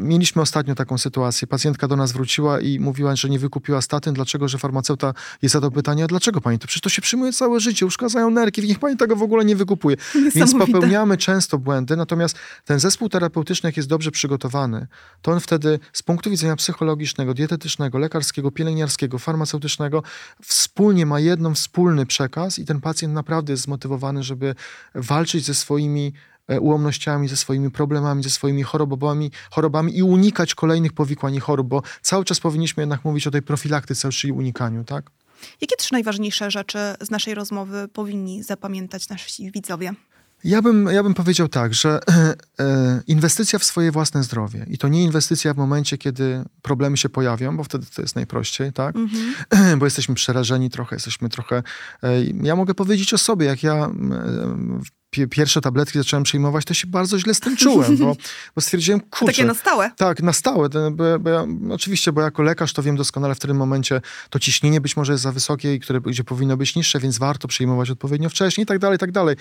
mieliśmy 0.00 0.42
ostatnio 0.42 0.74
taką 0.74 0.98
sytuację, 0.98 1.48
pacjentka 1.48 1.88
do 1.88 1.96
nas 1.96 2.12
wróciła 2.12 2.60
i 2.60 2.80
mówiła, 2.80 3.16
że 3.16 3.28
nie 3.28 3.38
wykupiła 3.38 3.82
statyn, 3.82 4.14
dlaczego, 4.14 4.48
że 4.48 4.58
farmaceuta 4.58 5.14
jej 5.42 5.50
zadał 5.50 5.70
pytanie, 5.70 6.04
a 6.04 6.06
dlaczego 6.06 6.40
pani 6.40 6.58
to? 6.58 6.66
Przecież 6.66 6.82
to 6.82 6.88
się 6.88 7.02
przyjmuje 7.02 7.32
całe 7.32 7.60
życie, 7.60 7.86
uszkadzają 7.86 8.30
nerki, 8.30 8.62
niech 8.62 8.78
pani 8.78 8.95
tego 8.96 9.16
w 9.16 9.22
ogóle 9.22 9.44
nie 9.44 9.56
wykupuje. 9.56 9.96
Więc 10.34 10.54
popełniamy 10.58 11.16
często 11.16 11.58
błędy, 11.58 11.96
natomiast 11.96 12.38
ten 12.64 12.80
zespół 12.80 13.08
terapeutyczny, 13.08 13.68
jak 13.68 13.76
jest 13.76 13.88
dobrze 13.88 14.10
przygotowany, 14.10 14.86
to 15.22 15.32
on 15.32 15.40
wtedy 15.40 15.78
z 15.92 16.02
punktu 16.02 16.30
widzenia 16.30 16.56
psychologicznego, 16.56 17.34
dietetycznego, 17.34 17.98
lekarskiego, 17.98 18.50
pielęgniarskiego, 18.50 19.18
farmaceutycznego 19.18 20.02
wspólnie 20.42 21.06
ma 21.06 21.20
jeden 21.20 21.54
wspólny 21.54 22.06
przekaz 22.06 22.58
i 22.58 22.64
ten 22.64 22.80
pacjent 22.80 23.14
naprawdę 23.14 23.52
jest 23.52 23.62
zmotywowany, 23.62 24.22
żeby 24.22 24.54
walczyć 24.94 25.44
ze 25.44 25.54
swoimi 25.54 26.12
e, 26.48 26.60
ułomnościami, 26.60 27.28
ze 27.28 27.36
swoimi 27.36 27.70
problemami, 27.70 28.22
ze 28.22 28.30
swoimi 28.30 28.62
chorobami, 28.62 29.30
chorobami 29.50 29.98
i 29.98 30.02
unikać 30.02 30.54
kolejnych 30.54 30.92
powikłań 30.92 31.34
i 31.34 31.40
chorób, 31.40 31.68
bo 31.68 31.82
cały 32.02 32.24
czas 32.24 32.40
powinniśmy 32.40 32.82
jednak 32.82 33.04
mówić 33.04 33.26
o 33.26 33.30
tej 33.30 33.42
profilaktyce, 33.42 34.10
czyli 34.10 34.32
unikaniu, 34.32 34.84
tak? 34.84 35.10
Jakie 35.60 35.76
trzy 35.76 35.92
najważniejsze 35.92 36.50
rzeczy 36.50 36.78
z 37.00 37.10
naszej 37.10 37.34
rozmowy 37.34 37.88
powinni 37.88 38.42
zapamiętać 38.42 39.08
nasi 39.08 39.50
widzowie? 39.50 39.94
Ja 40.44 40.62
bym, 40.62 40.86
ja 40.86 41.02
bym 41.02 41.14
powiedział 41.14 41.48
tak, 41.48 41.74
że 41.74 42.00
e, 42.60 43.02
inwestycja 43.06 43.58
w 43.58 43.64
swoje 43.64 43.92
własne 43.92 44.22
zdrowie 44.22 44.66
i 44.68 44.78
to 44.78 44.88
nie 44.88 45.02
inwestycja 45.02 45.54
w 45.54 45.56
momencie, 45.56 45.98
kiedy 45.98 46.44
problemy 46.62 46.96
się 46.96 47.08
pojawią, 47.08 47.56
bo 47.56 47.64
wtedy 47.64 47.86
to 47.94 48.02
jest 48.02 48.16
najprościej, 48.16 48.72
tak? 48.72 48.94
Mm-hmm. 48.94 49.76
Bo 49.78 49.86
jesteśmy 49.86 50.14
przerażeni 50.14 50.70
trochę, 50.70 50.96
jesteśmy 50.96 51.28
trochę. 51.28 51.62
E, 52.02 52.24
ja 52.24 52.56
mogę 52.56 52.74
powiedzieć 52.74 53.14
o 53.14 53.18
sobie, 53.18 53.46
jak 53.46 53.62
ja 53.62 53.74
e, 53.74 53.90
pierwsze 55.10 55.60
tabletki 55.60 55.98
zacząłem 55.98 56.24
przyjmować, 56.24 56.64
to 56.64 56.74
się 56.74 56.86
bardzo 56.86 57.18
źle 57.18 57.34
z 57.34 57.40
tym 57.40 57.56
czułem, 57.56 57.96
bo, 57.96 58.16
bo 58.54 58.60
stwierdziłem, 58.60 59.00
kurczę... 59.00 59.26
Takie 59.26 59.44
na 59.44 59.54
stałe? 59.54 59.90
Tak, 59.96 60.22
na 60.22 60.32
stałe. 60.32 60.68
Bo, 60.68 61.18
bo 61.18 61.30
ja, 61.30 61.46
oczywiście, 61.70 62.12
bo 62.12 62.20
jako 62.20 62.42
lekarz 62.42 62.72
to 62.72 62.82
wiem 62.82 62.96
doskonale 62.96 63.34
w 63.34 63.38
którym 63.38 63.56
momencie 63.56 64.00
to 64.30 64.38
ciśnienie 64.38 64.80
być 64.80 64.96
może 64.96 65.12
jest 65.12 65.22
za 65.22 65.32
wysokie 65.32 65.74
i 65.74 65.80
które, 65.80 66.00
gdzie 66.00 66.24
powinno 66.24 66.56
być 66.56 66.76
niższe, 66.76 67.00
więc 67.00 67.18
warto 67.18 67.48
przyjmować 67.48 67.90
odpowiednio 67.90 68.28
wcześniej 68.28 68.62
i 68.62 68.66
tak 68.66 68.78
dalej, 68.78 68.96
i 68.96 68.98
tak 68.98 69.12
dalej. 69.12 69.36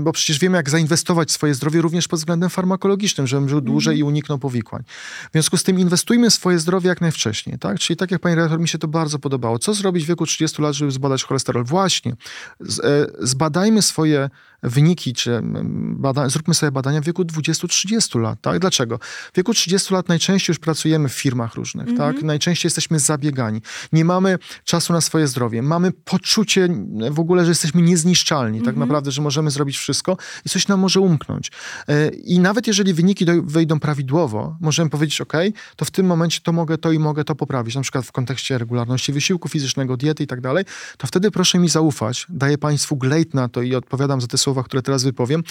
Bo 0.00 0.12
przecież 0.12 0.38
wiemy, 0.38 0.56
jak 0.56 0.70
zainwestować 0.70 1.30
swoje 1.30 1.54
zdrowie 1.54 1.80
również 1.80 2.08
pod 2.08 2.18
względem 2.18 2.50
farmakologicznym, 2.50 3.26
żebym 3.26 3.48
żył 3.48 3.60
dłużej 3.60 3.98
i 3.98 4.02
uniknął 4.02 4.38
powikłań. 4.38 4.82
W 5.28 5.32
związku 5.32 5.56
z 5.56 5.62
tym 5.62 5.78
inwestujmy 5.78 6.30
w 6.30 6.34
swoje 6.34 6.58
zdrowie 6.58 6.88
jak 6.88 7.00
najwcześniej, 7.00 7.58
tak? 7.58 7.78
Czyli 7.78 7.96
tak 7.96 8.10
jak 8.10 8.20
pani 8.20 8.36
redaktor, 8.36 8.60
mi 8.60 8.68
się 8.68 8.78
to 8.78 8.88
bardzo 8.88 9.18
podobało. 9.18 9.58
Co 9.58 9.74
zrobić 9.74 10.04
w 10.04 10.08
wieku 10.08 10.26
30 10.26 10.62
lat, 10.62 10.74
żeby 10.74 10.90
zbadać 10.90 11.24
cholesterol? 11.24 11.64
Właśnie, 11.64 12.12
e, 12.12 13.06
zbadajmy 13.18 13.82
swoje 13.90 14.30
wyniki, 14.62 15.12
czy 15.12 15.40
bada, 15.72 16.28
zróbmy 16.28 16.54
sobie 16.54 16.72
badania 16.72 17.00
w 17.00 17.04
wieku 17.04 17.22
20-30 17.22 18.20
lat, 18.20 18.40
tak? 18.40 18.58
Dlaczego? 18.58 18.98
W 19.32 19.36
wieku 19.36 19.54
30 19.54 19.94
lat 19.94 20.08
najczęściej 20.08 20.52
już 20.52 20.58
pracujemy 20.58 21.08
w 21.08 21.12
firmach 21.12 21.54
różnych, 21.54 21.88
mm 21.88 21.96
-hmm. 21.96 21.98
tak? 21.98 22.22
Najczęściej 22.22 22.66
jesteśmy 22.66 22.98
zabiegani. 22.98 23.62
Nie 23.92 24.04
mamy 24.04 24.38
czasu 24.64 24.92
na 24.92 25.00
swoje 25.00 25.26
zdrowie. 25.26 25.62
Mamy 25.62 25.92
poczucie 25.92 26.68
w 27.10 27.20
ogóle, 27.20 27.44
że 27.44 27.50
jesteśmy 27.50 27.82
niezniszczalni, 27.82 28.58
mm 28.58 28.62
-hmm. 28.62 28.64
tak 28.64 28.74
mhm. 28.74 28.88
naprawdę, 28.88 29.10
że 29.10 29.22
możemy 29.22 29.50
zrobić 29.50 29.78
wszystko 29.78 30.16
i 30.46 30.48
coś 30.48 30.68
nam 30.68 30.80
może 30.80 31.00
umknąć. 31.00 31.52
E, 31.88 32.08
I 32.08 32.38
nawet 32.38 32.66
jeżeli 32.66 32.94
wyniki 32.94 33.26
wejdą 33.44 33.80
prawidłowo, 33.80 34.56
możemy 34.60 34.90
powiedzieć, 34.90 35.20
ok, 35.20 35.32
to 35.76 35.84
w 35.84 35.90
tym 35.90 36.06
momencie 36.06 36.40
to 36.40 36.52
mogę 36.52 36.78
to 36.78 36.92
i 36.92 36.98
mogę 36.98 37.24
to 37.24 37.34
poprawić, 37.34 37.74
na 37.74 37.82
przykład 37.82 38.06
w 38.06 38.12
kontekście 38.12 38.58
regularności 38.58 39.12
wysiłku 39.12 39.48
fizycznego, 39.48 39.96
diety 39.96 40.22
i 40.22 40.26
tak 40.26 40.40
dalej, 40.40 40.64
to 40.98 41.06
wtedy 41.06 41.30
proszę 41.30 41.58
mi 41.58 41.68
zaufać, 41.68 42.26
daję 42.28 42.58
Państwu 42.58 42.96
glejt 42.96 43.34
na 43.34 43.48
to 43.48 43.62
i 43.62 43.74
odpowiadam 43.74 44.20
za 44.20 44.26
te 44.26 44.38
słowa, 44.38 44.49
które 44.64 44.82
teraz 44.82 45.04
wypowiem, 45.04 45.42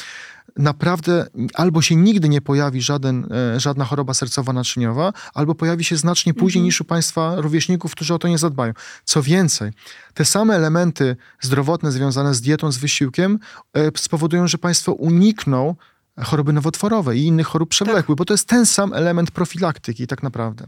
naprawdę 0.57 1.27
albo 1.53 1.81
się 1.81 1.95
nigdy 1.95 2.29
nie 2.29 2.41
pojawi 2.41 2.81
żaden, 2.81 3.27
e, 3.55 3.59
żadna 3.59 3.85
choroba 3.85 4.13
sercowa-naczyniowa, 4.13 5.13
albo 5.33 5.55
pojawi 5.55 5.83
się 5.83 5.97
znacznie 5.97 6.33
później 6.33 6.59
mhm. 6.59 6.65
niż 6.65 6.81
u 6.81 6.85
Państwa 6.85 7.35
rówieśników, 7.37 7.91
którzy 7.91 8.13
o 8.13 8.19
to 8.19 8.27
nie 8.27 8.37
zadbają. 8.37 8.73
Co 9.03 9.23
więcej, 9.23 9.71
te 10.13 10.25
same 10.25 10.55
elementy 10.55 11.15
zdrowotne 11.41 11.91
związane 11.91 12.33
z 12.33 12.41
dietą, 12.41 12.71
z 12.71 12.77
wysiłkiem 12.77 13.39
e, 13.73 13.91
spowodują, 13.97 14.47
że 14.47 14.57
Państwo 14.57 14.93
unikną 14.93 15.75
choroby 16.23 16.53
nowotworowej 16.53 17.19
i 17.19 17.25
innych 17.25 17.47
chorób 17.47 17.69
przewlekłych, 17.69 18.05
tak. 18.07 18.17
bo 18.17 18.25
to 18.25 18.33
jest 18.33 18.47
ten 18.47 18.65
sam 18.65 18.93
element 18.93 19.31
profilaktyki 19.31 20.07
tak 20.07 20.23
naprawdę. 20.23 20.65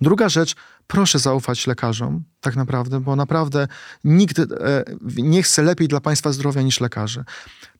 Druga 0.00 0.28
rzecz, 0.28 0.54
proszę 0.86 1.18
zaufać 1.18 1.66
lekarzom, 1.66 2.24
tak 2.40 2.56
naprawdę, 2.56 3.00
bo 3.00 3.16
naprawdę 3.16 3.68
nikt 4.04 4.38
e, 4.38 4.44
nie 5.16 5.42
chce 5.42 5.62
lepiej 5.62 5.88
dla 5.88 6.00
państwa 6.00 6.32
zdrowia 6.32 6.62
niż 6.62 6.80
lekarze. 6.80 7.24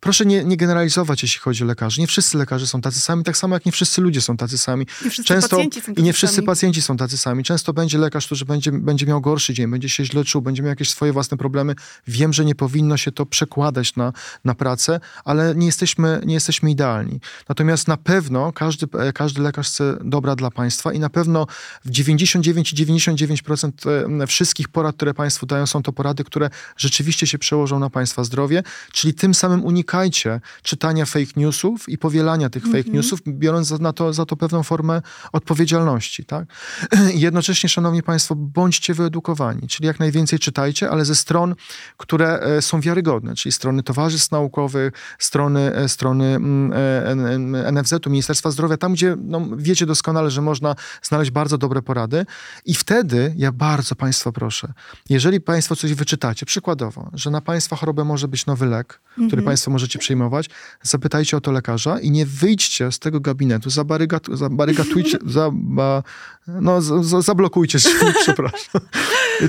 Proszę 0.03 0.27
nie, 0.27 0.45
nie, 0.45 0.57
generalizować, 0.57 1.23
jeśli 1.23 1.41
chodzi 1.41 1.63
o 1.65 1.67
lekarzy. 1.67 2.01
Nie 2.01 2.07
wszyscy 2.07 2.39
lekarze 2.39 2.67
są 2.67 2.81
tacy 2.81 3.01
sami, 3.01 3.25
tak 3.25 3.37
samo 3.37 3.57
jak 3.57 3.67
nie 3.67 3.73
wszyscy 3.73 4.01
ludzie 4.01 4.21
są 4.21 4.37
tacy 4.37 4.59
sami. 4.59 4.87
Nie 5.05 5.11
wszyscy 5.11 5.29
Często, 5.29 5.57
pacjenci 5.57 5.81
są 5.81 5.87
tacy 5.87 6.01
I 6.01 6.03
nie 6.03 6.13
wszyscy 6.13 6.37
sami. 6.37 6.47
pacjenci 6.47 6.83
są 6.83 6.97
tacy 6.97 7.19
sami. 7.19 7.45
Często 7.45 7.73
będzie 7.73 7.99
lekarz, 7.99 8.27
który 8.27 8.45
będzie, 8.45 8.73
będzie 8.73 9.07
miał 9.07 9.21
gorszy 9.21 9.55
dzień, 9.55 9.71
będzie 9.71 9.89
się 9.89 10.05
źle 10.05 10.25
czuł, 10.25 10.43
będzie 10.43 10.63
miał 10.63 10.71
jakieś 10.71 10.91
swoje 10.91 11.13
własne 11.13 11.37
problemy. 11.37 11.75
Wiem, 12.07 12.33
że 12.33 12.45
nie 12.45 12.55
powinno 12.55 12.97
się 12.97 13.13
to 13.13 13.27
przekładać 13.27 13.97
na, 13.97 14.13
na 14.45 14.55
pracę, 14.55 15.01
ale 15.25 15.55
nie 15.55 15.67
jesteśmy, 15.67 16.21
nie 16.27 16.35
jesteśmy 16.35 16.71
idealni. 16.71 17.21
Natomiast 17.49 17.89
na 17.89 17.97
pewno 17.97 18.53
każdy, 18.53 18.87
każdy 19.15 19.43
lekarz 19.43 19.69
chce 19.69 19.99
dobra 20.05 20.37
dla 20.37 20.51
państwa 20.51 20.93
i 20.93 20.99
na 20.99 21.11
pewno 21.11 21.47
w 21.85 21.91
99 21.91 22.75
99% 22.75 24.23
e, 24.23 24.27
wszystkich 24.27 24.69
porad, 24.69 24.97
które 24.97 25.15
państwu 25.15 25.47
dają, 25.47 25.67
są 25.67 25.83
to 25.83 25.93
porady, 25.93 26.25
które 26.25 26.51
rzeczywiście 26.77 27.27
się 27.27 27.39
przełożą 27.39 27.79
na 27.79 27.91
państwa 27.91 28.25
zdrowie, 28.25 28.63
czyli 28.93 29.15
tym 29.15 29.35
samym 29.35 29.65
unikajcie 29.93 30.41
czytania 30.63 31.07
fake 31.07 31.33
newsów 31.37 31.89
i 31.89 31.99
powielania 31.99 32.51
tych 32.51 32.63
fake 32.63 32.79
mm 32.79 32.91
-hmm. 32.91 32.95
newsów, 32.95 33.21
biorąc 33.27 33.67
za, 33.67 33.79
na 33.79 33.93
to, 33.93 34.13
za 34.13 34.27
to 34.27 34.37
pewną 34.37 34.63
formę 34.63 35.03
odpowiedzialności. 35.33 36.25
Tak? 36.25 36.45
Jednocześnie, 37.15 37.69
szanowni 37.69 38.03
państwo, 38.03 38.35
bądźcie 38.35 38.95
wyedukowani, 38.95 39.69
czyli 39.69 39.87
jak 39.87 40.01
najwięcej 40.01 40.39
czytajcie, 40.39 40.91
ale 40.91 41.05
ze 41.05 41.15
stron, 41.15 41.55
które 41.97 42.41
e, 42.41 42.63
są 42.63 42.81
wiarygodne, 42.81 43.35
czyli 43.35 43.53
strony 43.53 43.83
towarzystw 43.83 44.33
naukowych, 44.33 44.93
strony, 45.19 45.75
e, 45.75 45.89
strony 45.89 46.25
mm, 46.25 47.75
NFZ-u, 47.75 48.11
Ministerstwa 48.11 48.51
Zdrowia, 48.51 48.77
tam 48.77 48.93
gdzie 48.93 49.17
no, 49.19 49.41
wiecie 49.57 49.87
doskonale, 49.87 50.31
że 50.31 50.43
można 50.43 50.75
znaleźć 51.03 51.31
bardzo 51.31 51.59
dobre 51.59 51.83
porady 51.83 52.27
i 52.65 52.75
wtedy 52.75 53.35
ja 53.37 53.53
bardzo 53.53 53.95
Państwa 53.95 54.33
proszę, 54.33 54.73
jeżeli 55.11 55.41
Państwo 55.41 55.77
coś 55.77 55.95
wyczytacie, 55.95 56.47
przykładowo, 56.47 57.11
że 57.13 57.31
na 57.31 57.41
Państwa 57.41 57.77
chorobę 57.77 58.05
może 58.05 58.29
być 58.29 58.47
nowy 58.47 58.67
lek, 58.67 58.93
mm 58.93 59.27
-hmm. 59.27 59.31
który 59.31 59.41
mhm. 59.41 59.45
Państwo 59.45 59.71
możecie 59.83 59.99
przyjmować, 59.99 60.51
zapytajcie 60.83 61.37
o 61.37 61.41
to 61.41 61.53
lekarza 61.53 62.01
i 62.01 62.11
nie 62.11 62.27
wyjdźcie 62.27 62.93
z 62.93 62.99
tego 62.99 63.21
gabinetu, 63.21 63.71
zabarygat, 63.71 64.27
zabarygatujcie, 64.33 65.19
zaba, 65.37 66.03
no, 66.47 66.83
zablokujcie 67.23 67.81
się, 67.81 67.91
przepraszam. 68.23 68.81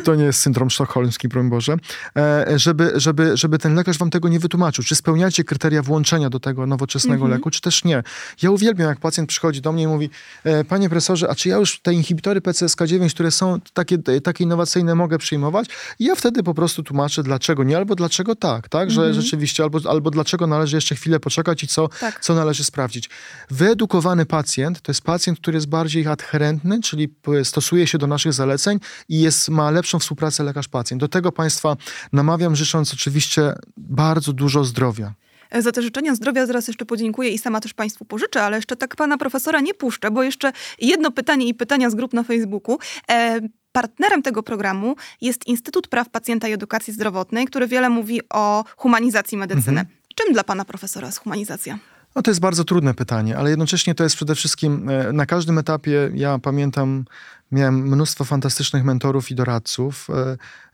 To 0.03 0.15
nie 0.15 0.23
jest 0.23 0.39
syndrom 0.39 0.69
sztokholmski, 0.69 1.27
broń 1.27 1.49
Boże. 1.49 1.75
E, 2.17 2.59
żeby, 2.59 2.91
żeby, 2.95 3.38
żeby 3.38 3.57
ten 3.57 3.75
lekarz 3.75 3.97
wam 3.97 4.09
tego 4.09 4.29
nie 4.29 4.39
wytłumaczył. 4.39 4.84
Czy 4.84 4.95
spełniacie 4.95 5.43
kryteria 5.43 5.81
włączenia 5.81 6.29
do 6.29 6.39
tego 6.39 6.67
nowoczesnego 6.67 7.25
-hmm. 7.25 7.29
leku, 7.29 7.49
czy 7.49 7.61
też 7.61 7.84
nie. 7.84 8.03
Ja 8.41 8.51
uwielbiam, 8.51 8.88
jak 8.88 8.99
pacjent 8.99 9.29
przychodzi 9.29 9.61
do 9.61 9.71
mnie 9.71 9.84
i 9.84 9.88
mówi, 9.88 10.09
e, 10.43 10.63
panie 10.63 10.89
profesorze, 10.89 11.29
a 11.29 11.36
czy 11.36 11.49
ja 11.49 11.57
już 11.57 11.79
te 11.79 11.93
inhibitory 11.93 12.41
PCSK9, 12.41 13.09
które 13.09 13.23
które 13.23 13.31
są 13.31 13.59
takie, 13.73 13.97
takie 14.23 14.43
innowacyjne, 14.43 14.95
mogę 14.95 15.17
przyjmować. 15.17 15.67
I 15.99 16.05
ja 16.05 16.15
wtedy 16.15 16.43
po 16.43 16.53
prostu 16.53 16.84
tłumaczę, 16.84 17.23
dlaczego 17.23 17.63
nie, 17.63 17.77
albo 17.77 17.95
dlaczego 17.95 18.36
tak, 18.36 18.69
tak? 18.69 18.91
Że 18.91 19.01
mhm. 19.01 19.21
rzeczywiście, 19.21 19.63
albo, 19.63 19.79
albo 19.89 20.11
dlaczego 20.11 20.22
należy 20.47 20.78
jeszcze 20.78 20.95
chwilę 20.95 21.19
poczekać 21.19 21.63
i 21.63 21.67
co, 21.67 21.88
tak. 21.88 22.19
co 22.19 22.36
należy 22.36 22.63
sprawdzić. 22.63 23.09
Wyedukowany 23.51 24.26
pacjent 24.26 24.82
to 24.82 24.91
jest 24.91 25.01
pacjent, 25.01 25.39
który 25.39 25.57
jest 25.57 25.67
bardziej 25.67 26.07
adherentny, 26.07 26.82
czyli 26.82 27.15
stosuje 27.43 27.88
się 27.88 27.97
do 27.97 28.07
naszych 28.07 28.34
zaleceń 28.34 28.80
i 29.09 29.21
jest, 29.21 29.49
ma 29.49 29.71
lepszą 29.71 29.99
współpracę 29.99 30.43
lekarz-pacjent. 30.43 30.97
Do 30.97 31.07
tego 31.07 31.32
Państwa 31.32 31.78
namawiam, 32.13 32.55
życząc 32.55 32.93
oczywiście 32.93 33.53
bardzo 33.78 34.34
dużo 34.34 34.63
zdrowia. 34.63 35.13
Za 35.59 35.71
te 35.71 35.82
życzenia 35.82 36.15
zdrowia 36.15 36.45
zaraz 36.45 36.67
jeszcze 36.67 36.86
podziękuję 36.86 37.30
i 37.30 37.38
sama 37.38 37.61
też 37.61 37.74
Państwu 37.74 38.05
pożyczę, 38.05 38.43
ale 38.43 38.55
jeszcze 38.57 38.76
tak 38.76 38.95
pana 38.95 39.17
profesora 39.17 39.61
nie 39.61 39.74
puszczę, 39.74 40.11
bo 40.11 40.24
jeszcze 40.24 40.51
jedno 40.82 41.11
pytanie 41.11 41.47
i 41.47 41.53
pytania 41.53 41.89
z 41.89 41.95
grup 41.95 42.13
na 42.13 42.24
Facebooku. 42.24 42.78
E, 43.11 43.41
Partnerem 43.74 44.21
tego 44.21 44.43
programu 44.43 44.95
jest 45.21 45.47
Instytut 45.47 45.88
Praw 45.88 46.09
Pacjenta 46.09 46.47
i 46.47 46.53
Edukacji 46.53 46.93
Zdrowotnej, 46.93 47.45
który 47.45 47.67
wiele 47.67 47.89
mówi 47.89 48.21
o 48.30 48.63
humanizacji 48.78 49.38
medycyny. 49.38 49.80
Mhm. 49.80 49.97
Czym 50.16 50.34
dla 50.34 50.43
pana 50.43 50.66
profesora 50.66 51.07
jest 51.07 51.20
humanizacja? 51.20 51.80
No 52.16 52.22
to 52.22 52.32
jest 52.32 52.41
bardzo 52.41 52.64
trudne 52.64 52.93
pytanie, 52.93 53.38
ale 53.38 53.49
jednocześnie 53.49 53.95
to 53.95 54.03
jest 54.03 54.16
przede 54.16 54.36
wszystkim 54.36 54.89
e, 54.89 55.14
na 55.14 55.26
każdym 55.26 55.57
etapie, 55.57 56.11
ja 56.14 56.39
pamiętam 56.39 57.05
Miałem 57.53 57.87
mnóstwo 57.87 58.23
fantastycznych 58.23 58.83
mentorów 58.83 59.31
i 59.31 59.35
doradców 59.35 60.07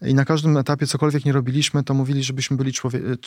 e, 0.01 0.09
i 0.09 0.13
na 0.13 0.25
każdym 0.25 0.57
etapie 0.57 0.87
cokolwiek 0.87 1.25
nie 1.25 1.31
robiliśmy, 1.31 1.83
to 1.83 1.93
mówili, 1.93 2.23
żebyśmy 2.23 2.57
byli 2.57 2.73
człowiekiem, 2.73 3.17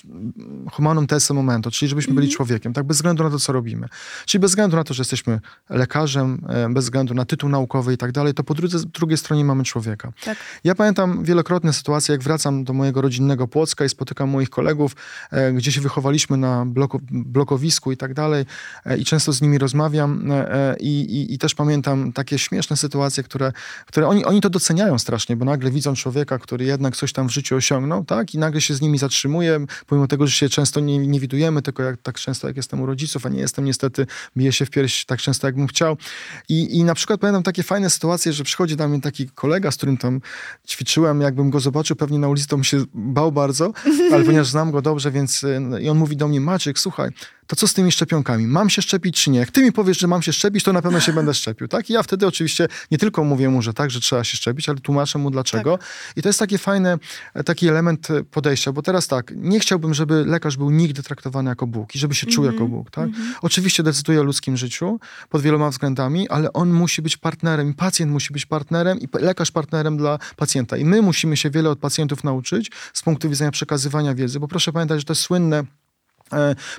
humanum 0.72 1.06
tesse 1.06 1.34
momento, 1.34 1.70
czyli 1.70 1.88
żebyśmy 1.88 2.14
byli 2.14 2.26
mhm. 2.26 2.36
człowiekiem, 2.36 2.72
tak 2.72 2.84
bez 2.84 2.96
względu 2.96 3.24
na 3.24 3.30
to, 3.30 3.38
co 3.38 3.52
robimy. 3.52 3.88
Czyli 4.26 4.40
bez 4.40 4.50
względu 4.50 4.76
na 4.76 4.84
to, 4.84 4.94
że 4.94 5.00
jesteśmy 5.00 5.40
lekarzem, 5.70 6.44
e, 6.48 6.68
bez 6.68 6.84
względu 6.84 7.14
na 7.14 7.24
tytuł 7.24 7.48
naukowy 7.48 7.92
i 7.92 7.96
tak 7.96 8.12
dalej, 8.12 8.34
to 8.34 8.44
po 8.44 8.54
drugiej, 8.54 8.80
drugiej 8.94 9.18
stronie 9.18 9.44
mamy 9.44 9.64
człowieka. 9.64 10.12
Tak. 10.24 10.38
Ja 10.64 10.74
pamiętam 10.74 11.24
wielokrotne 11.24 11.72
sytuacje, 11.72 12.12
jak 12.12 12.22
wracam 12.22 12.64
do 12.64 12.72
mojego 12.72 13.00
rodzinnego 13.00 13.48
Płocka 13.48 13.84
i 13.84 13.88
spotykam 13.88 14.28
moich 14.28 14.50
kolegów, 14.50 14.92
e, 15.30 15.52
gdzie 15.52 15.72
się 15.72 15.80
wychowaliśmy 15.80 16.36
na 16.36 16.66
bloku, 16.66 17.00
blokowisku 17.10 17.92
i 17.92 17.96
tak 17.96 18.14
dalej 18.14 18.44
i 18.98 19.04
często 19.04 19.32
z 19.32 19.42
nimi 19.42 19.58
rozmawiam 19.58 20.32
i, 20.80 21.00
i, 21.00 21.34
i 21.34 21.38
też 21.38 21.54
pamiętam 21.54 22.12
takie 22.12 22.38
śmieszne 22.38 22.76
sytuacje, 22.76 23.22
które 23.22 23.41
które, 23.42 23.52
które 23.86 24.08
oni, 24.08 24.24
oni 24.24 24.40
to 24.40 24.50
doceniają 24.50 24.98
strasznie, 24.98 25.36
bo 25.36 25.44
nagle 25.44 25.70
widzą 25.70 25.94
człowieka, 25.94 26.38
który 26.38 26.64
jednak 26.64 26.96
coś 26.96 27.12
tam 27.12 27.28
w 27.28 27.30
życiu 27.30 27.56
osiągnął, 27.56 28.04
tak? 28.04 28.34
I 28.34 28.38
nagle 28.38 28.60
się 28.60 28.74
z 28.74 28.80
nimi 28.80 28.98
zatrzymuje, 28.98 29.66
pomimo 29.86 30.08
tego, 30.08 30.26
że 30.26 30.32
się 30.32 30.48
często 30.48 30.80
nie, 30.80 30.98
nie 30.98 31.20
widujemy, 31.20 31.62
tylko 31.62 31.82
jak, 31.82 31.96
tak 32.02 32.18
często 32.18 32.46
jak 32.46 32.56
jestem 32.56 32.80
u 32.80 32.86
rodziców, 32.86 33.26
a 33.26 33.28
nie 33.28 33.40
jestem 33.40 33.64
niestety, 33.64 34.06
biję 34.36 34.52
się 34.52 34.66
w 34.66 34.70
pierś 34.70 35.04
tak 35.04 35.20
często, 35.20 35.46
jakbym 35.46 35.66
chciał. 35.66 35.96
I, 36.48 36.78
i 36.78 36.84
na 36.84 36.94
przykład 36.94 37.20
pamiętam 37.20 37.42
takie 37.42 37.62
fajne 37.62 37.90
sytuacje, 37.90 38.32
że 38.32 38.44
przychodzi 38.44 38.76
do 38.76 38.88
mnie 38.88 39.00
taki 39.00 39.28
kolega, 39.28 39.70
z 39.70 39.76
którym 39.76 39.96
tam 39.96 40.20
ćwiczyłem, 40.66 41.20
jakbym 41.20 41.50
go 41.50 41.60
zobaczył 41.60 41.96
pewnie 41.96 42.18
na 42.18 42.28
ulicy, 42.28 42.48
to 42.48 42.56
bym 42.56 42.64
się 42.64 42.84
bał 42.94 43.32
bardzo, 43.32 43.72
ale 44.12 44.24
ponieważ 44.24 44.48
znam 44.48 44.70
go 44.70 44.82
dobrze, 44.82 45.10
więc 45.10 45.44
i 45.80 45.88
on 45.88 45.98
mówi 45.98 46.16
do 46.16 46.28
mnie, 46.28 46.40
Maciek, 46.40 46.78
słuchaj, 46.78 47.10
to 47.52 47.56
co 47.56 47.68
z 47.68 47.74
tymi 47.74 47.92
szczepionkami? 47.92 48.46
Mam 48.46 48.70
się 48.70 48.82
szczepić 48.82 49.22
czy 49.22 49.30
nie? 49.30 49.38
Jak 49.38 49.50
ty 49.50 49.62
mi 49.62 49.72
powiesz, 49.72 49.98
że 49.98 50.06
mam 50.06 50.22
się 50.22 50.32
szczepić, 50.32 50.64
to 50.64 50.72
na 50.72 50.82
pewno 50.82 51.00
się 51.00 51.12
będę 51.12 51.34
szczepił, 51.34 51.68
tak? 51.68 51.90
I 51.90 51.92
ja 51.92 52.02
wtedy 52.02 52.26
oczywiście 52.26 52.68
nie 52.90 52.98
tylko 52.98 53.24
mówię 53.24 53.48
mu, 53.48 53.62
że 53.62 53.74
tak, 53.74 53.90
że 53.90 54.00
trzeba 54.00 54.24
się 54.24 54.36
szczepić, 54.36 54.68
ale 54.68 54.78
tłumaczę 54.78 55.18
mu 55.18 55.30
dlaczego. 55.30 55.78
Tak. 55.78 55.86
I 56.16 56.22
to 56.22 56.28
jest 56.28 56.38
taki 56.38 56.58
fajny, 56.58 56.98
taki 57.44 57.68
element 57.68 58.08
podejścia, 58.30 58.72
bo 58.72 58.82
teraz 58.82 59.08
tak, 59.08 59.32
nie 59.36 59.60
chciałbym, 59.60 59.94
żeby 59.94 60.24
lekarz 60.26 60.56
był 60.56 60.70
nigdy 60.70 61.02
traktowany 61.02 61.50
jako 61.50 61.66
Bóg 61.66 61.94
i 61.94 61.98
żeby 61.98 62.14
się 62.14 62.26
czuł 62.26 62.44
mm 62.44 62.56
-hmm. 62.56 62.60
jako 62.60 62.68
Bóg, 62.68 62.90
tak? 62.90 63.04
Mm 63.04 63.20
-hmm. 63.20 63.34
Oczywiście 63.42 63.82
decyduje 63.82 64.20
o 64.20 64.22
ludzkim 64.22 64.56
życiu 64.56 65.00
pod 65.28 65.42
wieloma 65.42 65.70
względami, 65.70 66.28
ale 66.28 66.52
on 66.52 66.70
musi 66.70 67.02
być 67.02 67.16
partnerem 67.16 67.70
i 67.70 67.74
pacjent 67.74 68.12
musi 68.12 68.32
być 68.32 68.46
partnerem 68.46 69.00
i 69.00 69.08
lekarz 69.20 69.50
partnerem 69.50 69.96
dla 69.96 70.18
pacjenta. 70.36 70.76
I 70.76 70.84
my 70.84 71.02
musimy 71.02 71.36
się 71.36 71.50
wiele 71.50 71.70
od 71.70 71.78
pacjentów 71.78 72.24
nauczyć 72.24 72.70
z 72.92 73.02
punktu 73.02 73.30
widzenia 73.30 73.50
przekazywania 73.50 74.14
wiedzy, 74.14 74.40
bo 74.40 74.48
proszę 74.48 74.72
pamiętać, 74.72 75.00
że 75.00 75.04
to 75.04 75.12
jest 75.12 75.22
słynne 75.22 75.52
E, 75.52 75.81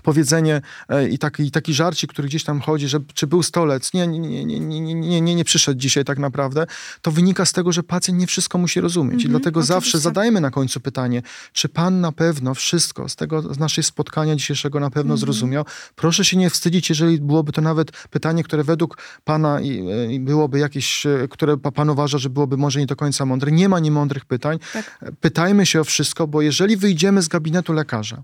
powiedzenie 0.03 0.61
e, 0.89 1.09
i 1.09 1.17
taki, 1.17 1.51
taki 1.51 1.73
żarcik, 1.73 2.13
który 2.13 2.27
gdzieś 2.27 2.43
tam 2.43 2.61
chodzi, 2.61 2.87
że 2.87 2.99
czy 3.13 3.27
był 3.27 3.43
stolec, 3.43 3.93
nie, 3.93 4.07
nie, 4.07 4.19
nie, 4.19 4.45
nie, 4.59 4.79
nie, 4.95 5.21
nie, 5.21 5.35
nie 5.35 5.45
przyszedł 5.45 5.79
dzisiaj 5.79 6.05
tak 6.05 6.19
naprawdę, 6.19 6.65
to 7.01 7.11
wynika 7.11 7.45
z 7.45 7.51
tego, 7.51 7.71
że 7.71 7.83
pacjent 7.83 8.19
nie 8.19 8.27
wszystko 8.27 8.57
musi 8.57 8.81
rozumieć. 8.81 9.13
I 9.13 9.25
mhm, 9.25 9.31
dlatego 9.31 9.59
oczywiście. 9.59 9.73
zawsze 9.73 9.99
zadajmy 9.99 10.41
na 10.41 10.51
końcu 10.51 10.79
pytanie, 10.79 11.21
czy 11.53 11.69
pan 11.69 12.01
na 12.01 12.11
pewno 12.11 12.53
wszystko 12.53 13.09
z 13.09 13.15
tego, 13.15 13.53
z 13.53 13.59
naszej 13.59 13.83
spotkania 13.83 14.35
dzisiejszego 14.35 14.79
na 14.79 14.89
pewno 14.89 15.13
mhm. 15.13 15.17
zrozumiał? 15.17 15.65
Proszę 15.95 16.25
się 16.25 16.37
nie 16.37 16.49
wstydzić, 16.49 16.89
jeżeli 16.89 17.21
byłoby 17.21 17.51
to 17.51 17.61
nawet 17.61 17.91
pytanie, 17.91 18.43
które 18.43 18.63
według 18.63 18.97
pana 19.23 19.61
i, 19.61 19.83
i 20.09 20.19
byłoby 20.19 20.59
jakieś, 20.59 21.03
które 21.29 21.57
pan 21.57 21.89
uważa, 21.89 22.17
że 22.17 22.29
byłoby 22.29 22.57
może 22.57 22.79
nie 22.79 22.85
do 22.85 22.95
końca 22.95 23.25
mądre. 23.25 23.51
Nie 23.51 23.69
ma 23.69 23.79
niemądrych 23.79 24.25
pytań. 24.25 24.59
Tak. 24.73 25.01
Pytajmy 25.21 25.65
się 25.65 25.81
o 25.81 25.83
wszystko, 25.83 26.27
bo 26.27 26.41
jeżeli 26.41 26.77
wyjdziemy 26.77 27.21
z 27.21 27.27
gabinetu 27.27 27.73
lekarza, 27.73 28.23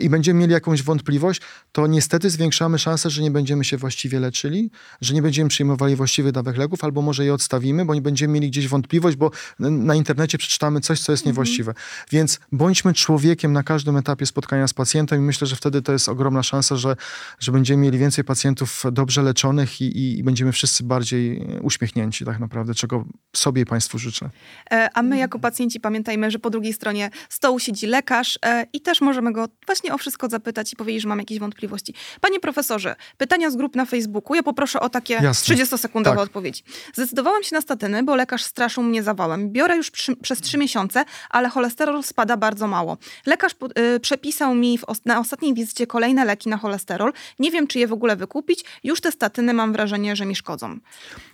i 0.00 0.08
będziemy 0.10 0.40
mieli 0.40 0.52
jakąś 0.52 0.82
wątpliwość, 0.82 1.40
to 1.72 1.86
niestety 1.86 2.30
zwiększamy 2.30 2.78
szansę, 2.78 3.10
że 3.10 3.22
nie 3.22 3.30
będziemy 3.30 3.64
się 3.64 3.76
właściwie 3.76 4.20
leczyli, 4.20 4.70
że 5.00 5.14
nie 5.14 5.22
będziemy 5.22 5.48
przyjmowali 5.50 5.96
właściwych 5.96 6.32
dawek 6.32 6.56
leków, 6.56 6.84
albo 6.84 7.02
może 7.02 7.24
je 7.24 7.34
odstawimy, 7.34 7.84
bo 7.84 7.94
nie 7.94 8.02
będziemy 8.02 8.34
mieli 8.34 8.50
gdzieś 8.50 8.68
wątpliwość, 8.68 9.16
bo 9.16 9.30
na 9.58 9.94
internecie 9.94 10.38
przeczytamy 10.38 10.80
coś, 10.80 11.00
co 11.00 11.12
jest 11.12 11.22
mhm. 11.22 11.32
niewłaściwe. 11.32 11.74
Więc 12.10 12.40
bądźmy 12.52 12.94
człowiekiem 12.94 13.52
na 13.52 13.62
każdym 13.62 13.96
etapie 13.96 14.26
spotkania 14.26 14.68
z 14.68 14.74
pacjentem 14.74 15.18
i 15.18 15.22
myślę, 15.22 15.46
że 15.46 15.56
wtedy 15.56 15.82
to 15.82 15.92
jest 15.92 16.08
ogromna 16.08 16.42
szansa, 16.42 16.76
że, 16.76 16.96
że 17.38 17.52
będziemy 17.52 17.82
mieli 17.82 17.98
więcej 17.98 18.24
pacjentów 18.24 18.82
dobrze 18.92 19.22
leczonych 19.22 19.80
i, 19.80 20.18
i, 20.18 20.22
będziemy 20.22 20.52
wszyscy 20.52 20.84
bardziej 20.84 21.46
uśmiechnięci 21.62 22.24
tak 22.24 22.38
naprawdę, 22.38 22.74
czego 22.74 23.04
sobie 23.36 23.62
i 23.62 23.66
Państwu 23.66 23.98
życzę. 23.98 24.30
E, 24.70 24.88
a 24.94 25.02
my 25.02 25.18
jako 25.18 25.38
pacjenci 25.38 25.80
pamiętajmy, 25.80 26.30
że 26.30 26.38
po 26.38 26.50
drugiej 26.50 26.72
stronie 26.72 27.10
stołu 27.28 27.58
siedzi 27.58 27.86
lekarz 27.86 28.38
e, 28.44 28.66
i 28.72 28.80
też 28.80 29.00
możemy 29.00 29.32
go 29.32 29.48
właśnie 29.66 29.77
o 29.92 29.98
wszystko 29.98 30.28
zapytać 30.28 30.72
i 30.72 30.76
powiedzieć, 30.76 31.02
że 31.02 31.08
mam 31.08 31.18
jakieś 31.18 31.38
wątpliwości. 31.38 31.94
Panie 32.20 32.40
profesorze, 32.40 32.96
pytania 33.16 33.50
z 33.50 33.56
grup 33.56 33.76
na 33.76 33.84
Facebooku. 33.84 34.34
Ja 34.34 34.42
poproszę 34.42 34.80
o 34.80 34.88
takie 34.88 35.18
30-sekundowe 35.18 36.04
tak. 36.04 36.18
odpowiedzi. 36.18 36.62
Zdecydowałam 36.94 37.42
się 37.42 37.54
na 37.54 37.60
statyny, 37.60 38.02
bo 38.02 38.16
lekarz 38.16 38.42
straszył 38.44 38.82
mnie 38.82 39.02
zawałem. 39.02 39.50
Biorę 39.50 39.76
już 39.76 39.90
przy, 39.90 40.16
przez 40.16 40.40
3 40.40 40.58
miesiące, 40.58 41.04
ale 41.30 41.48
cholesterol 41.48 42.02
spada 42.02 42.36
bardzo 42.36 42.66
mało. 42.66 42.96
Lekarz 43.26 43.52
y, 43.96 44.00
przepisał 44.00 44.54
mi 44.54 44.78
os 44.86 45.04
na 45.04 45.20
ostatniej 45.20 45.54
wizycie 45.54 45.86
kolejne 45.86 46.24
leki 46.24 46.48
na 46.48 46.56
cholesterol. 46.56 47.12
Nie 47.38 47.50
wiem, 47.50 47.66
czy 47.66 47.78
je 47.78 47.86
w 47.86 47.92
ogóle 47.92 48.16
wykupić. 48.16 48.64
Już 48.84 49.00
te 49.00 49.12
statyny 49.12 49.54
mam 49.54 49.72
wrażenie, 49.72 50.16
że 50.16 50.26
mi 50.26 50.36
szkodzą. 50.36 50.78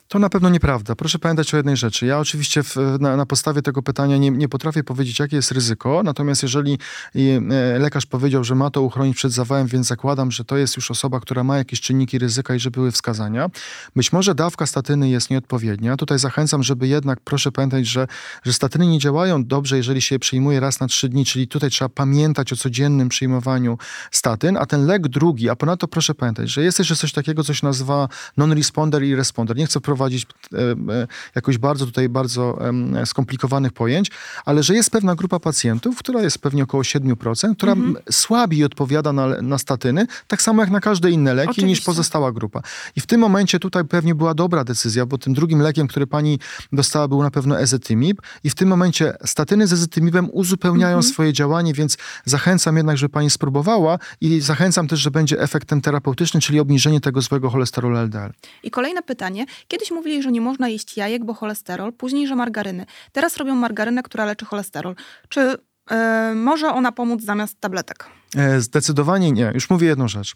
To 0.09 0.19
na 0.19 0.29
pewno 0.29 0.51
nieprawda. 0.51 0.95
Proszę 0.95 1.19
pamiętać 1.19 1.55
o 1.55 1.57
jednej 1.57 1.77
rzeczy. 1.77 2.07
Ja 2.07 2.19
oczywiście 2.19 2.63
w, 2.63 2.77
na, 3.01 3.17
na, 3.17 3.27
podstawie 3.27 3.63
tego 3.63 3.83
pytania 3.83 4.17
nie, 4.17 4.31
nie, 4.31 4.49
potrafię 4.49 4.85
powiedzieć, 4.85 5.19
jakie 5.19 5.37
jest 5.37 5.53
ryzyko, 5.53 6.03
natomiast 6.05 6.43
jeżeli 6.43 6.79
e, 7.15 7.79
lekarz 7.79 8.07
powiedział, 8.07 8.45
że 8.45 8.55
ma 8.55 8.71
to 8.71 8.83
uchronić 8.83 9.17
przed 9.17 9.33
zawałem, 9.33 9.67
więc 9.67 9.87
zakładam, 9.87 10.31
że 10.31 10.45
to 10.45 10.57
jest 10.57 10.77
już 10.77 10.91
osoba, 10.91 11.21
która 11.21 11.45
ma 11.45 11.57
jakieś 11.59 11.81
czynniki 11.81 12.19
ryzyka 12.19 12.55
i 12.55 12.61
że 12.61 12.71
były 12.71 12.93
wskazania. 12.93 13.51
Być 13.97 14.13
może 14.13 14.35
dawka 14.35 14.67
statyny 14.67 15.09
jest 15.09 15.31
nieodpowiednia. 15.31 15.97
Tutaj 15.97 16.19
zachęcam, 16.19 16.63
żeby 16.63 16.89
jednak, 16.89 17.21
proszę 17.21 17.53
pamiętać, 17.53 17.87
że, 17.87 18.07
że 18.43 18.53
statyny 18.53 18.87
nie 18.87 18.99
działają 18.99 19.45
dobrze, 19.45 19.77
jeżeli 19.77 20.03
się 20.03 20.15
je 20.15 20.19
przyjmuje 20.19 20.61
raz 20.61 20.81
na 20.81 20.87
trzy 20.87 21.09
dni, 21.09 21.25
czyli 21.25 21.49
tutaj 21.49 21.71
trzeba 21.71 21.89
pamiętać 21.89 22.53
o 22.53 22.57
codziennym 22.57 23.09
przyjmowaniu 23.09 23.79
statyn, 24.11 24.57
a 24.57 24.67
ten 24.67 24.87
lek 24.87 25.09
drugi, 25.09 25.51
a 25.51 25.57
ponadto 25.57 25.89
proszę 25.89 26.15
pamiętać, 26.15 26.51
że 26.51 26.63
jest 26.63 26.79
jeszcze 26.79 26.97
coś 26.97 27.13
takiego, 27.13 27.45
co 27.45 27.55
się 27.55 27.67
nazywa 27.67 28.09
non-responder 28.37 29.03
i 29.03 29.15
responder. 29.15 29.57
Nie 29.57 29.67
chcę 29.67 29.81
wprowadzić 29.95 30.27
e, 30.53 30.59
e, 30.93 31.07
jakoś 31.35 31.59
bardzo 31.59 31.87
tutaj 31.87 32.09
bardzo 32.09 32.59
skomplikowanych 33.05 33.73
pojęć, 33.73 34.11
ale 34.45 34.63
że 34.63 34.75
jest 34.75 34.91
pewna 34.91 35.15
grupa 35.15 35.41
pacjentów, 35.41 35.99
która 35.99 36.23
jest 36.23 36.39
pewnie 36.39 36.63
około 36.63 36.83
7%, 36.83 37.57
która 37.57 37.73
mhm. 37.73 37.97
słabiej 38.11 38.65
odpowiada 38.65 39.13
na, 39.13 39.43
na 39.43 39.59
statyny, 39.59 40.07
tak 40.29 40.43
samo 40.43 40.63
jak 40.63 40.71
na 40.71 40.81
każde 40.81 41.11
inne 41.11 41.35
leki 41.35 41.51
Oczywiście. 41.51 41.69
niż 41.69 41.81
pozostała 41.81 42.33
grupa. 42.33 42.61
I 42.97 43.01
w 43.01 43.07
tym 43.07 43.21
momencie 43.21 43.59
tutaj 43.59 43.85
pewnie 43.85 44.15
była 44.15 44.35
dobra 44.35 44.65
decyzja, 44.65 45.07
bo 45.07 45.19
tym 45.19 45.35
drugim 45.35 45.61
lekiem, 45.61 45.87
który 45.87 46.07
pani 46.07 46.39
dostała 46.73 47.09
był 47.09 47.23
na 47.23 47.31
pewno 47.31 47.61
ezetymib 47.61 48.23
i 48.45 48.51
w 48.51 48.55
tym 48.55 48.69
momencie 48.69 49.15
statyny 49.25 49.67
z 49.67 49.73
ezetymibem 49.73 50.29
uzupełniają 50.33 50.97
mhm. 50.97 51.13
swoje 51.13 51.33
działanie, 51.33 51.75
więc 51.75 51.97
zachęcam 52.25 52.77
jednak, 52.77 52.99
żeby 52.99 53.13
pani 53.13 53.31
spróbowała 53.31 53.99
i 54.21 54.41
zachęcam 54.41 54.89
też, 54.89 55.01
że 55.01 55.11
będzie 55.11 55.41
efektem 55.41 55.81
terapeutycznym, 55.81 56.41
czyli 56.41 56.61
obniżenie 56.61 57.01
tego 57.01 57.21
złego 57.21 57.51
cholesterolu 57.51 57.97
LDL. 57.97 58.33
I 58.63 58.71
kolejne 58.71 59.03
pytanie. 59.03 59.47
Kiedy 59.69 59.84
Kiedyś 59.85 59.97
mówili, 59.97 60.23
że 60.23 60.33
nie 60.33 60.41
można 60.41 60.69
jeść 60.69 60.97
jajek, 60.97 61.25
bo 61.25 61.35
cholesterol, 61.35 61.93
później, 61.93 62.27
że 62.27 62.37
margaryny. 62.37 62.87
Teraz 63.13 63.37
robią 63.37 63.55
margarynę, 63.55 64.03
która 64.03 64.25
leczy 64.25 64.45
cholesterol. 64.45 64.95
Czy 65.29 65.41
yy, 65.41 65.97
może 66.35 66.69
ona 66.69 66.93
pomóc 66.93 67.23
zamiast 67.23 67.61
tabletek? 67.61 68.07
E, 68.37 68.61
zdecydowanie 68.61 69.33
nie. 69.33 69.51
Już 69.55 69.71
mówię 69.71 69.87
jedną 69.87 70.09
rzecz. 70.09 70.35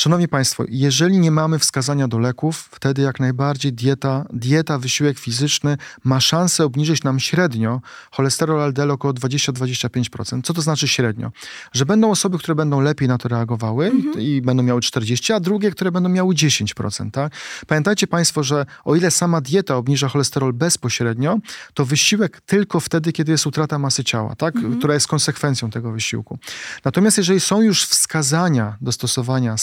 Szanowni 0.00 0.28
Państwo, 0.28 0.64
jeżeli 0.68 1.18
nie 1.18 1.30
mamy 1.30 1.58
wskazania 1.58 2.08
do 2.08 2.18
leków, 2.18 2.68
wtedy 2.72 3.02
jak 3.02 3.20
najbardziej 3.20 3.72
dieta, 3.72 4.26
dieta, 4.32 4.78
wysiłek 4.78 5.18
fizyczny 5.18 5.76
ma 6.04 6.20
szansę 6.20 6.64
obniżyć 6.64 7.04
nam 7.04 7.20
średnio 7.20 7.80
cholesterol 8.10 8.68
LDL 8.68 8.90
około 8.90 9.14
20-25%. 9.14 10.42
Co 10.42 10.54
to 10.54 10.62
znaczy 10.62 10.88
średnio? 10.88 11.32
Że 11.72 11.86
będą 11.86 12.10
osoby, 12.10 12.38
które 12.38 12.54
będą 12.54 12.80
lepiej 12.80 13.08
na 13.08 13.18
to 13.18 13.28
reagowały 13.28 13.86
mhm. 13.86 14.20
i 14.20 14.42
będą 14.42 14.62
miały 14.62 14.80
40, 14.80 15.32
a 15.32 15.40
drugie, 15.40 15.70
które 15.70 15.92
będą 15.92 16.08
miały 16.08 16.34
10%. 16.34 17.10
Tak? 17.10 17.32
Pamiętajcie 17.66 18.06
Państwo, 18.06 18.42
że 18.42 18.66
o 18.84 18.96
ile 18.96 19.10
sama 19.10 19.40
dieta 19.40 19.76
obniża 19.76 20.08
cholesterol 20.08 20.52
bezpośrednio, 20.52 21.38
to 21.74 21.84
wysiłek 21.84 22.40
tylko 22.40 22.80
wtedy, 22.80 23.12
kiedy 23.12 23.32
jest 23.32 23.46
utrata 23.46 23.78
masy 23.78 24.04
ciała, 24.04 24.36
tak? 24.36 24.56
Mhm. 24.56 24.78
która 24.78 24.94
jest 24.94 25.08
konsekwencją 25.08 25.70
tego 25.70 25.92
wysiłku. 25.92 26.38
Natomiast 26.84 27.18
jeżeli 27.18 27.40
są 27.40 27.62
już 27.62 27.84
wskazania 27.86 28.76
do 28.80 28.92
stosowania 28.92 29.56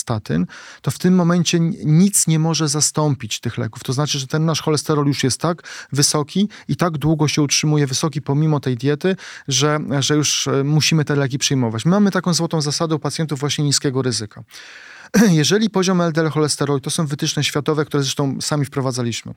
to 0.82 0.92
w 0.92 1.00
tym 1.00 1.16
momencie 1.16 1.60
nic 1.86 2.28
nie 2.28 2.40
może 2.40 2.68
zastąpić 2.68 3.40
tych 3.40 3.58
leków. 3.58 3.84
To 3.84 3.94
znaczy, 3.94 4.20
że 4.20 4.28
ten 4.28 4.46
nasz 4.46 4.62
cholesterol 4.62 5.08
już 5.08 5.24
jest 5.24 5.42
tak 5.42 5.88
wysoki 5.92 6.50
i 6.68 6.76
tak 6.76 6.98
długo 6.98 7.28
się 7.28 7.42
utrzymuje 7.42 7.88
wysoki 7.88 8.22
pomimo 8.22 8.60
tej 8.60 8.78
diety, 8.78 9.16
że, 9.48 9.80
że 10.00 10.16
już 10.16 10.48
e, 10.48 10.64
musimy 10.64 11.06
te 11.06 11.16
leki 11.16 11.38
przyjmować. 11.38 11.86
My 11.86 11.92
mamy 11.92 12.12
taką 12.12 12.34
złotą 12.34 12.62
zasadę 12.62 12.96
u 12.96 13.00
pacjentów 13.00 13.40
właśnie 13.40 13.66
niskiego 13.66 14.02
ryzyka. 14.02 14.44
Jeżeli 15.32 15.70
poziom 15.70 16.02
LDL 16.02 16.30
cholesterolu, 16.30 16.80
to 16.80 16.90
są 16.90 17.06
wytyczne 17.06 17.44
światowe, 17.44 17.86
które 17.86 18.04
zresztą 18.04 18.42
sami 18.42 18.66
wprowadzaliśmy, 18.66 19.34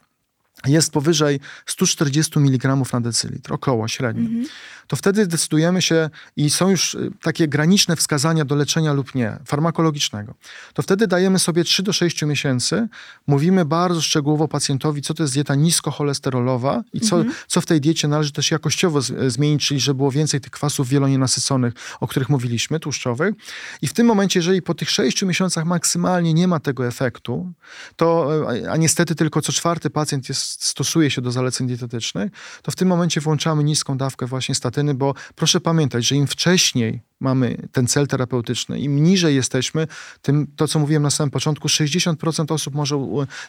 jest 0.67 0.93
powyżej 0.93 1.41
140 1.67 2.39
mg 2.39 2.77
na 2.93 3.01
decylitr, 3.01 3.53
około 3.53 3.89
średnio, 3.89 4.29
mm 4.29 4.45
-hmm. 4.45 4.49
to 4.87 4.97
wtedy 4.97 5.27
decydujemy 5.27 5.83
się 5.83 6.11
i 6.37 6.51
są 6.51 6.71
już 6.71 6.95
y, 6.95 7.11
takie 7.23 7.49
graniczne 7.49 7.97
wskazania 7.97 8.45
do 8.45 8.55
leczenia 8.55 8.93
lub 8.93 9.15
nie, 9.15 9.39
farmakologicznego. 9.45 10.35
To 10.75 10.83
wtedy 10.83 11.07
dajemy 11.07 11.39
sobie 11.39 11.65
3 11.65 11.83
do 11.83 11.93
6 11.93 12.23
miesięcy, 12.23 12.89
mówimy 13.27 13.65
bardzo 13.65 14.01
szczegółowo 14.01 14.49
pacjentowi, 14.49 15.03
co 15.03 15.15
to 15.15 15.23
jest 15.23 15.35
dieta 15.35 15.55
niskocholesterolowa 15.55 16.83
i 16.93 17.01
co, 17.01 17.17
mm 17.17 17.29
-hmm. 17.29 17.35
co 17.47 17.61
w 17.61 17.67
tej 17.67 17.81
diecie 17.81 18.09
należy 18.09 18.33
też 18.33 18.51
jakościowo 18.51 19.01
z, 19.03 19.33
zmienić, 19.33 19.67
czyli 19.67 19.81
żeby 19.81 19.97
było 19.97 20.11
więcej 20.11 20.41
tych 20.41 20.53
kwasów 20.53 20.89
wielonienasyconych, 20.89 21.75
o 22.01 22.07
których 22.07 22.29
mówiliśmy, 22.29 22.81
tłuszczowych. 22.81 23.35
I 23.83 23.87
w 23.87 23.93
tym 23.93 24.07
momencie, 24.07 24.39
jeżeli 24.39 24.63
po 24.63 24.75
tych 24.75 24.91
6 24.91 25.23
miesiącach 25.23 25.65
maksymalnie 25.65 26.35
nie 26.35 26.49
ma 26.49 26.61
tego 26.61 26.87
efektu, 26.87 27.53
to, 27.97 28.31
a 28.71 28.77
niestety 28.77 29.15
tylko 29.15 29.43
co 29.43 29.53
czwarty 29.53 29.91
pacjent 29.91 30.29
jest 30.29 30.49
stosuje 30.51 31.11
się 31.11 31.22
do 31.22 31.30
zaleceń 31.30 31.66
dietetycznych, 31.66 32.32
to 32.62 32.70
w 32.70 32.76
tym 32.76 32.88
momencie 32.88 33.20
włączamy 33.20 33.64
niską 33.64 33.98
dawkę 33.98 34.26
właśnie 34.26 34.55
statyny, 34.55 34.94
bo 34.94 35.14
proszę 35.34 35.61
pamiętać, 35.61 36.07
że 36.07 36.14
im 36.14 36.26
wcześniej 36.26 37.10
mamy 37.21 37.57
ten 37.73 37.87
cel 37.87 38.07
terapeutyczny, 38.07 38.81
im 38.81 39.03
niżej 39.05 39.35
jesteśmy, 39.35 39.87
tym 40.23 40.47
to, 40.57 40.68
co 40.68 40.79
mówiłem 40.79 41.03
na 41.03 41.11
samym 41.11 41.31
początku, 41.31 41.68
60% 41.68 42.53
osób 42.53 42.75
może 42.75 42.97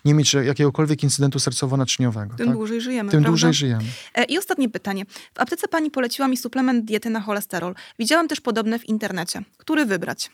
nie 0.06 0.14
mieć 0.14 0.34
jakiegokolwiek 0.34 1.04
incydentu 1.04 1.40
sercowo-naczyniowego. 1.40 2.36
Tym 2.36 2.48
tak? 2.48 2.56
dłużej 2.56 2.82
żyjemy. 2.82 3.12
Tym 3.12 3.18
prawda? 3.18 3.30
dłużej 3.30 3.54
żyjemy. 3.54 3.84
E, 4.16 4.24
I 4.24 4.38
ostatnie 4.38 4.70
pytanie. 4.70 5.06
W 5.34 5.40
aptece 5.40 5.68
pani 5.68 5.92
poleciła 5.92 6.28
mi 6.28 6.38
suplement 6.38 6.86
diety 6.86 7.10
na 7.10 7.22
cholesterol. 7.22 7.76
Widziałam 8.00 8.28
też 8.28 8.42
podobne 8.42 8.80
w 8.80 8.90
internecie. 8.90 9.42
Który 9.58 9.86
wybrać? 9.86 10.30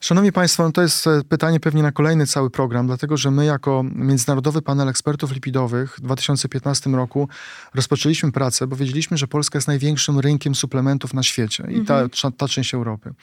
Szanowni 0.00 0.32
Państwo, 0.32 0.62
no 0.62 0.72
to 0.72 0.82
jest 0.82 1.06
e, 1.06 1.22
pytanie 1.28 1.60
pewnie 1.60 1.82
na 1.82 1.92
kolejny 1.92 2.26
cały 2.26 2.50
program, 2.50 2.86
dlatego 2.86 3.16
że 3.16 3.30
my 3.30 3.44
jako 3.44 3.84
Międzynarodowy 3.94 4.62
Panel 4.62 4.88
Ekspertów 4.88 5.32
Lipidowych 5.32 5.96
w 5.96 6.00
2015 6.00 6.90
roku 6.90 7.28
rozpoczęliśmy 7.74 8.32
pracę, 8.32 8.66
bo 8.66 8.76
wiedzieliśmy, 8.76 9.16
że 9.16 9.26
Polska 9.26 9.56
jest 9.56 9.68
największym 9.68 10.18
rynkiem 10.18 10.54
suplementów 10.54 11.14
na 11.14 11.22
świecie 11.22 11.64
i 11.68 11.84
ta, 11.84 12.00
mhm. 12.00 12.32
ta 12.32 12.48
część 12.48 12.63
Europy. 12.72 13.14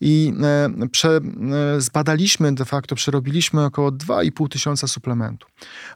I 0.00 0.32
e, 0.82 0.88
prze, 0.88 1.20
e, 1.76 1.80
zbadaliśmy 1.80 2.54
de 2.54 2.64
facto, 2.64 2.94
przerobiliśmy 2.94 3.64
około 3.64 3.92
2,5 3.92 4.48
tysiąca 4.48 4.86
suplementów. 4.86 5.50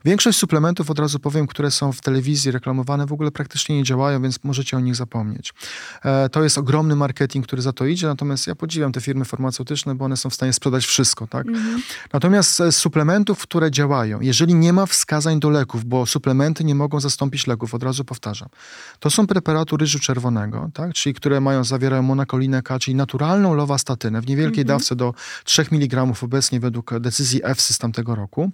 Większość 0.04 0.38
suplementów, 0.38 0.90
od 0.90 0.98
razu 0.98 1.18
powiem, 1.18 1.46
które 1.46 1.70
są 1.70 1.92
w 1.92 2.00
telewizji 2.00 2.50
reklamowane, 2.50 3.06
w 3.06 3.12
ogóle 3.12 3.30
praktycznie 3.30 3.76
nie 3.76 3.84
działają, 3.84 4.22
więc 4.22 4.44
możecie 4.44 4.76
o 4.76 4.80
nich 4.80 4.96
zapomnieć. 4.96 5.54
E, 6.04 6.28
to 6.28 6.42
jest 6.42 6.58
ogromny 6.58 6.96
marketing, 6.96 7.46
który 7.46 7.62
za 7.62 7.72
to 7.72 7.86
idzie, 7.86 8.06
natomiast 8.06 8.46
ja 8.46 8.54
podziwiam 8.54 8.92
te 8.92 9.00
firmy 9.00 9.24
farmaceutyczne, 9.24 9.94
bo 9.94 10.04
one 10.04 10.16
są 10.16 10.30
w 10.30 10.34
stanie 10.34 10.52
sprzedać 10.52 10.86
wszystko, 10.86 11.26
tak? 11.26 11.46
Mhm. 11.46 11.82
Natomiast 12.12 12.56
z 12.56 12.76
suplementów, 12.76 13.42
które 13.42 13.70
działają, 13.70 14.20
jeżeli 14.20 14.54
nie 14.54 14.72
ma 14.72 14.86
wskazań 14.86 15.40
do 15.40 15.50
leków, 15.50 15.84
bo 15.84 16.06
suplementy 16.06 16.64
nie 16.64 16.74
mogą 16.74 17.00
zastąpić 17.00 17.46
leków, 17.46 17.74
od 17.74 17.82
razu 17.82 18.04
powtarzam, 18.04 18.48
to 18.98 19.10
są 19.10 19.26
preparaty 19.26 19.76
ryżu 19.76 19.98
czerwonego, 19.98 20.70
tak? 20.74 20.92
Czyli 20.92 21.14
które 21.14 21.40
mają, 21.40 21.64
zawierają 21.64 22.02
monakolinę 22.02 22.62
K, 22.62 22.78
czyli 22.84 22.94
naturalną 22.94 23.54
lowastatynę 23.54 24.20
w 24.20 24.26
niewielkiej 24.26 24.62
mhm. 24.62 24.78
dawce 24.78 24.96
do 24.96 25.14
3 25.44 25.64
mg 25.72 26.06
obecnie 26.22 26.60
według 26.60 26.98
decyzji 26.98 27.40
EFSY 27.44 27.72
z 27.72 27.78
tamtego 27.78 28.14
roku. 28.14 28.50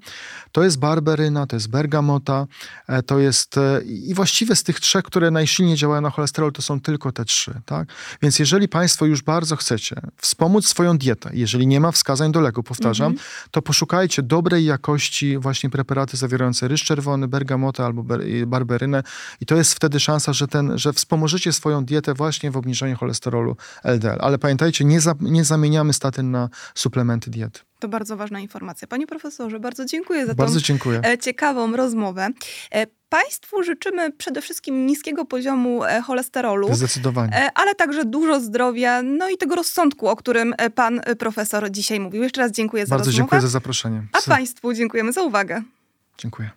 To 0.52 0.64
jest 0.64 0.78
barberyna, 0.78 1.46
to 1.46 1.56
jest 1.56 1.68
bergamota, 1.68 2.46
e, 2.88 3.02
to 3.02 3.18
jest 3.18 3.58
e, 3.58 3.82
i 3.82 4.14
właściwie 4.14 4.56
z 4.56 4.62
tych 4.62 4.80
trzech, 4.80 5.04
które 5.04 5.30
najsilniej 5.30 5.76
działają 5.76 6.00
na 6.00 6.10
cholesterol, 6.10 6.52
to 6.52 6.62
są 6.62 6.80
tylko 6.80 7.12
te 7.12 7.24
trzy, 7.24 7.60
tak? 7.66 7.88
Więc 8.22 8.38
jeżeli 8.38 8.68
Państwo 8.68 9.06
już 9.06 9.22
bardzo 9.22 9.56
chcecie 9.56 9.96
wspomóc 10.16 10.68
swoją 10.68 10.98
dietę, 10.98 11.30
jeżeli 11.32 11.66
nie 11.66 11.80
ma 11.80 11.92
wskazań 11.92 12.32
do 12.32 12.40
leku, 12.40 12.62
powtarzam, 12.62 13.12
mhm. 13.12 13.28
to 13.50 13.62
poszukajcie 13.62 14.22
dobrej 14.22 14.64
jakości 14.64 15.38
właśnie 15.38 15.70
preparaty 15.70 16.16
zawierające 16.16 16.68
ryż 16.68 16.84
czerwony, 16.84 17.28
bergamotę 17.28 17.84
albo 17.84 18.04
barberynę 18.46 19.02
i 19.40 19.46
to 19.46 19.56
jest 19.56 19.74
wtedy 19.74 20.00
szansa, 20.00 20.32
że, 20.32 20.48
ten, 20.48 20.78
że 20.78 20.92
wspomożecie 20.92 21.52
swoją 21.52 21.84
dietę 21.84 22.14
właśnie 22.14 22.50
w 22.50 22.56
obniżeniu 22.56 22.96
cholesterolu 22.96 23.56
LDL. 23.84 24.19
Ale 24.20 24.38
pamiętajcie, 24.38 24.84
nie, 24.84 25.00
za, 25.00 25.14
nie 25.20 25.44
zamieniamy 25.44 25.92
statyn 25.92 26.30
na 26.30 26.48
suplementy 26.74 27.30
diety. 27.30 27.60
To 27.78 27.88
bardzo 27.88 28.16
ważna 28.16 28.40
informacja. 28.40 28.88
Panie 28.88 29.06
profesorze, 29.06 29.60
bardzo 29.60 29.84
dziękuję 29.84 30.26
za 30.26 30.34
bardzo 30.34 30.60
dziękuję. 30.60 31.00
E, 31.04 31.18
ciekawą 31.18 31.76
rozmowę. 31.76 32.28
E, 32.70 32.86
państwu 33.08 33.62
życzymy 33.62 34.12
przede 34.12 34.42
wszystkim 34.42 34.86
niskiego 34.86 35.24
poziomu 35.24 35.84
e, 35.84 36.02
cholesterolu. 36.02 36.74
Zdecydowanie. 36.74 37.50
Ale 37.54 37.74
także 37.74 38.04
dużo 38.04 38.40
zdrowia, 38.40 39.02
no 39.02 39.28
i 39.28 39.36
tego 39.36 39.54
rozsądku, 39.54 40.08
o 40.08 40.16
którym 40.16 40.54
pan 40.74 41.00
profesor 41.18 41.70
dzisiaj 41.70 42.00
mówił. 42.00 42.22
Jeszcze 42.22 42.40
raz 42.40 42.52
dziękuję 42.52 42.86
za 42.86 42.90
bardzo 42.90 43.10
rozmowę. 43.10 43.22
Bardzo 43.22 43.32
dziękuję 43.32 43.40
za 43.40 43.48
zaproszenie. 43.48 44.02
A 44.12 44.30
państwu 44.30 44.74
dziękujemy 44.74 45.12
za 45.12 45.22
uwagę. 45.22 45.62
Dziękuję. 46.18 46.50